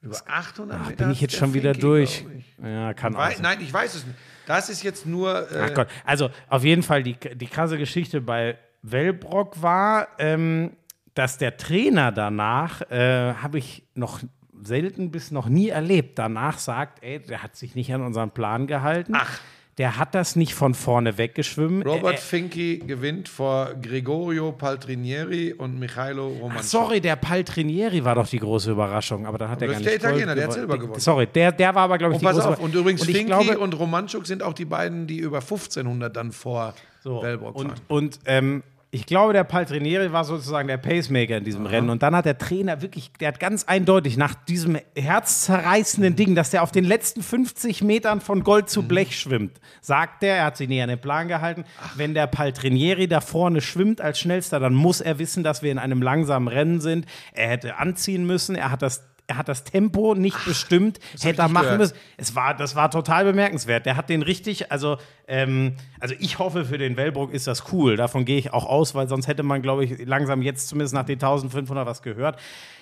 Über 0.00 0.18
800 0.26 0.80
Meter. 0.80 0.96
Bin 0.96 1.10
ich 1.10 1.20
jetzt 1.20 1.34
schon 1.34 1.54
wieder 1.54 1.72
Finky, 1.72 1.80
durch? 1.80 2.24
Ja, 2.62 2.92
kann 2.94 3.16
auch 3.16 3.26
sein. 3.30 3.36
Nein, 3.40 3.58
ich 3.62 3.72
weiß 3.72 3.94
es 3.94 4.06
nicht. 4.06 4.16
Das 4.46 4.68
ist 4.68 4.82
jetzt 4.82 5.06
nur. 5.06 5.50
Äh, 5.50 5.68
Ach 5.70 5.74
Gott. 5.74 5.88
Also 6.04 6.30
auf 6.48 6.62
jeden 6.62 6.82
Fall 6.82 7.02
die, 7.02 7.14
die 7.14 7.46
krasse 7.46 7.78
Geschichte 7.78 8.20
bei 8.20 8.58
Wellbrock 8.82 9.62
war, 9.62 10.08
ähm, 10.18 10.76
dass 11.14 11.38
der 11.38 11.56
Trainer 11.56 12.12
danach, 12.12 12.82
äh, 12.90 13.34
habe 13.34 13.58
ich 13.58 13.84
noch 13.94 14.20
selten 14.62 15.10
bis 15.10 15.30
noch 15.30 15.48
nie 15.48 15.68
erlebt, 15.68 16.18
danach 16.18 16.58
sagt, 16.58 17.02
ey, 17.02 17.20
der 17.20 17.42
hat 17.42 17.56
sich 17.56 17.74
nicht 17.74 17.92
an 17.94 18.02
unseren 18.02 18.30
Plan 18.30 18.66
gehalten. 18.66 19.14
Ach. 19.16 19.40
Der 19.78 19.98
hat 19.98 20.14
das 20.14 20.36
nicht 20.36 20.54
von 20.54 20.72
vorne 20.74 21.18
weggeschwimmen. 21.18 21.82
Robert 21.82 22.14
Äh, 22.14 22.18
Finky 22.18 22.78
gewinnt 22.78 23.28
vor 23.28 23.74
Gregorio 23.82 24.52
Paltrinieri 24.52 25.52
und 25.52 25.78
Michailo 25.80 26.32
Ach, 26.36 26.42
Romanchuk. 26.42 26.64
sorry, 26.64 27.00
der 27.00 27.16
Paltrinieri 27.16 28.04
war 28.04 28.14
doch 28.14 28.28
die 28.28 28.38
große 28.38 28.70
Überraschung, 28.70 29.26
aber 29.26 29.38
dann 29.38 29.50
hat 29.50 29.62
er 29.62 29.68
das 29.68 29.74
gar 29.76 29.80
nicht 29.80 29.90
der 29.90 30.10
Italiener, 30.10 30.34
der 30.36 30.44
hat. 30.44 30.52
Silber 30.52 30.78
gewonnen. 30.78 31.00
Sorry, 31.00 31.26
der, 31.26 31.50
der 31.50 31.74
war 31.74 31.82
aber, 31.82 31.98
glaube 31.98 32.14
ich, 32.14 32.16
Und 32.16 32.20
die 32.22 32.26
pass 32.26 32.36
große 32.36 32.48
auf, 32.50 32.60
und 32.60 32.74
übrigens 32.74 33.00
und 33.02 33.08
ich 33.10 33.16
Finky 33.16 33.26
glaube, 33.30 33.58
und 33.58 33.72
Romanchuk 33.78 34.26
sind 34.26 34.42
auch 34.44 34.52
die 34.52 34.64
beiden, 34.64 35.06
die 35.08 35.18
über 35.18 35.38
1500 35.40 36.14
dann 36.14 36.30
vor 36.30 36.74
So, 37.02 37.22
Wellbrock 37.22 37.56
und, 37.56 37.66
fahren. 37.68 37.80
und 37.88 38.18
ähm, 38.26 38.62
ich 38.94 39.06
glaube, 39.06 39.32
der 39.32 39.42
Paltrinieri 39.42 40.12
war 40.12 40.22
sozusagen 40.24 40.68
der 40.68 40.76
Pacemaker 40.76 41.38
in 41.38 41.44
diesem 41.44 41.66
Rennen. 41.66 41.90
Und 41.90 42.04
dann 42.04 42.14
hat 42.14 42.26
der 42.26 42.38
Trainer 42.38 42.80
wirklich, 42.80 43.10
der 43.18 43.26
hat 43.28 43.40
ganz 43.40 43.64
eindeutig 43.64 44.16
nach 44.16 44.34
diesem 44.34 44.78
herzzerreißenden 44.96 46.14
Ding, 46.14 46.36
dass 46.36 46.50
der 46.50 46.62
auf 46.62 46.70
den 46.70 46.84
letzten 46.84 47.20
50 47.22 47.82
Metern 47.82 48.20
von 48.20 48.44
Gold 48.44 48.66
Mhm. 48.66 48.68
zu 48.68 48.82
Blech 48.84 49.18
schwimmt, 49.18 49.60
sagt 49.80 50.22
er, 50.22 50.36
er 50.36 50.44
hat 50.44 50.56
sich 50.56 50.68
nicht 50.68 50.80
an 50.80 50.88
den 50.90 51.00
Plan 51.00 51.26
gehalten. 51.26 51.64
Wenn 51.96 52.14
der 52.14 52.28
Paltrinieri 52.28 53.08
da 53.08 53.20
vorne 53.20 53.60
schwimmt 53.60 54.00
als 54.00 54.20
schnellster, 54.20 54.60
dann 54.60 54.74
muss 54.74 55.00
er 55.00 55.18
wissen, 55.18 55.42
dass 55.42 55.62
wir 55.62 55.72
in 55.72 55.78
einem 55.78 56.00
langsamen 56.00 56.46
Rennen 56.46 56.80
sind. 56.80 57.06
Er 57.32 57.48
hätte 57.48 57.76
anziehen 57.78 58.24
müssen, 58.26 58.54
er 58.54 58.70
hat 58.70 58.82
das. 58.82 59.02
Er 59.26 59.38
hat 59.38 59.48
das 59.48 59.64
Tempo 59.64 60.14
nicht 60.14 60.44
bestimmt, 60.44 60.98
hätte 61.22 61.40
er 61.40 61.48
machen 61.48 61.64
gehört. 61.64 61.78
müssen. 61.78 61.96
Es 62.18 62.34
war, 62.34 62.54
das 62.54 62.76
war 62.76 62.90
total 62.90 63.24
bemerkenswert. 63.24 63.86
Der 63.86 63.96
hat 63.96 64.10
den 64.10 64.22
richtig, 64.22 64.70
also, 64.70 64.98
ähm, 65.26 65.76
also 65.98 66.14
ich 66.18 66.38
hoffe, 66.38 66.66
für 66.66 66.76
den 66.76 66.96
Wellbrook 66.96 67.32
ist 67.32 67.46
das 67.46 67.72
cool. 67.72 67.96
Davon 67.96 68.26
gehe 68.26 68.36
ich 68.36 68.52
auch 68.52 68.66
aus, 68.66 68.94
weil 68.94 69.08
sonst 69.08 69.26
hätte 69.26 69.42
man, 69.42 69.62
glaube 69.62 69.84
ich, 69.84 70.04
langsam 70.06 70.42
jetzt 70.42 70.68
zumindest 70.68 70.94
nach 70.94 71.04
den 71.06 71.14
1500 71.14 71.86
was 71.86 72.02
gehört. 72.02 72.38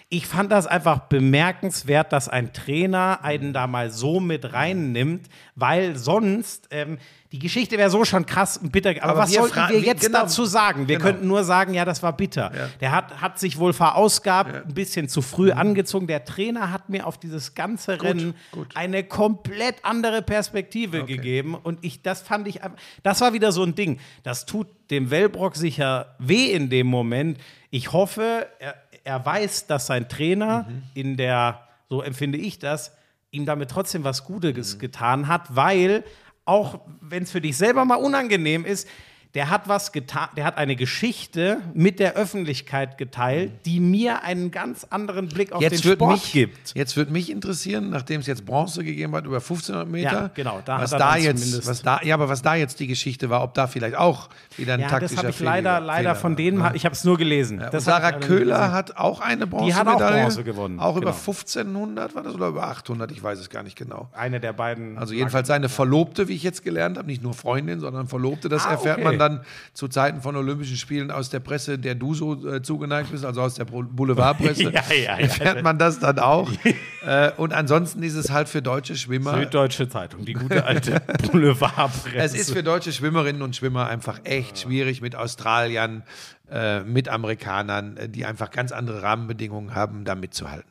Ich 0.09 0.26
fand 0.26 0.53
das 0.53 0.66
einfach 0.66 0.99
bemerkenswert, 1.09 2.12
dass 2.12 2.28
ein 2.28 2.53
Trainer 2.53 3.20
einen 3.22 3.53
da 3.53 3.66
mal 3.66 3.90
so 3.90 4.20
mit 4.20 4.53
reinnimmt, 4.53 5.28
weil 5.55 5.97
sonst, 5.97 6.68
ähm, 6.70 6.99
die 7.33 7.39
Geschichte 7.39 7.78
wäre 7.78 7.89
so 7.89 8.05
schon 8.05 8.26
krass 8.26 8.59
und 8.59 8.70
bitter. 8.72 8.91
Aber, 9.01 9.05
Aber 9.12 9.18
was 9.20 9.33
sollten 9.33 9.57
wir 9.70 9.80
jetzt 9.80 10.05
genau. 10.05 10.20
dazu 10.20 10.45
sagen? 10.45 10.87
Wir 10.87 10.99
Genau. 10.99 11.09
könnten 11.11 11.26
nur 11.26 11.45
sagen, 11.45 11.72
ja, 11.72 11.85
das 11.87 12.03
war 12.03 12.14
bitter. 12.14 12.53
Der 12.80 12.93
hat, 12.93 13.22
hat 13.22 13.39
sich 13.39 13.59
wohl 13.59 13.72
verausgabt, 13.72 14.66
ein 14.66 14.74
bisschen 14.74 15.09
zu 15.09 15.22
früh 15.22 15.51
angezogen. 15.51 16.07
Der 16.07 16.24
Trainer 16.26 16.70
hat 16.70 16.91
mir 16.91 17.07
auf 17.07 17.18
dieses 17.18 17.55
ganze 17.55 18.03
Rennen 18.03 18.35
gut. 18.51 18.76
eine 18.76 19.03
komplett 19.03 19.76
andere 19.83 20.20
Perspektive 20.20 21.05
gegeben. 21.05 21.55
Und 21.55 21.83
ich, 21.83 22.03
das 22.03 22.20
fand 22.20 22.47
ich, 22.49 22.61
das 23.03 23.20
war 23.22 23.33
wieder 23.33 23.51
so 23.51 23.62
ein 23.62 23.74
Ding. 23.74 23.99
Das 24.22 24.45
tut 24.45 24.66
dem 24.91 25.11
Wellbrock 25.11 25.57
sicher 25.57 26.14
weh 26.18 26.53
in 26.53 26.68
dem 26.68 26.87
Moment. 26.87 27.39
Ich 27.70 27.93
hoffe, 27.93 28.47
er, 28.59 28.74
er 29.05 29.24
weiß, 29.24 29.66
dass 29.66 29.87
sein 29.87 30.07
Trainer 30.09 30.66
in 30.93 31.16
der, 31.16 31.66
so 31.89 32.03
empfinde 32.03 32.37
ich 32.37 32.59
das, 32.59 32.93
ihm 33.30 33.47
damit 33.47 33.70
trotzdem 33.70 34.05
was 34.05 34.24
Gutes 34.24 34.78
getan 34.78 35.26
hat, 35.28 35.57
weil 35.57 36.05
auch 36.45 36.80
wenn 37.01 37.22
es 37.22 37.30
für 37.30 37.40
dich 37.40 37.57
selber 37.57 37.84
mal 37.84 37.97
unangenehm 37.97 38.64
ist, 38.64 38.88
der 39.35 39.49
hat 39.49 39.66
was 39.66 39.93
getan, 39.93 40.28
der 40.37 40.45
hat 40.45 40.59
eine 40.59 40.76
Geschichte 40.76 41.59
mit 41.72 41.99
der 42.01 42.14
Öffentlichkeit 42.16 42.99
geteilt, 42.99 43.51
die 43.64 43.80
mir 43.80 44.22
einen 44.24 44.51
ganz 44.51 44.87
anderen 44.91 45.28
Blick 45.28 45.53
auf 45.53 45.62
Jetzt 45.62 45.85
den 45.85 45.93
Sport 45.95 46.12
mich, 46.12 46.33
gibt. 46.33 46.74
jetzt 46.74 46.97
wird 46.99 47.11
mich 47.11 47.30
interessieren, 47.30 47.89
nachdem 47.89 48.20
es 48.20 48.26
jetzt 48.26 48.45
Bronze 48.45 48.85
gegeben 48.85 49.14
hat 49.16 49.24
über 49.24 49.37
1500 49.37 49.89
Meter, 49.89 50.12
Ja, 50.12 50.30
genau, 50.35 50.61
da 50.64 50.80
was 50.80 50.91
da 50.91 51.16
jetzt, 51.16 51.66
was 51.66 51.80
da, 51.83 52.01
ja, 52.03 52.14
aber 52.14 52.28
was 52.28 52.43
da 52.43 52.55
jetzt 52.57 52.78
die 52.78 52.87
Geschichte 52.87 53.30
war, 53.30 53.43
ob 53.43 53.55
da 53.55 53.66
vielleicht 53.66 53.97
auch 53.97 54.28
wieder 54.59 54.74
ein 54.74 54.80
Ja, 54.80 54.89
das 54.89 54.93
taktischer 55.01 55.18
habe 55.18 55.30
ich 55.30 55.37
Fehler- 55.37 55.51
leider, 55.51 55.80
leider 55.80 55.99
Fehler 56.11 56.14
von 56.16 56.33
war, 56.33 56.37
denen, 56.37 56.59
ne? 56.59 56.70
ich 56.74 56.85
habe 56.85 56.95
es 56.95 57.05
nur 57.05 57.16
gelesen. 57.16 57.61
Ja, 57.61 57.70
Das 57.70 57.85
Sarah 57.85 58.11
leider 58.11 58.20
Köhler 58.26 58.72
hat 58.72 58.97
auch 58.99 59.20
eine 59.20 59.47
Bronzemedaille. 59.47 59.85
Die 59.85 60.03
hat 60.03 60.03
auch 60.12 60.20
Bronze 60.20 60.45
gewonnen, 60.45 60.78
Auch 60.78 60.97
über 60.97 61.12
genau. 61.12 61.16
1500 61.16 62.14
war 62.14 62.22
das 62.22 62.35
oder 62.35 62.49
über 62.49 62.64
800, 62.64 63.11
ich 63.12 63.22
weiß 63.22 63.39
es 63.39 63.49
gar 63.51 63.62
nicht 63.62 63.76
genau. 63.76 64.09
Eine 64.12 64.41
der 64.41 64.53
beiden. 64.53 64.99
Also 64.99 65.14
jedenfalls 65.14 65.49
seine 65.49 65.68
Verlobte, 65.68 66.28
wie 66.28 66.35
ich 66.35 66.43
jetzt 66.43 66.62
gelernt 66.64 66.99
habe, 66.99 67.09
nicht 67.09 67.22
nur 67.22 67.35
Freundin, 67.35 67.80
sondern 67.80 68.09
Verlobte, 68.09 68.49
das 68.49 68.66
Ah, 68.66 68.72
erfährt 68.72 68.97
okay. 68.99 69.05
man 69.05 69.18
dann 69.29 69.45
zu 69.73 69.89
Zeiten 69.89 70.20
von 70.20 70.37
Olympischen 70.37 70.77
Spielen 70.77 71.11
aus 71.11 71.31
der 71.31 71.41
Presse, 71.41 71.79
der 71.79 71.95
du 71.95 72.14
so 72.14 72.47
äh, 72.49 72.62
zugeneigt 72.62 73.11
bist, 73.11 73.25
also 73.25 73.41
aus 73.43 73.55
der 73.55 73.64
Bou- 73.64 73.83
Boulevardpresse, 73.85 74.62
Ja, 74.73 74.83
ja, 74.91 74.95
ja. 75.05 75.18
erfährt 75.18 75.62
man 75.62 75.79
das 75.79 75.99
dann 75.99 76.18
auch. 76.18 76.51
äh, 77.07 77.31
und 77.37 77.53
ansonsten 77.53 78.03
ist 78.03 78.14
es 78.14 78.31
halt 78.31 78.49
für 78.49 78.61
deutsche 78.62 78.97
Schwimmer, 78.97 79.35
Süddeutsche 79.39 79.89
Zeitung, 79.89 80.25
die 80.25 80.35
gute 80.35 80.64
alte 80.66 81.01
Boulevardpresse. 81.33 82.16
es 82.18 82.35
ist 82.35 82.53
für 82.53 82.62
deutsche 82.62 82.93
Schwimmerinnen 82.93 83.43
und 83.43 83.57
Schwimmer 83.57 83.87
einfach 83.87 84.20
echt 84.25 84.59
schwierig 84.59 85.01
mit 85.01 85.16
Australiern, 85.16 86.03
äh, 86.51 86.81
mit 86.81 87.09
Amerikanern, 87.09 87.97
äh, 87.97 88.09
die 88.09 88.25
einfach 88.27 88.51
ganz 88.51 88.73
andere 88.73 89.03
Rahmenbedingungen 89.03 89.75
haben, 89.75 90.05
da 90.05 90.14
mitzuhalten. 90.14 90.68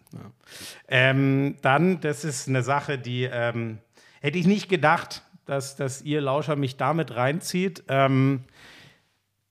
Ähm, 0.88 1.56
dann, 1.62 2.00
das 2.02 2.24
ist 2.26 2.48
eine 2.48 2.64
Sache, 2.64 2.98
die 2.98 3.24
ähm, 3.32 3.78
hätte 4.22 4.38
ich 4.38 4.46
nicht 4.48 4.70
gedacht, 4.70 5.24
dass, 5.52 5.76
dass 5.76 6.02
ihr 6.02 6.22
Lauscher 6.22 6.56
mich 6.56 6.78
damit 6.78 7.16
reinzieht. 7.16 7.84
Ähm, 7.90 8.46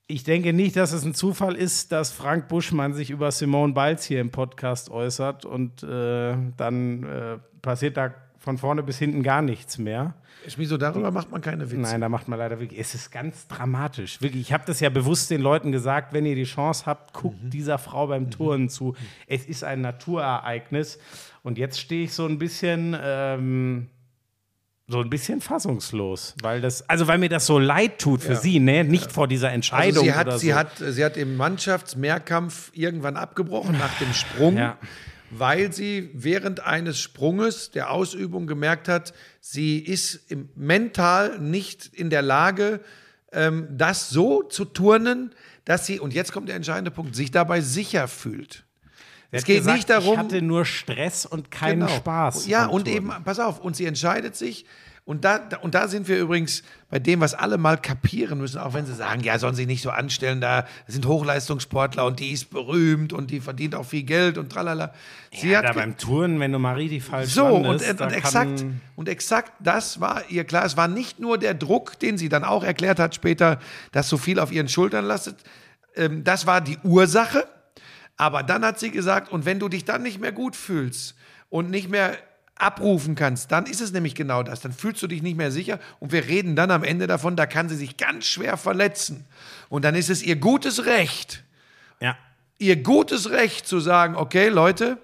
ich 0.07 0.24
denke 0.24 0.55
nicht, 0.55 0.74
dass 0.76 0.92
es 0.92 1.05
ein 1.05 1.14
Zufall 1.14 1.55
ist, 1.55 1.92
dass 1.92 2.11
Frank 2.11 2.48
Buschmann 2.48 2.94
sich 2.94 3.11
über 3.11 3.30
Simone 3.30 3.74
Biles 3.74 4.05
hier 4.05 4.20
im 4.20 4.30
Podcast 4.30 4.90
äußert 4.90 5.44
und 5.44 5.82
äh, 5.82 6.34
dann 6.57 7.05
äh, 7.05 7.38
passiert 7.61 7.98
da 7.98 8.14
von 8.38 8.57
vorne 8.57 8.82
bis 8.82 8.98
hinten 8.98 9.22
gar 9.22 9.42
nichts 9.42 9.76
mehr. 9.76 10.14
Schmieso, 10.48 10.78
darüber 10.78 11.11
macht 11.11 11.30
man 11.30 11.42
keine 11.42 11.70
Witze. 11.70 11.82
Nein, 11.82 12.01
da 12.01 12.09
macht 12.09 12.26
man 12.26 12.38
leider 12.38 12.59
wirklich. 12.59 12.80
Es 12.80 12.94
ist 12.94 13.12
ganz 13.12 13.46
dramatisch. 13.46 14.22
Wirklich, 14.22 14.40
ich 14.40 14.53
habe 14.55 14.64
das 14.66 14.80
ja 14.80 14.88
bewusst 14.88 15.30
den 15.30 15.42
Leuten 15.42 15.70
gesagt, 15.70 16.14
wenn 16.14 16.24
ihr 16.24 16.34
die 16.34 16.44
Chance 16.44 16.86
habt, 16.86 17.12
guckt 17.12 17.36
dieser 17.42 17.76
Frau 17.76 18.07
beim 18.07 18.30
Touren 18.30 18.70
zu. 18.70 18.96
Es 19.26 19.44
ist 19.44 19.64
ein 19.64 19.82
Naturereignis. 19.82 20.98
Und 21.42 21.59
jetzt 21.59 21.78
stehe 21.78 22.05
ich 22.05 22.14
so 22.14 22.24
ein 22.24 22.38
bisschen. 22.38 22.96
Ähm, 22.98 23.90
so 24.91 25.01
ein 25.01 25.09
bisschen 25.11 25.41
fassungslos, 25.41 26.34
weil 26.43 26.61
das, 26.61 26.88
also 26.88 27.07
weil 27.07 27.18
mir 27.18 27.28
das 27.28 27.47
so 27.47 27.59
leid 27.59 27.99
tut 28.01 28.22
für 28.22 28.34
sie, 28.36 28.59
ne? 28.59 28.82
Nicht 28.84 29.12
vor 29.12 29.28
dieser 29.28 29.49
Also 29.49 29.55
Entscheidung 29.55 30.05
sie 30.05 30.14
hat, 30.14 30.41
sie, 30.41 30.49
so. 30.51 30.55
hat, 30.55 30.70
sie 30.78 31.05
hat 31.05 31.16
im 31.16 31.36
Mannschaftsmehrkampf 31.36 32.70
irgendwann 32.74 33.16
abgebrochen 33.16 33.78
nach 33.78 33.97
dem 33.99 34.12
Sprung, 34.12 34.57
Ja. 34.57 34.78
weil 35.30 35.72
sie 35.72 36.11
während 36.14 36.61
eines 36.66 36.99
Sprunges 37.01 37.70
der 37.70 37.91
Ausübung 37.91 38.47
gemerkt 38.47 38.88
hat, 38.88 39.12
sie 39.41 39.78
ist 39.78 40.30
im, 40.30 40.49
mental 40.57 41.38
nicht 41.38 41.86
in 41.95 42.11
der 42.11 42.22
Lage, 42.22 42.80
ähm, 43.32 43.68
das 43.70 44.11
so 44.11 44.43
zu 44.43 44.64
turnen, 44.64 45.34
dass 45.64 45.86
sie, 45.86 46.01
und 46.01 46.12
jetzt 46.14 46.32
kommt 46.32 46.49
der 46.49 46.57
entscheidende 46.57 46.91
Punkt, 46.91 47.14
sich 47.14 47.30
dabei 47.30 47.61
sicher 47.61 48.09
fühlt. 48.09 48.64
Sie 49.30 49.36
Es 49.36 49.44
geht 49.44 49.58
gesagt, 49.58 49.76
nicht 49.76 49.90
darum, 49.90 50.12
Ich 50.14 50.18
hatte 50.18 50.42
nur 50.42 50.64
Stress 50.64 51.24
und 51.26 51.50
keinen 51.50 51.80
Genau. 51.80 51.96
Spaß. 51.96 52.46
Ja, 52.46 52.66
und 52.66 52.84
Touren. 52.86 52.96
eben, 52.96 53.24
pass 53.24 53.38
auf, 53.38 53.60
und 53.60 53.76
sie 53.76 53.86
entscheidet 53.86 54.36
sich, 54.36 54.64
und 55.06 55.24
da, 55.24 55.40
und 55.62 55.74
da 55.74 55.88
sind 55.88 56.06
wir 56.06 56.18
übrigens 56.18 56.62
bei 56.88 56.98
dem, 57.00 57.20
was 57.20 57.34
alle 57.34 57.58
mal 57.58 57.76
kapieren 57.78 58.38
müssen, 58.38 58.58
auch 58.58 58.74
wenn 58.74 58.86
sie 58.86 58.94
sagen, 58.94 59.22
ja, 59.22 59.38
sollen 59.38 59.54
sie 59.56 59.66
nicht 59.66 59.82
so 59.82 59.90
anstellen, 59.90 60.40
da 60.40 60.66
sind 60.86 61.04
Hochleistungssportler 61.06 62.04
und 62.04 62.20
die 62.20 62.30
ist 62.30 62.50
berühmt 62.50 63.12
und 63.12 63.30
die 63.30 63.40
verdient 63.40 63.74
auch 63.74 63.86
viel 63.86 64.04
Geld 64.04 64.38
und 64.38 64.52
tralala. 64.52 64.92
Sie 65.32 65.50
ja, 65.50 65.58
hat 65.58 65.64
da 65.64 65.72
beim 65.72 65.96
Touren, 65.96 66.38
wenn 66.38 66.52
du 66.52 66.58
mal 66.60 66.74
richtig 66.74 67.02
falsch 67.02 67.32
so, 67.32 67.44
und, 67.46 67.62
landest, 67.64 67.90
und, 67.90 68.00
da 68.00 68.10
exakt, 68.10 68.64
und 68.94 69.08
exakt 69.08 69.52
das 69.58 70.00
war 70.00 70.22
ihr 70.28 70.44
klar. 70.44 70.64
Es 70.64 70.76
war 70.76 70.86
nicht 70.86 71.18
nur 71.18 71.38
der 71.38 71.54
Druck, 71.54 71.98
den 71.98 72.16
sie 72.18 72.28
dann 72.28 72.44
auch 72.44 72.62
erklärt 72.62 73.00
hat 73.00 73.14
später, 73.14 73.58
dass 73.90 74.08
so 74.08 74.16
viel 74.16 74.38
auf 74.38 74.52
ihren 74.52 74.68
Schultern 74.68 75.06
lastet. 75.06 75.38
Ähm, 75.96 76.22
das 76.22 76.46
war 76.46 76.60
die 76.60 76.78
Ursache. 76.84 77.48
Aber 78.20 78.42
dann 78.42 78.62
hat 78.66 78.78
sie 78.78 78.90
gesagt, 78.90 79.32
und 79.32 79.46
wenn 79.46 79.58
du 79.58 79.70
dich 79.70 79.86
dann 79.86 80.02
nicht 80.02 80.20
mehr 80.20 80.30
gut 80.30 80.54
fühlst 80.54 81.14
und 81.48 81.70
nicht 81.70 81.88
mehr 81.88 82.18
abrufen 82.54 83.14
kannst, 83.14 83.50
dann 83.50 83.64
ist 83.64 83.80
es 83.80 83.92
nämlich 83.92 84.14
genau 84.14 84.42
das. 84.42 84.60
Dann 84.60 84.72
fühlst 84.72 85.02
du 85.02 85.06
dich 85.06 85.22
nicht 85.22 85.38
mehr 85.38 85.50
sicher 85.50 85.80
und 86.00 86.12
wir 86.12 86.26
reden 86.28 86.54
dann 86.54 86.70
am 86.70 86.84
Ende 86.84 87.06
davon, 87.06 87.34
da 87.34 87.46
kann 87.46 87.70
sie 87.70 87.76
sich 87.76 87.96
ganz 87.96 88.26
schwer 88.26 88.58
verletzen. 88.58 89.24
Und 89.70 89.86
dann 89.86 89.94
ist 89.94 90.10
es 90.10 90.22
ihr 90.22 90.36
gutes 90.36 90.84
Recht, 90.84 91.44
Ja. 91.98 92.14
ihr 92.58 92.76
gutes 92.82 93.30
Recht 93.30 93.66
zu 93.66 93.80
sagen, 93.80 94.16
okay, 94.16 94.48
Leute, 94.50 94.98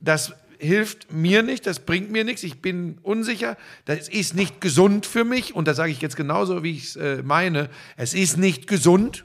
Das 0.00 0.32
hilft 0.58 1.12
mir 1.12 1.44
nicht, 1.44 1.64
das 1.64 1.78
bringt 1.78 2.10
mir 2.10 2.24
nichts, 2.24 2.42
ich 2.42 2.60
bin 2.60 2.98
unsicher, 3.04 3.56
das 3.84 4.08
ist 4.08 4.34
nicht 4.34 4.60
gesund 4.60 5.06
für 5.06 5.22
mich 5.22 5.54
und 5.54 5.68
das 5.68 5.76
sage 5.76 5.92
ich 5.92 6.00
jetzt 6.00 6.16
genauso, 6.16 6.64
wie 6.64 6.72
ich 6.72 6.82
es 6.86 6.96
äh, 6.96 7.22
meine. 7.22 7.70
Es 7.96 8.14
ist 8.14 8.36
nicht 8.36 8.66
gesund 8.66 9.24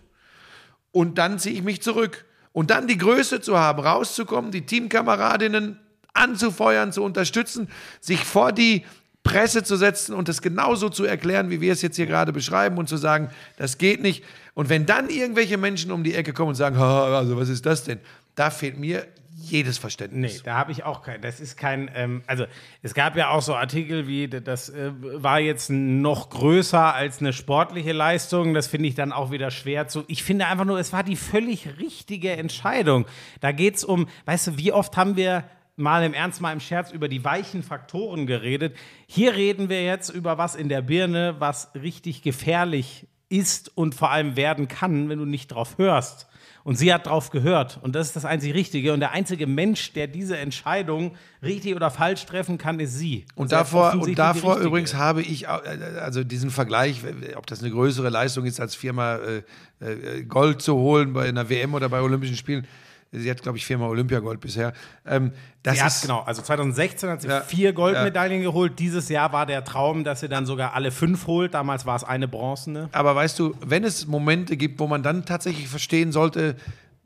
und 0.91 1.17
dann 1.17 1.39
ziehe 1.39 1.55
ich 1.55 1.63
mich 1.63 1.81
zurück. 1.81 2.25
Und 2.57 2.71
dann 2.71 2.87
die 2.87 2.97
Größe 2.97 3.39
zu 3.39 3.59
haben, 3.59 3.83
rauszukommen, 3.83 4.49
die 4.49 4.65
Teamkameradinnen 4.65 5.77
anzufeuern, 6.15 6.91
zu 6.91 7.03
unterstützen, 7.03 7.67
sich 8.01 8.25
vor 8.25 8.51
die 8.51 8.83
Presse 9.21 9.61
zu 9.61 9.75
setzen 9.75 10.15
und 10.15 10.27
das 10.27 10.41
genauso 10.41 10.89
zu 10.89 11.03
erklären, 11.03 11.51
wie 11.51 11.61
wir 11.61 11.71
es 11.71 11.83
jetzt 11.83 11.97
hier 11.97 12.07
gerade 12.07 12.33
beschreiben 12.33 12.79
und 12.79 12.89
zu 12.89 12.97
sagen, 12.97 13.29
das 13.57 13.77
geht 13.77 14.01
nicht. 14.01 14.23
Und 14.55 14.69
wenn 14.69 14.87
dann 14.87 15.11
irgendwelche 15.11 15.55
Menschen 15.59 15.91
um 15.91 16.03
die 16.03 16.15
Ecke 16.15 16.33
kommen 16.33 16.49
und 16.49 16.55
sagen, 16.55 16.79
"Ha, 16.79 17.15
also 17.19 17.37
was 17.37 17.47
ist 17.47 17.63
das 17.63 17.83
denn? 17.83 17.99
Da 18.33 18.49
fehlt 18.49 18.79
mir 18.79 19.05
jedes 19.51 19.77
Nee, 19.77 19.81
Verständnis. 19.81 20.43
da 20.43 20.55
habe 20.55 20.71
ich 20.71 20.83
auch 20.83 21.01
kein. 21.01 21.21
Das 21.21 21.39
ist 21.39 21.57
kein. 21.57 21.89
Ähm, 21.95 22.23
also, 22.27 22.45
es 22.81 22.93
gab 22.93 23.15
ja 23.15 23.29
auch 23.29 23.41
so 23.41 23.55
Artikel 23.55 24.07
wie, 24.07 24.27
das 24.27 24.69
äh, 24.69 24.91
war 24.99 25.39
jetzt 25.39 25.69
noch 25.69 26.29
größer 26.29 26.93
als 26.93 27.19
eine 27.19 27.33
sportliche 27.33 27.93
Leistung. 27.93 28.53
Das 28.53 28.67
finde 28.67 28.89
ich 28.89 28.95
dann 28.95 29.11
auch 29.11 29.31
wieder 29.31 29.51
schwer 29.51 29.87
zu. 29.87 30.03
Ich 30.07 30.23
finde 30.23 30.47
einfach 30.47 30.65
nur, 30.65 30.79
es 30.79 30.93
war 30.93 31.03
die 31.03 31.15
völlig 31.15 31.79
richtige 31.79 32.31
Entscheidung. 32.31 33.05
Da 33.39 33.51
geht 33.51 33.75
es 33.75 33.83
um, 33.83 34.07
weißt 34.25 34.47
du, 34.47 34.57
wie 34.57 34.71
oft 34.71 34.95
haben 34.97 35.15
wir 35.15 35.43
mal 35.77 36.03
im 36.03 36.13
Ernst, 36.13 36.41
mal 36.41 36.51
im 36.51 36.59
Scherz 36.59 36.91
über 36.91 37.07
die 37.07 37.23
weichen 37.23 37.63
Faktoren 37.63 38.25
geredet. 38.25 38.75
Hier 39.05 39.35
reden 39.35 39.69
wir 39.69 39.83
jetzt 39.83 40.09
über 40.09 40.37
was 40.37 40.55
in 40.55 40.69
der 40.69 40.81
Birne, 40.81 41.35
was 41.39 41.71
richtig 41.75 42.23
gefährlich 42.23 43.07
ist 43.29 43.75
und 43.77 43.93
vor 43.93 44.09
allem 44.11 44.35
werden 44.35 44.67
kann, 44.67 45.09
wenn 45.09 45.19
du 45.19 45.25
nicht 45.25 45.49
drauf 45.49 45.77
hörst. 45.77 46.26
Und 46.67 46.75
sie 46.75 46.93
hat 46.93 47.05
drauf 47.05 47.29
gehört. 47.29 47.79
Und 47.81 47.95
das 47.95 48.07
ist 48.07 48.17
das 48.17 48.25
einzig 48.25 48.53
Richtige. 48.53 48.91
Und 48.91 48.99
der 48.99 49.11
einzige 49.11 49.47
Mensch, 49.47 49.93
der 49.93 50.05
diese 50.05 50.37
Entscheidung 50.37 51.15
richtig 51.41 51.73
oder 51.77 51.89
falsch 51.89 52.25
treffen 52.25 52.57
kann, 52.57 52.81
ist 52.81 52.97
sie. 52.97 53.23
Und 53.35 53.53
hat 53.53 53.61
davor, 53.61 53.93
und 53.93 54.19
davor 54.19 54.57
übrigens 54.57 54.93
habe 54.93 55.21
ich, 55.21 55.45
äh, 55.45 55.47
also 55.47 56.25
diesen 56.25 56.49
Vergleich, 56.49 57.03
ob 57.37 57.47
das 57.47 57.61
eine 57.61 57.71
größere 57.71 58.09
Leistung 58.09 58.43
ist, 58.43 58.59
als 58.59 58.75
viermal 58.75 59.43
äh, 59.79 59.91
äh, 59.93 60.23
Gold 60.23 60.61
zu 60.61 60.75
holen 60.75 61.13
bei 61.13 61.29
einer 61.29 61.47
WM 61.47 61.73
oder 61.73 61.87
bei 61.87 62.01
Olympischen 62.01 62.35
Spielen. 62.35 62.67
Sie 63.19 63.29
hat, 63.29 63.41
glaube 63.41 63.57
ich, 63.57 63.65
viermal 63.65 63.89
Olympiagold 63.89 64.39
bisher. 64.39 64.73
Ähm, 65.05 65.31
das 65.63 65.75
Sie 65.75 65.81
hat, 65.81 65.91
ist, 65.91 66.01
genau, 66.01 66.21
also 66.21 66.41
2016 66.41 67.09
hat 67.09 67.21
sie 67.21 67.27
Ja, 67.27 67.41
vier 67.41 67.73
Goldmedaillen 67.73 68.41
geholt. 68.41 68.79
Dieses 68.79 69.09
Jahr 69.09 69.33
war 69.33 69.45
der 69.45 69.63
Traum, 69.63 70.03
dass 70.03 70.21
sie 70.21 70.29
dann 70.29 70.45
sogar 70.45 70.73
alle 70.73 70.91
fünf 70.91 71.27
holt. 71.27 71.53
Damals 71.53 71.85
war 71.85 71.95
es 71.95 72.03
eine 72.03 72.27
bronzene. 72.27 72.89
Aber 72.91 73.15
weißt 73.15 73.37
du, 73.39 73.55
wenn 73.65 73.83
es 73.83 74.07
Momente 74.07 74.55
gibt, 74.57 74.79
wo 74.79 74.87
man 74.87 75.03
dann 75.03 75.25
tatsächlich 75.25 75.67
verstehen 75.67 76.11
sollte, 76.11 76.55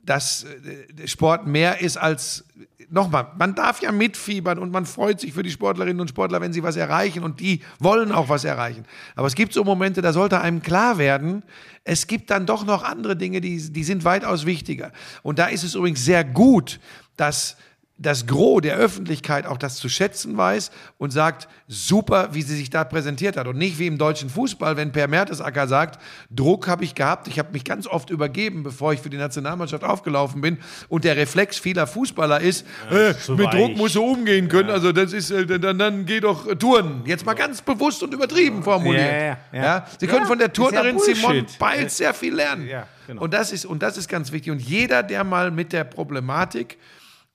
dass 0.02 0.44
äh, 0.44 1.06
Sport 1.06 1.46
mehr 1.46 1.80
ist 1.80 1.96
als 1.96 2.44
nochmal, 2.92 3.28
man 3.38 3.54
darf 3.54 3.80
ja 3.80 3.90
mitfiebern 3.90 4.58
und 4.58 4.70
man 4.70 4.84
freut 4.84 5.18
sich 5.18 5.32
für 5.32 5.42
die 5.42 5.50
Sportlerinnen 5.50 6.00
und 6.00 6.08
Sportler, 6.08 6.40
wenn 6.40 6.52
sie 6.52 6.62
was 6.62 6.76
erreichen 6.76 7.24
und 7.24 7.40
die 7.40 7.62
wollen 7.78 8.12
auch 8.12 8.28
was 8.28 8.44
erreichen. 8.44 8.84
Aber 9.16 9.26
es 9.26 9.34
gibt 9.34 9.54
so 9.54 9.64
Momente, 9.64 10.02
da 10.02 10.12
sollte 10.12 10.40
einem 10.40 10.62
klar 10.62 10.98
werden, 10.98 11.42
es 11.84 12.06
gibt 12.06 12.30
dann 12.30 12.46
doch 12.46 12.64
noch 12.64 12.84
andere 12.84 13.16
Dinge, 13.16 13.40
die, 13.40 13.72
die 13.72 13.84
sind 13.84 14.04
weitaus 14.04 14.46
wichtiger. 14.46 14.92
Und 15.22 15.38
da 15.38 15.46
ist 15.46 15.64
es 15.64 15.74
übrigens 15.74 16.04
sehr 16.04 16.22
gut, 16.22 16.80
dass 17.16 17.56
das 18.02 18.26
Gros 18.26 18.60
der 18.60 18.76
Öffentlichkeit 18.76 19.46
auch 19.46 19.56
das 19.56 19.76
zu 19.76 19.88
schätzen 19.88 20.36
weiß 20.36 20.70
und 20.98 21.10
sagt, 21.10 21.48
super, 21.68 22.30
wie 22.32 22.42
sie 22.42 22.56
sich 22.56 22.68
da 22.68 22.84
präsentiert 22.84 23.36
hat. 23.36 23.46
Und 23.46 23.56
nicht 23.56 23.78
wie 23.78 23.86
im 23.86 23.98
deutschen 23.98 24.28
Fußball, 24.28 24.76
wenn 24.76 24.92
Per 24.92 25.08
Mertesacker 25.08 25.68
sagt, 25.68 26.00
Druck 26.30 26.68
habe 26.68 26.84
ich 26.84 26.94
gehabt, 26.94 27.28
ich 27.28 27.38
habe 27.38 27.52
mich 27.52 27.64
ganz 27.64 27.86
oft 27.86 28.10
übergeben, 28.10 28.62
bevor 28.62 28.92
ich 28.92 29.00
für 29.00 29.10
die 29.10 29.16
Nationalmannschaft 29.16 29.84
aufgelaufen 29.84 30.40
bin. 30.40 30.58
Und 30.88 31.04
der 31.04 31.16
Reflex 31.16 31.58
vieler 31.58 31.86
Fußballer 31.86 32.40
ist, 32.40 32.66
äh, 32.90 33.14
zu 33.14 33.32
mit 33.32 33.46
weich. 33.46 33.54
Druck 33.54 33.76
musst 33.76 33.94
du 33.94 34.04
umgehen 34.04 34.48
können. 34.48 34.70
Also 34.70 34.92
das 34.92 35.12
ist, 35.12 35.30
äh, 35.30 35.46
dann, 35.46 35.78
dann 35.78 36.04
geh 36.04 36.20
doch 36.20 36.46
äh, 36.46 36.56
Touren. 36.56 37.02
Jetzt 37.06 37.24
mal 37.24 37.34
ganz 37.34 37.62
bewusst 37.62 38.02
und 38.02 38.12
übertrieben 38.12 38.62
formuliert. 38.62 39.12
Ja, 39.12 39.22
ja, 39.26 39.38
ja. 39.52 39.86
Sie 39.98 40.06
können 40.06 40.22
Ja, 40.22 40.26
von 40.26 40.38
der 40.38 40.48
ja 40.48 40.52
Turnerin 40.52 40.98
Simone 40.98 41.42
Bullshit. 41.42 41.58
Biles 41.58 41.96
sehr 41.96 42.14
viel 42.14 42.34
lernen. 42.34 42.66
Ja, 42.66 42.86
genau. 43.06 43.22
Und 43.22 43.32
das 43.32 43.52
ist, 43.52 43.64
und 43.64 43.82
das 43.82 43.96
ist 43.96 44.08
ganz 44.08 44.32
wichtig. 44.32 44.52
Und 44.52 44.60
jeder, 44.60 45.02
der 45.02 45.24
mal 45.24 45.50
mit 45.50 45.72
der 45.72 45.84
Problematik 45.84 46.78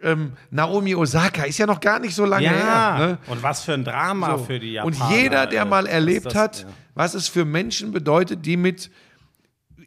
ähm, 0.01 0.33
Naomi 0.51 0.93
Osaka 0.95 1.43
ist 1.43 1.57
ja 1.57 1.65
noch 1.65 1.79
gar 1.79 1.99
nicht 1.99 2.13
so 2.15 2.25
lange 2.25 2.45
Ja, 2.45 2.97
her. 2.97 3.07
Ne? 3.07 3.17
und 3.27 3.41
was 3.41 3.63
für 3.63 3.73
ein 3.73 3.83
Drama 3.83 4.37
So. 4.37 4.43
für 4.45 4.59
die 4.59 4.77
und 4.79 4.93
Japaner. 4.95 5.15
jeder, 5.15 5.45
der 5.47 5.65
mal 5.65 5.87
erlebt 5.87 6.27
das- 6.27 6.35
hat, 6.35 6.59
ja. 6.61 6.67
was 6.95 7.13
es 7.15 7.27
für 7.27 7.45
Menschen 7.45 7.91
bedeutet, 7.91 8.45
die 8.45 8.57
mit, 8.57 8.91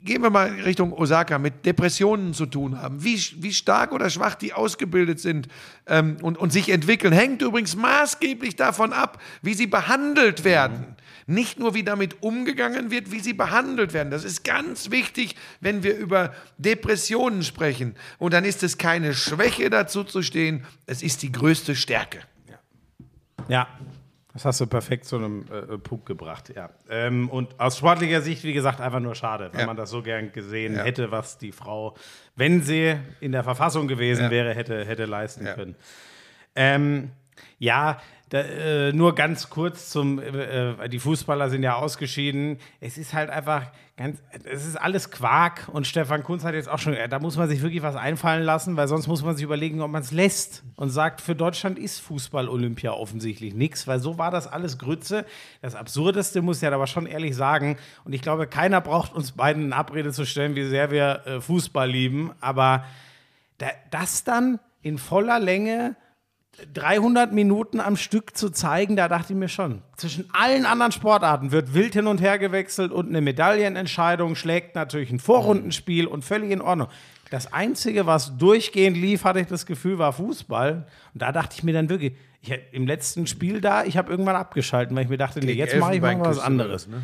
gehen 0.02 0.22
wir 0.22 0.30
mal 0.30 0.48
Richtung 0.48 0.92
Osaka, 0.92 1.38
mit 1.38 1.66
Depressionen 1.66 2.32
zu 2.32 2.46
tun 2.46 2.80
haben, 2.80 3.04
wie, 3.04 3.20
wie 3.36 3.52
stark 3.52 3.92
oder 3.92 4.08
schwach 4.08 4.34
die 4.34 4.52
ausgebildet 4.52 5.20
sind 5.20 5.48
ähm, 5.86 6.16
und, 6.22 6.38
und 6.38 6.52
sich 6.52 6.70
entwickeln, 6.70 7.12
hängt 7.12 7.42
übrigens 7.42 7.76
maßgeblich 7.76 8.56
davon 8.56 8.92
ab, 8.92 9.20
wie 9.42 9.54
sie 9.54 9.66
behandelt 9.66 10.44
werden. 10.44 10.96
Nicht 11.26 11.58
nur, 11.58 11.74
wie 11.74 11.84
damit 11.84 12.22
umgegangen 12.22 12.90
wird, 12.90 13.12
wie 13.12 13.20
sie 13.20 13.34
behandelt 13.34 13.92
werden. 13.92 14.10
Das 14.10 14.24
ist 14.24 14.42
ganz 14.42 14.90
wichtig, 14.90 15.36
wenn 15.60 15.82
wir 15.82 15.96
über 15.96 16.34
Depressionen 16.58 17.44
sprechen. 17.44 17.94
Und 18.18 18.32
dann 18.32 18.44
ist 18.44 18.62
es 18.62 18.78
keine 18.78 19.14
Schwäche, 19.14 19.70
dazu 19.70 20.02
zu 20.02 20.22
stehen, 20.22 20.64
es 20.86 21.02
ist 21.02 21.22
die 21.22 21.30
größte 21.30 21.76
Stärke. 21.76 22.20
Ja, 23.48 23.68
das 24.32 24.44
hast 24.44 24.60
du 24.60 24.66
perfekt 24.66 25.04
zu 25.06 25.16
einem 25.16 25.44
äh, 25.50 25.76
Punkt 25.78 26.06
gebracht, 26.06 26.52
ja. 26.54 26.70
Ähm, 26.88 27.28
und 27.30 27.58
aus 27.58 27.76
sportlicher 27.78 28.20
Sicht, 28.22 28.44
wie 28.44 28.52
gesagt, 28.52 28.80
einfach 28.80 29.00
nur 29.00 29.14
schade, 29.14 29.50
weil 29.52 29.60
Ja. 29.62 29.66
man 29.66 29.76
das 29.76 29.90
so 29.90 30.02
gern 30.02 30.32
gesehen 30.32 30.76
Ja. 30.76 30.84
hätte, 30.84 31.10
was 31.10 31.38
die 31.38 31.52
Frau, 31.52 31.96
wenn 32.36 32.62
sie 32.62 32.94
in 33.20 33.32
der 33.32 33.42
Verfassung 33.44 33.88
gewesen 33.88 34.24
Ja. 34.24 34.30
wäre, 34.30 34.54
hätte, 34.54 34.84
hätte 34.84 35.04
leisten 35.06 35.44
können. 35.46 35.74
Ähm, 36.54 37.10
ja, 37.58 38.00
da, 38.30 38.42
äh, 38.42 38.92
nur 38.92 39.16
ganz 39.16 39.50
kurz 39.50 39.90
zum, 39.90 40.20
äh, 40.20 40.72
äh, 40.84 40.88
die 40.88 41.00
Fußballer 41.00 41.50
sind 41.50 41.64
ja 41.64 41.74
ausgeschieden. 41.74 42.58
Es 42.80 42.96
ist 42.96 43.12
halt 43.12 43.28
einfach 43.28 43.72
ganz, 43.96 44.22
es 44.44 44.66
ist 44.66 44.76
alles 44.76 45.10
Quark 45.10 45.68
und 45.72 45.84
Stefan 45.84 46.22
Kunz 46.22 46.44
hat 46.44 46.54
jetzt 46.54 46.68
auch 46.68 46.78
schon, 46.78 46.94
äh, 46.94 47.08
da 47.08 47.18
muss 47.18 47.36
man 47.36 47.48
sich 47.48 47.60
wirklich 47.60 47.82
was 47.82 47.96
einfallen 47.96 48.44
lassen, 48.44 48.76
weil 48.76 48.86
sonst 48.86 49.08
muss 49.08 49.24
man 49.24 49.34
sich 49.34 49.42
überlegen, 49.42 49.80
ob 49.80 49.90
man 49.90 50.02
es 50.02 50.12
lässt 50.12 50.62
und 50.76 50.90
sagt, 50.90 51.20
für 51.20 51.34
Deutschland 51.34 51.76
ist 51.76 51.98
Fußball 51.98 52.48
Olympia 52.48 52.92
offensichtlich 52.92 53.52
nichts, 53.52 53.88
weil 53.88 53.98
so 53.98 54.16
war 54.16 54.30
das 54.30 54.46
alles 54.46 54.78
Grütze. 54.78 55.26
Das 55.60 55.74
Absurdeste 55.74 56.40
muss 56.40 56.58
ich 56.58 56.62
ja 56.62 56.72
aber 56.72 56.86
schon 56.86 57.06
ehrlich 57.06 57.34
sagen 57.34 57.78
und 58.04 58.12
ich 58.12 58.22
glaube, 58.22 58.46
keiner 58.46 58.80
braucht 58.80 59.12
uns 59.12 59.32
beiden 59.32 59.64
in 59.64 59.72
Abrede 59.72 60.12
zu 60.12 60.24
stellen, 60.24 60.54
wie 60.54 60.68
sehr 60.68 60.92
wir 60.92 61.26
äh, 61.26 61.40
Fußball 61.40 61.90
lieben, 61.90 62.30
aber 62.40 62.84
da, 63.58 63.66
das 63.90 64.22
dann 64.22 64.60
in 64.82 64.98
voller 64.98 65.40
Länge 65.40 65.96
300 66.72 67.32
Minuten 67.32 67.80
am 67.80 67.96
Stück 67.96 68.36
zu 68.36 68.50
zeigen, 68.50 68.96
da 68.96 69.08
dachte 69.08 69.32
ich 69.32 69.38
mir 69.38 69.48
schon, 69.48 69.82
zwischen 69.96 70.28
allen 70.32 70.66
anderen 70.66 70.92
Sportarten 70.92 71.52
wird 71.52 71.74
wild 71.74 71.94
hin 71.94 72.06
und 72.06 72.20
her 72.20 72.38
gewechselt 72.38 72.92
und 72.92 73.08
eine 73.08 73.20
Medaillenentscheidung 73.20 74.34
schlägt 74.34 74.74
natürlich 74.74 75.10
ein 75.10 75.20
Vorrundenspiel 75.20 76.06
und 76.06 76.24
völlig 76.24 76.50
in 76.50 76.60
Ordnung. 76.60 76.88
Das 77.30 77.52
Einzige, 77.52 78.06
was 78.06 78.36
durchgehend 78.36 78.96
lief, 78.96 79.24
hatte 79.24 79.40
ich 79.40 79.46
das 79.46 79.64
Gefühl, 79.64 79.98
war 79.98 80.12
Fußball. 80.12 80.86
Und 81.14 81.22
da 81.22 81.30
dachte 81.30 81.54
ich 81.56 81.62
mir 81.62 81.72
dann 81.72 81.88
wirklich, 81.88 82.14
ich, 82.42 82.52
im 82.72 82.86
letzten 82.86 83.28
Spiel 83.28 83.60
da, 83.60 83.84
ich 83.84 83.96
habe 83.96 84.10
irgendwann 84.10 84.34
abgeschalten, 84.34 84.96
weil 84.96 85.04
ich 85.04 85.10
mir 85.10 85.16
dachte, 85.16 85.38
nee, 85.38 85.52
jetzt 85.52 85.76
mache 85.76 85.94
ich 85.94 86.00
mal 86.00 86.18
was 86.20 86.40
anderes. 86.40 86.88
ne? 86.88 87.02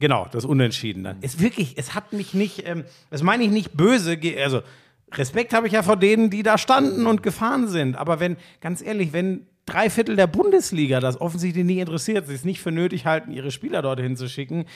Genau, 0.00 0.26
das 0.30 0.44
Unentschieden 0.44 1.04
dann. 1.04 1.18
Es 1.20 1.40
wirklich, 1.40 1.76
es 1.76 1.94
hat 1.94 2.12
mich 2.12 2.32
nicht, 2.32 2.66
ähm, 2.66 2.84
das 3.10 3.22
meine 3.22 3.42
ich 3.42 3.50
nicht 3.50 3.76
böse, 3.76 4.18
also 4.42 4.62
Respekt 5.14 5.52
habe 5.52 5.66
ich 5.66 5.72
ja 5.72 5.82
vor 5.82 5.96
denen, 5.96 6.30
die 6.30 6.42
da 6.42 6.58
standen 6.58 7.06
und 7.06 7.22
gefahren 7.22 7.68
sind. 7.68 7.96
Aber 7.96 8.20
wenn, 8.20 8.36
ganz 8.60 8.82
ehrlich, 8.82 9.12
wenn 9.12 9.46
drei 9.66 9.90
Viertel 9.90 10.16
der 10.16 10.26
Bundesliga 10.26 11.00
das 11.00 11.20
offensichtlich 11.20 11.64
nicht 11.64 11.78
interessiert, 11.78 12.26
sie 12.26 12.34
es 12.34 12.44
nicht 12.44 12.60
für 12.60 12.72
nötig 12.72 13.06
halten, 13.06 13.32
ihre 13.32 13.50
Spieler 13.50 13.82
dorthin 13.82 14.16
zu 14.16 14.28
schicken, 14.28 14.66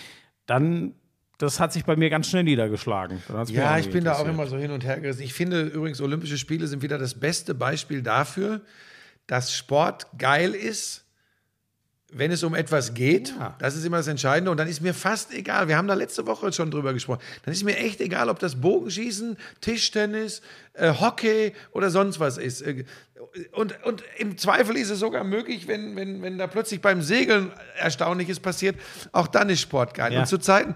dann, 0.47 0.95
das 1.39 1.61
hat 1.61 1.73
sich 1.73 1.85
bei 1.85 1.97
mir 1.97 2.11
ganz 2.11 2.29
schnell 2.29 2.45
niedergeschlagen. 2.45 3.23
Ja, 3.49 3.79
ich 3.79 3.91
bin 3.91 4.05
da 4.05 4.15
auch 4.15 4.27
immer 4.27 4.47
so 4.47 4.57
hin 4.57 4.71
und 4.71 4.85
her 4.85 5.01
gerissen. 5.01 5.23
Ich 5.23 5.35
finde 5.35 5.63
übrigens, 5.63 6.01
Olympische 6.01 6.39
Spiele 6.39 6.67
sind 6.67 6.83
wieder 6.83 6.99
das 6.99 7.19
beste 7.19 7.55
Beispiel 7.55 8.03
dafür, 8.03 8.63
dass 9.27 9.55
Sport 9.55 10.07
geil 10.19 10.55
ist, 10.55 11.05
wenn 12.13 12.31
es 12.31 12.43
um 12.43 12.55
etwas 12.55 12.95
geht. 12.95 13.35
Ja. 13.39 13.57
Das 13.59 13.77
ist 13.77 13.85
immer 13.85 13.97
das 13.97 14.07
Entscheidende. 14.07 14.51
Und 14.51 14.59
dann 14.59 14.69
ist 14.69 14.81
mir 14.81 14.95
fast 14.95 15.33
egal, 15.33 15.69
wir 15.69 15.77
haben 15.77 15.89
da 15.89 15.95
letzte 15.95 16.27
Woche 16.27 16.53
schon 16.53 16.71
drüber 16.71 16.93
gesprochen, 16.93 17.21
dann 17.45 17.53
ist 17.53 17.65
mir 17.65 17.77
echt 17.77 18.01
egal, 18.01 18.29
ob 18.29 18.39
das 18.39 18.61
Bogenschießen, 18.61 19.37
Tischtennis, 19.61 20.43
äh, 20.75 20.93
Hockey 20.93 21.53
oder 21.73 21.91
sonst 21.91 22.21
was 22.21 22.39
ist. 22.39 22.63
Äh, 22.63 22.85
Und, 23.53 23.83
und 23.85 24.03
im 24.19 24.37
Zweifel 24.37 24.77
ist 24.77 24.91
es 24.91 24.99
sogar 24.99 25.25
möglich, 25.25 25.67
wenn, 25.69 25.97
wenn, 25.97 26.21
wenn 26.23 26.39
da 26.39 26.47
plötzlich 26.47 26.81
beim 26.81 27.01
Segeln 27.03 27.51
Erstaunliches 27.79 28.41
passiert, 28.41 28.77
auch 29.13 29.27
dann 29.27 29.49
ist 29.49 29.61
Sport 29.61 29.95
geil. 29.95 30.13
Ja. 30.13 30.21
Und 30.21 30.27
zu 30.27 30.39
Zeiten, 30.39 30.75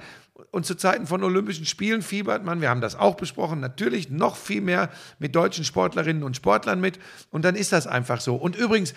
und 0.52 0.64
zu 0.64 0.74
Zeiten 0.74 1.06
von 1.06 1.22
Olympischen 1.22 1.66
Spielen 1.66 2.02
fiebert 2.02 2.44
man, 2.44 2.60
wir 2.60 2.70
haben 2.70 2.80
das 2.80 2.94
auch 2.94 3.16
besprochen, 3.16 3.60
natürlich 3.60 4.08
noch 4.10 4.36
viel 4.36 4.62
mehr 4.62 4.90
mit 5.18 5.34
deutschen 5.34 5.64
Sportlerinnen 5.64 6.22
und 6.22 6.36
Sportlern 6.36 6.80
mit. 6.80 6.98
Und 7.30 7.44
dann 7.44 7.56
ist 7.56 7.72
das 7.72 7.86
einfach 7.86 8.20
so. 8.22 8.36
Und 8.36 8.56
übrigens, 8.56 8.94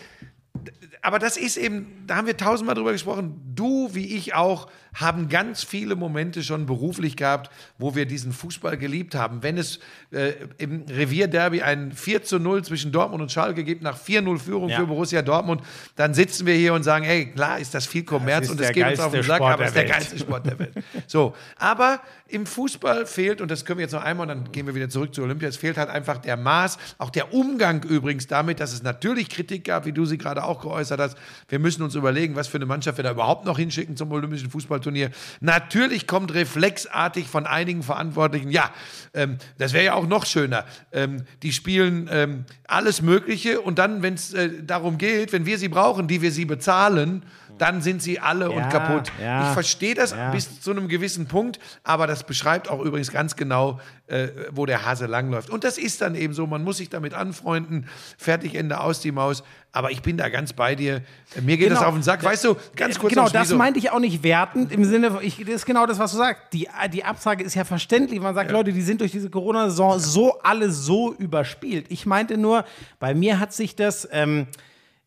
aber 1.02 1.20
das 1.20 1.38
ist 1.38 1.58
eben, 1.58 2.04
da 2.08 2.18
haben 2.18 2.28
wir 2.28 2.36
tausendmal 2.38 2.76
drüber 2.76 2.92
gesprochen. 2.92 3.40
Du, 3.56 3.90
wie 3.94 4.16
ich 4.18 4.34
auch, 4.36 4.70
haben 4.94 5.30
ganz 5.30 5.64
viele 5.64 5.96
Momente 5.96 6.44
schon 6.44 6.66
beruflich 6.66 7.16
gehabt, 7.16 7.50
wo 7.78 7.96
wir 7.96 8.06
diesen 8.06 8.34
Fußball 8.34 8.78
geliebt 8.78 9.16
haben. 9.16 9.44
Wenn 9.44 9.58
es 9.58 9.80
äh, 10.12 10.34
im 10.58 10.84
Revierderby 10.90 11.62
ein 11.62 11.92
4 11.92 12.24
zu 12.24 12.40
0 12.40 12.64
zwischen 12.66 12.92
Dortmund 12.92 13.22
und 13.22 13.32
Schalke 13.32 13.64
gibt, 13.64 13.82
nach 13.84 13.98
4-0 13.98 14.40
Führung 14.40 14.70
Ja. 14.70 14.80
für 14.80 14.88
Borussia 14.88 15.22
Dortmund, 15.22 15.62
dann 15.96 16.14
sitzen 16.14 16.46
wir 16.46 16.56
hier 16.56 16.74
und 16.74 16.84
sagen, 16.84 17.06
ey, 17.06 17.28
klar 17.32 17.60
ist 17.60 17.74
das 17.74 17.86
viel 17.86 18.04
Kommerz 18.04 18.46
ist 18.46 18.52
und 18.52 18.60
das 18.60 18.68
der 18.68 18.74
geht 18.74 18.86
uns 18.92 19.00
auf 19.00 19.12
den 19.12 19.24
Sack, 19.24 19.42
aber 19.42 19.62
es 19.64 19.70
ist 19.70 19.76
der 19.76 19.86
geilste 19.86 20.20
Sport 20.20 20.46
der 20.48 20.60
Welt. 20.60 20.74
So, 21.08 21.36
aber 21.58 22.02
im 22.32 22.46
Fußball 22.46 23.06
fehlt, 23.06 23.42
und 23.42 23.50
das 23.50 23.66
können 23.66 23.80
wir 23.80 23.84
jetzt 23.84 23.94
noch 23.94 24.04
einmal, 24.04 24.30
und 24.30 24.44
dann 24.44 24.52
gehen 24.52 24.66
wir 24.68 24.76
wieder 24.76 24.90
zurück 24.90 25.14
zu 25.14 25.24
Olympia, 25.24 25.48
es 25.48 25.58
fehlt 25.58 25.78
halt 25.78 25.90
einfach 25.90 26.18
der 26.18 26.38
Maß, 26.38 26.78
auch 26.98 27.10
der 27.10 27.34
Umgang 27.34 27.84
übrigens 27.84 28.28
damit, 28.28 28.60
dass 28.60 28.74
es 28.74 28.84
natürlich 28.84 29.30
Kritik 29.30 29.66
gab, 29.66 29.86
wie 29.86 29.92
du 29.92 30.06
sie 30.06 30.18
gerade 30.18 30.44
auch 30.44 30.62
geäußert 30.62 31.00
hast. 31.00 31.18
Wir 31.48 31.60
müssen 31.60 31.82
uns 31.84 31.96
überlegen, 31.96 32.36
was 32.36 32.48
für 32.48 32.58
eine 32.58 32.66
Mannschaft 32.66 32.98
wir 32.98 33.04
da 33.04 33.12
überhaupt 33.12 33.46
noch 33.46 33.58
hinschicken 33.58 33.98
zum 33.98 34.12
Olympischen 34.12 34.50
Fußballturnier. 34.50 35.12
Natürlich 35.40 36.08
kommt 36.08 36.34
reflexartig 36.34 37.28
von 37.28 37.46
einigen 37.46 37.84
Verantwortlichen, 37.84 38.52
ja, 38.52 38.72
ähm, 39.14 39.38
das 39.58 39.74
wäre 39.74 39.86
ja 39.86 39.94
auch 39.94 40.08
noch 40.08 40.26
schöner. 40.26 40.66
Ähm, 40.92 41.24
die 41.44 41.52
spielen 41.52 42.10
ähm, 42.12 42.46
alles 42.68 43.02
Mögliche 43.02 43.62
und 43.62 43.80
dann, 43.80 44.02
wenn 44.04 44.14
es 44.14 44.34
äh, 44.34 44.64
darum 44.64 44.98
geht, 44.98 45.34
wenn 45.34 45.46
wir 45.46 45.58
sie 45.58 45.70
brauchen, 45.70 46.08
die 46.08 46.22
wir 46.22 46.32
sie 46.32 46.46
bezahlen, 46.46 47.24
dann 47.62 47.82
sind 47.82 48.02
sie 48.02 48.20
alle 48.20 48.46
Ja, 48.46 48.52
und 48.52 48.70
kaputt. 48.70 49.12
ja. 49.22 49.48
Ich 49.48 49.54
verstehe 49.54 49.96
das 49.96 50.12
Ja. 50.12 50.32
bis 50.32 50.62
zu 50.62 50.72
einem 50.72 50.88
gewissen 50.88 51.28
Punkt, 51.28 51.60
aber 51.84 52.08
das 52.08 52.24
beschreibt 52.24 52.70
auch 52.70 52.82
übrigens 52.84 53.12
ganz 53.12 53.36
genau, 53.36 53.80
äh, 54.08 54.30
wo 54.52 54.66
der 54.66 54.86
Hase 54.86 55.06
langläuft. 55.06 55.50
Und 55.50 55.64
das 55.64 55.78
ist 55.78 56.02
dann 56.02 56.16
eben 56.16 56.34
so, 56.34 56.48
man 56.48 56.64
muss 56.64 56.78
sich 56.78 56.90
damit 56.90 57.14
anfreunden, 57.14 57.88
fertig, 58.18 58.56
Ende 58.56 58.80
aus 58.80 59.02
die 59.02 59.12
Maus. 59.12 59.44
Aber 59.72 59.92
ich 59.92 60.02
bin 60.02 60.18
da 60.18 60.30
ganz 60.30 60.54
bei 60.54 60.74
dir. 60.74 61.02
Mir 61.42 61.56
geht 61.58 61.70
das 61.70 61.78
Genau. 61.78 61.90
auf 61.90 61.94
den 61.94 62.02
Sack. 62.02 62.24
Weißt 62.24 62.44
du, 62.44 62.56
ganz 62.76 62.98
kurz 62.98 63.14
Genau, 63.14 63.30
das 63.30 63.54
meinte 63.54 63.78
ich 63.78 63.92
auch 63.92 64.00
nicht 64.00 64.24
wertend 64.24 64.72
im 64.72 64.84
Sinne, 64.84 65.12
von- 65.12 65.24
ich, 65.24 65.38
das 65.38 65.48
ist 65.56 65.66
genau 65.68 65.86
das, 65.86 66.00
was 66.00 66.12
du 66.12 66.18
sagst. 66.18 66.42
Die, 66.54 66.68
die 66.92 67.04
Absage 67.04 67.44
ist 67.44 67.54
ja 67.54 67.64
verständlich. 67.66 68.20
Man 68.20 68.34
sagt, 68.34 68.50
Leute, 68.50 68.74
die 68.74 68.82
sind 68.82 69.00
durch 69.00 69.12
diese 69.12 69.30
Corona-Saison 69.30 70.00
so 70.00 70.40
alle 70.42 70.72
so 70.72 71.14
überspielt. 71.14 71.86
Ich 71.90 72.08
meinte 72.08 72.36
nur, 72.38 72.66
bei 73.00 73.14
mir 73.14 73.40
hat 73.40 73.54
sich 73.54 73.76
das. 73.76 74.08
Ähm, 74.12 74.48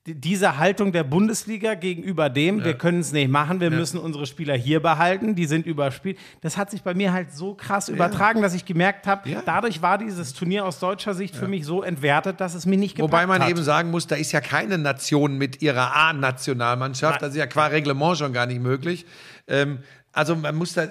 diese 0.05 0.59
Haltung 0.59 0.91
der 0.91 1.05
Bundesliga 1.05 1.75
gegenüber 1.75 2.29
dem, 2.29 2.65
wir 2.65 2.75
können 2.75 2.99
es 3.01 3.13
nicht 3.13 3.31
machen, 3.31 3.61
wir 3.61 3.71
müssen 3.71 3.99
unsere 3.99 4.27
Spieler 4.27 4.57
hier 4.57 4.81
behalten, 4.83 5.37
die 5.37 5.47
sind 5.47 5.65
überspielt. 5.65 6.19
Das 6.41 6.57
hat 6.57 6.73
sich 6.73 6.83
bei 6.83 6.93
mir 6.93 7.13
halt 7.13 7.33
so 7.33 7.55
krass 7.55 7.89
übertragen, 7.89 8.43
dass 8.43 8.53
ich 8.53 8.65
gemerkt 8.65 9.07
habe, 9.07 9.31
Ja. 9.31 9.43
dadurch 9.47 9.81
war 9.81 9.99
dieses 9.99 10.33
Turnier 10.33 10.67
aus 10.67 10.81
deutscher 10.81 11.15
Sicht 11.15 11.37
für 11.37 11.47
mich 11.47 11.65
so 11.65 11.85
entwertet, 11.85 12.41
dass 12.41 12.55
es 12.55 12.67
mir 12.67 12.77
nicht 12.77 12.97
gepackt 12.97 13.13
Wobei 13.13 13.27
man 13.29 13.43
hat. 13.43 13.51
eben 13.51 13.63
sagen 13.63 13.93
muss, 13.93 14.09
da 14.09 14.17
ist 14.17 14.33
ja 14.33 14.41
keine 14.41 14.77
Nation 14.77 15.39
mit 15.39 15.63
ihrer 15.63 15.95
A-Nationalmannschaft. 15.95 17.23
Das 17.23 17.31
ist 17.31 17.37
ja 17.37 17.47
qua 17.47 17.67
Reglement 17.67 18.19
schon 18.19 18.33
gar 18.33 18.47
nicht 18.47 18.61
möglich. 18.61 19.07
Ähm, 19.47 19.79
also 20.13 20.35
man 20.35 20.57
muss 20.57 20.75
da, 20.75 20.89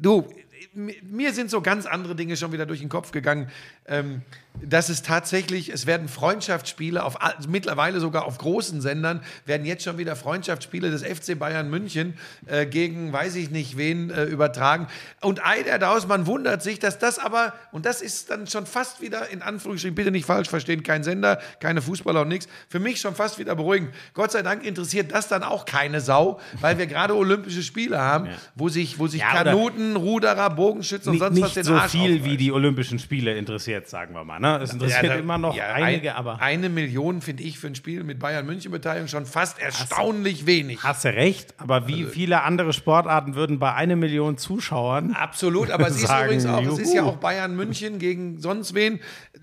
du, 0.00 0.28
mir 0.74 1.32
sind 1.32 1.50
so 1.50 1.60
ganz 1.60 1.86
andere 1.86 2.14
Dinge 2.14 2.36
schon 2.36 2.52
wieder 2.52 2.66
durch 2.66 2.80
den 2.80 2.88
Kopf 2.88 3.10
gegangen. 3.10 3.48
Ähm, 3.88 4.22
dass 4.62 4.88
es 4.88 5.02
tatsächlich, 5.02 5.68
es 5.70 5.86
werden 5.86 6.08
Freundschaftsspiele 6.08 7.04
auf 7.04 7.16
mittlerweile 7.48 8.00
sogar 8.00 8.24
auf 8.24 8.38
großen 8.38 8.80
Sendern 8.80 9.20
werden 9.46 9.64
jetzt 9.66 9.84
schon 9.84 9.98
wieder 9.98 10.16
Freundschaftsspiele 10.16 10.90
des 10.90 11.02
FC 11.02 11.38
Bayern 11.38 11.70
München 11.70 12.14
äh, 12.46 12.66
gegen 12.66 13.12
weiß 13.12 13.36
ich 13.36 13.50
nicht 13.50 13.76
wen 13.76 14.10
äh, 14.10 14.24
übertragen. 14.24 14.88
Und 15.20 15.44
Eider 15.44 15.78
Daus, 15.78 16.06
man 16.06 16.26
wundert 16.26 16.62
sich, 16.62 16.78
dass 16.78 16.98
das 16.98 17.18
aber, 17.18 17.52
und 17.72 17.86
das 17.86 18.00
ist 18.00 18.30
dann 18.30 18.46
schon 18.46 18.66
fast 18.66 19.00
wieder 19.00 19.28
in 19.30 19.42
Anführungsstrichen, 19.42 19.94
bitte 19.94 20.10
nicht 20.10 20.26
falsch 20.26 20.48
verstehen, 20.48 20.82
kein 20.82 21.04
Sender, 21.04 21.40
keine 21.60 21.82
Fußballer 21.82 22.22
und 22.22 22.28
nichts, 22.28 22.48
für 22.68 22.80
mich 22.80 23.00
schon 23.00 23.14
fast 23.14 23.38
wieder 23.38 23.54
beruhigend. 23.54 23.90
Gott 24.14 24.32
sei 24.32 24.42
Dank 24.42 24.64
interessiert 24.64 25.12
das 25.12 25.28
dann 25.28 25.42
auch 25.42 25.64
keine 25.64 26.00
Sau, 26.00 26.40
weil 26.60 26.78
wir 26.78 26.86
gerade 26.86 27.14
Olympische 27.14 27.62
Spiele 27.62 27.98
haben, 28.00 28.28
wo 28.54 28.68
sich, 28.68 28.98
wo 28.98 29.06
sich 29.06 29.20
Ja, 29.20 29.44
Kanuten, 29.44 29.96
Ruderer, 29.96 30.50
Bogenschützen 30.50 31.10
und 31.10 31.14
nicht, 31.14 31.20
sonst 31.20 31.40
was 31.40 31.44
nicht 31.44 31.56
den 31.56 31.64
so 31.64 31.74
Arsch 31.74 31.92
viel 31.92 32.00
wie 32.00 32.18
aufreißen. 32.18 32.38
die 32.38 32.52
Olympischen 32.52 32.98
Spiele 32.98 33.36
interessiert, 33.36 33.77
sagen 33.86 34.14
wir 34.14 34.24
mal. 34.24 34.40
Ne? 34.40 34.58
Es 34.62 34.72
interessiert 34.72 35.02
Ja, 35.04 35.08
da- 35.10 35.14
immer 35.16 35.38
noch 35.38 35.54
ja, 35.54 35.72
einige, 35.74 36.12
ein, 36.12 36.16
aber 36.16 36.40
Eine 36.40 36.68
Million 36.68 37.20
finde 37.22 37.42
ich 37.44 37.58
für 37.58 37.68
ein 37.68 37.74
Spiel 37.74 38.02
mit 38.02 38.18
Bayern 38.18 38.44
München 38.46 38.72
Beteiligung 38.72 39.08
schon 39.08 39.26
fast 39.26 39.58
erstaunlich 39.60 40.46
wenig. 40.46 40.82
hast 40.82 41.04
du 41.04 41.08
recht. 41.14 41.54
Aber 41.58 41.86
wie 41.86 42.00
Also 42.02 42.12
viele 42.12 42.42
andere 42.42 42.72
Sportarten 42.72 43.34
würden 43.34 43.58
bei 43.58 43.74
einer 43.74 43.96
Million 43.96 44.38
Zuschauern 44.38 45.12
Absolut, 45.12 45.70
aber 45.70 45.88
es 45.88 45.96
ist 45.96 46.02
Sagen, 46.08 46.24
übrigens 46.26 46.46
auch, 46.46 46.62
es 46.62 46.78
ist 46.78 46.94
ja 46.94 47.00
juhu. 47.02 47.10
auch 47.10 47.16
Bayern 47.16 47.54
München 47.54 47.98
gegen 47.98 48.40
sonst 48.40 48.74
wen. 48.74 49.00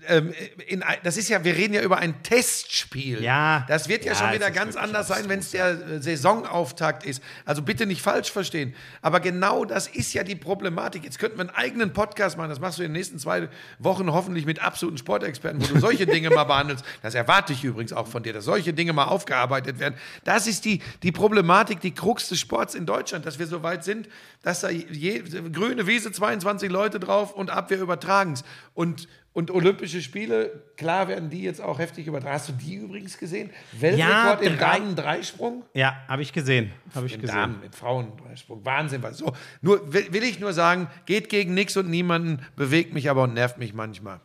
Ähm, 0.08 0.32
in, 0.66 0.84
das 1.04 1.16
ist 1.16 1.28
ja, 1.28 1.42
wir 1.44 1.54
reden 1.56 1.74
ja 1.74 1.82
über 1.82 1.98
ein 1.98 2.22
Testspiel. 2.22 3.22
Ja. 3.22 3.64
Das 3.68 3.88
wird 3.88 4.04
ja, 4.04 4.12
Ja, 4.12 4.18
schon 4.18 4.32
wieder 4.32 4.50
ganz 4.50 4.76
anders 4.76 5.08
sein, 5.08 5.28
wenn 5.28 5.38
es 5.38 5.50
der 5.52 5.68
äh, 5.70 6.00
Saisonauftakt 6.00 7.04
ist. 7.04 7.22
Also 7.44 7.62
bitte 7.62 7.86
nicht 7.86 8.02
falsch 8.02 8.30
verstehen. 8.30 8.74
Aber 9.02 9.20
genau 9.20 9.64
das 9.64 9.86
ist 9.86 10.12
ja 10.12 10.22
die 10.24 10.34
Problematik. 10.36 11.04
Jetzt 11.04 11.18
könnten 11.18 11.38
wir 11.38 11.42
einen 11.48 11.50
eigenen 11.56 11.92
Podcast 11.92 12.36
machen. 12.36 12.50
Das 12.50 12.60
machst 12.60 12.78
du 12.78 12.82
in 12.82 12.88
den 12.88 12.92
nächsten 12.92 13.18
zwei 13.18 13.48
Wochen 13.78 14.12
hoffentlich 14.12 14.25
mit 14.28 14.60
absoluten 14.60 14.98
Sportexperten, 14.98 15.60
wo 15.62 15.66
du 15.72 15.80
solche 15.80 16.06
Dinge 16.06 16.30
mal 16.30 16.44
behandelst. 16.44 16.84
Das 17.02 17.14
erwarte 17.14 17.52
ich 17.52 17.64
übrigens 17.64 17.92
auch 17.92 18.06
von 18.06 18.22
dir, 18.22 18.32
dass 18.32 18.44
solche 18.44 18.72
Dinge 18.72 18.92
mal 18.92 19.04
aufgearbeitet 19.04 19.78
werden. 19.78 19.94
Das 20.24 20.46
ist 20.46 20.64
die, 20.64 20.80
die 21.02 21.12
Problematik, 21.12 21.80
die 21.80 21.92
Krux 21.92 22.28
des 22.28 22.40
Sports 22.40 22.74
in 22.74 22.86
Deutschland, 22.86 23.26
dass 23.26 23.38
wir 23.38 23.46
so 23.46 23.62
weit 23.62 23.84
sind, 23.84 24.08
dass 24.42 24.60
da 24.60 24.68
je, 24.68 25.22
grüne 25.52 25.86
Wiese, 25.86 26.12
22 26.12 26.70
Leute 26.70 27.00
drauf 27.00 27.32
und 27.32 27.50
Abwehr 27.50 27.80
übertragen's. 27.80 28.44
Und, 28.74 29.08
und 29.36 29.50
Olympische 29.50 30.00
Spiele, 30.00 30.62
klar 30.78 31.08
werden 31.08 31.28
die 31.28 31.42
jetzt 31.42 31.60
auch 31.60 31.78
heftig 31.78 32.06
übertragen. 32.06 32.34
Hast 32.34 32.48
du 32.48 32.52
die 32.54 32.76
übrigens 32.76 33.18
gesehen? 33.18 33.50
Weltrekord 33.72 34.40
im 34.40 34.56
drei- 34.56 34.78
Damen-Dreisprung? 34.78 35.62
Ja, 35.74 35.94
habe 36.08 36.22
ich 36.22 36.32
gesehen. 36.32 36.72
Habe 36.94 37.04
ich 37.06 37.14
Im 37.16 37.20
gesehen. 37.20 37.36
Damen, 37.36 37.60
mit 37.60 37.74
Frauen-Dreisprung. 37.74 38.64
Wahnsinn. 38.64 39.02
Was 39.02 39.18
so. 39.18 39.34
Nur 39.60 39.92
will, 39.92 40.10
will 40.10 40.22
ich 40.22 40.40
nur 40.40 40.54
sagen, 40.54 40.88
geht 41.04 41.28
gegen 41.28 41.52
nichts 41.52 41.76
und 41.76 41.90
niemanden, 41.90 42.42
bewegt 42.56 42.94
mich 42.94 43.10
aber 43.10 43.24
und 43.24 43.34
nervt 43.34 43.58
mich 43.58 43.74
manchmal. 43.74 44.20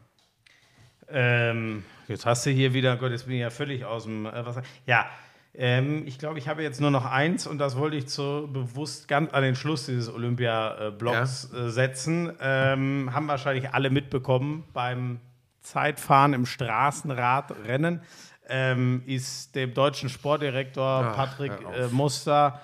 Ähm, 1.09 1.83
jetzt 2.07 2.25
hast 2.25 2.45
du 2.45 2.49
hier 2.51 2.73
wieder, 2.73 2.95
Gott, 2.95 3.11
jetzt 3.11 3.25
bin 3.25 3.35
ich 3.35 3.41
ja 3.41 3.49
völlig 3.49 3.83
aus 3.83 4.03
dem 4.03 4.25
äh, 4.25 4.45
Wasser. 4.45 4.63
Ja, 4.87 5.09
ähm, 5.53 6.03
ich 6.05 6.17
glaube, 6.17 6.39
ich 6.39 6.47
habe 6.47 6.63
jetzt 6.63 6.79
nur 6.79 6.91
noch 6.91 7.05
eins 7.05 7.45
und 7.45 7.57
das 7.57 7.75
wollte 7.75 7.97
ich 7.97 8.07
zu 8.07 8.49
bewusst 8.51 9.07
ganz 9.07 9.33
an 9.33 9.43
den 9.43 9.55
Schluss 9.55 9.85
dieses 9.85 10.13
Olympia-Blocks 10.13 11.53
äh, 11.53 11.69
setzen. 11.69 12.31
Ähm, 12.39 13.09
haben 13.13 13.27
wahrscheinlich 13.27 13.73
alle 13.73 13.89
mitbekommen 13.89 14.63
beim 14.73 15.19
Zeitfahren 15.61 16.33
im 16.33 16.45
Straßenradrennen. 16.45 18.01
Ähm, 18.47 19.03
ist 19.05 19.55
dem 19.55 19.73
deutschen 19.73 20.09
Sportdirektor 20.09 21.13
Patrick 21.15 21.51
hör 21.51 21.67
auf. 21.67 21.77
äh, 21.77 21.87
Muster, 21.87 22.61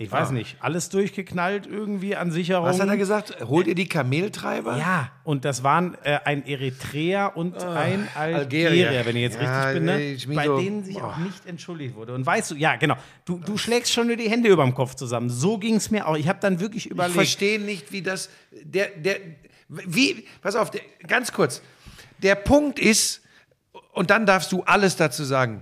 ich 0.00 0.12
weiß 0.12 0.30
nicht, 0.30 0.56
alles 0.60 0.90
durchgeknallt 0.90 1.66
irgendwie 1.66 2.14
an 2.14 2.30
Sicherungen. 2.30 2.70
Was 2.70 2.78
hat 2.80 2.88
er 2.88 2.96
gesagt? 2.96 3.36
Holt 3.48 3.66
ihr 3.66 3.74
die 3.74 3.88
Kameltreiber? 3.88 4.78
Ja, 4.78 5.10
und 5.24 5.44
das 5.44 5.64
waren 5.64 5.96
äh, 6.04 6.20
ein 6.24 6.46
Eritreer 6.46 7.36
und 7.36 7.56
ein 7.64 8.06
Algerier, 8.14 8.68
Algerier. 8.90 9.06
wenn 9.06 9.16
ich 9.16 9.22
jetzt 9.22 9.40
Ja, 9.42 9.70
richtig 9.70 10.26
bin, 10.28 10.34
ne? 10.36 10.36
Bei 10.36 10.62
denen 10.62 10.84
sich 10.84 11.02
auch 11.02 11.16
nicht 11.16 11.44
entschuldigt 11.46 11.96
wurde. 11.96 12.14
Und 12.14 12.24
weißt 12.24 12.52
du, 12.52 12.54
ja, 12.54 12.76
genau, 12.76 12.94
du, 13.24 13.38
du 13.40 13.58
schlägst 13.58 13.92
schon 13.92 14.06
nur 14.06 14.14
die 14.14 14.30
Hände 14.30 14.48
über 14.48 14.62
dem 14.62 14.72
Kopf 14.72 14.94
zusammen. 14.94 15.30
So 15.30 15.58
ging 15.58 15.74
es 15.74 15.90
mir 15.90 16.06
auch. 16.06 16.16
Ich 16.16 16.28
habe 16.28 16.38
dann 16.40 16.60
wirklich 16.60 16.86
Ich 16.86 16.92
überlegt. 16.92 17.14
verstehe 17.16 17.60
nicht, 17.60 17.90
wie 17.90 18.00
das. 18.02 18.30
Der, 18.52 18.90
der, 18.90 19.16
wie, 19.68 20.24
pass 20.40 20.54
auf, 20.54 20.70
der, 20.70 20.82
ganz 21.08 21.32
kurz. 21.32 21.60
Der 22.22 22.36
Punkt 22.36 22.78
ist, 22.78 23.20
und 23.94 24.10
dann 24.10 24.26
darfst 24.26 24.52
du 24.52 24.62
alles 24.62 24.94
dazu 24.94 25.24
sagen. 25.24 25.60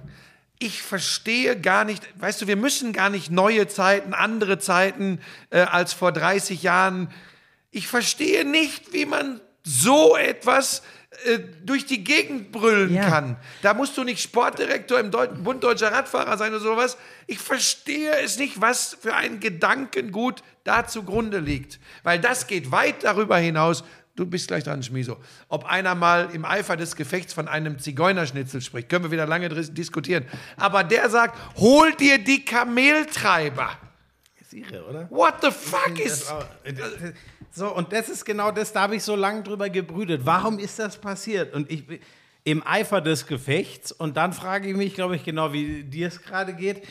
Ich 0.58 0.82
verstehe 0.82 1.60
gar 1.60 1.84
nicht, 1.84 2.02
weißt 2.20 2.40
du, 2.42 2.46
wir 2.46 2.56
müssen 2.56 2.92
gar 2.92 3.10
nicht 3.10 3.30
neue 3.30 3.68
Zeiten, 3.68 4.14
andere 4.14 4.58
Zeiten 4.58 5.20
äh, 5.50 5.60
als 5.60 5.92
vor 5.92 6.12
30 6.12 6.62
Jahren. 6.62 7.10
Ich 7.70 7.88
verstehe 7.88 8.44
nicht, 8.46 8.92
wie 8.94 9.04
man 9.04 9.40
so 9.62 10.16
etwas 10.16 10.82
äh, 11.24 11.40
durch 11.62 11.84
die 11.84 12.04
Gegend 12.04 12.52
brüllen 12.52 12.94
Ja. 12.94 13.08
kann. 13.08 13.36
Da 13.60 13.74
musst 13.74 13.98
du 13.98 14.04
nicht 14.04 14.22
Sportdirektor 14.22 14.98
im 14.98 15.10
Deu 15.10 15.26
Bund 15.28 15.62
Deutscher 15.62 15.92
Radfahrer 15.92 16.38
sein 16.38 16.52
oder 16.52 16.60
sowas. 16.62 16.96
Ich 17.26 17.38
verstehe 17.38 18.12
es 18.20 18.38
nicht, 18.38 18.60
was 18.60 18.96
für 19.00 19.14
ein 19.14 19.40
Gedankengut 19.40 20.42
da 20.64 20.86
zugrunde 20.86 21.38
liegt. 21.38 21.80
Weil 22.02 22.18
das 22.18 22.46
geht 22.46 22.70
weit 22.70 23.04
darüber 23.04 23.36
hinaus. 23.36 23.84
Du 24.16 24.24
bist 24.24 24.48
gleich 24.48 24.64
dran, 24.64 24.82
Schmiso. 24.82 25.18
Ob 25.48 25.66
einer 25.66 25.94
mal 25.94 26.30
im 26.32 26.46
Eifer 26.46 26.76
des 26.76 26.96
Gefechts 26.96 27.34
von 27.34 27.48
einem 27.48 27.78
Zigeunerschnitzel 27.78 28.62
spricht, 28.62 28.88
können 28.88 29.04
wir 29.04 29.10
wieder 29.10 29.26
lange 29.26 29.50
diskutieren. 29.50 30.24
Aber 30.56 30.82
der 30.84 31.10
sagt, 31.10 31.38
hol 31.56 31.92
dir 31.92 32.18
die 32.18 32.42
Kameltreiber. 32.42 33.70
ist 34.40 34.54
irre, 34.54 34.84
oder? 34.86 35.10
What 35.10 35.34
the 35.42 35.50
fuck 35.50 36.00
ist... 36.00 36.32
So, 37.52 37.74
und 37.74 37.90
das 37.90 38.10
ist 38.10 38.24
genau 38.24 38.50
das, 38.50 38.72
da 38.72 38.82
habe 38.82 38.96
ich 38.96 39.02
so 39.02 39.16
lange 39.16 39.42
drüber 39.42 39.70
gebrütet. 39.70 40.22
Warum 40.24 40.58
ist 40.58 40.78
das 40.78 40.98
passiert? 40.98 41.54
Und 41.54 41.70
ich 41.70 41.84
im 42.44 42.66
Eifer 42.66 43.00
des 43.00 43.26
Gefechts, 43.26 43.92
und 43.92 44.16
dann 44.16 44.32
frage 44.32 44.68
ich 44.68 44.76
mich, 44.76 44.94
glaube 44.94 45.16
ich, 45.16 45.24
genau 45.24 45.52
wie 45.52 45.82
dir 45.82 46.08
es 46.08 46.22
gerade 46.22 46.54
geht, 46.54 46.86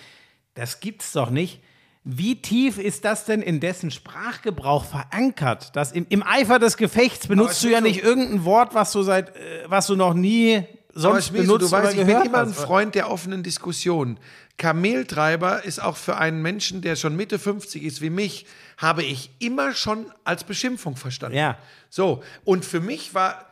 das 0.55 0.79
gibt's 0.79 1.11
doch 1.11 1.29
nicht. 1.29 1.61
Wie 2.07 2.39
tief 2.39 2.77
ist 2.77 3.03
das 3.03 3.25
denn 3.25 3.41
in 3.41 3.59
dessen 3.59 3.89
Sprachgebrauch 3.89 4.85
verankert? 4.85 5.75
Das 5.75 5.91
im, 5.91 6.05
Im 6.09 6.21
Eifer 6.21 6.59
des 6.59 6.77
Gefechts 6.77 7.27
benutzt 7.27 7.63
du 7.63 7.67
ja 7.67 7.81
nicht 7.81 8.03
irgendein 8.03 8.45
Wort, 8.45 8.75
was 8.75 8.91
du 8.91 9.01
seit, 9.01 9.35
äh, 9.35 9.63
was 9.65 9.87
du 9.87 9.95
noch 9.95 10.13
nie 10.13 10.63
sonst 10.93 11.29
Schmieso, 11.29 11.53
benutzt 11.57 11.71
du 11.71 11.71
weißt, 11.71 11.97
ich 11.97 12.05
bin 12.05 12.21
immer 12.21 12.41
ein. 12.41 12.53
Freund 12.53 12.93
der 12.93 13.09
offenen 13.09 13.41
Diskussion. 13.41 14.19
Kameltreiber 14.57 15.65
ist 15.65 15.81
auch 15.81 15.97
für 15.97 16.17
einen 16.17 16.43
Menschen, 16.43 16.81
der 16.81 16.95
schon 16.95 17.15
Mitte 17.15 17.39
50 17.39 17.83
ist 17.83 18.01
wie 18.01 18.11
mich, 18.11 18.45
habe 18.77 19.03
ich 19.03 19.31
immer 19.39 19.73
schon 19.73 20.05
als 20.23 20.43
Beschimpfung 20.43 20.95
verstanden. 20.97 21.37
Ja. 21.37 21.57
So, 21.89 22.21
und 22.43 22.65
für 22.65 22.81
mich 22.81 23.15
war, 23.15 23.47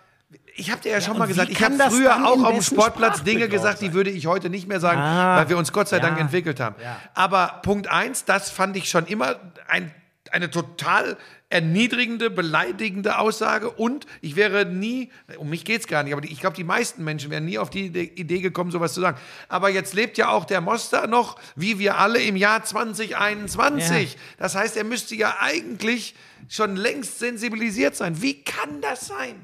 ich 0.55 0.71
habe 0.71 0.81
dir 0.81 0.91
ja, 0.91 1.01
schon 1.01 1.17
mal 1.17 1.27
gesagt, 1.27 1.49
ich 1.49 1.63
habe 1.63 1.75
früher 1.89 2.27
auch 2.27 2.43
auf 2.43 2.53
dem 2.53 2.61
Sportplatz 2.61 3.23
Dinge 3.23 3.49
gesagt, 3.49 3.81
die 3.81 3.93
würde 3.93 4.09
ich 4.09 4.27
heute 4.27 4.49
nicht 4.49 4.67
mehr 4.67 4.79
sagen, 4.79 4.99
Ah, 4.99 5.37
weil 5.37 5.49
wir 5.49 5.57
uns 5.57 5.71
Gott 5.71 5.87
sei 5.87 5.99
Dank 5.99 6.17
ja. 6.17 6.23
entwickelt 6.23 6.59
haben. 6.59 6.75
Ja. 6.81 6.99
Aber 7.13 7.59
Punkt 7.63 7.87
eins, 7.87 8.25
das 8.25 8.49
fand 8.49 8.77
ich 8.77 8.89
schon 8.89 9.05
immer 9.07 9.35
ein, 9.67 9.93
eine 10.31 10.51
total 10.51 11.17
erniedrigende, 11.49 12.31
beleidigende 12.31 13.19
Aussage 13.19 13.69
und 13.69 14.07
ich 14.21 14.35
wäre 14.35 14.65
nie, 14.65 15.11
um 15.37 15.49
mich 15.49 15.65
geht's 15.65 15.85
gar 15.85 16.01
nicht, 16.01 16.13
aber 16.13 16.23
ich 16.23 16.39
glaube, 16.39 16.55
die 16.55 16.63
meisten 16.63 17.03
Menschen 17.03 17.29
wären 17.29 17.45
nie 17.45 17.59
auf 17.59 17.69
die 17.69 17.85
Idee, 17.85 18.39
gekommen, 18.39 18.71
sowas 18.71 18.93
zu 18.93 19.01
sagen. 19.01 19.17
Aber 19.49 19.69
jetzt 19.69 19.93
lebt 19.93 20.17
ja 20.17 20.29
auch 20.29 20.45
der 20.45 20.61
Moster 20.61 21.05
noch, 21.05 21.39
wie 21.55 21.77
wir 21.77 21.99
alle 21.99 22.21
im 22.21 22.35
Jahr 22.35 22.63
2021. 22.63 24.13
Ja. 24.13 24.19
Das 24.39 24.55
heißt, 24.55 24.77
er 24.77 24.83
müsste 24.83 25.15
ja 25.15 25.37
eigentlich 25.39 26.15
schon 26.49 26.75
längst 26.75 27.19
sensibilisiert 27.19 27.95
sein. 27.95 28.19
Wie 28.21 28.43
kann 28.43 28.81
das 28.81 29.07
sein? 29.07 29.35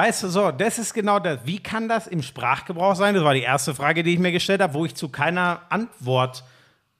Weißt 0.00 0.22
du, 0.22 0.28
so, 0.28 0.50
das 0.50 0.78
ist 0.78 0.94
genau 0.94 1.18
das. 1.18 1.40
Wie 1.44 1.58
kann 1.58 1.86
das 1.86 2.06
im 2.06 2.22
Sprachgebrauch 2.22 2.96
sein? 2.96 3.14
Das 3.14 3.22
war 3.22 3.34
die 3.34 3.42
erste 3.42 3.74
Frage, 3.74 4.02
die 4.02 4.14
ich 4.14 4.18
mir 4.18 4.32
gestellt 4.32 4.62
habe, 4.62 4.72
wo 4.72 4.86
ich 4.86 4.94
zu 4.94 5.10
keiner 5.10 5.60
Antwort 5.68 6.42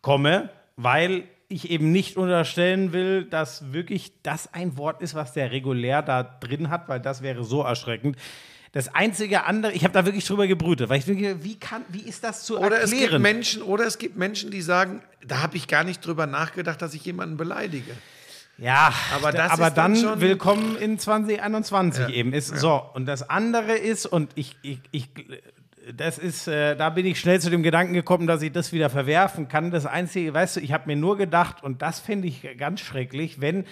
komme, 0.03 0.51
weil 0.77 1.25
ich 1.49 1.71
eben 1.71 1.93
nicht 1.93 2.19
unterstellen 2.19 2.93
will, 2.93 3.25
dass 3.25 3.73
wirklich 3.73 4.13
das 4.23 4.53
ein 4.53 4.77
Wort 4.77 5.01
ist, 5.01 5.15
was 5.15 5.33
der 5.33 5.51
regulär 5.51 6.03
da 6.03 6.23
drin 6.23 6.69
hat, 6.69 6.91
weil 6.91 7.01
das 7.01 7.23
wäre 7.23 7.43
so 7.43 7.63
erschreckend. 7.63 8.19
Das 8.73 8.95
einzige 8.95 9.47
andere, 9.47 9.73
ich 9.73 9.85
habe 9.85 9.95
da 9.95 10.05
wirklich 10.05 10.27
drüber 10.27 10.47
gebrütet, 10.47 10.91
weil 10.91 10.99
ich 10.99 11.07
denke, 11.07 11.43
wie, 11.43 11.59
kann, 11.59 11.87
wie 11.89 12.03
ist 12.03 12.23
das 12.23 12.45
zu 12.45 12.59
Oder 12.59 12.83
es 12.83 12.91
gibt 12.91 13.05
erklären? 13.05 13.23
Menschen, 13.23 13.63
oder 13.63 13.87
es 13.87 13.97
gibt 13.97 14.19
Menschen, 14.19 14.51
die 14.51 14.61
sagen, 14.61 15.01
da 15.27 15.41
habe 15.41 15.57
ich 15.57 15.69
gar 15.69 15.85
nicht 15.85 16.05
drüber 16.05 16.27
nachgedacht, 16.27 16.83
dass 16.83 16.93
ich 16.93 17.03
jemanden 17.07 17.39
beleidige. 17.39 17.93
Ja, 18.61 18.93
Aber 19.15 19.33
das 19.33 19.53
aber 19.53 19.69
ist 19.69 19.75
dann 19.75 20.01
dann 20.01 20.21
willkommen 20.21 20.77
in 20.81 20.99
2021 20.99 22.03
Ja, 22.03 22.09
eben. 22.11 22.33
Ist 22.35 22.49
so. 22.59 22.83
Und 22.93 23.07
das 23.07 23.29
andere 23.29 23.73
ist 23.73 24.05
und 24.05 24.33
ich 24.35 24.57
ich, 24.63 24.81
ich 24.91 25.09
das 25.95 26.19
ist 26.19 26.47
äh, 26.47 26.77
da 26.77 26.91
bin 26.91 27.07
ich 27.07 27.19
schnell 27.19 27.41
zu 27.41 27.49
dem 27.49 27.63
Gedanken 27.63 27.95
gekommen, 27.95 28.27
dass 28.27 28.43
ich 28.43 28.53
das 28.53 28.73
wieder 28.73 28.91
verwerfen 28.91 29.49
kann. 29.49 29.71
Das 29.71 29.87
einzige, 29.87 30.35
weißt 30.35 30.57
du, 30.57 30.61
ich 30.61 30.73
habe 30.73 30.85
mir 30.87 30.97
nur 30.97 31.17
gedacht 31.17 31.63
und 31.63 31.81
das 31.81 32.01
finde 32.01 32.29
ich 32.29 32.47
ganz 32.59 32.81
schrecklich, 32.81 33.41
wenn 33.41 33.65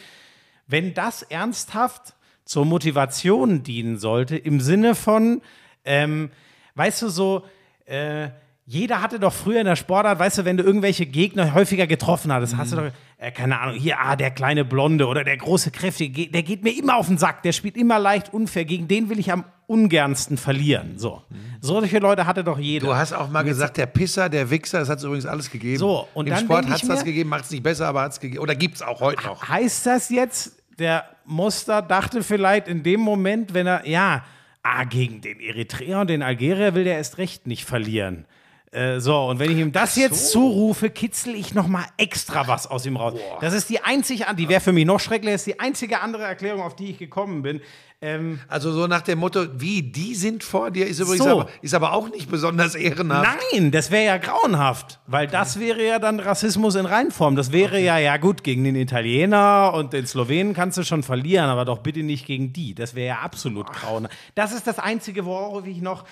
wenn 0.67 0.95
das 0.95 1.23
ernsthaft 1.23 2.15
zur 2.47 2.65
Motivation 2.65 3.63
dienen 3.63 3.99
sollte 3.99 4.39
im 4.39 4.61
Sinne 4.61 4.95
von 4.95 5.43
ähm, 5.85 6.31
weißt 6.77 7.03
du 7.03 7.09
so 7.11 7.45
äh, 7.85 8.31
jeder 8.71 9.01
hatte 9.01 9.19
doch 9.19 9.33
früher 9.33 9.61
in 9.61 9.65
der 9.65 9.77
Sportart, 9.77 10.19
weißt 10.19 10.39
du, 10.39 10.45
wenn 10.45 10.59
du 10.59 10.63
irgendwelche 10.63 11.07
Gegner 11.07 11.55
häufiger 11.55 11.87
getroffen 11.87 12.31
hattest, 12.31 12.55
hast 12.59 12.73
du 12.73 12.77
doch, 12.77 12.91
äh, 13.17 13.31
keine 13.33 13.59
Ahnung, 13.59 13.77
hier, 13.77 13.99
ah, 13.99 14.15
der 14.15 14.31
kleine 14.31 14.63
Blonde 14.67 15.07
oder 15.07 15.25
der 15.25 15.39
große 15.39 15.71
Kräftige, 15.71 16.13
ge- 16.13 16.27
der 16.31 16.43
geht 16.43 16.63
mir 16.63 16.77
immer 16.79 16.97
auf 16.97 17.07
den 17.07 17.17
Sack, 17.17 17.43
der 17.45 17.53
spielt 17.53 17.79
immer 17.79 17.99
leicht 17.99 18.35
unfair, 18.35 18.67
gegen 18.67 18.87
den 18.87 19.09
will 19.09 19.19
ich 19.19 19.33
am 19.33 19.45
ungernsten 19.69 20.37
verlieren. 20.37 20.99
So. 20.99 21.23
Solche 21.63 21.99
Leute 21.99 22.27
hatte 22.27 22.45
doch 22.45 22.59
jeder. 22.59 22.87
Du 22.89 22.95
hast 22.95 23.15
auch 23.15 23.31
mal 23.31 23.43
gesagt, 23.43 23.79
der 23.79 23.87
Pisser, 23.87 24.29
der 24.29 24.51
Wichser, 24.51 24.81
das 24.81 24.91
hat 24.91 24.99
es 24.99 25.05
übrigens 25.05 25.25
alles 25.27 25.51
gegeben. 25.51 25.79
So, 25.79 26.07
und 26.13 26.27
Im 26.27 26.35
dann 26.35 26.45
Sport 26.45 26.67
hat 26.69 26.83
es 26.83 26.89
das 26.89 27.05
gegeben, 27.05 27.31
macht 27.31 27.45
es 27.45 27.51
nicht 27.51 27.63
besser, 27.63 27.87
aber 27.89 28.03
hat 28.03 28.13
es 28.13 28.21
gegeben. 28.21 28.43
Oder 28.43 28.55
gibt 28.55 28.77
es 28.77 28.83
auch 28.83 29.01
heute 29.01 29.25
noch. 29.25 29.49
Heißt 29.49 29.87
das 29.87 30.11
jetzt, 30.11 30.57
der 30.79 31.05
Muster 31.25 31.81
dachte 31.81 32.23
vielleicht 32.23 32.69
in 32.69 32.83
dem 32.83 33.01
Moment, 33.01 33.55
wenn 33.55 33.67
er, 33.67 33.87
ja, 33.89 34.25
ah, 34.63 34.85
gegen 34.85 35.23
den 35.23 35.41
Eritreer 35.41 36.01
und 36.03 36.11
den 36.11 36.23
Algerier 36.23 36.75
will 36.75 36.85
der 36.85 36.97
erst 36.99 37.17
recht 37.19 37.47
nicht 37.47 37.65
verlieren. 37.65 38.27
Äh, 38.71 39.01
so, 39.01 39.17
und 39.27 39.39
wenn 39.39 39.51
ich 39.51 39.59
ihm 39.59 39.73
das 39.73 39.97
jetzt 39.97 40.31
zurufe, 40.31 40.91
kitzel 40.91 41.35
ich 41.35 41.55
noch 41.55 41.69
mal 41.69 41.87
extra 41.97 42.47
was 42.49 42.67
aus 42.67 42.85
ihm 42.85 42.97
raus. 42.97 43.15
Das 43.41 43.55
ist 43.55 43.71
die 43.71 43.81
einzige, 43.83 44.27
die 44.37 44.49
wäre 44.49 44.61
für 44.61 44.73
mich 44.73 44.85
noch 44.85 45.01
schrecklicher, 45.01 45.35
ist 45.37 45.47
die 45.47 45.59
einzige 45.59 46.01
andere 46.01 46.25
Erklärung, 46.25 46.61
auf 46.63 46.77
die 46.77 46.91
ich 46.91 46.99
gekommen 46.99 47.43
bin. 47.43 47.61
Ähm, 48.01 48.41
Also 48.47 48.71
so 48.73 48.87
nach 48.87 49.01
dem 49.01 49.19
Motto, 49.21 49.47
wie, 49.59 49.83
die 49.83 50.15
sind 50.15 50.45
vor 50.45 50.71
dir, 50.71 50.87
ist 50.87 51.01
übrigens 51.01 51.25
So. 51.25 51.41
aber, 51.41 51.49
ist 51.63 51.75
aber 51.75 51.95
auch 51.95 52.11
nicht 52.11 52.31
besonders 52.31 52.75
ehrenhaft. 52.75 53.29
Nein, 53.53 53.71
das 53.71 53.91
wäre 53.91 54.05
ja 54.05 54.19
grauenhaft, 54.19 55.01
weil 55.07 55.27
das 55.27 55.59
wäre 55.59 55.85
ja 55.85 55.99
dann 55.99 56.21
Rassismus 56.21 56.75
in 56.75 56.85
Reinform. 56.87 57.37
Das 57.37 57.51
wäre 57.53 57.81
ja, 57.81 57.99
ja 57.99 58.19
gut, 58.19 58.45
gegen 58.45 58.65
den 58.65 58.77
Italiener 58.77 59.73
und 59.75 59.95
den 59.95 60.07
Slowenen 60.07 60.53
kannst 60.53 60.77
du 60.77 60.85
schon 60.85 61.03
verlieren, 61.03 61.47
aber 61.49 61.65
doch 61.65 61.79
bitte 61.79 62.03
nicht 62.03 62.27
gegen 62.27 62.53
die. 62.53 62.75
Das 62.75 62.95
wäre 62.95 63.09
ja 63.09 63.19
absolut 63.21 63.73
grauenhaft. 63.73 64.15
Das 64.35 64.53
ist 64.53 64.67
das 64.67 64.79
Einzige, 64.79 65.25
worauf 65.25 65.67
ich 65.67 65.81
noch. 65.81 66.05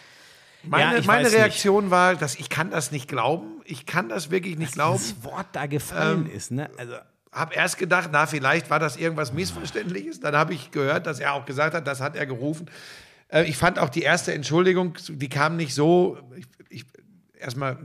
Meine, 0.69 0.97
ja, 0.97 1.03
meine 1.07 1.25
weiß 1.25 1.33
nicht. 1.33 1.41
Reaktion 1.41 1.91
war, 1.91 2.15
dass 2.15 2.37
ich 2.37 2.49
kann 2.49 2.71
das 2.71 2.93
nicht 2.93 3.09
glauben. 3.09 3.61
Ich 3.65 3.87
kann 3.87 4.09
das 4.09 4.31
wirklich 4.31 4.59
nicht 4.59 4.73
glauben. 4.73 4.99
das 4.99 5.25
Wort 5.25 5.47
da 5.53 5.67
gefallen 5.67 6.27
ist, 6.31 6.51
ne? 6.51 6.71
Also, 6.77 6.95
Habe 7.33 7.55
erst 7.55 7.79
gedacht, 7.79 8.11
na, 8.13 8.27
vielleicht 8.27 8.71
war 8.71 8.79
das 8.79 8.97
irgendwas 8.97 9.33
Missverständliches. 9.33 10.21
Dann 10.21 10.35
habe 10.35 10.55
ich 10.55 10.71
gehört, 10.71 11.07
dass 11.07 11.21
er 11.21 11.35
auch 11.35 11.45
gesagt 11.47 11.75
hat, 11.75 11.87
das 11.87 12.01
hat 12.01 12.17
er 12.17 12.27
gerufen. 12.27 12.71
Äh, 13.29 13.45
ich 13.45 13.57
fand 13.57 13.79
auch 13.79 13.89
die 13.89 14.03
erste 14.03 14.33
Entschuldigung, 14.33 14.97
die 15.09 15.29
kam 15.29 15.57
nicht 15.57 15.75
so. 15.75 16.19
Erstmal, 17.39 17.79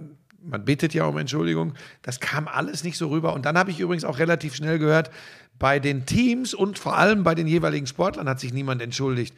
man 0.44 0.66
bittet 0.66 0.94
ja 0.94 1.06
um 1.06 1.18
Entschuldigung. 1.18 1.74
Das 2.02 2.20
kam 2.20 2.48
alles 2.48 2.84
nicht 2.84 2.98
so 2.98 3.10
rüber. 3.10 3.34
Und 3.34 3.45
dann 3.45 3.58
habe 3.58 3.72
ich 3.72 3.80
übrigens 3.80 4.06
auch 4.06 4.20
relativ 4.20 4.56
schnell 4.56 4.80
gehört, 4.80 5.12
bei 5.60 5.80
den 5.80 6.06
Teams 6.06 6.53
und 6.56 6.80
vor 6.80 6.98
allem 6.98 7.24
bei 7.24 7.36
den 7.36 7.45
jeweiligen 7.45 7.86
Sportlern 7.86 8.28
hat 8.28 8.40
sich 8.40 8.52
niemand 8.52 8.82
entschuldigt. 8.82 9.36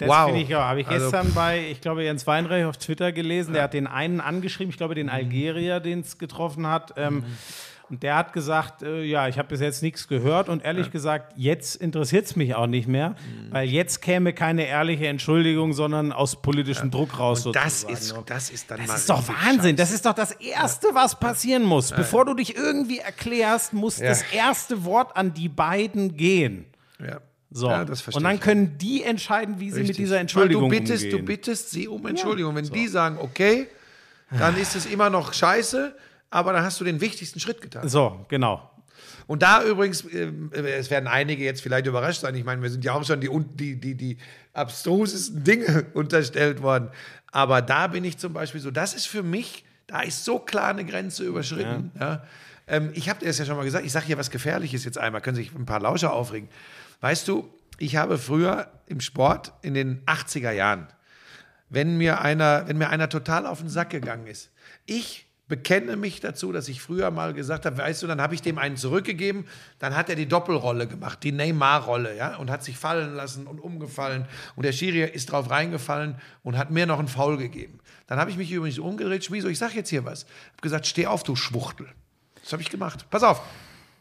Das 0.00 0.08
wow. 0.08 0.26
finde 0.26 0.40
ich 0.42 0.54
auch. 0.56 0.60
Habe 0.62 0.80
ich 0.80 0.88
Also- 0.88 1.10
gestern 1.10 1.32
bei, 1.34 1.68
ich 1.70 1.80
glaube, 1.80 2.02
Jens 2.04 2.26
Weinreich 2.26 2.64
auf 2.64 2.76
Twitter 2.76 3.12
gelesen, 3.12 3.54
der 3.54 3.62
hat 3.64 3.74
den 3.74 3.86
einen 3.86 4.20
angeschrieben, 4.20 4.70
ich 4.70 4.76
glaube, 4.76 4.94
den 4.94 5.08
Algerier, 5.08 5.78
den 5.80 6.00
es 6.00 6.18
getroffen 6.18 6.66
hat. 6.66 6.94
Ähm, 6.96 7.24
Und 7.92 8.04
der 8.04 8.14
hat 8.14 8.32
gesagt, 8.32 8.84
äh, 8.84 9.02
ja, 9.02 9.26
ich 9.26 9.36
habe 9.36 9.48
bis 9.48 9.58
jetzt 9.60 9.82
nichts 9.82 10.06
gehört 10.06 10.48
und 10.48 10.64
ehrlich 10.64 10.92
gesagt, 10.92 11.32
jetzt 11.34 11.74
interessiert 11.74 12.24
es 12.24 12.36
mich 12.36 12.54
auch 12.54 12.68
nicht 12.68 12.86
mehr, 12.86 13.10
Mhm. 13.10 13.50
weil 13.52 13.68
jetzt 13.68 14.00
käme 14.00 14.32
keine 14.32 14.64
ehrliche 14.64 15.08
Entschuldigung, 15.08 15.72
sondern 15.72 16.12
aus 16.12 16.40
politischem 16.40 16.92
Druck 16.92 17.18
raus 17.18 17.42
Das 17.52 17.80
sozusagen. 17.80 17.92
ist, 18.20 18.30
das 18.30 18.50
ist 18.50 18.70
dann 18.70 18.78
mal 18.78 18.86
Das 18.86 18.96
ist 19.00 19.10
doch 19.10 19.24
Wahnsinn. 19.26 19.74
Das 19.74 19.90
ist 19.90 20.06
doch 20.06 20.12
das 20.14 20.30
Erste, 20.30 20.86
was 20.92 21.18
passieren 21.18 21.64
muss. 21.64 21.90
Bevor 21.90 22.24
du 22.26 22.34
dich 22.34 22.54
irgendwie 22.54 22.98
erklärst, 23.00 23.72
muss 23.72 23.98
Ja. 23.98 24.06
das 24.10 24.22
erste 24.32 24.84
Wort 24.84 25.16
an 25.16 25.34
die 25.34 25.48
beiden 25.48 26.16
gehen. 26.16 26.66
Ja. 27.04 27.18
So. 27.50 27.68
Ja, 27.68 27.84
das 27.84 28.00
verstehe 28.00 28.18
und 28.18 28.24
dann 28.24 28.38
können 28.40 28.78
die 28.78 29.02
entscheiden, 29.02 29.58
wie 29.58 29.70
sie 29.70 29.80
mit 29.80 29.90
Richtig. 29.90 30.04
dieser 30.04 30.20
Entschuldigung 30.20 30.70
Weil 30.70 30.78
du 30.78 30.84
bittest, 30.84 31.04
umgehen. 31.04 31.18
du 31.18 31.24
bittest 31.24 31.70
sie 31.70 31.88
um 31.88 32.06
Entschuldigung. 32.06 32.54
Wenn 32.54 32.64
die 32.66 32.86
sagen, 32.86 33.18
okay, 33.20 33.66
dann 34.30 34.56
ist 34.56 34.76
es 34.76 34.86
immer 34.86 35.10
noch 35.10 35.32
scheiße, 35.32 35.94
aber 36.30 36.52
dann 36.52 36.62
hast 36.62 36.80
du 36.80 36.84
den 36.84 37.00
wichtigsten 37.00 37.40
Schritt 37.40 37.60
getan. 37.60 37.88
so, 37.88 38.24
genau. 38.28 38.70
Und 39.26 39.42
da 39.42 39.62
übrigens, 39.62 40.04
äh, 40.06 40.32
es 40.52 40.90
werden 40.90 41.06
einige 41.06 41.44
jetzt 41.44 41.62
vielleicht 41.62 41.86
überrascht 41.86 42.20
sein. 42.20 42.34
Ich 42.34 42.44
meine, 42.44 42.62
wir 42.62 42.70
sind 42.70 42.84
ja 42.84 42.94
auch 42.94 43.04
schon 43.04 43.20
die, 43.20 43.28
die, 43.54 43.76
die, 43.76 43.94
die 43.94 44.18
abstrusesten 44.52 45.44
Dinge 45.44 45.86
unterstellt 45.94 46.62
worden. 46.62 46.90
Aber 47.30 47.62
da 47.62 47.86
bin 47.86 48.04
ich 48.04 48.18
zum 48.18 48.32
Beispiel 48.32 48.60
so, 48.60 48.70
das 48.70 48.92
ist 48.92 49.06
für 49.06 49.22
mich, 49.22 49.64
da 49.86 50.00
ist 50.00 50.24
so 50.24 50.40
klar 50.40 50.68
eine 50.68 50.84
Grenze 50.84 51.24
überschritten. 51.24 51.92
Ja. 51.98 52.24
Ähm, 52.66 52.90
ich 52.94 53.08
habe 53.08 53.20
dir 53.20 53.26
das 53.26 53.38
ja 53.38 53.44
schon 53.44 53.56
mal 53.56 53.64
gesagt, 53.64 53.84
ich 53.84 53.92
sage 53.92 54.06
hier 54.06 54.18
was 54.18 54.30
Gefährliches 54.30 54.84
jetzt 54.84 54.98
einmal, 54.98 55.20
können 55.20 55.36
sich 55.36 55.52
ein 55.54 55.66
paar 55.66 55.80
Lauscher 55.80 56.12
aufregen. 56.12 56.48
Weißt 57.00 57.28
du, 57.28 57.52
ich 57.78 57.96
habe 57.96 58.18
früher 58.18 58.70
im 58.86 59.00
Sport 59.00 59.52
in 59.62 59.74
den 59.74 60.04
80er 60.06 60.52
Jahren, 60.52 60.88
wenn 61.68 61.96
mir 61.96 62.20
einer, 62.20 62.66
wenn 62.66 62.78
mir 62.78 62.90
einer 62.90 63.08
total 63.08 63.46
auf 63.46 63.60
den 63.60 63.68
Sack 63.68 63.90
gegangen 63.90 64.26
ist, 64.26 64.50
ich 64.86 65.26
bekenne 65.50 65.96
mich 65.96 66.20
dazu, 66.20 66.52
dass 66.52 66.68
ich 66.68 66.80
früher 66.80 67.10
mal 67.10 67.34
gesagt 67.34 67.66
habe, 67.66 67.76
weißt 67.78 68.02
du, 68.02 68.06
dann 68.06 68.20
habe 68.20 68.34
ich 68.34 68.42
dem 68.42 68.56
einen 68.56 68.76
zurückgegeben, 68.76 69.46
dann 69.80 69.96
hat 69.96 70.08
er 70.08 70.14
die 70.14 70.26
Doppelrolle 70.26 70.86
gemacht, 70.86 71.22
die 71.22 71.32
Neymar-Rolle, 71.32 72.16
ja, 72.16 72.36
und 72.36 72.50
hat 72.50 72.62
sich 72.62 72.78
fallen 72.78 73.14
lassen 73.14 73.46
und 73.46 73.58
umgefallen 73.58 74.26
und 74.54 74.64
der 74.64 74.72
Schiri 74.72 75.02
ist 75.02 75.32
drauf 75.32 75.50
reingefallen 75.50 76.16
und 76.44 76.56
hat 76.56 76.70
mir 76.70 76.86
noch 76.86 76.98
einen 76.98 77.08
Foul 77.08 77.36
gegeben. 77.36 77.80
Dann 78.06 78.18
habe 78.18 78.30
ich 78.30 78.36
mich 78.36 78.50
übrigens 78.50 78.78
umgedreht, 78.78 79.24
Schmieso, 79.24 79.48
ich 79.48 79.58
sag 79.58 79.74
jetzt 79.74 79.90
hier 79.90 80.04
was, 80.04 80.24
habe 80.24 80.62
gesagt, 80.62 80.86
steh 80.86 81.06
auf, 81.06 81.24
du 81.24 81.34
Schwuchtel. 81.34 81.88
Das 82.42 82.52
habe 82.52 82.62
ich 82.62 82.70
gemacht. 82.70 83.06
Pass 83.10 83.22
auf. 83.22 83.42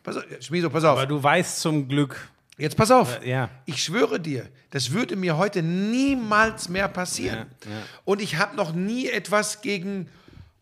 Pass 0.04 0.18
auf. 0.18 0.24
Schmieso, 0.40 0.70
pass 0.70 0.84
auf. 0.84 0.98
Aber 0.98 1.08
du 1.08 1.22
weißt 1.22 1.60
zum 1.60 1.88
Glück, 1.88 2.30
Jetzt 2.60 2.76
pass 2.76 2.92
auf. 2.92 3.26
Ja. 3.26 3.50
Ich 3.66 3.82
schwöre 3.84 4.20
dir, 4.20 4.48
das 4.72 4.92
würde 4.92 5.16
mir 5.16 5.38
heute 5.38 5.64
niemals 5.64 6.70
mehr 6.70 6.90
passieren. 6.90 7.48
Ja, 7.66 7.72
ja. 7.72 7.78
Und 8.06 8.22
ich 8.22 8.38
habe 8.38 8.56
noch 8.56 8.74
nie 8.74 9.08
etwas 9.08 9.62
gegen 9.62 10.10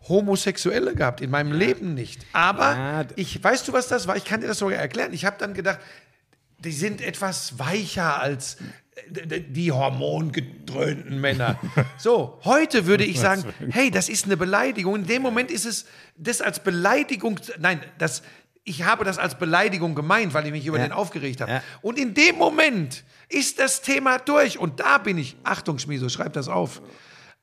Homosexuelle 0.08 0.96
gehabt, 0.96 1.22
in 1.22 1.32
meinem 1.32 1.52
Leben 1.52 1.96
nicht. 1.96 2.26
Aber 2.34 3.08
ich, 3.16 3.44
weißt 3.44 3.68
du, 3.68 3.74
was 3.74 3.88
das 3.88 4.08
war? 4.08 4.16
Ich 4.16 4.26
kann 4.26 4.42
dir 4.42 4.48
das 4.48 4.60
sogar 4.60 4.78
erklären. 4.78 5.12
Ich 5.12 5.26
habe 5.26 5.38
dann 5.40 5.54
gedacht, 5.54 5.80
die 6.60 6.72
sind 6.72 7.02
etwas 7.02 7.60
weicher 7.60 8.20
als 8.20 8.58
äh, 9.14 9.42
die 9.42 9.72
hormongedröhnten 9.72 11.20
Männer. 11.20 11.60
So, 11.98 12.40
heute 12.44 12.86
würde 12.86 13.06
ich 13.06 13.20
sagen, 13.20 13.44
hey, 13.70 13.90
das 13.90 14.08
ist 14.08 14.26
eine 14.26 14.38
Beleidigung. 14.38 14.96
In 14.96 15.08
dem 15.08 15.24
Moment 15.24 15.52
ist 15.52 15.66
es 15.66 15.86
das 16.16 16.42
als 16.42 16.60
Beleidigung, 16.60 17.40
nein, 17.60 17.82
das 17.98 18.22
ich 18.68 18.84
habe 18.84 19.06
das 19.06 19.18
als 19.18 19.36
Beleidigung 19.36 19.96
gemeint, 19.96 20.34
weil 20.34 20.46
ich 20.46 20.52
mich 20.52 20.66
über 20.66 20.78
Ja. 20.78 20.84
den 20.88 20.92
aufgeregt 20.92 21.40
habe. 21.42 21.52
Ja. 21.52 21.64
Und 21.82 21.98
in 21.98 22.14
dem 22.14 22.36
Moment 22.38 23.04
ist 23.30 23.60
das 23.60 23.82
Thema 23.82 24.20
durch. 24.20 24.60
Und 24.60 24.80
da 24.82 24.98
bin 24.98 25.18
ich, 25.18 25.38
Achtung, 25.44 25.80
Schmieso, 25.80 26.10
schreib 26.10 26.34
das 26.34 26.50
auf. 26.50 26.82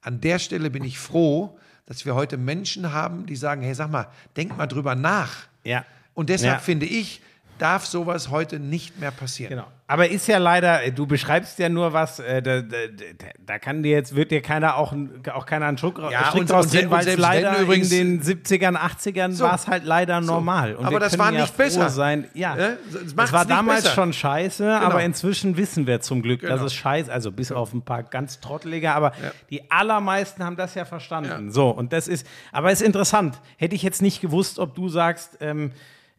An 0.03 0.21
der 0.21 0.39
Stelle 0.39 0.69
bin 0.71 0.85
ich 0.85 0.99
froh, 0.99 1.59
dass 1.87 2.05
wir 2.05 2.15
heute 2.15 2.37
Menschen 2.37 2.93
haben, 2.93 3.25
die 3.25 3.37
sagen, 3.37 3.63
hey, 3.63 3.75
sag 3.75 3.91
mal, 3.91 4.09
denk 4.37 4.57
mal 4.57 4.67
drüber 4.67 4.95
nach. 4.95 5.31
Ja. 5.65 5.85
Und 6.13 6.29
deshalb 6.29 6.55
Ja. 6.55 6.59
finde 6.61 6.85
ich, 6.87 7.23
darf 7.59 7.87
sowas 7.87 8.31
heute 8.31 8.59
nicht 8.59 8.99
mehr 9.01 9.11
passieren. 9.11 9.51
Genau. 9.51 9.67
Aber 9.87 10.09
ist 10.09 10.27
ja 10.29 10.39
leider, 10.39 10.81
du 10.93 11.07
beschreibst 11.07 11.59
ja 11.59 11.69
nur 11.69 11.93
was, 11.93 12.19
äh, 12.19 12.41
da, 12.41 12.63
da, 12.63 12.77
da, 13.45 13.59
kann 13.59 13.83
dir 13.83 13.93
jetzt, 13.93 14.17
wird 14.17 14.31
dir 14.31 14.41
keiner 14.41 14.77
auch, 14.79 14.95
auch 15.35 15.45
keiner 15.45 15.67
einen 15.67 15.77
Strick, 15.77 15.99
Ja, 16.11 16.25
Strick 16.29 16.41
und- 16.41 16.51
draus 16.51 16.69
ziehen, 16.71 16.91
weil 16.91 17.07
es 17.07 17.19
leider 17.19 17.59
übrigens- 17.59 17.93
in 17.93 18.19
den 18.19 18.23
70ern, 18.23 18.77
80ern 18.79 19.33
So. 19.33 19.45
war 19.45 19.55
es 19.55 19.69
halt 19.69 19.85
leider 19.85 20.23
normal. 20.23 20.75
Und 20.77 20.87
Aber 20.87 21.01
das 21.01 21.19
war 21.19 21.31
ja 21.33 21.43
nicht 21.43 21.55
besser. 21.57 21.91
Sein. 21.91 22.25
Ja, 22.33 22.57
Ja, 22.57 22.69
das 22.91 23.15
das 23.15 23.33
war 23.35 23.45
damals 23.45 23.83
besser. 23.83 23.95
schon 23.95 24.15
scheiße, 24.15 24.67
aber 24.81 25.03
inzwischen 25.03 25.59
wissen 25.59 25.87
wir 25.87 26.01
zum 26.01 26.23
Glück, 26.23 26.41
dass 26.41 26.51
Genau. 26.53 26.65
es 26.65 26.73
scheiße, 26.75 27.13
also 27.13 27.31
bis 27.31 27.53
auf 27.53 27.75
ein 27.75 27.83
paar 27.83 28.05
ganz 28.05 28.41
trottelige, 28.41 28.91
aber 28.95 29.13
die 29.51 29.71
allermeisten 29.71 30.43
haben 30.45 30.57
das 30.57 30.75
ja 30.75 30.87
verstanden. 30.87 31.53
So, 31.53 31.69
und 31.69 31.93
das 31.93 32.09
ist, 32.09 32.27
aber 32.53 32.71
es 32.73 32.81
ist 32.81 32.87
interessant. 32.87 33.39
Hätte 33.59 33.75
ich 33.75 33.83
jetzt 33.83 34.01
nicht 34.01 34.23
gewusst, 34.23 34.59
ob 34.59 34.75
du 34.75 34.89
sagst, 34.89 35.37
ähm, 35.43 35.73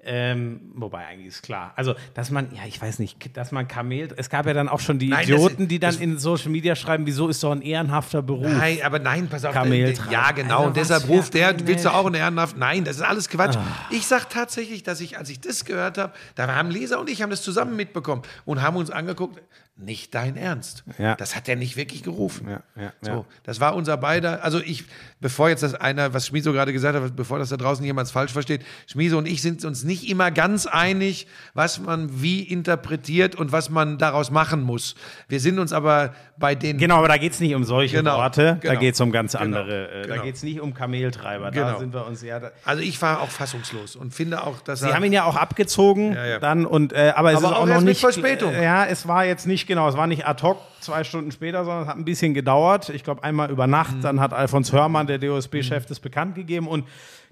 ähm, 0.05 0.71
wobei 0.75 1.05
eigentlich 1.07 1.27
ist 1.27 1.41
klar. 1.41 1.73
Also, 1.75 1.95
dass 2.13 2.29
man, 2.31 2.53
ja, 2.55 2.61
ich 2.67 2.81
weiß 2.81 2.99
nicht, 2.99 3.35
dass 3.35 3.51
man 3.51 3.67
Kamel, 3.67 4.09
es 4.17 4.29
gab 4.29 4.45
ja 4.45 4.53
dann 4.53 4.69
auch 4.69 4.79
schon 4.79 4.99
die 4.99 5.09
Nein, 5.09 5.21
das- 5.21 5.29
Idioten, 5.29 5.67
die 5.67 5.79
dann 5.79 5.91
das- 5.93 5.99
in 6.01 6.17
Social 6.19 6.49
Media 6.51 6.75
schreiben, 6.75 7.05
wieso 7.05 7.27
ist 7.27 7.43
doch 7.43 7.51
ein 7.51 7.61
ehrenhafter 7.61 8.21
Beruf. 8.21 8.45
Nein, 8.47 8.79
aber 8.83 8.99
nein, 8.99 9.27
pass 9.27 9.43
auf. 9.45 9.53
Kameltreiber. 9.53 10.11
Ja, 10.11 10.31
genau. 10.31 10.57
Also 10.57 10.67
und 10.67 10.77
deshalb 10.77 11.07
ruft 11.09 11.33
der, 11.33 11.49
eine- 11.49 11.67
willst 11.67 11.85
du 11.85 11.89
auch 11.93 12.05
einen 12.05 12.15
Ehrenhaft? 12.15 12.55
Nein, 12.57 12.83
das 12.83 12.97
ist 12.97 13.01
alles 13.01 13.29
Quatsch. 13.29 13.55
Ah. 13.57 13.65
Ich 13.89 14.05
sag 14.07 14.29
tatsächlich, 14.29 14.83
dass 14.83 15.01
ich, 15.01 15.17
als 15.17 15.29
ich 15.29 15.39
das 15.41 15.65
gehört 15.65 15.97
habe, 15.97 16.13
da 16.35 16.47
haben 16.55 16.69
Leser 16.69 16.99
und 16.99 17.09
ich 17.09 17.21
haben 17.21 17.29
das 17.31 17.41
zusammen 17.41 17.75
mitbekommen 17.75 18.21
und 18.45 18.61
haben 18.61 18.75
uns 18.77 18.91
angeguckt, 18.91 19.41
nicht 19.77 20.15
dein 20.15 20.37
Ernst. 20.37 20.85
Ja. 20.97 21.15
Das 21.15 21.35
hat 21.35 21.49
er 21.49 21.57
nicht 21.57 21.75
wirklich 21.75 22.01
gerufen. 22.01 22.47
Ja, 22.49 22.63
ja, 22.81 22.93
so, 23.01 23.11
ja. 23.11 23.25
das 23.43 23.59
war 23.59 23.75
unser 23.75 23.97
beider, 23.97 24.41
also 24.41 24.59
ich, 24.61 24.85
bevor 25.25 25.49
jetzt 25.49 25.63
das 25.63 25.73
einer, 25.73 26.13
was 26.13 26.27
Schmieso 26.27 26.53
gerade 26.53 26.71
gesagt 26.71 26.95
hat, 26.95 27.15
bevor 27.15 27.39
das 27.39 27.49
da 27.49 27.57
draußen 27.57 27.83
jemand 27.83 28.07
falsch 28.11 28.31
versteht, 28.31 28.61
Schmieso 28.85 29.17
und 29.17 29.25
ich 29.27 29.41
sind 29.41 29.65
uns 29.65 29.83
nicht 29.83 30.07
immer 30.07 30.29
ganz 30.29 30.67
einig, 30.67 31.25
was 31.55 31.79
man 31.79 32.21
wie 32.21 32.43
interpretiert 32.43 33.33
und 33.33 33.51
was 33.51 33.71
man 33.71 33.97
daraus 33.97 34.29
machen 34.29 34.61
muss. 34.61 34.93
Wir 35.27 35.39
sind 35.39 35.57
uns 35.57 35.73
aber 35.73 36.13
bei 36.37 36.53
den 36.53 36.77
Genau, 36.77 36.97
aber 36.97 37.07
da 37.07 37.17
geht 37.17 37.31
es 37.33 37.39
nicht 37.39 37.55
um 37.55 37.63
solche 37.63 37.97
Genau, 37.97 38.17
Worte, 38.17 38.59
da 38.61 38.69
genau. 38.69 38.79
geht 38.79 38.93
es 38.93 39.01
um 39.01 39.11
ganz 39.11 39.31
Genau, 39.31 39.43
andere. 39.45 39.87
Äh, 39.89 40.01
Da 40.03 40.07
genau. 40.13 40.23
geht 40.25 40.35
es 40.35 40.43
nicht 40.43 40.59
um 40.61 40.75
Kameltreiber, 40.75 41.45
da 41.49 41.49
Genau. 41.69 41.79
sind 41.79 41.91
wir 41.91 42.05
uns 42.05 42.21
ja. 42.21 42.39
Da, 42.39 42.51
Also 42.63 42.83
ich 42.83 43.01
war 43.01 43.21
auch 43.21 43.29
fassungslos 43.29 43.95
und 43.95 44.13
finde 44.13 44.43
auch, 44.43 44.59
dass 44.61 44.81
Sie 44.81 44.93
haben 44.93 45.03
ihn 45.05 45.13
ja 45.13 45.23
auch 45.23 45.37
abgezogen 45.37 46.13
Ja, 46.13 46.25
ja. 46.27 46.39
dann 46.39 46.67
und 46.67 46.93
äh, 46.93 47.13
aber 47.15 47.31
es 47.31 47.37
Aber 47.37 47.47
ist 47.47 47.51
auch 47.53 47.57
auch 47.61 47.65
noch 47.65 47.73
erst 47.73 47.79
mit 47.85 47.89
nicht 47.93 48.01
Verspätung. 48.01 48.53
Äh, 48.53 48.63
ja, 48.63 48.85
es 48.85 49.07
war 49.07 49.25
jetzt 49.25 49.47
nicht 49.47 49.65
genau, 49.65 49.89
es 49.89 49.97
war 49.97 50.05
nicht 50.05 50.27
ad 50.27 50.43
hoc 50.43 50.59
zwei 50.85 51.03
Stunden 51.03 51.31
später, 51.31 51.65
sondern 51.65 51.83
es 51.83 51.89
hat 51.89 51.97
ein 51.97 52.05
bisschen 52.05 52.33
gedauert. 52.33 52.89
Ich 52.89 53.03
glaube 53.03 53.23
einmal 53.23 53.51
über 53.51 53.67
Nacht. 53.67 53.97
Mhm. 53.97 54.01
Dann 54.01 54.19
hat 54.19 54.33
Alfons 54.33 54.71
Hörmann, 54.71 55.07
der 55.07 55.17
DOSB-Chef, 55.17 55.85
das 55.85 55.99
bekannt 55.99 56.35
gegeben 56.35 56.67
und 56.67 56.85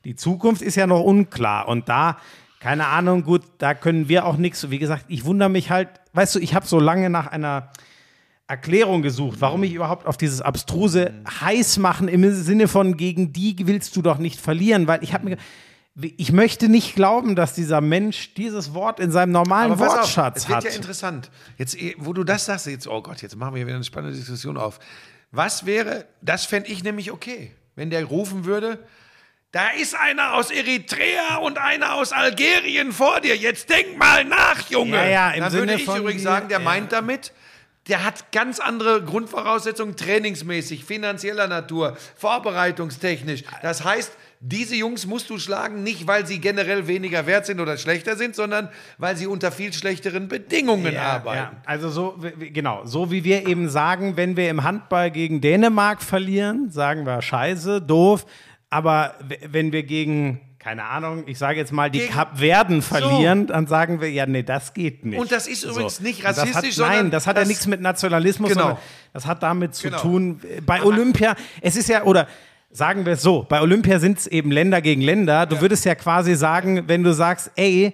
die 0.05 0.15
Zukunft 0.15 0.61
ist 0.61 0.75
ja 0.75 0.85
noch 0.85 1.01
unklar 1.01 1.67
und 1.67 1.87
da 1.87 2.17
keine 2.63 2.87
Ahnung, 2.87 3.23
gut, 3.23 3.41
da 3.57 3.73
können 3.73 4.07
wir 4.07 4.25
auch 4.25 4.37
nichts. 4.37 4.69
Wie 4.69 4.79
gesagt, 4.79 5.03
ich 5.09 5.25
wundere 5.25 5.49
mich 5.49 5.69
halt, 5.69 5.89
weißt 6.13 6.35
du, 6.35 6.39
ich 6.39 6.55
habe 6.55 6.65
so 6.65 6.79
lange 6.79 7.09
nach 7.09 7.27
einer 7.27 7.71
Erklärung 8.47 9.01
gesucht, 9.01 9.41
warum 9.41 9.63
ich 9.63 9.73
überhaupt 9.73 10.07
auf 10.07 10.15
dieses 10.15 10.41
abstruse 10.41 11.11
heiß 11.41 11.77
machen 11.79 12.07
im 12.07 12.31
Sinne 12.31 12.69
von 12.69 12.95
gegen 12.95 13.33
die 13.33 13.55
willst 13.67 13.97
du 13.97 14.01
doch 14.01 14.17
nicht 14.17 14.39
verlieren, 14.39 14.87
weil 14.87 15.03
ich 15.03 15.13
habe 15.13 15.25
mir 15.25 15.37
ich 15.95 16.31
möchte 16.31 16.69
nicht 16.69 16.95
glauben, 16.95 17.35
dass 17.35 17.53
dieser 17.53 17.79
Mensch 17.79 18.33
dieses 18.33 18.73
Wort 18.73 18.99
in 18.99 19.11
seinem 19.11 19.31
normalen 19.31 19.73
Aber 19.73 19.85
pass 19.85 19.93
auf, 19.93 19.99
Wortschatz 19.99 20.37
es 20.37 20.49
wird 20.49 20.57
hat. 20.57 20.63
ja 20.65 20.71
interessant. 20.71 21.29
Jetzt, 21.57 21.79
eh, 21.79 21.95
wo 21.99 22.13
du 22.13 22.23
das 22.23 22.45
sagst, 22.45 22.65
jetzt, 22.65 22.87
oh 22.87 23.01
Gott, 23.01 23.21
jetzt 23.21 23.35
machen 23.35 23.53
wir 23.53 23.59
hier 23.59 23.67
wieder 23.67 23.75
eine 23.75 23.85
spannende 23.85 24.17
Diskussion 24.17 24.57
auf. 24.57 24.79
Was 25.31 25.65
wäre, 25.65 26.05
das 26.21 26.45
fände 26.45 26.69
ich 26.69 26.83
nämlich 26.83 27.11
okay, 27.11 27.51
wenn 27.75 27.89
der 27.89 28.05
rufen 28.05 28.45
würde, 28.45 28.79
da 29.51 29.69
ist 29.69 29.93
einer 29.93 30.33
aus 30.33 30.49
Eritrea 30.49 31.37
und 31.37 31.59
einer 31.59 31.93
aus 31.93 32.11
Algerien 32.11 32.91
vor 32.91 33.19
dir. 33.21 33.35
Jetzt 33.35 33.69
denk 33.69 33.97
mal 33.97 34.25
nach, 34.25 34.67
Junge. 34.69 34.97
Ja, 34.97 35.05
ja, 35.05 35.31
im 35.31 35.41
Dann 35.41 35.51
Sinne 35.51 35.67
würde 35.73 35.81
ich 35.83 35.87
übrigens 35.87 36.23
sagen, 36.23 36.49
der 36.49 36.57
ja. 36.57 36.63
meint 36.63 36.91
damit, 36.91 37.33
der 37.87 38.03
hat 38.03 38.31
ganz 38.31 38.59
andere 38.59 39.03
Grundvoraussetzungen, 39.03 39.95
trainingsmäßig, 39.95 40.85
finanzieller 40.85 41.47
Natur, 41.47 41.95
vorbereitungstechnisch. 42.15 43.43
Das 43.61 43.83
heißt, 43.83 44.13
diese 44.45 44.75
Jungs 44.75 45.05
musst 45.05 45.29
du 45.29 45.37
schlagen, 45.39 45.83
nicht 45.83 46.05
weil 46.05 46.27
sie 46.27 46.39
generell 46.41 46.85
weniger 46.87 47.25
wert 47.25 47.45
sind 47.45 47.61
oder 47.61 47.77
schlechter 47.77 48.17
sind, 48.17 48.35
sondern 48.35 48.67
weil 48.97 49.15
sie 49.15 49.25
unter 49.25 49.53
viel 49.53 49.71
schlechteren 49.71 50.27
Bedingungen 50.27 50.93
Ja, 50.93 51.03
arbeiten. 51.13 51.37
ja. 51.37 51.61
Also 51.65 51.89
so, 51.89 52.17
genau, 52.51 52.81
so 52.85 53.09
wie 53.09 53.23
wir 53.23 53.47
eben 53.47 53.69
sagen, 53.69 54.17
wenn 54.17 54.35
wir 54.35 54.49
im 54.49 54.63
Handball 54.63 55.11
gegen 55.11 55.39
Dänemark 55.39 56.01
verlieren, 56.03 56.69
sagen 56.71 57.05
wir 57.05 57.21
scheiße, 57.21 57.81
doof. 57.81 58.25
Aber 58.69 59.15
wenn 59.49 59.71
wir 59.71 59.83
gegen, 59.83 60.41
keine 60.59 60.83
Ahnung, 60.85 61.23
ich 61.27 61.37
sage 61.37 61.59
jetzt 61.59 61.71
mal, 61.71 61.89
die 61.89 62.07
Kapverden 62.07 62.81
verlieren, 62.81 63.47
dann 63.47 63.65
sagen 63.67 64.01
wir, 64.01 64.11
ja, 64.11 64.25
nee, 64.25 64.43
das 64.43 64.73
geht 64.73 65.05
nicht. 65.05 65.19
Und 65.19 65.31
das 65.31 65.47
ist 65.47 65.63
übrigens 65.63 66.01
nicht 66.01 66.19
Und 66.19 66.25
das 66.25 66.39
rassistisch, 66.39 66.65
hat, 66.69 66.73
sondern 66.73 66.95
Nein, 66.97 67.11
das 67.11 67.27
hat 67.27 67.37
ja 67.37 67.41
das- 67.43 67.47
nichts 67.47 67.65
mit 67.67 67.79
Nationalismus, 67.79 68.49
Genau. 68.49 68.61
sondern 68.61 68.79
das 69.13 69.25
hat 69.25 69.41
damit 69.41 69.73
zu 69.73 69.87
Genau. 69.87 69.99
tun. 70.01 70.41
äh, 70.43 70.59
Bei 70.59 70.83
Olympia, 70.83 71.35
es 71.61 71.77
ist 71.77 71.87
ja, 71.87 72.03
oder 72.03 72.27
sagen 72.73 73.05
wir 73.05 73.13
es 73.13 73.21
so, 73.21 73.45
bei 73.47 73.61
Olympia 73.61 73.99
sind 73.99 74.17
es 74.17 74.27
eben 74.27 74.51
Länder 74.51 74.81
gegen 74.81 75.01
Länder. 75.01 75.45
Du 75.45 75.61
würdest 75.61 75.85
ja 75.85 75.95
quasi 75.95 76.35
sagen, 76.35 76.87
wenn 76.87 77.03
du 77.03 77.13
sagst, 77.13 77.51
ey, 77.55 77.93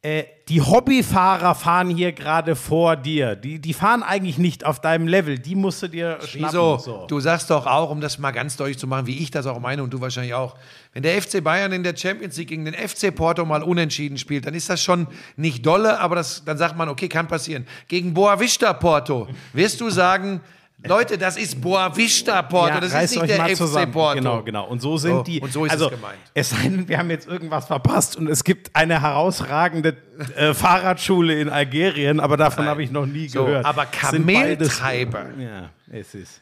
äh, 0.00 0.24
die 0.48 0.60
Hobbyfahrer 0.60 1.54
fahren 1.54 1.90
hier 1.90 2.12
gerade 2.12 2.54
vor 2.54 2.96
dir. 2.96 3.34
Die, 3.34 3.58
die 3.58 3.74
fahren 3.74 4.02
eigentlich 4.02 4.38
nicht 4.38 4.64
auf 4.64 4.80
deinem 4.80 5.08
Level. 5.08 5.38
Die 5.38 5.54
musst 5.56 5.82
du 5.82 5.88
dir 5.88 6.18
schnappen. 6.22 6.56
Wieso? 6.56 6.78
So. 6.78 7.06
Du 7.08 7.18
sagst 7.20 7.50
doch 7.50 7.66
auch, 7.66 7.90
um 7.90 8.00
das 8.00 8.18
mal 8.18 8.30
ganz 8.30 8.56
deutlich 8.56 8.78
zu 8.78 8.86
machen, 8.86 9.06
wie 9.06 9.18
ich 9.18 9.30
das 9.30 9.46
auch 9.46 9.58
meine 9.58 9.82
und 9.82 9.92
du 9.92 10.00
wahrscheinlich 10.00 10.34
auch, 10.34 10.56
wenn 10.92 11.02
der 11.02 11.20
FC 11.20 11.42
Bayern 11.42 11.72
in 11.72 11.82
der 11.82 11.96
Champions 11.96 12.36
League 12.36 12.48
gegen 12.48 12.64
den 12.64 12.74
FC 12.74 13.12
Porto 13.14 13.44
mal 13.44 13.62
unentschieden 13.62 14.18
spielt, 14.18 14.46
dann 14.46 14.54
ist 14.54 14.70
das 14.70 14.82
schon 14.82 15.08
nicht 15.36 15.66
dolle, 15.66 15.98
aber 15.98 16.14
das, 16.14 16.44
dann 16.44 16.58
sagt 16.58 16.76
man, 16.76 16.88
okay, 16.88 17.08
kann 17.08 17.26
passieren. 17.26 17.66
Gegen 17.88 18.14
Boavista 18.14 18.72
Porto 18.72 19.28
wirst 19.52 19.80
du 19.80 19.90
sagen, 19.90 20.40
Leute, 20.86 21.18
das 21.18 21.36
ist 21.36 21.60
Boavista 21.60 22.40
Porto, 22.42 22.68
Ja, 22.74 22.80
das 22.80 22.92
ist 22.94 23.10
nicht 23.20 23.28
der 23.28 23.48
FC 23.48 23.56
zusammen. 23.56 23.90
Porto. 23.90 24.14
Genau, 24.18 24.42
genau. 24.44 24.66
Und 24.68 24.80
so 24.80 24.96
sind 24.96 25.16
So, 25.16 25.22
die. 25.24 25.40
und 25.40 25.52
so 25.52 25.64
ist 25.64 25.72
es 25.74 25.80
also, 25.82 25.90
gemeint. 25.90 26.18
Es 26.34 26.50
sei 26.50 26.62
denn, 26.68 26.88
wir 26.88 26.98
haben 26.98 27.10
jetzt 27.10 27.26
irgendwas 27.26 27.66
verpasst 27.66 28.14
und 28.16 28.28
es 28.28 28.44
gibt 28.44 28.74
eine 28.76 29.02
herausragende 29.02 29.96
äh, 30.36 30.54
Fahrradschule 30.54 31.40
in 31.40 31.48
Algerien, 31.48 32.20
aber 32.20 32.36
davon 32.36 32.66
habe 32.66 32.84
ich 32.84 32.92
noch 32.92 33.06
nie 33.06 33.28
So, 33.28 33.44
gehört. 33.46 33.64
aber 33.66 33.86
Es 33.92 33.98
Kameltreiber, 33.98 35.26
Ja, 35.38 35.70
es 35.90 36.14
ist. 36.14 36.40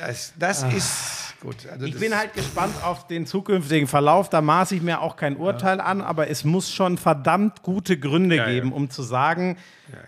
das, 0.00 0.32
das 0.36 0.62
ist 0.72 1.25
gut. 1.46 1.66
Also. 1.70 1.86
Ich 1.86 1.98
bin 1.98 2.16
halt 2.16 2.34
gespannt 2.34 2.74
auf 2.82 3.06
den 3.06 3.26
zukünftigen 3.26 3.86
Verlauf. 3.86 4.28
Da 4.28 4.40
maße 4.40 4.74
ich 4.74 4.82
mir 4.82 5.00
auch 5.00 5.16
kein 5.16 5.36
Urteil 5.36 5.80
an, 5.80 6.00
aber 6.00 6.28
es 6.28 6.44
muss 6.44 6.72
schon 6.72 6.98
verdammt 6.98 7.62
gute 7.62 7.98
Gründe 7.98 8.44
geben, 8.44 8.72
um 8.72 8.90
zu 8.90 9.02
sagen, 9.02 9.56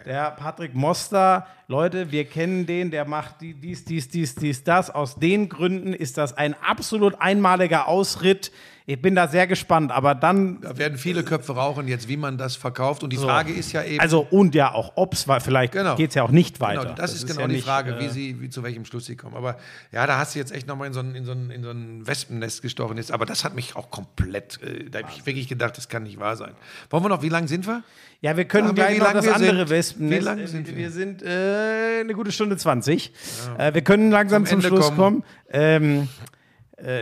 der 0.05 0.33
Patrick 0.33 0.75
Moster, 0.75 1.47
Leute, 1.69 2.11
wir 2.11 2.25
kennen 2.25 2.67
den, 2.67 2.91
der 2.91 3.05
macht 3.05 3.41
die- 3.41 3.55
dies, 3.55 3.85
dies, 3.85 4.09
dies, 4.09 4.35
dies, 4.35 4.65
das. 4.65 4.91
Aus 4.91 5.17
den 5.17 5.49
Gründen 5.49 5.93
ist 5.93 6.19
das 6.19 6.37
ein 6.37 6.55
absolut 6.67 7.21
einmaliger 7.21 7.87
Ausritt. 7.87 8.51
Ich 8.91 9.03
bin 9.03 9.15
da 9.15 9.29
sehr 9.29 9.47
gespannt, 9.47 9.93
aber 9.93 10.15
dann 10.15 10.63
Da 10.63 10.79
werden 10.79 10.97
viele 10.97 11.23
Köpfe 11.23 11.53
rauchen 11.53 11.89
jetzt, 11.89 12.09
wie 12.09 12.17
man 12.17 12.39
das 12.39 12.57
verkauft. 12.57 13.03
Und 13.03 13.13
die 13.13 13.19
Frage 13.19 13.53
ist 13.53 13.71
ja 13.73 13.83
eben. 13.85 14.01
Also 14.01 14.27
und 14.31 14.55
ja 14.55 14.73
auch 14.73 14.93
ob's, 14.95 15.29
weil 15.29 15.41
vielleicht 15.41 15.75
Genau. 15.75 15.95
geht 15.95 16.09
es 16.09 16.15
ja 16.15 16.23
auch 16.23 16.31
nicht 16.31 16.59
weiter. 16.61 16.85
Genau, 16.85 16.95
das, 16.95 17.13
ist 17.15 17.27
genau 17.27 17.43
ja 17.43 17.49
die 17.49 17.57
nicht, 17.57 17.67
Frage, 17.67 17.97
äh, 17.97 18.01
wie 18.01 18.09
sie, 18.09 18.41
wie, 18.41 18.49
zu 18.49 18.63
welchem 18.63 18.87
Schluss 18.87 19.05
sie 19.05 19.15
kommen. 19.15 19.37
Aber 19.37 19.59
ja, 19.93 20.07
da 20.07 20.17
hast 20.17 20.35
du 20.35 20.39
jetzt 20.39 20.53
echt 20.53 20.67
nochmal 20.67 20.87
in 20.87 20.95
so 20.95 21.01
ein, 21.01 21.15
in 21.15 21.27
so 21.27 21.33
ein, 21.33 21.51
in 21.51 21.63
so 21.63 21.71
ein 21.71 22.07
Wespennest 22.07 22.63
gestochen. 22.63 22.97
Jetzt. 22.97 23.13
Aber 23.13 23.27
das 23.27 23.45
hat 23.45 23.55
mich 23.55 23.77
auch 23.77 23.91
komplett, 23.91 24.59
äh, 24.63 24.89
da 24.89 25.01
habe 25.01 25.11
ich 25.15 25.27
wirklich 25.27 25.49
gedacht, 25.49 25.77
das 25.77 25.91
kann 25.91 26.05
nicht 26.05 26.19
wahr 26.19 26.37
sein. 26.37 26.55
Wollen 26.89 27.05
wir 27.05 27.11
noch, 27.11 27.21
wie 27.21 27.29
lang 27.29 27.47
sind 27.47 27.67
wir? 27.67 27.83
Ja, 28.23 28.39
wir 28.39 28.47
können 28.47 28.69
wir, 28.69 28.73
gleich 28.73 28.97
wie 28.97 29.01
noch 29.01 29.13
das 29.13 29.27
wir 29.27 29.35
andere 29.35 29.59
sind? 29.59 29.69
Wespennest. 29.69 30.21
Wie 30.23 30.25
lang 30.25 30.39
äh, 30.39 30.47
sind 30.47 30.67
wir? 30.67 30.77
Wir 30.77 30.91
sind 30.91 31.23
äh, 31.23 32.01
eine 32.01 32.15
gute 32.15 32.33
Stunde 32.33 32.57
20. 32.57 33.13
Äh, 33.59 33.75
wir 33.75 33.83
können 33.83 34.11
langsam 34.11 34.47
Zum 34.47 34.63
zum, 34.63 34.69
Schluss 34.71 34.87
kommen. 34.87 34.97
kommen. 34.97 35.25
Ähm, 35.51 36.03
äh, 36.03 36.38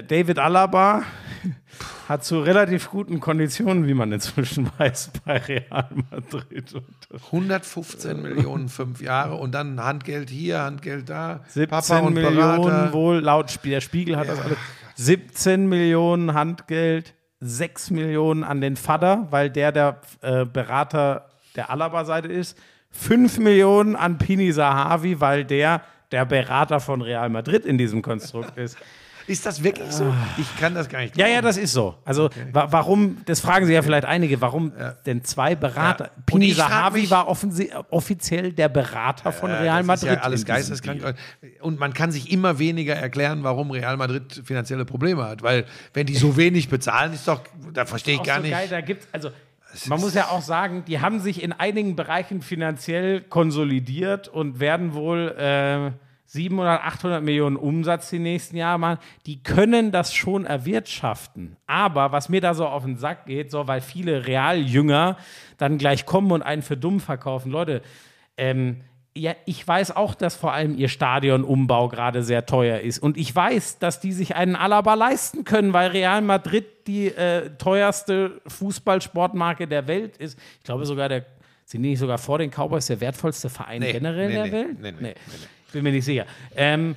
David 0.02 0.38
Alaba 0.38 1.02
hat 2.08 2.24
zu 2.24 2.40
relativ 2.40 2.90
guten 2.90 3.20
Konditionen, 3.20 3.86
wie 3.86 3.94
man 3.94 4.10
inzwischen 4.12 4.70
weiß, 4.78 5.10
bei 5.24 5.36
Real 5.38 5.88
Madrid. 6.10 6.72
unter- 6.74 7.24
115 7.26 8.22
Millionen, 8.22 8.68
fünf 8.68 9.02
Jahre 9.02 9.34
und 9.34 9.52
dann 9.52 9.82
Handgeld 9.82 10.30
hier, 10.30 10.60
Handgeld 10.62 11.08
da. 11.08 11.40
17 11.48 12.12
Millionen 12.14 12.92
wohl, 12.92 13.18
laut 13.18 13.58
der 13.64 13.80
Spiegel 13.80 14.16
hat 14.16 14.28
das 14.28 14.40
alles. 14.40 14.56
17 14.96 15.68
Millionen 15.68 16.32
Handgeld, 16.32 17.14
6 17.40 17.90
Millionen 17.90 18.44
an 18.44 18.60
den 18.60 18.76
Vater, 18.76 19.26
weil 19.30 19.50
der 19.50 19.72
der 19.72 20.00
äh, 20.22 20.44
Berater 20.46 21.28
der 21.54 21.70
Alaba-Seite 21.70 22.28
ist. 22.28 22.56
5 22.92 23.38
Millionen 23.40 23.94
an 23.94 24.16
Pini 24.16 24.52
Sahavi, 24.52 25.20
weil 25.20 25.44
der 25.44 25.82
der 26.12 26.24
Berater 26.24 26.80
von 26.80 27.02
Real 27.02 27.28
Madrid 27.28 27.66
in 27.66 27.76
diesem 27.78 28.00
Konstrukt 28.00 28.56
ist. 28.56 28.78
Ist 29.26 29.44
das 29.44 29.62
wirklich 29.62 29.90
so? 29.90 30.12
Ich 30.38 30.56
kann 30.58 30.74
das 30.74 30.88
gar 30.88 31.00
nicht 31.00 31.16
Ja, 31.16 31.26
ja, 31.26 31.42
das 31.42 31.56
ist 31.56 31.72
so. 31.72 31.96
Also 32.04 32.30
wa 32.52 32.68
warum, 32.70 33.18
das 33.24 33.40
fragen 33.40 33.66
sich 33.66 33.74
ja 33.74 33.82
vielleicht 33.82 34.04
einige, 34.04 34.40
warum 34.40 34.72
denn 35.04 35.24
zwei 35.24 35.54
Berater? 35.54 36.04
Ja. 36.04 36.22
Pini 36.26 36.52
Sahavi 36.52 37.10
war 37.10 37.28
offiziell 37.28 38.52
der 38.52 38.68
Berater 38.68 39.32
von 39.32 39.50
Real 39.50 39.78
das 39.78 39.86
Madrid. 39.86 40.10
Ist 40.10 40.16
ja 40.16 40.22
alles 40.22 40.44
geisteskrank. 40.44 41.14
Und 41.60 41.78
man 41.78 41.92
kann 41.92 42.12
sich 42.12 42.30
immer 42.30 42.58
weniger 42.58 42.94
erklären, 42.94 43.42
warum 43.42 43.70
Real 43.70 43.96
Madrid 43.96 44.42
finanzielle 44.44 44.84
Probleme 44.84 45.24
hat. 45.24 45.42
Weil, 45.42 45.64
wenn 45.92 46.06
die 46.06 46.14
so 46.14 46.36
wenig 46.36 46.68
bezahlen, 46.68 47.12
ist 47.12 47.26
doch, 47.26 47.40
da 47.72 47.84
verstehe 47.86 48.14
ich 48.16 48.22
gar 48.22 48.36
so 48.36 48.42
nicht. 48.42 48.52
geil, 48.52 48.68
da 48.70 48.80
gibt's, 48.80 49.08
also 49.12 49.30
man 49.88 50.00
muss 50.00 50.14
ja 50.14 50.28
auch 50.28 50.42
sagen, 50.42 50.84
die 50.86 51.00
haben 51.00 51.20
sich 51.20 51.42
in 51.42 51.52
einigen 51.52 51.96
Bereichen 51.96 52.40
finanziell 52.40 53.20
konsolidiert 53.20 54.28
und 54.28 54.60
werden 54.60 54.94
wohl 54.94 55.34
äh, 55.38 55.90
700, 56.26 56.82
800 56.82 57.22
Millionen 57.22 57.56
Umsatz 57.56 58.10
die 58.10 58.18
nächsten 58.18 58.56
Jahre 58.56 58.78
machen. 58.78 58.98
Die 59.26 59.42
können 59.42 59.92
das 59.92 60.12
schon 60.12 60.44
erwirtschaften. 60.44 61.56
Aber 61.66 62.12
was 62.12 62.28
mir 62.28 62.40
da 62.40 62.54
so 62.54 62.66
auf 62.66 62.84
den 62.84 62.96
Sack 62.96 63.26
geht, 63.26 63.50
so 63.50 63.66
weil 63.68 63.80
viele 63.80 64.26
Realjünger 64.26 65.16
dann 65.56 65.78
gleich 65.78 66.04
kommen 66.04 66.32
und 66.32 66.42
einen 66.42 66.62
für 66.62 66.76
dumm 66.76 67.00
verkaufen, 67.00 67.50
Leute, 67.50 67.82
ähm, 68.36 68.82
ja, 69.16 69.34
ich 69.46 69.66
weiß 69.66 69.96
auch, 69.96 70.14
dass 70.14 70.36
vor 70.36 70.52
allem 70.52 70.76
ihr 70.76 70.88
Stadionumbau 70.88 71.88
gerade 71.88 72.22
sehr 72.22 72.44
teuer 72.44 72.80
ist. 72.80 72.98
Und 72.98 73.16
ich 73.16 73.34
weiß, 73.34 73.78
dass 73.78 73.98
die 73.98 74.12
sich 74.12 74.36
einen 74.36 74.56
Alaba 74.56 74.92
leisten 74.94 75.44
können, 75.44 75.72
weil 75.72 75.90
Real 75.90 76.20
Madrid 76.20 76.66
die 76.86 77.06
äh, 77.06 77.50
teuerste 77.56 78.42
Fußballsportmarke 78.46 79.66
der 79.66 79.88
Welt 79.88 80.18
ist. 80.18 80.38
Ich 80.58 80.64
glaube 80.64 80.84
sogar, 80.84 81.08
der, 81.08 81.24
sind 81.64 81.82
die 81.82 81.90
nicht 81.90 81.98
sogar 81.98 82.18
vor 82.18 82.38
den 82.38 82.50
Cowboys 82.50 82.86
der 82.86 83.00
wertvollste 83.00 83.48
Verein 83.48 83.80
Nee, 83.80 83.92
generell 83.92 84.28
nee, 84.28 84.34
der 84.34 84.44
nee, 84.44 84.52
Welt? 84.52 84.80
nee, 84.80 84.92
nee, 85.00 85.14
Ich 85.26 85.55
bin 85.72 85.82
mir 85.82 85.92
nicht 85.92 86.04
sicher. 86.04 86.26
Ähm, 86.54 86.96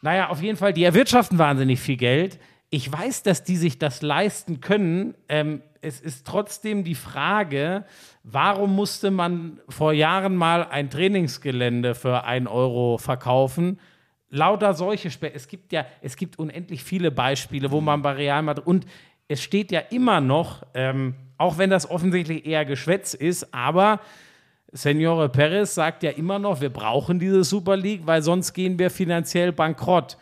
naja, 0.00 0.28
auf 0.28 0.42
jeden 0.42 0.56
Fall, 0.56 0.72
die 0.72 0.84
erwirtschaften 0.84 1.38
wahnsinnig 1.38 1.80
viel 1.80 1.96
Geld. 1.96 2.38
Ich 2.70 2.92
weiß, 2.92 3.22
dass 3.22 3.44
die 3.44 3.56
sich 3.56 3.78
das 3.78 4.02
leisten 4.02 4.60
können. 4.60 5.14
Ähm, 5.28 5.62
es 5.80 6.00
ist 6.00 6.26
trotzdem 6.26 6.84
die 6.84 6.94
Frage, 6.94 7.84
warum 8.22 8.74
musste 8.74 9.10
man 9.10 9.60
vor 9.68 9.92
Jahren 9.92 10.36
mal 10.36 10.66
ein 10.66 10.90
Trainingsgelände 10.90 11.94
für 11.94 12.24
1 12.24 12.48
Euro 12.48 12.98
verkaufen? 12.98 13.80
Lauter 14.30 14.74
solche 14.74 15.10
Spe 15.10 15.32
Es 15.32 15.48
gibt 15.48 15.72
ja, 15.72 15.86
es 16.02 16.16
gibt 16.16 16.38
unendlich 16.38 16.84
viele 16.84 17.10
Beispiele, 17.10 17.70
wo 17.70 17.80
man 17.80 18.02
bei 18.02 18.12
Real 18.12 18.42
Madrid 18.42 18.66
und 18.66 18.86
es 19.28 19.42
steht 19.42 19.72
ja 19.72 19.80
immer 19.80 20.20
noch, 20.20 20.64
ähm, 20.74 21.14
auch 21.36 21.58
wenn 21.58 21.70
das 21.70 21.88
offensichtlich 21.88 22.46
eher 22.46 22.64
Geschwätz 22.64 23.14
ist, 23.14 23.54
aber 23.54 24.00
Senore 24.72 25.28
Perez 25.28 25.74
sagt 25.74 26.02
ja 26.02 26.10
immer 26.10 26.38
noch, 26.38 26.60
wir 26.60 26.70
brauchen 26.70 27.18
diese 27.18 27.42
Super 27.44 27.76
League, 27.76 28.02
weil 28.04 28.22
sonst 28.22 28.52
gehen 28.52 28.78
wir 28.78 28.90
finanziell 28.90 29.52
bankrott. 29.52 30.18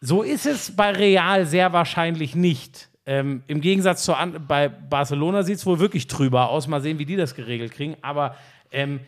So 0.00 0.22
ist 0.22 0.46
es 0.46 0.74
bei 0.76 0.90
Real 0.90 1.46
sehr 1.46 1.72
wahrscheinlich 1.72 2.34
nicht. 2.34 2.88
Ähm, 3.06 3.42
Im 3.46 3.60
Gegensatz 3.60 4.04
zu 4.04 4.14
an, 4.14 4.44
bei 4.46 4.68
Barcelona 4.68 5.42
sieht 5.42 5.56
es 5.56 5.66
wohl 5.66 5.78
wirklich 5.78 6.06
trüber 6.06 6.50
aus. 6.50 6.68
Mal 6.68 6.80
sehen, 6.82 6.98
wie 6.98 7.06
die 7.06 7.16
das 7.16 7.34
geregelt 7.34 7.72
kriegen. 7.72 7.96
Aber 8.02 8.36
ähm, 8.70 9.00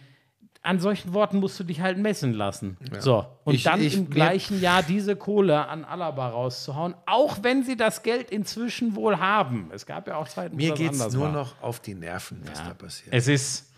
an 0.62 0.80
solchen 0.80 1.12
Worten 1.12 1.38
musst 1.38 1.58
du 1.60 1.64
dich 1.64 1.80
halt 1.80 1.98
messen 1.98 2.32
lassen. 2.32 2.76
So. 3.00 3.26
Und 3.44 3.54
Ich- 3.54 3.64
dann 3.64 3.80
ich- 3.80 3.94
im 3.96 4.04
mir- 4.04 4.10
gleichen 4.10 4.60
Jahr 4.60 4.82
diese 4.82 5.16
Kohle 5.16 5.66
an 5.68 5.84
Alaba 5.84 6.28
rauszuhauen, 6.28 6.94
auch 7.06 7.38
wenn 7.42 7.62
sie 7.64 7.76
das 7.76 8.02
Geld 8.02 8.30
inzwischen 8.30 8.94
wohl 8.96 9.18
haben. 9.18 9.70
Es 9.74 9.84
gab 9.86 10.06
ja 10.08 10.16
auch 10.16 10.28
Zeiten, 10.28 10.54
wo 10.54 10.56
Mir 10.56 10.70
das 10.70 10.78
geht 10.78 10.92
es 10.92 11.00
anders 11.00 11.14
nur 11.14 11.24
war. 11.24 11.32
noch 11.32 11.62
auf 11.62 11.80
die 11.80 11.94
Nerven, 11.94 12.40
was 12.46 12.62
da 12.62 12.74
passiert. 12.74 13.12
Es 13.14 13.28
ist. 13.28 13.71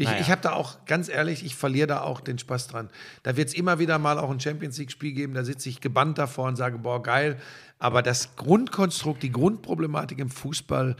Ich, 0.00 0.06
Naja. 0.06 0.20
ich 0.22 0.30
habe 0.30 0.40
da 0.40 0.52
auch, 0.54 0.86
ganz 0.86 1.10
ehrlich, 1.10 1.44
ich 1.44 1.54
verliere 1.54 1.86
da 1.86 2.00
auch 2.00 2.22
den 2.22 2.38
Spaß 2.38 2.68
dran. 2.68 2.88
Da 3.22 3.36
wird 3.36 3.48
es 3.48 3.54
immer 3.54 3.78
wieder 3.78 3.98
mal 3.98 4.18
auch 4.18 4.30
ein 4.30 4.40
Champions 4.40 4.78
League-Spiel 4.78 5.12
geben, 5.12 5.34
da 5.34 5.44
sitze 5.44 5.68
ich 5.68 5.82
gebannt 5.82 6.16
davor 6.16 6.48
und 6.48 6.56
sage, 6.56 6.78
boah, 6.78 7.02
geil. 7.02 7.36
Aber 7.78 8.00
das 8.00 8.34
Grundkonstrukt, 8.36 9.22
die 9.22 9.30
Grundproblematik 9.30 10.18
im 10.18 10.30
Fußball 10.30 10.96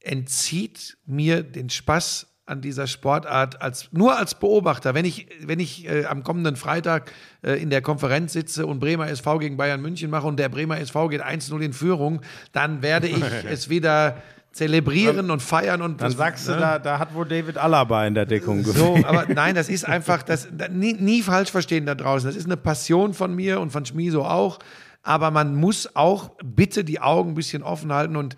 entzieht 0.00 0.98
mir 1.06 1.44
den 1.44 1.70
Spaß 1.70 2.26
an 2.46 2.60
dieser 2.60 2.88
Sportart 2.88 3.62
als 3.62 3.92
nur 3.92 4.18
als 4.18 4.34
Beobachter. 4.34 4.92
Wenn 4.92 5.04
ich, 5.04 5.28
wenn 5.44 5.60
ich 5.60 5.88
äh, 5.88 6.06
am 6.06 6.24
kommenden 6.24 6.56
Freitag 6.56 7.12
äh, 7.42 7.62
in 7.62 7.70
der 7.70 7.80
Konferenz 7.80 8.32
sitze 8.32 8.66
und 8.66 8.80
Bremer 8.80 9.08
SV 9.08 9.38
gegen 9.38 9.56
Bayern 9.56 9.80
München 9.80 10.10
mache 10.10 10.26
und 10.26 10.36
der 10.36 10.48
Bremer 10.48 10.80
SV 10.80 11.10
geht 11.10 11.22
1-0 11.22 11.60
in 11.60 11.72
Führung, 11.72 12.22
dann 12.50 12.82
werde 12.82 13.06
ich 13.06 13.22
es 13.48 13.68
wieder 13.68 14.20
zelebrieren 14.52 15.30
und 15.30 15.40
feiern 15.40 15.80
und 15.82 16.00
Dann 16.00 16.08
das- 16.10 16.18
sagst 16.18 16.48
du, 16.48 16.52
ne? 16.52 16.58
da, 16.58 16.78
da 16.78 16.98
hat 16.98 17.14
wohl 17.14 17.26
David 17.26 17.56
Alaba 17.56 18.06
in 18.06 18.14
der 18.14 18.26
Deckung 18.26 18.64
So, 18.64 18.72
gefehlt. 18.94 19.06
aber 19.06 19.26
nein, 19.32 19.54
das 19.54 19.68
ist 19.68 19.84
einfach, 19.86 20.22
das, 20.22 20.48
da, 20.52 20.68
nie, 20.68 20.94
nie 20.94 21.22
falsch 21.22 21.50
verstehen 21.50 21.86
da 21.86 21.94
draußen. 21.94 22.28
Das 22.28 22.36
ist 22.36 22.46
eine 22.46 22.56
Passion 22.56 23.14
von 23.14 23.34
mir 23.34 23.60
und 23.60 23.70
von 23.70 23.84
Schmiso 23.86 24.24
auch. 24.24 24.58
Aber 25.02 25.30
man 25.30 25.54
muss 25.54 25.94
auch 25.96 26.32
bitte 26.44 26.84
die 26.84 27.00
Augen 27.00 27.30
ein 27.30 27.34
bisschen 27.34 27.62
offen 27.62 27.92
halten 27.92 28.16
und 28.16 28.36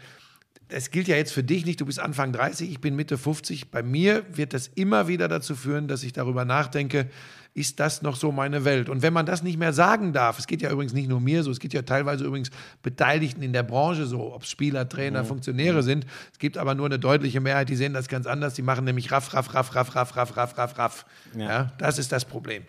das 0.69 0.91
gilt 0.91 1.07
ja 1.09 1.17
jetzt 1.17 1.33
für 1.33 1.43
dich 1.43 1.67
nicht, 1.67 1.81
du 1.81 1.87
bist 1.87 1.99
Anfang 2.01 2.33
30, 2.33 2.71
ich 2.71 2.81
bin 2.81 2.97
Mitte 2.97 3.19
50. 3.19 3.71
Bei 3.71 3.83
mir 3.83 4.23
wird 4.33 4.55
das 4.55 4.69
immer 4.69 5.07
wieder 5.09 5.29
dazu 5.29 5.55
führen, 5.55 5.87
dass 5.89 6.03
ich 6.03 6.13
darüber 6.15 6.45
nachdenke, 6.47 7.09
ist 7.55 7.81
das 7.81 8.01
noch 8.03 8.17
so 8.17 8.33
meine 8.33 8.65
Welt? 8.65 8.89
Und 8.89 9.03
wenn 9.03 9.13
man 9.13 9.27
das 9.27 9.43
nicht 9.43 9.59
mehr 9.59 9.73
sagen 9.73 10.13
darf, 10.13 10.39
es 10.39 10.47
geht 10.47 10.63
ja 10.63 10.71
übrigens 10.71 10.93
nicht 10.95 11.09
nur 11.09 11.21
mir 11.21 11.43
so, 11.43 11.51
es 11.51 11.61
geht 11.61 11.75
ja 11.75 11.83
teilweise 11.83 12.25
übrigens 12.25 12.51
Beteiligten 12.83 13.43
in 13.43 13.53
der 13.53 13.63
Branche 13.63 14.07
so, 14.07 14.35
ob 14.35 14.43
es 14.43 14.51
Spieler, 14.51 14.89
Trainer, 14.89 15.25
Funktionäre 15.25 15.83
sind. 15.83 16.07
Es 16.33 16.39
gibt 16.39 16.57
aber 16.57 16.75
nur 16.75 16.87
eine 16.87 16.99
deutliche 16.99 17.41
Mehrheit, 17.41 17.69
die 17.69 17.77
sehen 17.77 17.93
das 17.93 18.09
ganz 18.09 18.27
anders, 18.27 18.55
die 18.55 18.63
machen 18.63 18.85
nämlich 18.85 19.13
raff, 19.13 19.35
raff, 19.35 19.55
raff, 19.55 19.75
raff, 19.75 19.95
raff, 19.95 20.17
raff, 20.17 20.37
raff, 20.37 20.59
raff, 20.59 20.79
raff. 20.79 21.07
Ja. 21.37 21.73
das 21.79 21.99
ist 21.99 22.11
das 22.11 22.25
Problem. 22.25 22.65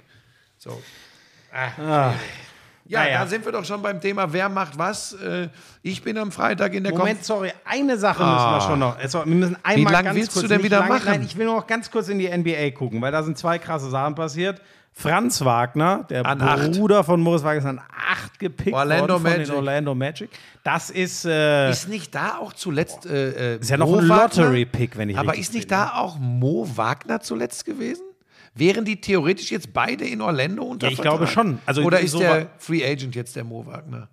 So. 0.57 0.81
Ah. 1.51 2.13
Ja, 2.93 2.99
Naja. 3.03 3.19
da 3.23 3.27
sind 3.27 3.43
wir 3.43 3.51
doch 3.51 3.65
schon 3.65 3.81
beim 3.81 3.99
Thema, 3.99 4.31
wer 4.31 4.47
macht 4.49 4.77
was. 4.77 5.13
Äh, 5.13 5.49
Ich 5.81 6.01
bin 6.01 6.17
am 6.17 6.31
Freitag 6.31 6.73
in 6.73 6.83
der 6.83 6.93
Moment, 6.95 7.25
sorry, 7.25 7.51
eine 7.65 7.97
Sache 7.97 8.23
müssen 8.23 8.51
wir 8.51 8.61
schon 8.61 8.79
noch. 8.79 8.97
Also, 8.97 9.25
wir 9.25 9.35
müssen 9.35 9.57
einmal 9.63 9.73
Ah. 9.85 9.89
Wie 9.89 9.93
lang 9.93 10.03
ganz 10.05 10.15
willst 10.17 10.33
kurz, 10.33 10.43
du 10.43 10.47
denn 10.49 10.63
wieder 10.63 10.79
lange, 10.79 10.93
machen? 10.93 11.05
Nein, 11.07 11.23
ich 11.23 11.37
will 11.37 11.45
noch 11.47 11.67
ganz 11.67 11.89
kurz 11.91 12.07
in 12.07 12.19
die 12.19 12.27
NBA 12.29 12.71
gucken, 12.71 13.01
weil 13.01 13.11
da 13.11 13.21
sind 13.23 13.37
zwei 13.37 13.57
krasse 13.59 13.89
Sachen 13.89 14.15
passiert. 14.15 14.61
Franz 14.95 15.43
Wagner, 15.43 16.05
der 16.07 16.23
An 16.23 16.39
acht. 16.39 16.71
Bruder 16.73 17.03
von 17.03 17.19
Moritz 17.19 17.43
Wagner, 17.43 17.59
ist 17.61 17.65
an 17.65 17.81
acht 18.11 18.37
gepickt 18.37 18.75
Orlando 18.75 19.13
worden 19.15 19.21
von 19.23 19.31
Magic. 19.31 19.47
den 19.47 19.55
Orlando 19.55 19.95
Magic. 19.95 20.29
Das 20.63 20.91
ist, 20.91 21.25
äh, 21.25 21.71
Ist 21.71 21.89
nicht 21.89 22.13
da 22.13 22.37
auch 22.37 22.53
zuletzt. 22.53 23.07
Äh, 23.07 23.55
äh, 23.55 23.57
ist 23.57 23.71
ja 23.71 23.77
noch 23.77 23.87
Mo 23.89 23.97
ein? 23.97 24.05
Lottery-Pick, 24.05 24.95
wenn 24.95 25.09
ich 25.09 25.17
Aber 25.17 25.35
ist 25.35 25.53
nicht 25.55 25.67
bin, 25.67 25.77
da 25.77 25.93
auch 25.95 26.17
Mo 26.19 26.67
Wagner 26.75 27.21
zuletzt 27.21 27.65
gewesen? 27.65 28.03
Wären 28.55 28.85
die 28.85 29.01
theoretisch 29.01 29.51
jetzt 29.51 29.73
beide 29.73 30.05
in 30.05 30.21
Orlando 30.21 30.63
unter 30.63 30.87
Ja, 30.87 30.93
ich 30.93 31.01
glaube 31.01 31.27
schon. 31.27 31.59
Also 31.65 31.81
Oder 31.83 31.99
ist 31.99 32.11
so 32.11 32.19
der 32.19 32.49
Free 32.57 32.85
Agent 32.85 33.15
jetzt 33.15 33.35
der 33.35 33.43
Mo 33.43 33.65
Wagner? 33.65 34.09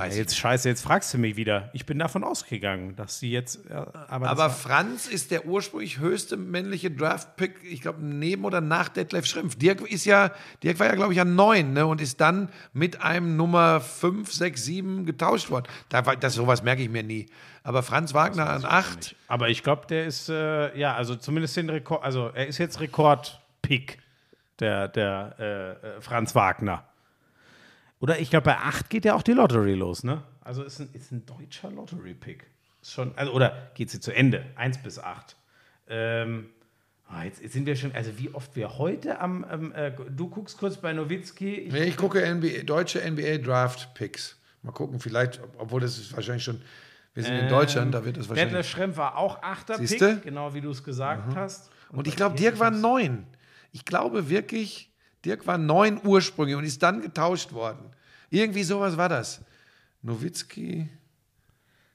Weiß 0.00 0.16
Jetzt 0.16 0.38
scheiße, 0.38 0.66
jetzt 0.66 0.80
fragst 0.80 1.12
du 1.12 1.18
mich 1.18 1.36
wieder. 1.36 1.68
Ich 1.74 1.84
bin 1.84 1.98
davon 1.98 2.24
ausgegangen, 2.24 2.96
dass 2.96 3.18
sie 3.18 3.30
jetzt. 3.30 3.60
Ja, 3.68 3.86
aber 4.08 4.30
Aber 4.30 4.48
Franz 4.48 5.06
ist 5.06 5.30
der 5.30 5.44
ursprünglich 5.44 5.98
höchste 5.98 6.38
männliche 6.38 6.90
Draft-Pick, 6.90 7.56
ich 7.64 7.82
glaube, 7.82 8.02
neben 8.02 8.46
oder 8.46 8.62
nach 8.62 8.88
Detlef 8.88 9.26
Schrempf. 9.26 9.56
Dirk 9.56 9.82
ist 9.82 10.06
ja, 10.06 10.30
Dirk 10.62 10.78
war 10.78 10.86
ja, 10.86 10.94
glaube 10.94 11.12
ich, 11.12 11.20
an 11.20 11.34
neun, 11.34 11.74
ne? 11.74 11.86
Und 11.86 12.00
ist 12.00 12.18
dann 12.18 12.48
mit 12.72 13.02
einem 13.02 13.36
Nummer 13.36 13.82
5, 13.82 14.32
6, 14.32 14.64
7 14.64 15.04
getauscht 15.04 15.50
worden. 15.50 15.66
Da 15.90 16.00
das, 16.00 16.32
sowas 16.32 16.62
merke 16.62 16.82
ich 16.82 16.88
mir 16.88 17.02
nie. 17.02 17.26
Aber 17.62 17.82
Franz 17.82 18.14
Wagner 18.14 18.48
an 18.48 18.64
acht. 18.64 19.16
Aber 19.28 19.50
ich 19.50 19.62
glaube, 19.62 19.86
der 19.86 20.06
ist, 20.06 20.30
äh, 20.30 20.74
ja, 20.78 20.94
also 20.94 21.14
zumindest 21.14 21.58
den 21.58 21.68
Rekord, 21.68 22.02
also 22.02 22.30
er 22.32 22.46
ist 22.46 22.56
jetzt 22.56 22.80
Rekordpick, 23.70 23.98
der, 24.58 24.88
der 24.88 25.36
äh, 25.38 25.70
äh, 25.96 26.00
Franz 26.00 26.34
Wagner. 26.34 26.84
Oder 28.00 28.18
ich 28.18 28.30
glaube, 28.30 28.44
bei 28.44 28.56
8 28.56 28.90
geht 28.90 29.04
ja 29.04 29.14
auch 29.14 29.22
die 29.22 29.32
Lottery 29.32 29.74
los, 29.74 30.04
ne? 30.04 30.22
Also 30.40 30.62
ist 30.62 30.80
ein, 30.80 30.88
ist 30.94 31.12
ein 31.12 31.24
deutscher 31.26 31.70
Lottery-Pick. 31.70 32.46
Schon, 32.82 33.12
also, 33.16 33.32
oder 33.32 33.70
geht 33.74 33.90
sie 33.90 34.00
zu 34.00 34.10
Ende? 34.14 34.44
1 34.56 34.78
bis 34.82 34.98
8. 34.98 35.36
Ähm, 35.88 36.48
ah, 37.08 37.24
jetzt, 37.24 37.42
jetzt 37.42 37.52
sind 37.52 37.66
wir 37.66 37.76
schon, 37.76 37.92
also 37.94 38.18
wie 38.18 38.32
oft 38.34 38.56
wir 38.56 38.78
heute 38.78 39.20
am, 39.20 39.44
ähm, 39.50 39.72
äh, 39.72 39.92
du 40.10 40.28
guckst 40.28 40.56
kurz 40.56 40.78
bei 40.78 40.92
Nowitzki. 40.94 41.54
Ich, 41.56 41.72
Nee, 41.72 41.84
ich 41.84 41.96
gucke 41.98 42.20
NBA, 42.26 42.62
deutsche 42.64 43.00
NBA 43.08 43.38
Draft 43.38 43.92
Picks. 43.94 44.40
Mal 44.62 44.72
gucken, 44.72 44.98
vielleicht, 44.98 45.42
ob- 45.42 45.54
obwohl 45.58 45.80
das 45.82 45.98
ist 45.98 46.14
wahrscheinlich 46.14 46.44
schon, 46.44 46.60
wir 47.12 47.22
sind 47.22 47.34
in 47.36 47.48
Deutschland, 47.48 47.92
da 47.94 48.04
wird 48.04 48.16
das 48.16 48.28
Detlef 48.28 48.44
wahrscheinlich. 48.44 48.70
Schrempf 48.70 48.96
war 48.96 49.16
auch 49.18 49.42
8er 49.42 49.76
Pick, 49.78 49.88
Siehste? 49.88 50.20
genau 50.20 50.54
wie 50.54 50.60
du 50.62 50.70
es 50.70 50.82
gesagt 50.84 51.34
hast. 51.34 51.70
Und 51.90 52.06
ich 52.08 52.16
glaube, 52.16 52.36
Dirk 52.36 52.58
war 52.60 52.70
neun. 52.70 53.26
Ich 53.72 53.84
glaube 53.84 54.28
wirklich, 54.28 54.90
Dirk 55.24 55.46
war 55.46 55.58
neun 55.58 56.00
ursprünglich 56.04 56.56
und 56.56 56.64
ist 56.64 56.82
dann 56.82 57.00
getauscht 57.02 57.52
worden. 57.52 57.90
Irgendwie 58.30 58.62
sowas 58.62 58.96
war 58.96 59.08
das. 59.08 59.42
Nowitzki. 60.02 60.88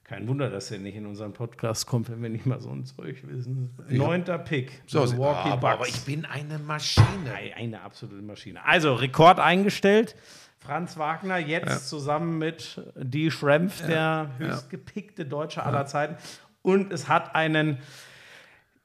Kein 0.03 0.27
Wunder, 0.27 0.52
dass 0.52 0.69
er 0.69 0.77
nicht 0.77 0.95
in 0.95 1.07
unseren 1.07 1.34
Podcast 1.34 1.88
kommt, 1.88 2.10
wenn 2.11 2.22
wir 2.22 2.30
nicht 2.30 2.45
mal 2.45 2.60
so 2.60 2.69
ein 2.69 2.85
Zeug 2.85 3.23
wissen. 3.27 3.76
Neunter 3.89 4.38
Pick. 4.38 4.84
So, 4.85 4.99
Milwaukee 5.03 5.49
aber, 5.49 5.69
aber 5.72 5.77
Bucks. 5.77 5.89
ich 5.89 6.02
bin 6.02 6.26
eine 6.26 6.60
Maschine. 6.60 7.34
Ei- 7.34 7.56
Eine 7.56 7.81
absolute 7.81 8.22
Maschine. 8.22 8.64
Also, 8.64 8.93
Rekord 8.93 9.39
eingestellt. 9.39 10.15
Franz 10.60 10.97
Wagner 10.97 11.38
jetzt 11.39 11.89
zusammen 11.89 12.38
mit 12.38 12.81
Die 12.95 13.31
Schrempf, 13.31 13.85
der 13.85 14.30
höchstgepickte 14.38 15.26
Deutsche 15.26 15.64
aller 15.64 15.85
Zeiten. 15.88 16.15
Und 16.61 16.91
es 16.93 17.07
hat 17.07 17.34
einen, 17.35 17.80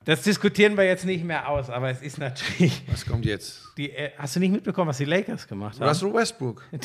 das 0.04 0.22
diskutieren 0.22 0.76
wir 0.76 0.84
jetzt 0.84 1.04
nicht 1.04 1.24
mehr 1.24 1.48
aus, 1.48 1.68
aber 1.70 1.90
es 1.90 2.02
ist 2.02 2.18
natürlich, 2.18 2.82
Was 2.90 3.04
kommt 3.06 3.24
jetzt? 3.26 3.60
die, 3.76 3.90
äh, 3.90 4.10
hast 4.18 4.36
du 4.36 4.40
nicht 4.40 4.52
mitbekommen, 4.52 4.88
was 4.88 4.98
die 4.98 5.04
Lakers 5.04 5.46
gemacht 5.46 5.78
haben? 5.80 5.88
Russell 5.88 6.12
Westbrook. 6.12 6.62
Die, 6.72 6.78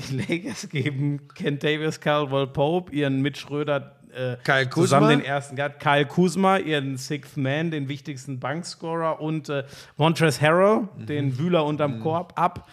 Die 0.00 0.16
Lakers 0.16 0.68
geben 0.70 1.28
Kentavious 1.34 2.00
Caldwell 2.00 2.46
Pope, 2.46 2.92
ihren 2.94 3.20
Mitch 3.20 3.40
Schröder 3.42 3.96
äh, 4.14 4.36
Kyle 4.44 4.66
Kuzma. 4.66 4.82
zusammen 4.82 5.08
den 5.10 5.24
ersten 5.24 5.56
Guard, 5.56 5.80
Kyle 5.80 6.06
Kuzma, 6.06 6.56
ihren 6.58 6.96
Sixth 6.98 7.36
Man, 7.36 7.70
den 7.70 7.88
wichtigsten 7.88 8.38
Bankscorer 8.40 9.20
und 9.20 9.48
äh, 9.48 9.64
Montrezl 9.96 10.40
Harrell, 10.42 10.88
den 10.96 11.38
Wühler 11.38 11.64
unterm 11.66 12.00
Korb, 12.00 12.32
ab 12.36 12.68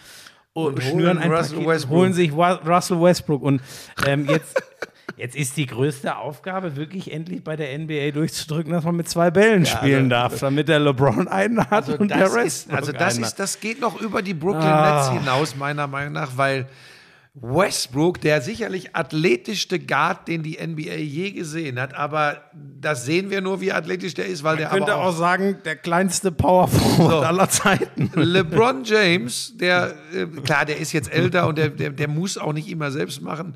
und, 0.52 0.74
Und 0.74 0.82
schnüren 0.82 1.18
holen 1.18 1.18
ein 1.18 1.30
Russell 1.32 1.56
Paket, 1.58 1.68
Westbrook. 1.68 1.96
holen 1.98 2.12
sich 2.12 2.32
Russell 2.32 3.00
Westbrook 3.02 3.42
und 3.42 3.62
ähm, 4.06 4.26
jetzt 4.28 4.62
Jetzt 5.16 5.36
ist 5.36 5.56
die 5.56 5.66
größte 5.66 6.16
Aufgabe, 6.16 6.76
wirklich 6.76 7.12
endlich 7.12 7.42
bei 7.44 7.56
der 7.56 7.76
NBA 7.78 8.10
durchzudrücken, 8.12 8.72
dass 8.72 8.84
man 8.84 8.96
mit 8.96 9.08
zwei 9.08 9.30
Bällen 9.30 9.66
spielen 9.66 10.08
darf, 10.08 10.38
damit 10.40 10.68
der 10.68 10.78
LeBron 10.78 11.28
einen 11.28 11.58
hat 11.60 11.88
Also 11.88 11.98
und 11.98 12.10
der 12.10 12.32
Rest 12.32 12.68
ist, 12.68 12.72
also 12.74 12.92
das, 12.92 13.14
einen 13.14 13.24
ist, 13.24 13.34
das 13.38 13.60
geht 13.60 13.80
noch 13.80 14.00
über 14.00 14.22
die 14.22 14.34
Brooklyn 14.34 14.62
Ah. 14.62 15.10
Nets 15.12 15.20
hinaus, 15.20 15.56
meiner 15.56 15.86
Meinung 15.86 16.12
nach, 16.14 16.36
weil 16.36 16.66
Westbrook, 17.34 18.20
der 18.20 18.42
sicherlich 18.42 18.96
athletischste 18.96 19.78
Guard, 19.78 20.26
den 20.26 20.42
die 20.42 20.58
NBA 20.60 20.96
je 20.96 21.30
gesehen 21.30 21.80
hat, 21.80 21.94
aber 21.94 22.42
das 22.52 23.04
sehen 23.04 23.30
wir 23.30 23.40
nur, 23.40 23.60
wie 23.60 23.72
athletisch 23.72 24.14
der 24.14 24.26
ist, 24.26 24.42
weil 24.42 24.56
der 24.56 24.68
könnte 24.68 24.92
aber 24.94 25.04
auch 25.04 25.16
sagen, 25.16 25.58
der 25.64 25.76
kleinste 25.76 26.32
Power 26.32 26.66
Forward 26.66 27.10
So. 27.10 27.20
aller 27.20 27.48
Zeiten. 27.48 28.10
LeBron 28.14 28.82
James, 28.82 29.56
der, 29.56 29.94
äh, 30.12 30.26
klar, 30.42 30.64
der 30.64 30.78
ist 30.78 30.92
jetzt 30.92 31.10
älter 31.12 31.46
und 31.46 31.56
der, 31.56 31.68
der, 31.68 31.90
der 31.90 32.08
muss 32.08 32.36
auch 32.36 32.52
nicht 32.52 32.68
immer 32.68 32.90
selbst 32.90 33.22
machen. 33.22 33.54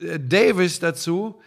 Äh, 0.00 0.18
Davis 0.20 0.80
dazu. 0.80 1.40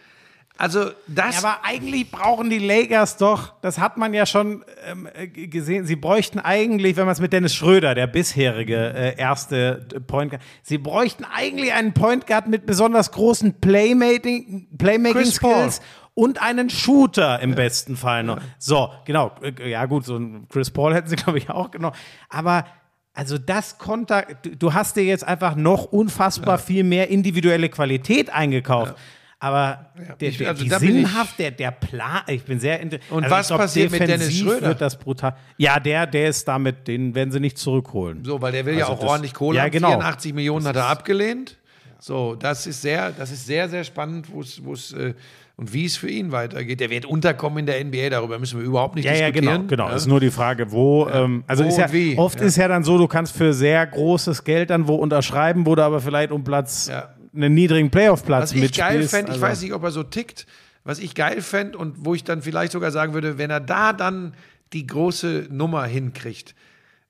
Also, 0.60 0.90
das. 1.06 1.40
Ja, 1.40 1.48
aber 1.48 1.64
eigentlich 1.64 2.10
brauchen 2.10 2.50
die 2.50 2.58
Lakers 2.58 3.16
doch, 3.16 3.54
das 3.62 3.78
hat 3.78 3.96
man 3.96 4.12
ja 4.12 4.26
schon 4.26 4.62
ähm, 4.86 5.08
äh, 5.14 5.26
gesehen, 5.26 5.86
sie 5.86 5.96
bräuchten 5.96 6.38
eigentlich, 6.38 6.96
wenn 6.96 7.06
man 7.06 7.12
es 7.12 7.20
mit 7.20 7.32
Dennis 7.32 7.54
Schröder, 7.54 7.94
der 7.94 8.06
bisherige 8.06 8.76
äh, 8.76 9.16
erste 9.16 9.86
Point 10.06 10.32
Guard, 10.32 10.42
sie 10.62 10.76
bräuchten 10.76 11.24
eigentlich 11.24 11.72
einen 11.72 11.94
Point 11.94 12.26
Guard 12.26 12.46
mit 12.46 12.66
besonders 12.66 13.10
großen 13.10 13.58
Playmaking, 13.62 14.68
Playmaking. 14.76 15.24
Skills 15.24 15.80
und 16.12 16.42
einen 16.42 16.68
Shooter 16.68 17.40
im 17.40 17.54
besten 17.54 17.96
Fall 17.96 18.24
noch. 18.24 18.38
So, 18.58 18.90
genau, 19.06 19.32
äh, 19.40 19.70
ja 19.70 19.86
gut, 19.86 20.04
so 20.04 20.18
ein 20.18 20.46
Chris 20.50 20.70
Paul 20.70 20.92
hätten 20.94 21.08
sie 21.08 21.16
glaube 21.24 21.38
ich 21.38 21.48
auch 21.48 21.70
genommen, 21.70 21.96
aber 22.28 22.66
also 23.14 23.38
das 23.38 23.78
Konter, 23.78 24.24
du, 24.58 24.72
hast 24.72 24.96
dir 24.96 25.04
jetzt 25.04 25.24
einfach 25.26 25.56
noch 25.56 25.84
unfassbar 25.86 26.58
viel 26.58 26.84
mehr 26.84 27.08
individuelle 27.08 27.68
Qualität 27.68 28.30
eingekauft. 28.30 28.94
Aber 29.42 29.90
der, 30.20 30.28
Ich- 30.28 30.36
der, 30.38 30.48
also 30.50 30.64
sinnhaft, 30.78 31.38
der, 31.38 31.50
der 31.50 31.70
Plan, 31.70 32.20
ich 32.26 32.42
bin 32.44 32.60
sehr 32.60 32.78
inter- 32.78 32.98
Und 33.08 33.24
also 33.24 33.34
was 33.36 33.46
glaub, 33.48 33.60
passiert 33.60 33.90
mit 33.90 34.06
Dennis 34.06 34.36
Schröder? 34.38 34.68
Wird 34.68 34.80
das 34.82 34.98
brutal. 34.98 35.34
Ja, 35.56 35.80
der, 35.80 36.06
der 36.06 36.28
ist 36.28 36.46
damit, 36.46 36.86
den 36.86 37.14
werden 37.14 37.32
sie 37.32 37.40
nicht 37.40 37.56
zurückholen. 37.56 38.22
So, 38.22 38.40
weil 38.42 38.52
der 38.52 38.66
will 38.66 38.74
ja 38.74 38.80
Also 38.84 38.92
auch 38.94 39.00
das- 39.00 39.08
ordentlich 39.08 39.32
Kohle 39.32 39.56
Ja, 39.56 39.68
genau. 39.68 39.88
84 39.92 40.34
Millionen 40.34 40.66
hat 40.66 40.76
er 40.76 40.86
abgelehnt. 40.88 41.56
So, 41.98 42.34
das 42.34 42.66
ist 42.66 42.82
sehr, 42.82 43.12
das 43.12 43.30
ist 43.30 43.46
sehr, 43.46 43.68
sehr 43.70 43.84
spannend, 43.84 44.30
wo 44.30 44.40
es, 44.42 44.62
wo 44.64 44.74
es 44.74 44.92
äh, 44.92 45.14
und 45.60 45.74
wie 45.74 45.84
es 45.84 45.98
für 45.98 46.08
ihn 46.08 46.32
weitergeht. 46.32 46.80
Der 46.80 46.88
wird 46.88 47.04
unterkommen 47.04 47.58
in 47.58 47.66
der 47.66 47.84
NBA, 47.84 48.08
darüber 48.08 48.38
müssen 48.38 48.58
wir 48.58 48.66
überhaupt 48.66 48.94
nicht 48.94 49.04
Ja, 49.04 49.12
ja, 49.12 49.30
diskutieren. 49.30 49.68
genau, 49.68 49.84
genau. 49.88 49.94
Ist 49.94 50.06
nur 50.06 50.18
die 50.18 50.30
Frage, 50.30 50.72
wo. 50.72 51.06
Ähm, 51.08 51.44
also 51.46 51.64
Wo 51.64 51.68
ist 51.68 51.76
ja, 51.76 51.92
wie, 51.92 52.16
oft 52.16 52.40
ja. 52.40 52.46
ist 52.46 52.56
ja 52.56 52.66
dann 52.66 52.82
so, 52.82 52.96
du 52.96 53.06
kannst 53.06 53.36
für 53.36 53.52
sehr 53.52 53.86
großes 53.86 54.44
Geld 54.44 54.70
dann 54.70 54.88
wo 54.88 54.94
unterschreiben, 54.94 55.66
wo 55.66 55.74
du 55.74 55.82
aber 55.84 56.00
vielleicht 56.00 56.32
um 56.32 56.44
Platz, 56.44 56.88
Ja. 56.88 57.14
einen 57.34 57.52
niedrigen 57.52 57.90
Playoff-Platz 57.90 58.42
Was 58.42 58.52
ich 58.52 58.72
geil 58.72 58.98
mitspielst. 58.98 59.10
fände, 59.10 59.26
ich 59.32 59.34
also- 59.34 59.42
weiß 59.42 59.60
nicht, 59.62 59.74
ob 59.74 59.82
er 59.84 59.90
so 59.90 60.02
tickt, 60.02 60.46
was 60.82 60.98
ich 60.98 61.14
geil 61.14 61.42
fände 61.42 61.76
und 61.76 62.06
wo 62.06 62.14
ich 62.14 62.24
dann 62.24 62.40
vielleicht 62.40 62.72
sogar 62.72 62.90
sagen 62.90 63.12
würde, 63.12 63.36
wenn 63.36 63.50
er 63.50 63.60
da 63.60 63.92
dann 63.92 64.32
die 64.72 64.86
große 64.86 65.48
Nummer 65.50 65.84
hinkriegt, 65.84 66.54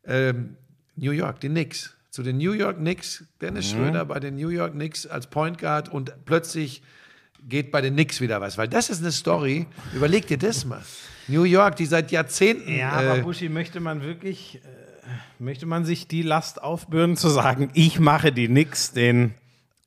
ähm, 0.05 0.56
New 0.97 1.12
York, 1.12 1.39
die 1.40 1.48
Knicks, 1.48 1.94
zu 2.10 2.24
den 2.24 2.39
New 2.39 2.51
York 2.52 2.78
Knicks, 2.78 3.24
Dennis 3.40 3.72
Mhm. 3.72 3.78
Schröder 3.78 4.05
bei 4.06 4.18
den 4.18 4.35
New 4.35 4.48
York 4.48 4.72
Knicks 4.72 5.06
als 5.06 5.28
Point 5.28 5.59
Guard 5.59 5.89
und 5.89 6.12
plötzlich 6.24 6.82
geht 7.48 7.70
bei 7.70 7.80
den 7.80 7.94
Knicks 7.94 8.20
wieder 8.20 8.40
was, 8.40 8.58
weil 8.58 8.68
das 8.68 8.90
ist 8.90 9.00
eine 9.02 9.12
Story, 9.12 9.66
überleg 9.94 10.26
dir 10.26 10.38
das 10.38 10.64
mal. 10.64 10.82
New 11.28 11.44
York, 11.44 11.76
die 11.76 11.86
seit 11.86 12.10
Jahrzehnten 12.10 12.76
Ja, 12.76 12.90
aber 12.92 13.18
äh, 13.18 13.22
Buschi, 13.22 13.48
möchte 13.48 13.80
man 13.80 14.02
wirklich, 14.02 14.56
äh, 14.56 14.68
möchte 15.38 15.66
man 15.66 15.84
sich 15.84 16.08
die 16.08 16.22
Last 16.22 16.62
aufbürden, 16.62 17.16
zu 17.16 17.28
sagen, 17.28 17.70
ich 17.74 17.98
mache 18.00 18.32
die 18.32 18.46
Knicks, 18.48 18.92
den 18.92 19.34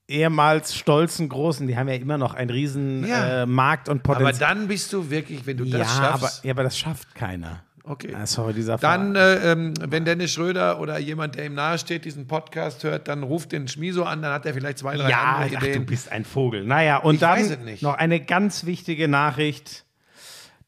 ehemals 0.07 0.75
stolzen 0.75 1.29
Großen, 1.29 1.67
die 1.67 1.77
haben 1.77 1.87
ja 1.87 1.95
immer 1.95 2.17
noch 2.17 2.33
einen 2.33 2.49
riesen 2.49 3.05
Ja. 3.07 3.43
äh, 3.43 3.45
Markt 3.45 3.89
und 3.89 4.05
aber 4.07 4.15
Potenzial. 4.19 4.55
dann 4.55 4.67
bist 4.67 4.91
du 4.93 5.09
wirklich, 5.09 5.45
wenn 5.45 5.57
du 5.57 5.65
das 5.65 5.81
ja, 5.97 6.03
aber, 6.03 6.19
schaffst, 6.19 6.43
ja, 6.45 6.51
aber 6.51 6.63
das 6.63 6.77
schafft 6.77 7.15
keiner. 7.15 7.63
Okay. 7.85 8.13
Ah, 8.15 8.25
sorry, 8.25 8.53
dieser 8.53 8.77
Dann, 8.77 9.15
äh, 9.17 9.51
ähm, 9.51 9.73
wenn 9.81 10.05
Dennis 10.05 10.31
Schröder 10.31 10.79
oder 10.79 10.99
jemand, 10.99 11.35
der 11.35 11.45
ihm 11.47 11.53
nahesteht, 11.53 12.05
diesen 12.05 12.27
Podcast 12.27 12.83
hört, 12.85 13.09
dann 13.09 13.23
ruft 13.23 13.51
den 13.51 13.67
Schmiso 13.67 14.03
an, 14.03 14.21
dann 14.21 14.31
hat 14.31 14.45
er 14.45 14.53
vielleicht 14.53 14.77
zwei, 14.77 14.95
drei 14.95 15.09
ja, 15.09 15.21
andere 15.35 15.57
ach, 15.57 15.61
du 15.61 15.67
Ideen. 15.69 15.85
bist 15.85 16.09
ein 16.09 16.23
Vogel. 16.23 16.63
Naja, 16.63 16.97
und 16.97 17.15
Ich 17.15 17.19
dann 17.19 17.45
noch 17.81 17.95
eine 17.95 18.21
ganz 18.21 18.65
wichtige 18.65 19.09
Nachricht. 19.09 19.83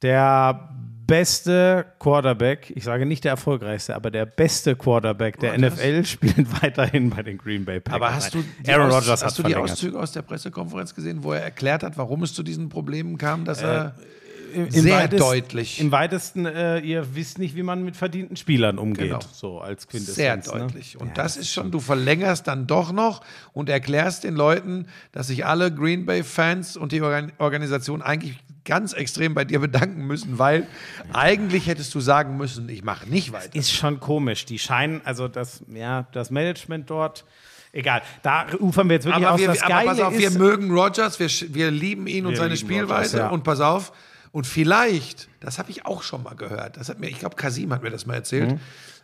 Der 0.01 0.69
beste 1.07 1.85
Quarterback, 1.99 2.71
ich 2.75 2.83
sage 2.83 3.05
nicht 3.05 3.23
der 3.23 3.31
erfolgreichste, 3.31 3.95
aber 3.95 4.11
der 4.11 4.25
beste 4.25 4.75
Quarterback 4.75 5.39
der 5.39 5.53
Rodgers? 5.53 5.75
NFL 5.75 6.05
spielt 6.05 6.61
weiterhin 6.61 7.11
bei 7.11 7.23
den 7.23 7.37
Green 7.37 7.63
Bay 7.63 7.79
Packers. 7.79 8.01
Aber 8.01 8.13
hast 8.13 8.33
du 8.33 8.43
die, 8.65 8.71
Aaron 8.71 8.91
Aus- 8.91 9.07
hast 9.09 9.37
du 9.37 9.43
die 9.43 9.51
verlängert. 9.51 9.71
Auszüge 9.71 9.99
aus 9.99 10.11
der 10.11 10.23
Pressekonferenz 10.23 10.93
gesehen, 10.93 11.23
wo 11.23 11.31
er 11.31 11.41
erklärt 11.43 11.83
hat, 11.83 11.97
warum 11.97 12.23
es 12.23 12.33
zu 12.33 12.43
diesen 12.43 12.69
Problemen 12.69 13.17
kam, 13.17 13.45
dass 13.45 13.61
er 13.61 13.95
Im 14.55 14.71
sehr 14.71 14.97
weitest- 15.03 15.21
deutlich, 15.21 15.79
Im 15.79 15.91
weitesten, 15.91 16.45
äh, 16.45 16.79
ihr 16.79 17.15
wisst 17.15 17.37
nicht, 17.37 17.55
wie 17.55 17.63
man 17.63 17.83
mit 17.83 17.95
verdienten 17.95 18.35
Spielern 18.37 18.77
umgeht. 18.77 19.05
Genau. 19.09 19.19
So 19.31 19.59
als 19.59 19.87
Quintessenz. 19.87 20.45
sehr 20.45 20.55
ne? 20.57 20.65
deutlich. 20.67 20.99
Und 20.99 21.09
Ja, 21.09 21.13
das 21.15 21.37
ist 21.37 21.51
schon, 21.51 21.71
du 21.71 21.79
verlängerst 21.79 22.47
dann 22.47 22.67
doch 22.67 22.91
noch 22.91 23.21
und 23.53 23.69
erklärst 23.69 24.23
den 24.23 24.35
Leuten, 24.35 24.87
dass 25.11 25.27
sich 25.27 25.45
alle 25.45 25.73
Green 25.73 26.05
Bay 26.05 26.23
Fans 26.23 26.77
und 26.77 26.91
die 26.91 27.01
Organ 27.01 27.31
Organisation 27.37 28.01
eigentlich 28.01 28.37
ganz 28.63 28.93
extrem 28.93 29.35
bei 29.35 29.45
dir 29.45 29.59
bedanken 29.59 30.07
müssen, 30.07 30.39
weil 30.39 30.65
eigentlich 31.13 31.67
hättest 31.67 31.93
du 31.93 31.99
sagen 31.99 32.35
müssen, 32.37 32.67
ich 32.69 32.83
mache 32.83 33.07
nicht 33.07 33.31
weiter. 33.31 33.55
ist 33.55 33.71
schon 33.71 33.99
komisch. 33.99 34.45
Die 34.45 34.57
scheinen, 34.57 35.01
also 35.05 35.27
das, 35.27 35.61
ja, 35.71 36.07
das 36.13 36.31
Management 36.31 36.89
dort, 36.89 37.25
egal, 37.73 38.01
da 38.23 38.47
ufern 38.59 38.89
wir 38.89 38.95
jetzt 38.95 39.05
wirklich 39.05 39.23
Aber, 39.23 39.35
aus. 39.35 39.39
wir, 39.39 39.47
das 39.49 39.61
aber 39.61 39.69
Geile 39.69 39.87
pass 39.89 39.99
auf, 39.99 40.17
wir 40.17 40.27
ist, 40.29 40.39
mögen 40.39 40.71
Rogers, 40.71 41.19
wir, 41.19 41.29
wir 41.53 41.69
lieben 41.69 42.07
ihn 42.07 42.25
und 42.25 42.31
Wir 42.31 42.37
seine 42.37 42.55
lieben 42.55 42.67
Spielweise. 42.67 43.17
Rodgers, 43.17 43.19
ja. 43.19 43.29
Und 43.29 43.43
pass 43.43 43.59
auf, 43.59 43.91
und 44.35 44.45
vielleicht, 44.45 45.29
das 45.39 45.59
habe 45.59 45.71
ich 45.71 45.85
auch 45.85 46.03
schon 46.03 46.21
mal 46.21 46.35
gehört, 46.35 46.75
das 46.75 46.89
hat 46.89 46.99
mir, 46.99 47.07
ich 47.07 47.19
glaube, 47.19 47.37
Kasim 47.37 47.71
hat 47.71 47.81
mir 47.83 47.89
das 47.89 48.05
mal 48.05 48.15
erzählt, 48.15 48.51
Mhm. 48.51 48.59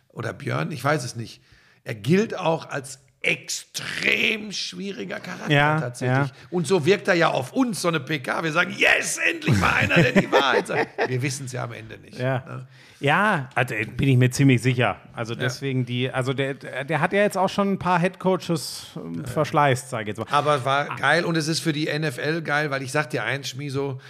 oder 0.08 0.34
Björn, 0.34 0.70
ich 0.72 0.84
weiß 0.84 1.02
es 1.04 1.16
nicht. 1.16 1.40
Er 1.84 1.94
gilt 1.94 2.36
auch 2.36 2.68
als 2.68 2.98
extrem 3.22 4.52
schwieriger 4.52 5.20
Charakter 5.20 5.50
Ja, 5.50 5.80
tatsächlich. 5.80 6.28
ja. 6.28 6.34
Und 6.50 6.66
so 6.66 6.84
wirkt 6.84 7.08
er 7.08 7.14
ja 7.14 7.28
auf 7.28 7.52
uns, 7.54 7.80
so 7.80 7.88
eine 7.88 8.00
PK. 8.00 8.42
Wir 8.44 8.52
sagen, 8.52 8.74
yes, 8.76 9.16
endlich 9.18 9.56
mal 9.58 9.72
einer, 9.72 9.94
der 9.94 10.12
die 10.12 10.30
Wahrheit 10.30 10.66
sagt. 10.66 10.88
Wir 11.08 11.22
wissen 11.22 11.46
es 11.46 11.52
ja 11.52 11.64
am 11.64 11.72
Ende 11.72 11.96
nicht. 11.98 12.18
Ja, 12.18 12.44
ne? 12.46 12.66
ja 13.00 13.48
also, 13.54 13.74
bin 13.96 14.08
ich 14.08 14.16
mir 14.18 14.30
ziemlich 14.32 14.60
sicher. 14.60 15.00
Also 15.14 15.34
deswegen 15.34 15.86
die, 15.86 16.10
also 16.10 16.32
der, 16.34 16.54
der 16.84 17.00
hat 17.00 17.12
ja 17.12 17.20
jetzt 17.20 17.38
auch 17.38 17.48
schon 17.48 17.72
ein 17.72 17.78
paar 17.78 18.00
Headcoaches 18.00 18.86
ähm, 18.96 19.24
verschleißt, 19.24 19.88
sage 19.88 20.02
ich 20.02 20.08
jetzt 20.08 20.18
mal. 20.18 20.26
Aber 20.36 20.64
war 20.64 20.94
geil 20.96 21.24
und 21.24 21.36
es 21.36 21.48
ist 21.48 21.60
für 21.60 21.72
die 21.72 21.86
NFL 21.96 22.42
geil, 22.42 22.70
weil 22.70 22.82
ich 22.82 22.90
sag 22.92 23.08
dir 23.10 23.22
eins, 23.24 23.48
Schmiso, 23.48 24.00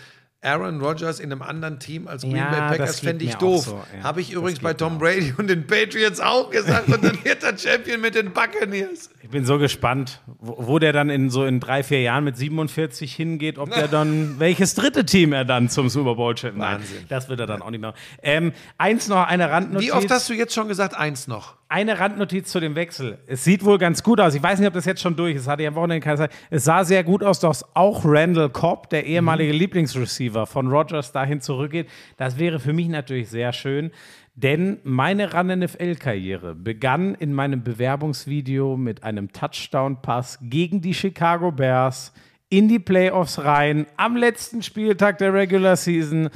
Aaron 0.42 0.80
Rodgers 0.80 1.20
in 1.20 1.30
einem 1.30 1.40
anderen 1.42 1.78
Team 1.78 2.08
als 2.08 2.22
Green 2.22 2.36
Ja, 2.36 2.50
Bay 2.50 2.58
das 2.60 2.78
Packers 2.78 3.00
fände 3.00 3.24
ich 3.24 3.34
doof. 3.36 3.64
so, 3.64 3.80
ja. 3.96 4.02
Habe 4.02 4.20
ich 4.20 4.32
übrigens 4.32 4.58
bei 4.58 4.74
Tom 4.74 4.98
Brady 4.98 5.32
und 5.38 5.48
den 5.48 5.66
Patriots 5.68 6.18
auch 6.18 6.50
gesagt 6.50 6.88
und 6.88 7.04
dann 7.04 7.24
wird 7.24 7.44
er 7.44 7.56
Champion 7.56 8.00
mit 8.00 8.16
den 8.16 8.32
Buccaneers. 8.32 9.08
Ich 9.22 9.28
bin 9.30 9.44
so 9.44 9.58
gespannt, 9.58 10.20
wo, 10.40 10.56
wo 10.66 10.78
der 10.80 10.92
dann 10.92 11.10
in 11.10 11.30
so 11.30 11.44
in 11.44 11.60
drei, 11.60 11.84
vier 11.84 12.02
Jahren 12.02 12.24
mit 12.24 12.36
47 12.36 13.14
hingeht, 13.14 13.56
ob 13.58 13.72
der 13.72 13.86
dann, 13.86 14.40
welches 14.40 14.74
dritte 14.74 15.06
Team 15.06 15.32
er 15.32 15.44
dann 15.44 15.68
zum 15.68 15.88
Super 15.88 16.16
Bowl. 16.16 16.34
Nein, 16.42 16.58
Wahnsinn. 16.58 17.04
Das 17.08 17.28
wird 17.28 17.38
er 17.38 17.46
dann 17.46 17.62
auch 17.62 17.70
nicht 17.70 17.80
mehr. 17.80 17.94
Ähm, 18.22 18.52
eins 18.78 19.06
noch, 19.08 19.26
eine 19.26 19.48
Randnotiz. 19.48 19.86
Wie 19.88 19.92
oft 19.92 20.10
hast 20.10 20.28
du 20.28 20.34
jetzt 20.34 20.54
schon 20.54 20.66
gesagt, 20.66 20.96
eins 20.96 21.28
noch? 21.28 21.54
Eine 21.74 21.98
Randnotiz 21.98 22.50
zu 22.50 22.60
dem 22.60 22.74
Wechsel. 22.74 23.16
Es 23.26 23.44
sieht 23.44 23.64
wohl 23.64 23.78
ganz 23.78 24.02
gut 24.02 24.20
aus. 24.20 24.34
Ich 24.34 24.42
weiß 24.42 24.58
nicht, 24.58 24.68
ob 24.68 24.74
das 24.74 24.84
jetzt 24.84 25.00
schon 25.00 25.16
durch 25.16 25.36
ist. 25.36 25.48
Hatte 25.48 25.66
am 25.66 25.74
Wochenende 25.74 26.04
keine 26.04 26.18
Zeit. 26.18 26.32
Es 26.50 26.64
sah 26.64 26.84
sehr 26.84 27.02
gut 27.02 27.24
aus, 27.24 27.40
dass 27.40 27.64
auch 27.74 28.02
Randall 28.04 28.50
Cobb, 28.50 28.90
der 28.90 29.06
ehemalige 29.06 29.52
Lieblingsreceiver 29.52 30.44
von 30.44 30.68
Rogers, 30.68 31.12
dahin 31.12 31.40
zurückgeht. 31.40 31.88
Das 32.18 32.38
wäre 32.38 32.60
für 32.60 32.74
mich 32.74 32.88
natürlich 32.88 33.30
sehr 33.30 33.54
schön. 33.54 33.90
Denn 34.34 34.80
meine 34.84 35.32
Run-NFL-Karriere 35.32 36.54
begann 36.54 37.14
in 37.14 37.32
meinem 37.32 37.64
Bewerbungsvideo 37.64 38.76
mit 38.76 39.02
einem 39.02 39.32
Touchdown-Pass 39.32 40.40
gegen 40.42 40.82
die 40.82 40.92
Chicago 40.92 41.52
Bears 41.52 42.12
in 42.50 42.68
die 42.68 42.80
Playoffs 42.80 43.38
rein 43.38 43.86
am 43.96 44.14
letzten 44.14 44.62
Spieltag 44.62 45.16
der 45.16 45.32
Regular 45.32 45.76
Season. 45.76 46.28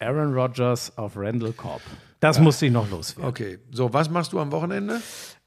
Aaron 0.00 0.34
Rodgers 0.34 0.98
auf 0.98 1.16
Randall 1.16 1.52
Cobb. 1.52 1.82
Das 2.22 2.38
musste 2.38 2.66
ich 2.66 2.72
noch 2.72 2.88
loswerden. 2.88 3.28
Okay, 3.28 3.58
so, 3.72 3.92
was 3.92 4.08
machst 4.08 4.32
du 4.32 4.38
am 4.38 4.52
Wochenende? 4.52 5.00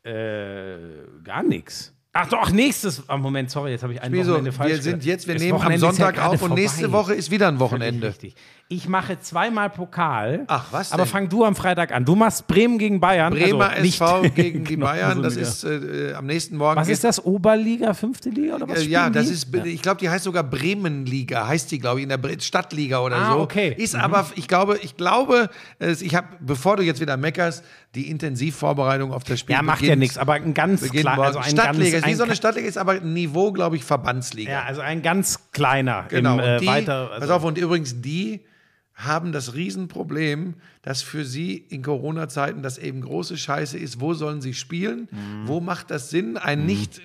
Äh, 0.03 1.23
gar 1.23 1.41
nichts. 1.41 1.93
Ach 2.11 2.27
doch, 2.27 2.51
nächstes. 2.51 3.03
Oh, 3.07 3.17
Moment, 3.17 3.49
sorry, 3.49 3.71
jetzt 3.71 3.83
habe 3.83 3.93
ich 3.93 4.01
ein 4.01 4.11
Wieso? 4.11 4.31
Wochenende 4.33 4.51
falsch 4.51 4.71
Wir 4.73 4.81
sind 4.81 5.05
jetzt, 5.05 5.25
wir 5.25 5.35
nehmen 5.35 5.59
am 5.59 5.71
ja 5.71 5.77
Sonntag 5.77 6.15
gerade 6.15 6.35
auf 6.35 6.41
und 6.41 6.53
nächste 6.53 6.81
vorbei. 6.81 6.97
Woche 6.97 7.13
ist 7.13 7.31
wieder 7.31 7.47
ein 7.47 7.59
Wochenende. 7.59 8.09
Richtig. 8.09 8.35
Ich 8.67 8.87
mache 8.89 9.19
zweimal 9.19 9.69
Pokal. 9.69 10.45
Ach, 10.47 10.65
was 10.71 10.91
Aber 10.91 11.03
denn? 11.03 11.11
fang 11.11 11.29
du 11.29 11.45
am 11.45 11.55
Freitag 11.55 11.91
an. 11.91 12.03
Du 12.03 12.15
machst 12.15 12.47
Bremen 12.47 12.79
gegen 12.79 12.99
Bayern. 12.99 13.31
Bremer 13.31 13.69
also 13.69 13.81
nicht 13.83 14.01
SV 14.01 14.21
gegen 14.33 14.63
die 14.65 14.73
Genau, 14.73 14.87
Bayern, 14.87 15.21
das 15.21 15.35
ist 15.35 15.63
äh, 15.63 16.13
am 16.15 16.25
nächsten 16.25 16.57
Morgen. 16.57 16.75
Was 16.79 16.87
ist 16.89 17.03
das? 17.03 17.23
Oberliga, 17.23 17.93
fünfte 17.93 18.31
Liga 18.31 18.55
oder 18.55 18.67
was? 18.67 18.79
Äh, 18.79 18.85
ja, 18.87 19.11
das 19.11 19.27
die? 19.27 19.33
ist, 19.33 19.53
ich 19.65 19.83
glaube, 19.83 19.99
die 19.99 20.09
heißt 20.09 20.23
sogar 20.23 20.43
Bremenliga, 20.43 21.47
heißt 21.47 21.69
die, 21.69 21.77
glaube 21.77 21.99
ich, 21.99 22.03
in 22.03 22.09
der 22.09 22.19
Stadtliga 22.39 23.01
oder 23.01 23.17
Ah, 23.17 23.33
so. 23.33 23.39
okay. 23.41 23.75
Ist 23.77 23.95
aber, 23.95 24.25
ich 24.35 24.47
glaube, 24.47 24.79
ich 24.81 24.97
glaube, 24.97 25.51
ich 25.79 26.15
habe, 26.15 26.29
bevor 26.39 26.77
du 26.77 26.81
jetzt 26.83 26.99
wieder 26.99 27.17
meckerst, 27.17 27.63
die 27.93 28.09
Intensivvorbereitung 28.09 29.13
auf 29.13 29.23
das 29.23 29.41
Spiel 29.41 29.55
Ja, 29.55 29.61
macht 29.61 29.81
beginnt, 29.81 29.89
ja 29.89 29.95
nichts, 29.97 30.17
aber 30.17 30.33
ein 30.33 30.55
ganz 30.55 30.81
morgen. 30.91 31.07
also 31.07 31.37
ein 31.37 31.51
Stadtliga, 31.51 31.91
ganz, 31.91 31.93
ist 31.97 32.05
wie 32.07 32.09
ein, 32.11 32.17
so 32.17 32.23
eine 32.23 32.35
Stadtliga, 32.35 32.67
ist 32.67 32.79
aber 32.79 32.93
ein 32.93 33.13
Niveau, 33.13 33.51
glaube 33.51 33.75
ich, 33.75 33.83
Verbandsliga. 33.83 34.51
Ja, 34.51 34.63
also 34.63 34.81
ein 34.81 35.03
ganz 35.03 35.51
kleiner. 35.51 36.05
Genau. 36.09 36.33
Im, 36.33 36.39
äh, 36.39 36.59
die, 36.59 36.65
weiter, 36.65 37.11
also, 37.11 37.19
pass 37.19 37.29
auf, 37.29 37.43
und 37.43 37.59
übrigens, 37.59 38.01
die 38.01 38.41
haben 38.95 39.31
das 39.31 39.53
Riesenproblem, 39.53 40.55
dass 40.85 41.01
für 41.01 41.25
sie 41.25 41.65
in 41.69 41.81
Corona-Zeiten 41.81 42.61
das 42.61 42.77
eben 42.77 43.01
große 43.01 43.37
Scheiße 43.37 43.75
ist. 43.75 43.99
Wo 43.99 44.13
sollen 44.13 44.39
sie 44.39 44.53
spielen? 44.53 45.09
Mhm. 45.11 45.47
Wo 45.47 45.59
macht 45.59 45.89
das 45.89 46.11
Sinn? 46.11 46.37
Ein 46.37 46.67
nicht 46.67 47.01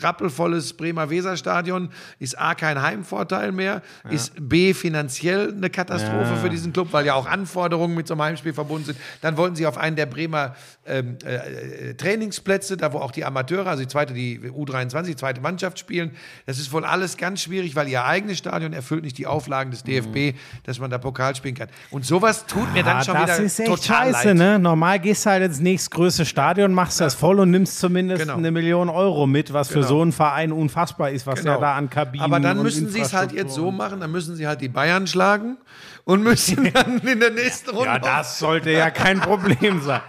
rappelvolles 0.00 0.72
Bremer 0.72 1.08
Weserstadion 1.08 1.90
ist 2.18 2.36
A, 2.38 2.56
kein 2.56 2.82
Heimvorteil 2.82 3.52
mehr, 3.52 3.82
ist 4.10 4.32
B, 4.40 4.74
finanziell 4.74 5.52
eine 5.52 5.70
Katastrophe 5.70 6.32
Ja. 6.32 6.36
für 6.36 6.50
diesen 6.50 6.72
Club, 6.72 6.88
weil 6.90 7.06
ja 7.06 7.14
auch 7.14 7.26
Anforderungen 7.26 7.94
mit 7.94 8.08
so 8.08 8.14
einem 8.14 8.22
Heimspiel 8.22 8.54
verbunden 8.54 8.86
sind. 8.86 8.98
Dann 9.20 9.36
wollten 9.36 9.54
sie 9.54 9.66
auf 9.68 9.78
einen 9.78 9.94
der 9.94 10.06
Bremer 10.06 10.56
ähm, 10.84 11.16
äh, 11.24 11.90
äh, 11.90 11.94
Trainingsplätze, 11.94 12.76
da 12.76 12.92
wo 12.92 12.98
auch 12.98 13.12
die 13.12 13.24
Amateure, 13.24 13.68
also 13.68 13.82
die 13.82 13.88
zweite, 13.88 14.14
die 14.14 14.40
U23, 14.40 15.04
die 15.04 15.16
zweite 15.16 15.40
Mannschaft 15.40 15.78
spielen. 15.78 16.10
Das 16.46 16.58
ist 16.58 16.72
wohl 16.72 16.84
alles 16.84 17.16
ganz 17.16 17.40
schwierig, 17.42 17.76
weil 17.76 17.86
ihr 17.86 18.04
eigenes 18.04 18.38
Stadion 18.38 18.72
erfüllt 18.72 19.04
nicht 19.04 19.16
die 19.16 19.28
Auflagen 19.28 19.70
des 19.70 19.84
DFB, 19.84 20.36
dass 20.64 20.80
man 20.80 20.90
da 20.90 20.98
Pokal 20.98 21.36
spielen 21.36 21.54
kann. 21.54 21.68
Und 21.90 22.04
sowas 22.04 22.46
tut 22.46 22.72
mir 22.72 22.82
dann 22.82 22.96
ah, 22.96 23.11
schon 23.18 23.26
das 23.26 23.36
wieder 23.38 23.46
ist 23.46 23.60
echt 23.60 23.68
total 23.68 24.12
scheiße, 24.12 24.28
leid. 24.28 24.36
ne? 24.36 24.58
Normal 24.58 24.98
gehst 25.00 25.24
du 25.26 25.30
halt 25.30 25.42
ins 25.44 25.60
nächstgrößte 25.60 26.24
Stadion, 26.24 26.72
machst 26.74 27.00
das 27.00 27.14
voll 27.14 27.40
und 27.40 27.50
nimmst 27.50 27.78
zumindest 27.78 28.22
Genau. 28.22 28.36
eine 28.36 28.50
Million 28.50 28.88
Euro 28.88 29.26
mit, 29.26 29.52
was 29.52 29.68
für 29.68 29.74
Genau. 29.74 29.86
so 29.88 30.02
einen 30.02 30.12
Verein 30.12 30.52
unfassbar 30.52 31.10
ist, 31.10 31.26
was 31.26 31.40
Genau. 31.40 31.52
der 31.52 31.60
da 31.60 31.74
an 31.76 31.88
Kabinen 31.90 32.24
Aber 32.24 32.40
dann 32.40 32.62
müssen 32.62 32.88
sie 32.88 33.00
es 33.00 33.12
halt 33.12 33.32
jetzt 33.32 33.54
so 33.54 33.70
machen, 33.70 34.00
dann 34.00 34.10
müssen 34.10 34.34
sie 34.36 34.46
halt 34.46 34.60
die 34.60 34.68
Bayern 34.68 35.06
schlagen 35.06 35.56
und 36.04 36.22
müssen 36.22 36.70
dann 36.74 36.98
in 36.98 37.20
der 37.20 37.30
nächsten 37.30 37.70
Runde. 37.70 37.86
Ja, 37.86 37.98
das 37.98 38.38
sollte 38.38 38.70
ja 38.70 38.90
kein 38.90 39.20
Problem 39.20 39.80
sein. 39.80 40.00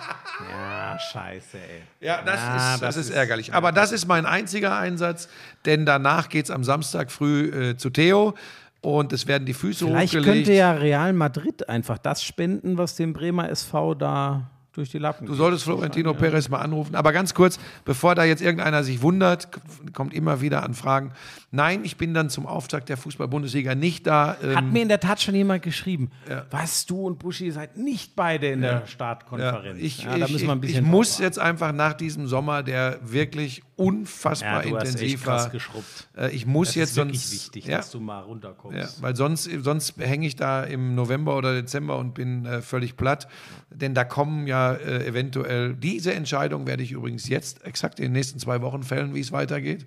Ja, 0.51 0.97
scheiße, 0.99 1.57
ey. 1.57 1.81
Ja, 2.07 2.21
das, 2.25 2.39
Ja, 2.39 2.55
ist, 2.55 2.63
das, 2.73 2.79
das 2.79 2.97
ist 2.97 3.09
ist- 3.09 3.15
ärgerlich. 3.15 3.53
Aber 3.53 3.71
das 3.71 3.91
ist 3.91 4.07
mein 4.07 4.25
einziger 4.25 4.75
Einsatz, 4.77 5.27
denn 5.65 5.85
danach 5.85 6.29
geht 6.29 6.45
es 6.45 6.51
am 6.51 6.63
Samstag 6.63 7.11
früh 7.11 7.69
äh, 7.71 7.77
zu 7.77 7.89
Theo 7.89 8.33
und 8.83 9.13
es 9.13 9.27
werden 9.27 9.45
die 9.45 9.53
Füße 9.53 9.85
Vielleicht 9.85 10.13
hochgelegt. 10.13 10.33
könnte 10.33 10.53
ja 10.53 10.73
Real 10.73 11.13
Madrid 11.13 11.67
einfach 11.69 11.97
das 11.97 12.23
spenden, 12.23 12.77
was 12.77 12.95
dem 12.95 13.13
Bremer 13.13 13.49
SV 13.49 13.95
da 13.95 14.51
durch 14.73 14.89
die 14.89 14.97
Lappen 14.97 15.27
Du 15.27 15.35
solltest 15.35 15.63
Florentino 15.63 16.13
Perez 16.13 16.49
mal 16.49 16.59
anrufen. 16.59 16.95
Aber 16.95 17.13
ganz 17.13 17.33
kurz, 17.33 17.59
bevor 17.85 18.15
da 18.15 18.23
jetzt 18.23 18.41
irgendeiner 18.41 18.83
sich 18.83 19.01
wundert, 19.01 19.49
kommt 19.93 20.13
immer 20.13 20.41
wieder 20.41 20.63
Anfragen. 20.63 21.11
Nein, 21.51 21.81
ich 21.85 21.97
bin 21.97 22.13
dann 22.13 22.29
zum 22.29 22.47
Auftakt 22.47 22.89
der 22.89 22.97
Fußball-Bundesliga 22.97 23.75
nicht 23.75 24.07
da. 24.07 24.35
Ähm, 24.43 24.55
Hat 24.55 24.65
mir 24.65 24.81
in 24.81 24.89
der 24.89 24.99
Tat 24.99 25.21
schon 25.21 25.35
jemand 25.35 25.61
geschrieben, 25.61 26.09
was 26.49 26.85
du 26.87 27.05
und 27.05 27.19
Buschi 27.19 27.51
seid 27.51 27.77
nicht 27.77 28.15
beide 28.15 28.47
in 28.47 28.61
der 28.61 28.87
Startkonferenz. 28.87 29.79
ich, 29.79 30.03
ja, 30.03 30.15
ich, 30.15 30.43
ich, 30.43 30.63
ich 30.63 30.81
muss 30.81 31.19
jetzt 31.19 31.37
einfach 31.37 31.71
nach 31.71 31.93
diesem 31.93 32.27
Sommer, 32.27 32.63
der 32.63 32.99
wirklich 33.03 33.61
unfassbar 33.75 34.65
ja, 34.65 34.71
intensiv 34.77 35.25
war, 35.25 35.49
geschrubbt. 35.49 36.09
äh, 36.17 36.31
ich 36.31 36.45
muss 36.45 36.69
Das 36.69 36.75
jetzt 36.75 36.89
ist 36.89 36.95
sonst, 36.95 37.31
wichtig, 37.31 37.65
ja, 37.65 37.77
dass 37.77 37.91
du 37.91 37.99
mal 37.99 38.21
runterkommst. 38.21 38.77
Ja, 38.97 39.03
weil 39.03 39.15
sonst, 39.15 39.49
sonst 39.61 39.97
hänge 39.97 40.25
ich 40.27 40.35
da 40.35 40.63
im 40.63 40.95
November 40.95 41.35
oder 41.37 41.53
Dezember 41.53 41.97
und 41.97 42.13
bin 42.13 42.45
äh, 42.45 42.61
völlig 42.61 42.97
platt. 42.97 43.27
Denn 43.69 43.93
da 43.93 44.03
kommen 44.03 44.47
ja 44.47 44.62
äh, 44.71 45.05
eventuell, 45.05 45.73
diese 45.75 46.13
Entscheidung 46.13 46.65
werde 46.65 46.81
ich 46.83 46.91
übrigens 46.91 47.27
jetzt 47.29 47.63
exakt 47.65 47.99
in 47.99 48.05
den 48.05 48.11
nächsten 48.13 48.39
zwei 48.39 48.61
Wochen 48.61 48.83
fällen, 48.83 49.13
wie 49.13 49.19
es 49.19 49.31
weitergeht. 49.31 49.85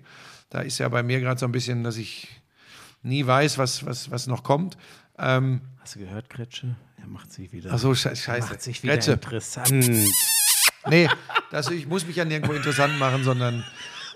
Da 0.49 0.61
ist 0.61 0.77
ja 0.77 0.87
bei 0.89 1.03
mir 1.03 1.19
gerade 1.19 1.39
so 1.39 1.45
ein 1.45 1.51
bisschen, 1.51 1.83
dass 1.83 1.97
ich 1.97 2.27
nie 3.03 3.25
weiß, 3.25 3.57
was, 3.57 3.85
was, 3.85 4.09
was 4.11 4.27
noch 4.27 4.43
kommt. 4.43 4.77
Ähm, 5.17 5.61
Hast 5.81 5.95
du 5.95 5.99
gehört, 5.99 6.29
Kretsche? 6.29 6.75
Er 7.01 7.07
macht 7.07 7.31
sich 7.33 7.51
wieder, 7.51 7.71
ach 7.73 7.79
so, 7.79 7.91
sche- 7.91 8.15
scheiße. 8.15 8.49
macht 8.49 8.61
sich 8.61 8.81
wieder 8.83 8.93
Gretche. 8.95 9.13
interessant. 9.13 9.85
Nee, 10.89 11.09
das, 11.51 11.69
ich 11.69 11.87
muss 11.87 12.07
mich 12.07 12.15
ja 12.15 12.23
nirgendwo 12.25 12.53
interessant 12.53 12.97
machen, 12.97 13.23
sondern, 13.23 13.63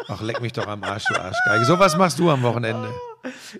ach, 0.08 0.22
leck 0.22 0.42
mich 0.42 0.54
doch 0.54 0.68
am 0.68 0.84
Arsch, 0.84 1.04
du 1.10 1.16
Arschgeige. 1.20 1.66
So 1.66 1.78
was 1.80 1.98
machst 1.98 2.18
du 2.20 2.30
am 2.30 2.42
Wochenende? 2.44 2.90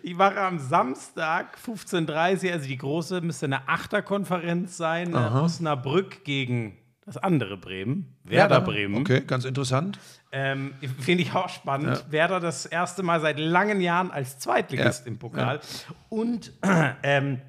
Ich 0.02 0.16
mache 0.16 0.40
am 0.40 0.58
Samstag 0.60 1.58
15.30 1.66 2.46
Uhr, 2.48 2.54
also 2.54 2.68
die 2.68 2.78
große, 2.78 3.22
müsste 3.22 3.46
eine 3.46 3.68
Achterkonferenz 3.68 4.76
sein, 4.78 5.14
äh, 5.14 5.18
Osnabrück 5.18 6.24
gegen 6.24 6.78
das 7.14 7.22
andere 7.22 7.58
Bremen, 7.58 8.16
Werder 8.24 8.62
Bremen. 8.62 9.02
Okay, 9.02 9.22
ganz 9.28 9.44
interessant. 9.44 10.00
Ähm, 10.32 10.74
Finde 11.00 11.24
ich 11.24 11.34
auch 11.34 11.50
spannend. 11.50 12.06
Werder 12.10 12.40
das 12.40 12.66
erste 12.66 13.04
Mal 13.04 13.20
seit 13.20 13.38
langen 13.38 13.82
Jahren 13.82 14.12
als 14.12 14.40
Zweitligist 14.40 15.02
Ja. 15.06 15.08
im 15.08 15.20
Pokal. 15.20 15.60
Und 16.08 16.54
ähm, 17.04 17.42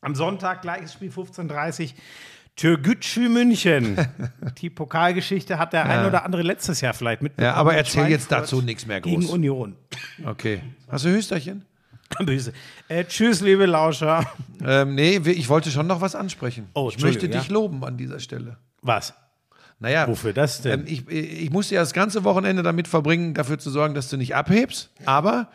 am 0.00 0.14
Sonntag, 0.14 0.62
gleiches 0.62 0.92
Spiel 0.92 1.10
15.30 1.10 1.86
Uhr, 1.86 1.90
Türgücü 2.54 3.28
München. 3.28 3.96
Die 4.58 4.70
Pokalgeschichte 4.70 5.58
hat 5.58 5.72
der 5.72 5.86
ein 5.86 6.06
oder 6.06 6.24
andere 6.24 6.42
letztes 6.42 6.80
Jahr 6.80 6.94
vielleicht 6.94 7.22
mitbekommen. 7.22 7.52
Ja, 7.52 7.54
aber 7.54 7.74
erzähl 7.74 8.08
jetzt 8.08 8.30
dazu 8.30 8.62
nichts 8.62 8.86
mehr 8.86 9.00
Gegen 9.00 9.22
groß. 9.22 9.30
Union. 9.30 9.74
Okay. 10.24 10.62
Hast 10.88 11.04
du 11.04 11.08
Hüsterchen? 11.08 11.64
Böse. 12.24 12.52
Äh, 12.88 13.04
tschüss, 13.04 13.40
liebe 13.40 13.66
Lauscher. 13.66 14.24
Ähm, 14.64 14.94
nee, 14.94 15.16
ich 15.18 15.48
wollte 15.48 15.70
schon 15.70 15.86
noch 15.86 16.00
was 16.00 16.14
ansprechen. 16.14 16.68
Oh, 16.74 16.88
ich 16.88 17.02
möchte 17.02 17.28
dich 17.28 17.48
ja. 17.48 17.52
loben 17.52 17.84
an 17.84 17.96
dieser 17.96 18.18
Stelle. 18.20 18.56
Was? 18.88 19.14
Naja, 19.80 20.08
Wofür 20.08 20.32
das 20.32 20.62
denn? 20.62 20.80
ähm, 20.80 20.86
ich, 20.88 21.08
ich 21.08 21.50
musste 21.50 21.76
ja 21.76 21.82
das 21.82 21.92
ganze 21.92 22.24
Wochenende 22.24 22.64
damit 22.64 22.88
verbringen, 22.88 23.34
dafür 23.34 23.58
zu 23.58 23.70
sorgen, 23.70 23.94
dass 23.94 24.08
du 24.08 24.16
nicht 24.16 24.34
abhebst. 24.34 24.90
Aber 25.04 25.48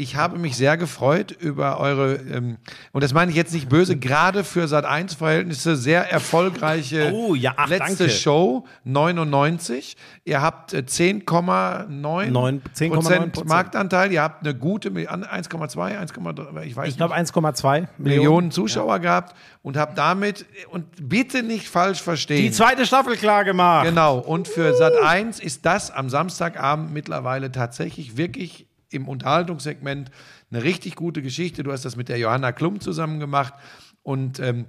ich 0.00 0.16
habe 0.16 0.38
mich 0.38 0.56
sehr 0.56 0.76
gefreut 0.76 1.30
über 1.32 1.78
eure, 1.78 2.14
ähm, 2.14 2.56
und 2.92 3.04
das 3.04 3.12
meine 3.12 3.30
ich 3.30 3.36
jetzt 3.36 3.52
nicht 3.52 3.68
böse, 3.68 3.96
gerade 3.98 4.44
für 4.44 4.64
Sat1-Verhältnisse 4.64 5.76
sehr 5.76 6.10
erfolgreiche 6.10 7.12
Oh, 7.14 7.34
ja, 7.34 7.52
ach, 7.56 7.68
letzte 7.68 8.04
danke. 8.04 8.08
Show, 8.10 8.64
99. 8.84 9.96
Ihr 10.24 10.40
habt 10.42 10.72
äh, 10.72 10.78
10,9 10.86 11.86
Neun- 11.88 12.62
10,9 12.74 12.90
Prozent 12.94 13.44
Marktanteil. 13.46 14.12
Ihr 14.12 14.22
habt 14.22 14.44
eine 14.44 14.54
gute, 14.54 14.90
Mi- 14.90 15.06
an- 15.06 15.24
1,2, 15.24 15.98
1,3, 15.98 16.62
ich 16.62 16.76
weiß 16.76 16.88
Ich 16.88 16.96
glaube 16.96 17.18
nicht. 17.18 17.32
1,2 17.34 17.72
Millionen. 17.72 17.88
Millionen 17.98 18.50
Zuschauer 18.50 18.98
gehabt 19.00 19.36
und 19.62 19.76
habe 19.76 19.92
damit, 19.94 20.46
und 20.70 20.86
bitte 21.08 21.42
nicht 21.42 21.68
falsch 21.68 22.00
verstehen. 22.02 22.42
Die 22.42 22.50
zweite 22.50 22.86
Staffel 22.86 23.16
klar 23.16 23.44
gemacht. 23.44 23.86
Genau, 23.86 24.18
und 24.18 24.48
für 24.48 24.74
Sat 24.74 24.94
1 24.96 25.40
ist 25.40 25.66
das 25.66 25.90
am 25.90 26.08
Samstagabend 26.08 26.92
mittlerweile 26.92 27.52
tatsächlich 27.52 28.16
wirklich 28.16 28.66
im 28.90 29.08
Unterhaltungssegment 29.08 30.10
eine 30.50 30.62
richtig 30.62 30.96
gute 30.96 31.22
Geschichte. 31.22 31.62
Du 31.62 31.72
hast 31.72 31.84
das 31.84 31.96
mit 31.96 32.08
der 32.08 32.18
Johanna 32.18 32.52
Klum 32.52 32.80
zusammen 32.80 33.20
gemacht 33.20 33.54
und 34.02 34.40
ähm, 34.40 34.66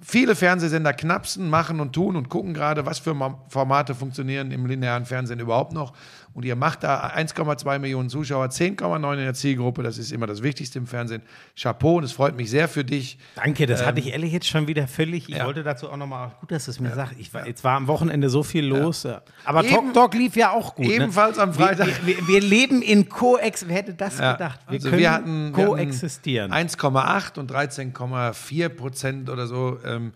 viele 0.00 0.34
Fernsehsender 0.34 0.92
knapsen, 0.92 1.48
machen 1.48 1.78
und 1.78 1.92
tun 1.92 2.16
und 2.16 2.28
gucken 2.28 2.54
gerade, 2.54 2.86
was 2.86 2.98
für 2.98 3.14
Ma- 3.14 3.44
Formate 3.48 3.94
funktionieren 3.94 4.50
im 4.50 4.66
linearen 4.66 5.04
Fernsehen 5.04 5.38
überhaupt 5.38 5.72
noch. 5.72 5.92
Und 6.34 6.44
ihr 6.46 6.56
macht 6.56 6.82
da 6.82 7.08
1,2 7.08 7.78
Millionen 7.78 8.08
Zuschauer, 8.08 8.46
10,9 8.46 9.12
in 9.12 9.18
der 9.18 9.34
Zielgruppe, 9.34 9.82
das 9.82 9.98
ist 9.98 10.12
immer 10.12 10.26
das 10.26 10.42
Wichtigste 10.42 10.78
im 10.78 10.86
Fernsehen. 10.86 11.20
Chapeau 11.60 11.96
und 11.98 12.04
es 12.04 12.12
freut 12.12 12.36
mich 12.36 12.48
sehr 12.48 12.68
für 12.68 12.84
dich. 12.84 13.18
Danke, 13.34 13.66
das 13.66 13.84
hatte 13.84 14.00
ich 14.00 14.12
ehrlich 14.12 14.32
jetzt 14.32 14.46
schon 14.46 14.66
wieder 14.66 14.88
völlig. 14.88 15.28
Ich 15.28 15.34
Ähm, 15.34 15.40
ja. 15.40 15.46
wollte 15.46 15.62
dazu 15.62 15.90
auch 15.90 15.96
nochmal, 15.96 16.32
gut, 16.40 16.50
dass 16.50 16.64
du 16.64 16.70
es 16.70 16.80
mir 16.80 16.94
sagst. 16.94 17.14
Ich 17.18 17.34
war, 17.34 17.46
Jetzt 17.46 17.64
war 17.64 17.76
am 17.76 17.86
Wochenende 17.86 18.30
so 18.30 18.42
viel 18.42 18.64
los. 18.64 19.02
Ja. 19.02 19.20
Aber 19.44 19.62
Eben- 19.62 19.74
Talk 19.74 19.92
Talk 19.94 20.14
lief 20.14 20.34
ja 20.36 20.52
auch 20.52 20.74
gut. 20.74 20.86
Ebenfalls 20.86 21.36
ne? 21.36 21.42
am 21.42 21.52
Freitag. 21.54 21.88
Wir, 22.06 22.16
wir, 22.16 22.28
wir 22.28 22.40
leben 22.40 22.80
in 22.80 23.08
Koex. 23.10 23.68
Wer 23.68 23.76
hätte 23.76 23.94
das 23.94 24.18
Ja, 24.18 24.32
gedacht? 24.32 24.60
Wir 24.68 24.74
also 24.76 24.88
können 24.88 25.00
wir 25.00 25.10
hatten, 25.12 25.52
koexistieren. 25.52 26.50
hatten 26.52 26.68
1,8 26.68 27.38
und 27.38 27.52
13,4 27.52 28.68
Prozent 28.70 29.28
oder 29.30 29.46
so. 29.46 29.78
Ähm, 29.84 30.12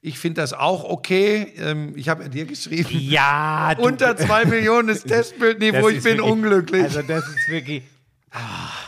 ich 0.00 0.18
finde 0.18 0.40
das 0.40 0.52
auch 0.52 0.84
okay. 0.84 1.52
Ähm, 1.58 1.92
ich 1.96 2.08
habe 2.08 2.28
dir 2.28 2.44
geschrieben, 2.46 2.88
ja, 2.92 3.74
du, 3.74 3.82
unter 3.82 4.16
2 4.16 4.44
Millionen 4.46 4.88
ist 4.90 5.06
Testbildniveau, 5.08 5.88
ich 5.88 6.02
bin 6.02 6.18
wirklich- 6.18 6.30
unglücklich. 6.32 6.82
Also 6.84 7.02
das 7.02 7.26
ist 7.28 7.48
wirklich. 7.48 7.82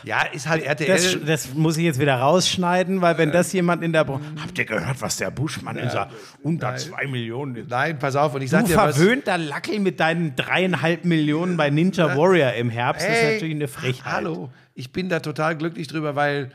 ja, 0.04 0.22
ist 0.22 0.46
halt 0.48 0.62
RTL. 0.64 0.86
Das, 0.86 1.16
das 1.26 1.54
muss 1.54 1.76
ich 1.78 1.84
jetzt 1.84 1.98
wieder 1.98 2.14
rausschneiden, 2.16 3.00
weil 3.00 3.16
wenn 3.18 3.32
das 3.32 3.52
jemand 3.54 3.82
in 3.82 3.92
der 3.92 4.04
Branche. 4.04 4.22
Habt 4.40 4.58
ihr 4.58 4.66
gehört, 4.66 5.00
was 5.00 5.16
der 5.16 5.30
Buschmann 5.30 5.76
ist? 5.78 5.96
Unter 6.42 6.76
zwei 6.76 7.06
Millionen. 7.06 7.56
ist. 7.56 7.70
Nein, 7.70 7.98
pass 7.98 8.16
auf. 8.16 8.34
Und 8.34 8.42
ich 8.42 8.50
Du 8.50 8.56
sag 8.56 8.66
dir 8.66 8.76
was. 8.76 8.96
verwöhnter 8.96 9.38
Lackel 9.38 9.80
mit 9.80 9.98
deinen 9.98 10.36
dreieinhalb 10.36 11.04
Millionen 11.06 11.56
bei 11.56 11.70
Ninja 11.70 12.16
Warrior 12.16 12.52
im 12.52 12.68
Herbst. 12.70 13.06
das 13.06 13.12
ist 13.16 13.22
Hey, 13.22 13.34
natürlich 13.34 13.54
eine 13.56 13.68
Frechheit. 13.68 14.12
Hallo, 14.12 14.50
ich 14.74 14.92
bin 14.92 15.08
da 15.08 15.20
total 15.20 15.56
glücklich 15.56 15.88
drüber, 15.88 16.14
weil 16.14 16.50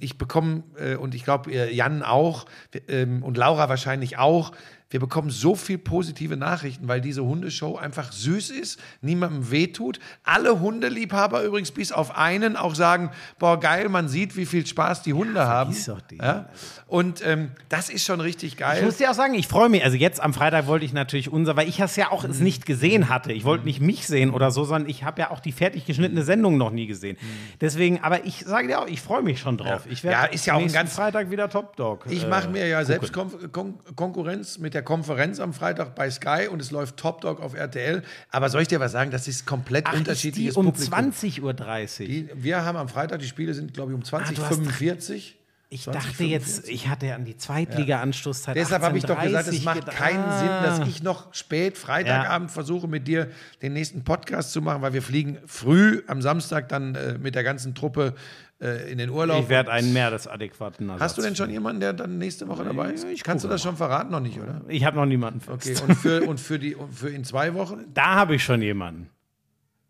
ich 0.00 0.18
bekomme, 0.18 0.64
äh, 0.76 0.96
und 0.96 1.14
ich 1.14 1.24
glaube, 1.24 1.52
Jan 1.72 2.02
auch 2.02 2.46
ähm, 2.88 3.22
und 3.22 3.36
Laura 3.36 3.68
wahrscheinlich 3.68 4.18
auch, 4.18 4.52
wir 4.90 5.00
bekommen 5.00 5.30
so 5.30 5.56
viel 5.56 5.78
positive 5.78 6.36
Nachrichten, 6.36 6.86
weil 6.86 7.00
diese 7.00 7.24
Hundeshow 7.24 7.76
einfach 7.76 8.12
süß 8.12 8.50
ist, 8.50 8.78
niemandem 9.00 9.50
wehtut. 9.50 9.98
Alle 10.22 10.60
Hundeliebhaber 10.60 11.42
übrigens 11.42 11.72
bis 11.72 11.90
auf 11.90 12.16
einen 12.16 12.54
auch 12.56 12.74
sagen, 12.76 13.10
boah 13.40 13.58
geil, 13.58 13.88
man 13.88 14.08
sieht, 14.08 14.36
wie 14.36 14.46
viel 14.46 14.64
Spaß 14.64 15.02
die 15.02 15.12
Hunde 15.12 15.44
haben. 15.46 15.72
vergiss 15.72 15.86
doch 15.86 16.00
den. 16.00 16.18
Ja? 16.18 16.48
Und 16.86 17.26
ähm, 17.26 17.50
das 17.68 17.88
ist 17.90 18.04
schon 18.04 18.20
richtig 18.20 18.52
Ich 18.52 18.58
geil. 18.58 18.84
muss 18.84 18.98
dir 18.98 19.10
auch 19.10 19.14
sagen, 19.14 19.34
ich 19.34 19.48
freue 19.48 19.68
mich. 19.68 19.82
Also 19.82 19.96
jetzt 19.96 20.22
am 20.22 20.32
Freitag 20.32 20.66
wollte 20.68 20.84
ich 20.84 20.92
natürlich 20.92 21.28
unser, 21.32 21.56
weil 21.56 21.68
ich 21.68 21.80
es 21.80 21.96
ja 21.96 22.12
auch 22.12 22.22
es 22.22 22.38
nicht 22.38 22.64
gesehen 22.66 23.08
hatte. 23.08 23.32
Ich 23.32 23.44
wollte 23.44 23.64
nicht 23.64 23.80
mich 23.80 24.06
sehen 24.06 24.30
oder 24.30 24.50
so, 24.52 24.62
sondern 24.64 24.88
ich 24.88 25.02
habe 25.02 25.20
ja 25.22 25.30
auch 25.32 25.40
die 25.40 25.52
fertig 25.52 25.86
geschnittene 25.86 26.22
Sendung 26.22 26.56
noch 26.56 26.70
nie 26.70 26.86
gesehen. 26.86 27.16
Deswegen, 27.60 28.00
aber 28.02 28.24
ich 28.26 28.44
sage 28.46 28.68
dir 28.68 28.80
auch, 28.80 28.86
ich 28.86 29.00
freue 29.00 29.22
mich 29.22 29.40
schon 29.40 29.56
drauf. 29.58 29.86
Ich 29.90 30.04
werde 30.04 30.18
Ja, 30.18 30.24
ist 30.26 30.46
ja 30.46 30.54
auch 30.54 30.60
ein 30.60 30.70
ganz- 30.72 30.94
Freitag 30.94 31.30
wieder 31.30 31.48
Top 31.48 31.74
Dog. 31.76 32.04
Ich 32.10 32.24
äh, 32.24 32.28
mache 32.28 32.48
mir 32.48 32.66
ja 32.68 32.84
selbst 32.84 33.12
Kon 33.12 33.30
Kon 33.50 33.74
Konkurrenz 33.96 34.58
mit 34.58 34.73
der 34.74 34.82
Konferenz 34.82 35.40
am 35.40 35.52
Freitag 35.54 35.94
bei 35.94 36.10
Sky 36.10 36.48
und 36.50 36.60
es 36.60 36.70
läuft 36.70 36.96
Top 36.96 37.20
Dog 37.20 37.40
auf 37.40 37.54
RTL. 37.54 38.02
Aber 38.30 38.48
soll 38.50 38.62
ich 38.62 38.68
dir 38.68 38.80
was 38.80 38.92
sagen? 38.92 39.10
Das 39.10 39.28
ist 39.28 39.46
komplett 39.46 39.84
Ach, 39.86 39.92
ist 39.92 39.96
die 39.96 40.00
unterschiedliches 40.00 40.56
um 40.56 40.66
Publikum. 40.66 40.92
20.30 41.12 41.40
Uhr. 41.42 42.06
Die, 42.06 42.28
wir 42.34 42.64
haben 42.64 42.76
am 42.76 42.88
Freitag, 42.88 43.20
die 43.20 43.26
Spiele 43.26 43.54
sind, 43.54 43.72
glaube 43.72 43.92
ich, 43.92 43.96
um 43.96 44.02
Ah, 44.02 44.18
du 44.18 44.26
hast 44.26 44.34
2045. 44.34 45.38
Ich 45.70 45.82
20, 45.84 46.02
dachte 46.02 46.24
jetzt, 46.24 46.68
ich 46.68 46.86
hatte 46.88 47.06
ja 47.06 47.14
an 47.16 47.24
die 47.24 47.36
Zweitliga-Anstoßzeit. 47.36 48.54
Deshalb 48.54 48.82
habe 48.82 48.96
ich 48.96 49.04
doch 49.04 49.20
gesagt, 49.20 49.48
es 49.48 49.56
18:30 49.56 49.64
macht 49.64 49.86
keinen 49.90 50.22
Ah. 50.24 50.38
Sinn, 50.38 50.48
dass 50.62 50.88
ich 50.88 51.02
noch 51.02 51.34
spät 51.34 51.76
Freitagabend 51.76 52.50
versuche, 52.52 52.86
mit 52.86 53.08
dir 53.08 53.28
den 53.60 53.72
nächsten 53.72 54.04
Podcast 54.04 54.52
zu 54.52 54.62
machen, 54.62 54.82
weil 54.82 54.92
wir 54.92 55.02
fliegen 55.02 55.38
früh 55.46 56.02
am 56.06 56.22
Samstag 56.22 56.68
dann 56.68 56.94
äh, 56.94 57.18
mit 57.18 57.34
der 57.34 57.42
ganzen 57.42 57.74
Truppe 57.74 58.14
äh, 58.60 58.90
in 58.90 58.98
den 58.98 59.10
Urlaub. 59.10 59.42
Ich 59.44 59.48
werde 59.48 59.70
einen 59.72 59.92
mehr 59.92 60.10
des 60.10 60.26
adäquaten 60.26 60.88
Ersatz 60.88 61.00
Hast 61.02 61.18
du 61.18 61.22
denn 61.22 61.36
schon 61.36 61.50
jemanden, 61.50 61.80
der 61.80 61.92
dann 61.92 62.18
nächste 62.18 62.46
Woche 62.48 62.64
dabei 62.64 62.92
ist? 62.92 63.04
ich 63.04 63.22
Kannst 63.22 63.44
du 63.44 63.48
das 63.48 63.62
schon 63.62 63.76
verraten? 63.76 64.10
Noch 64.12 64.20
nicht, 64.20 64.38
oder? 64.40 64.62
Ich 64.68 64.84
habe 64.84 64.96
noch 64.96 65.06
niemanden 65.06 65.40
fest. 65.40 65.82
Okay, 65.82 65.88
und 65.88 65.94
für, 65.96 66.22
und 66.28 66.40
für, 66.40 66.58
die, 66.58 66.74
und 66.74 66.92
für 66.92 67.08
in 67.10 67.24
zwei 67.24 67.54
Wochen? 67.54 67.84
Da 67.94 68.14
habe 68.14 68.34
ich 68.36 68.44
schon 68.44 68.62
jemanden. 68.62 69.10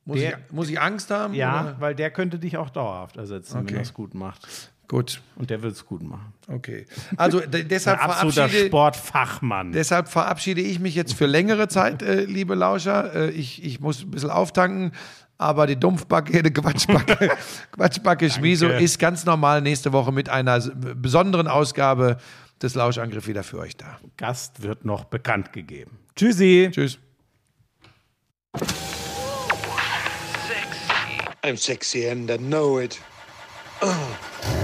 Muss, 0.07 0.19
Der- 0.19 0.39
ich, 0.47 0.53
muss 0.53 0.69
ich 0.69 0.81
Angst 0.81 1.11
haben? 1.11 1.33
Ja, 1.35 1.63
Oder? 1.63 1.77
weil 1.81 1.95
der 1.95 2.11
könnte 2.11 2.39
dich 2.39 2.57
auch 2.59 2.69
dauerhaft 2.71 3.17
ersetzen, 3.17 3.59
Okay. 3.59 3.69
wenn 3.69 3.75
er 3.77 3.83
es 3.83 3.95
gut 3.95 4.15
macht. 4.15 4.71
Gut, 4.87 5.23
Und 5.37 5.49
der 5.49 5.63
wird 5.63 5.73
es 5.73 5.87
gut 5.87 6.03
machen. 6.03 6.35
okay. 6.47 6.85
Also 7.17 7.41
de 7.41 7.65
deshalb, 7.65 7.99
Ein 8.01 8.11
absoluter 8.11 8.35
verabschiede, 8.35 8.67
Sportfachmann. 8.67 9.73
deshalb 9.73 10.09
verabschiede 10.09 10.61
ich 10.61 10.79
mich 10.79 10.95
jetzt 10.95 11.15
für 11.15 11.25
längere 11.25 11.69
Zeit, 11.69 12.03
äh, 12.03 12.25
liebe 12.27 12.55
Lauscher. 12.55 13.15
Äh, 13.15 13.31
ich, 13.31 13.65
ich 13.65 13.81
muss 13.81 14.03
ein 14.03 14.11
bisschen 14.11 14.29
auftanken. 14.29 14.93
Aber 15.37 15.67
die 15.67 15.77
Dumpfbacke, 15.77 16.43
die 16.43 16.53
Quatschbacke, 16.53 17.37
Quatschbacke 17.73 18.31
Schmiso 18.31 18.69
ist 18.69 18.99
ganz 18.99 19.25
normal 19.25 19.61
nächste 19.63 19.93
Woche 19.93 20.13
mit 20.13 20.29
einer 20.29 20.61
besonderen 20.61 21.49
Ausgabe 21.49 22.19
des 22.63 22.75
Lauschangriff 22.75 23.27
wieder 23.27 23.43
für 23.43 23.59
euch 23.59 23.77
da. 23.77 23.99
Gast 24.17 24.63
wird 24.63 24.85
noch 24.85 25.05
bekannt 25.05 25.53
gegeben. 25.53 25.99
Tschüssi. 26.17 26.71
Tschüss. 26.73 26.99
I'm 31.43 31.57
sexy 31.59 32.09
and 32.09 32.31
I 32.31 32.39
know 32.39 32.79
it. 32.79 32.99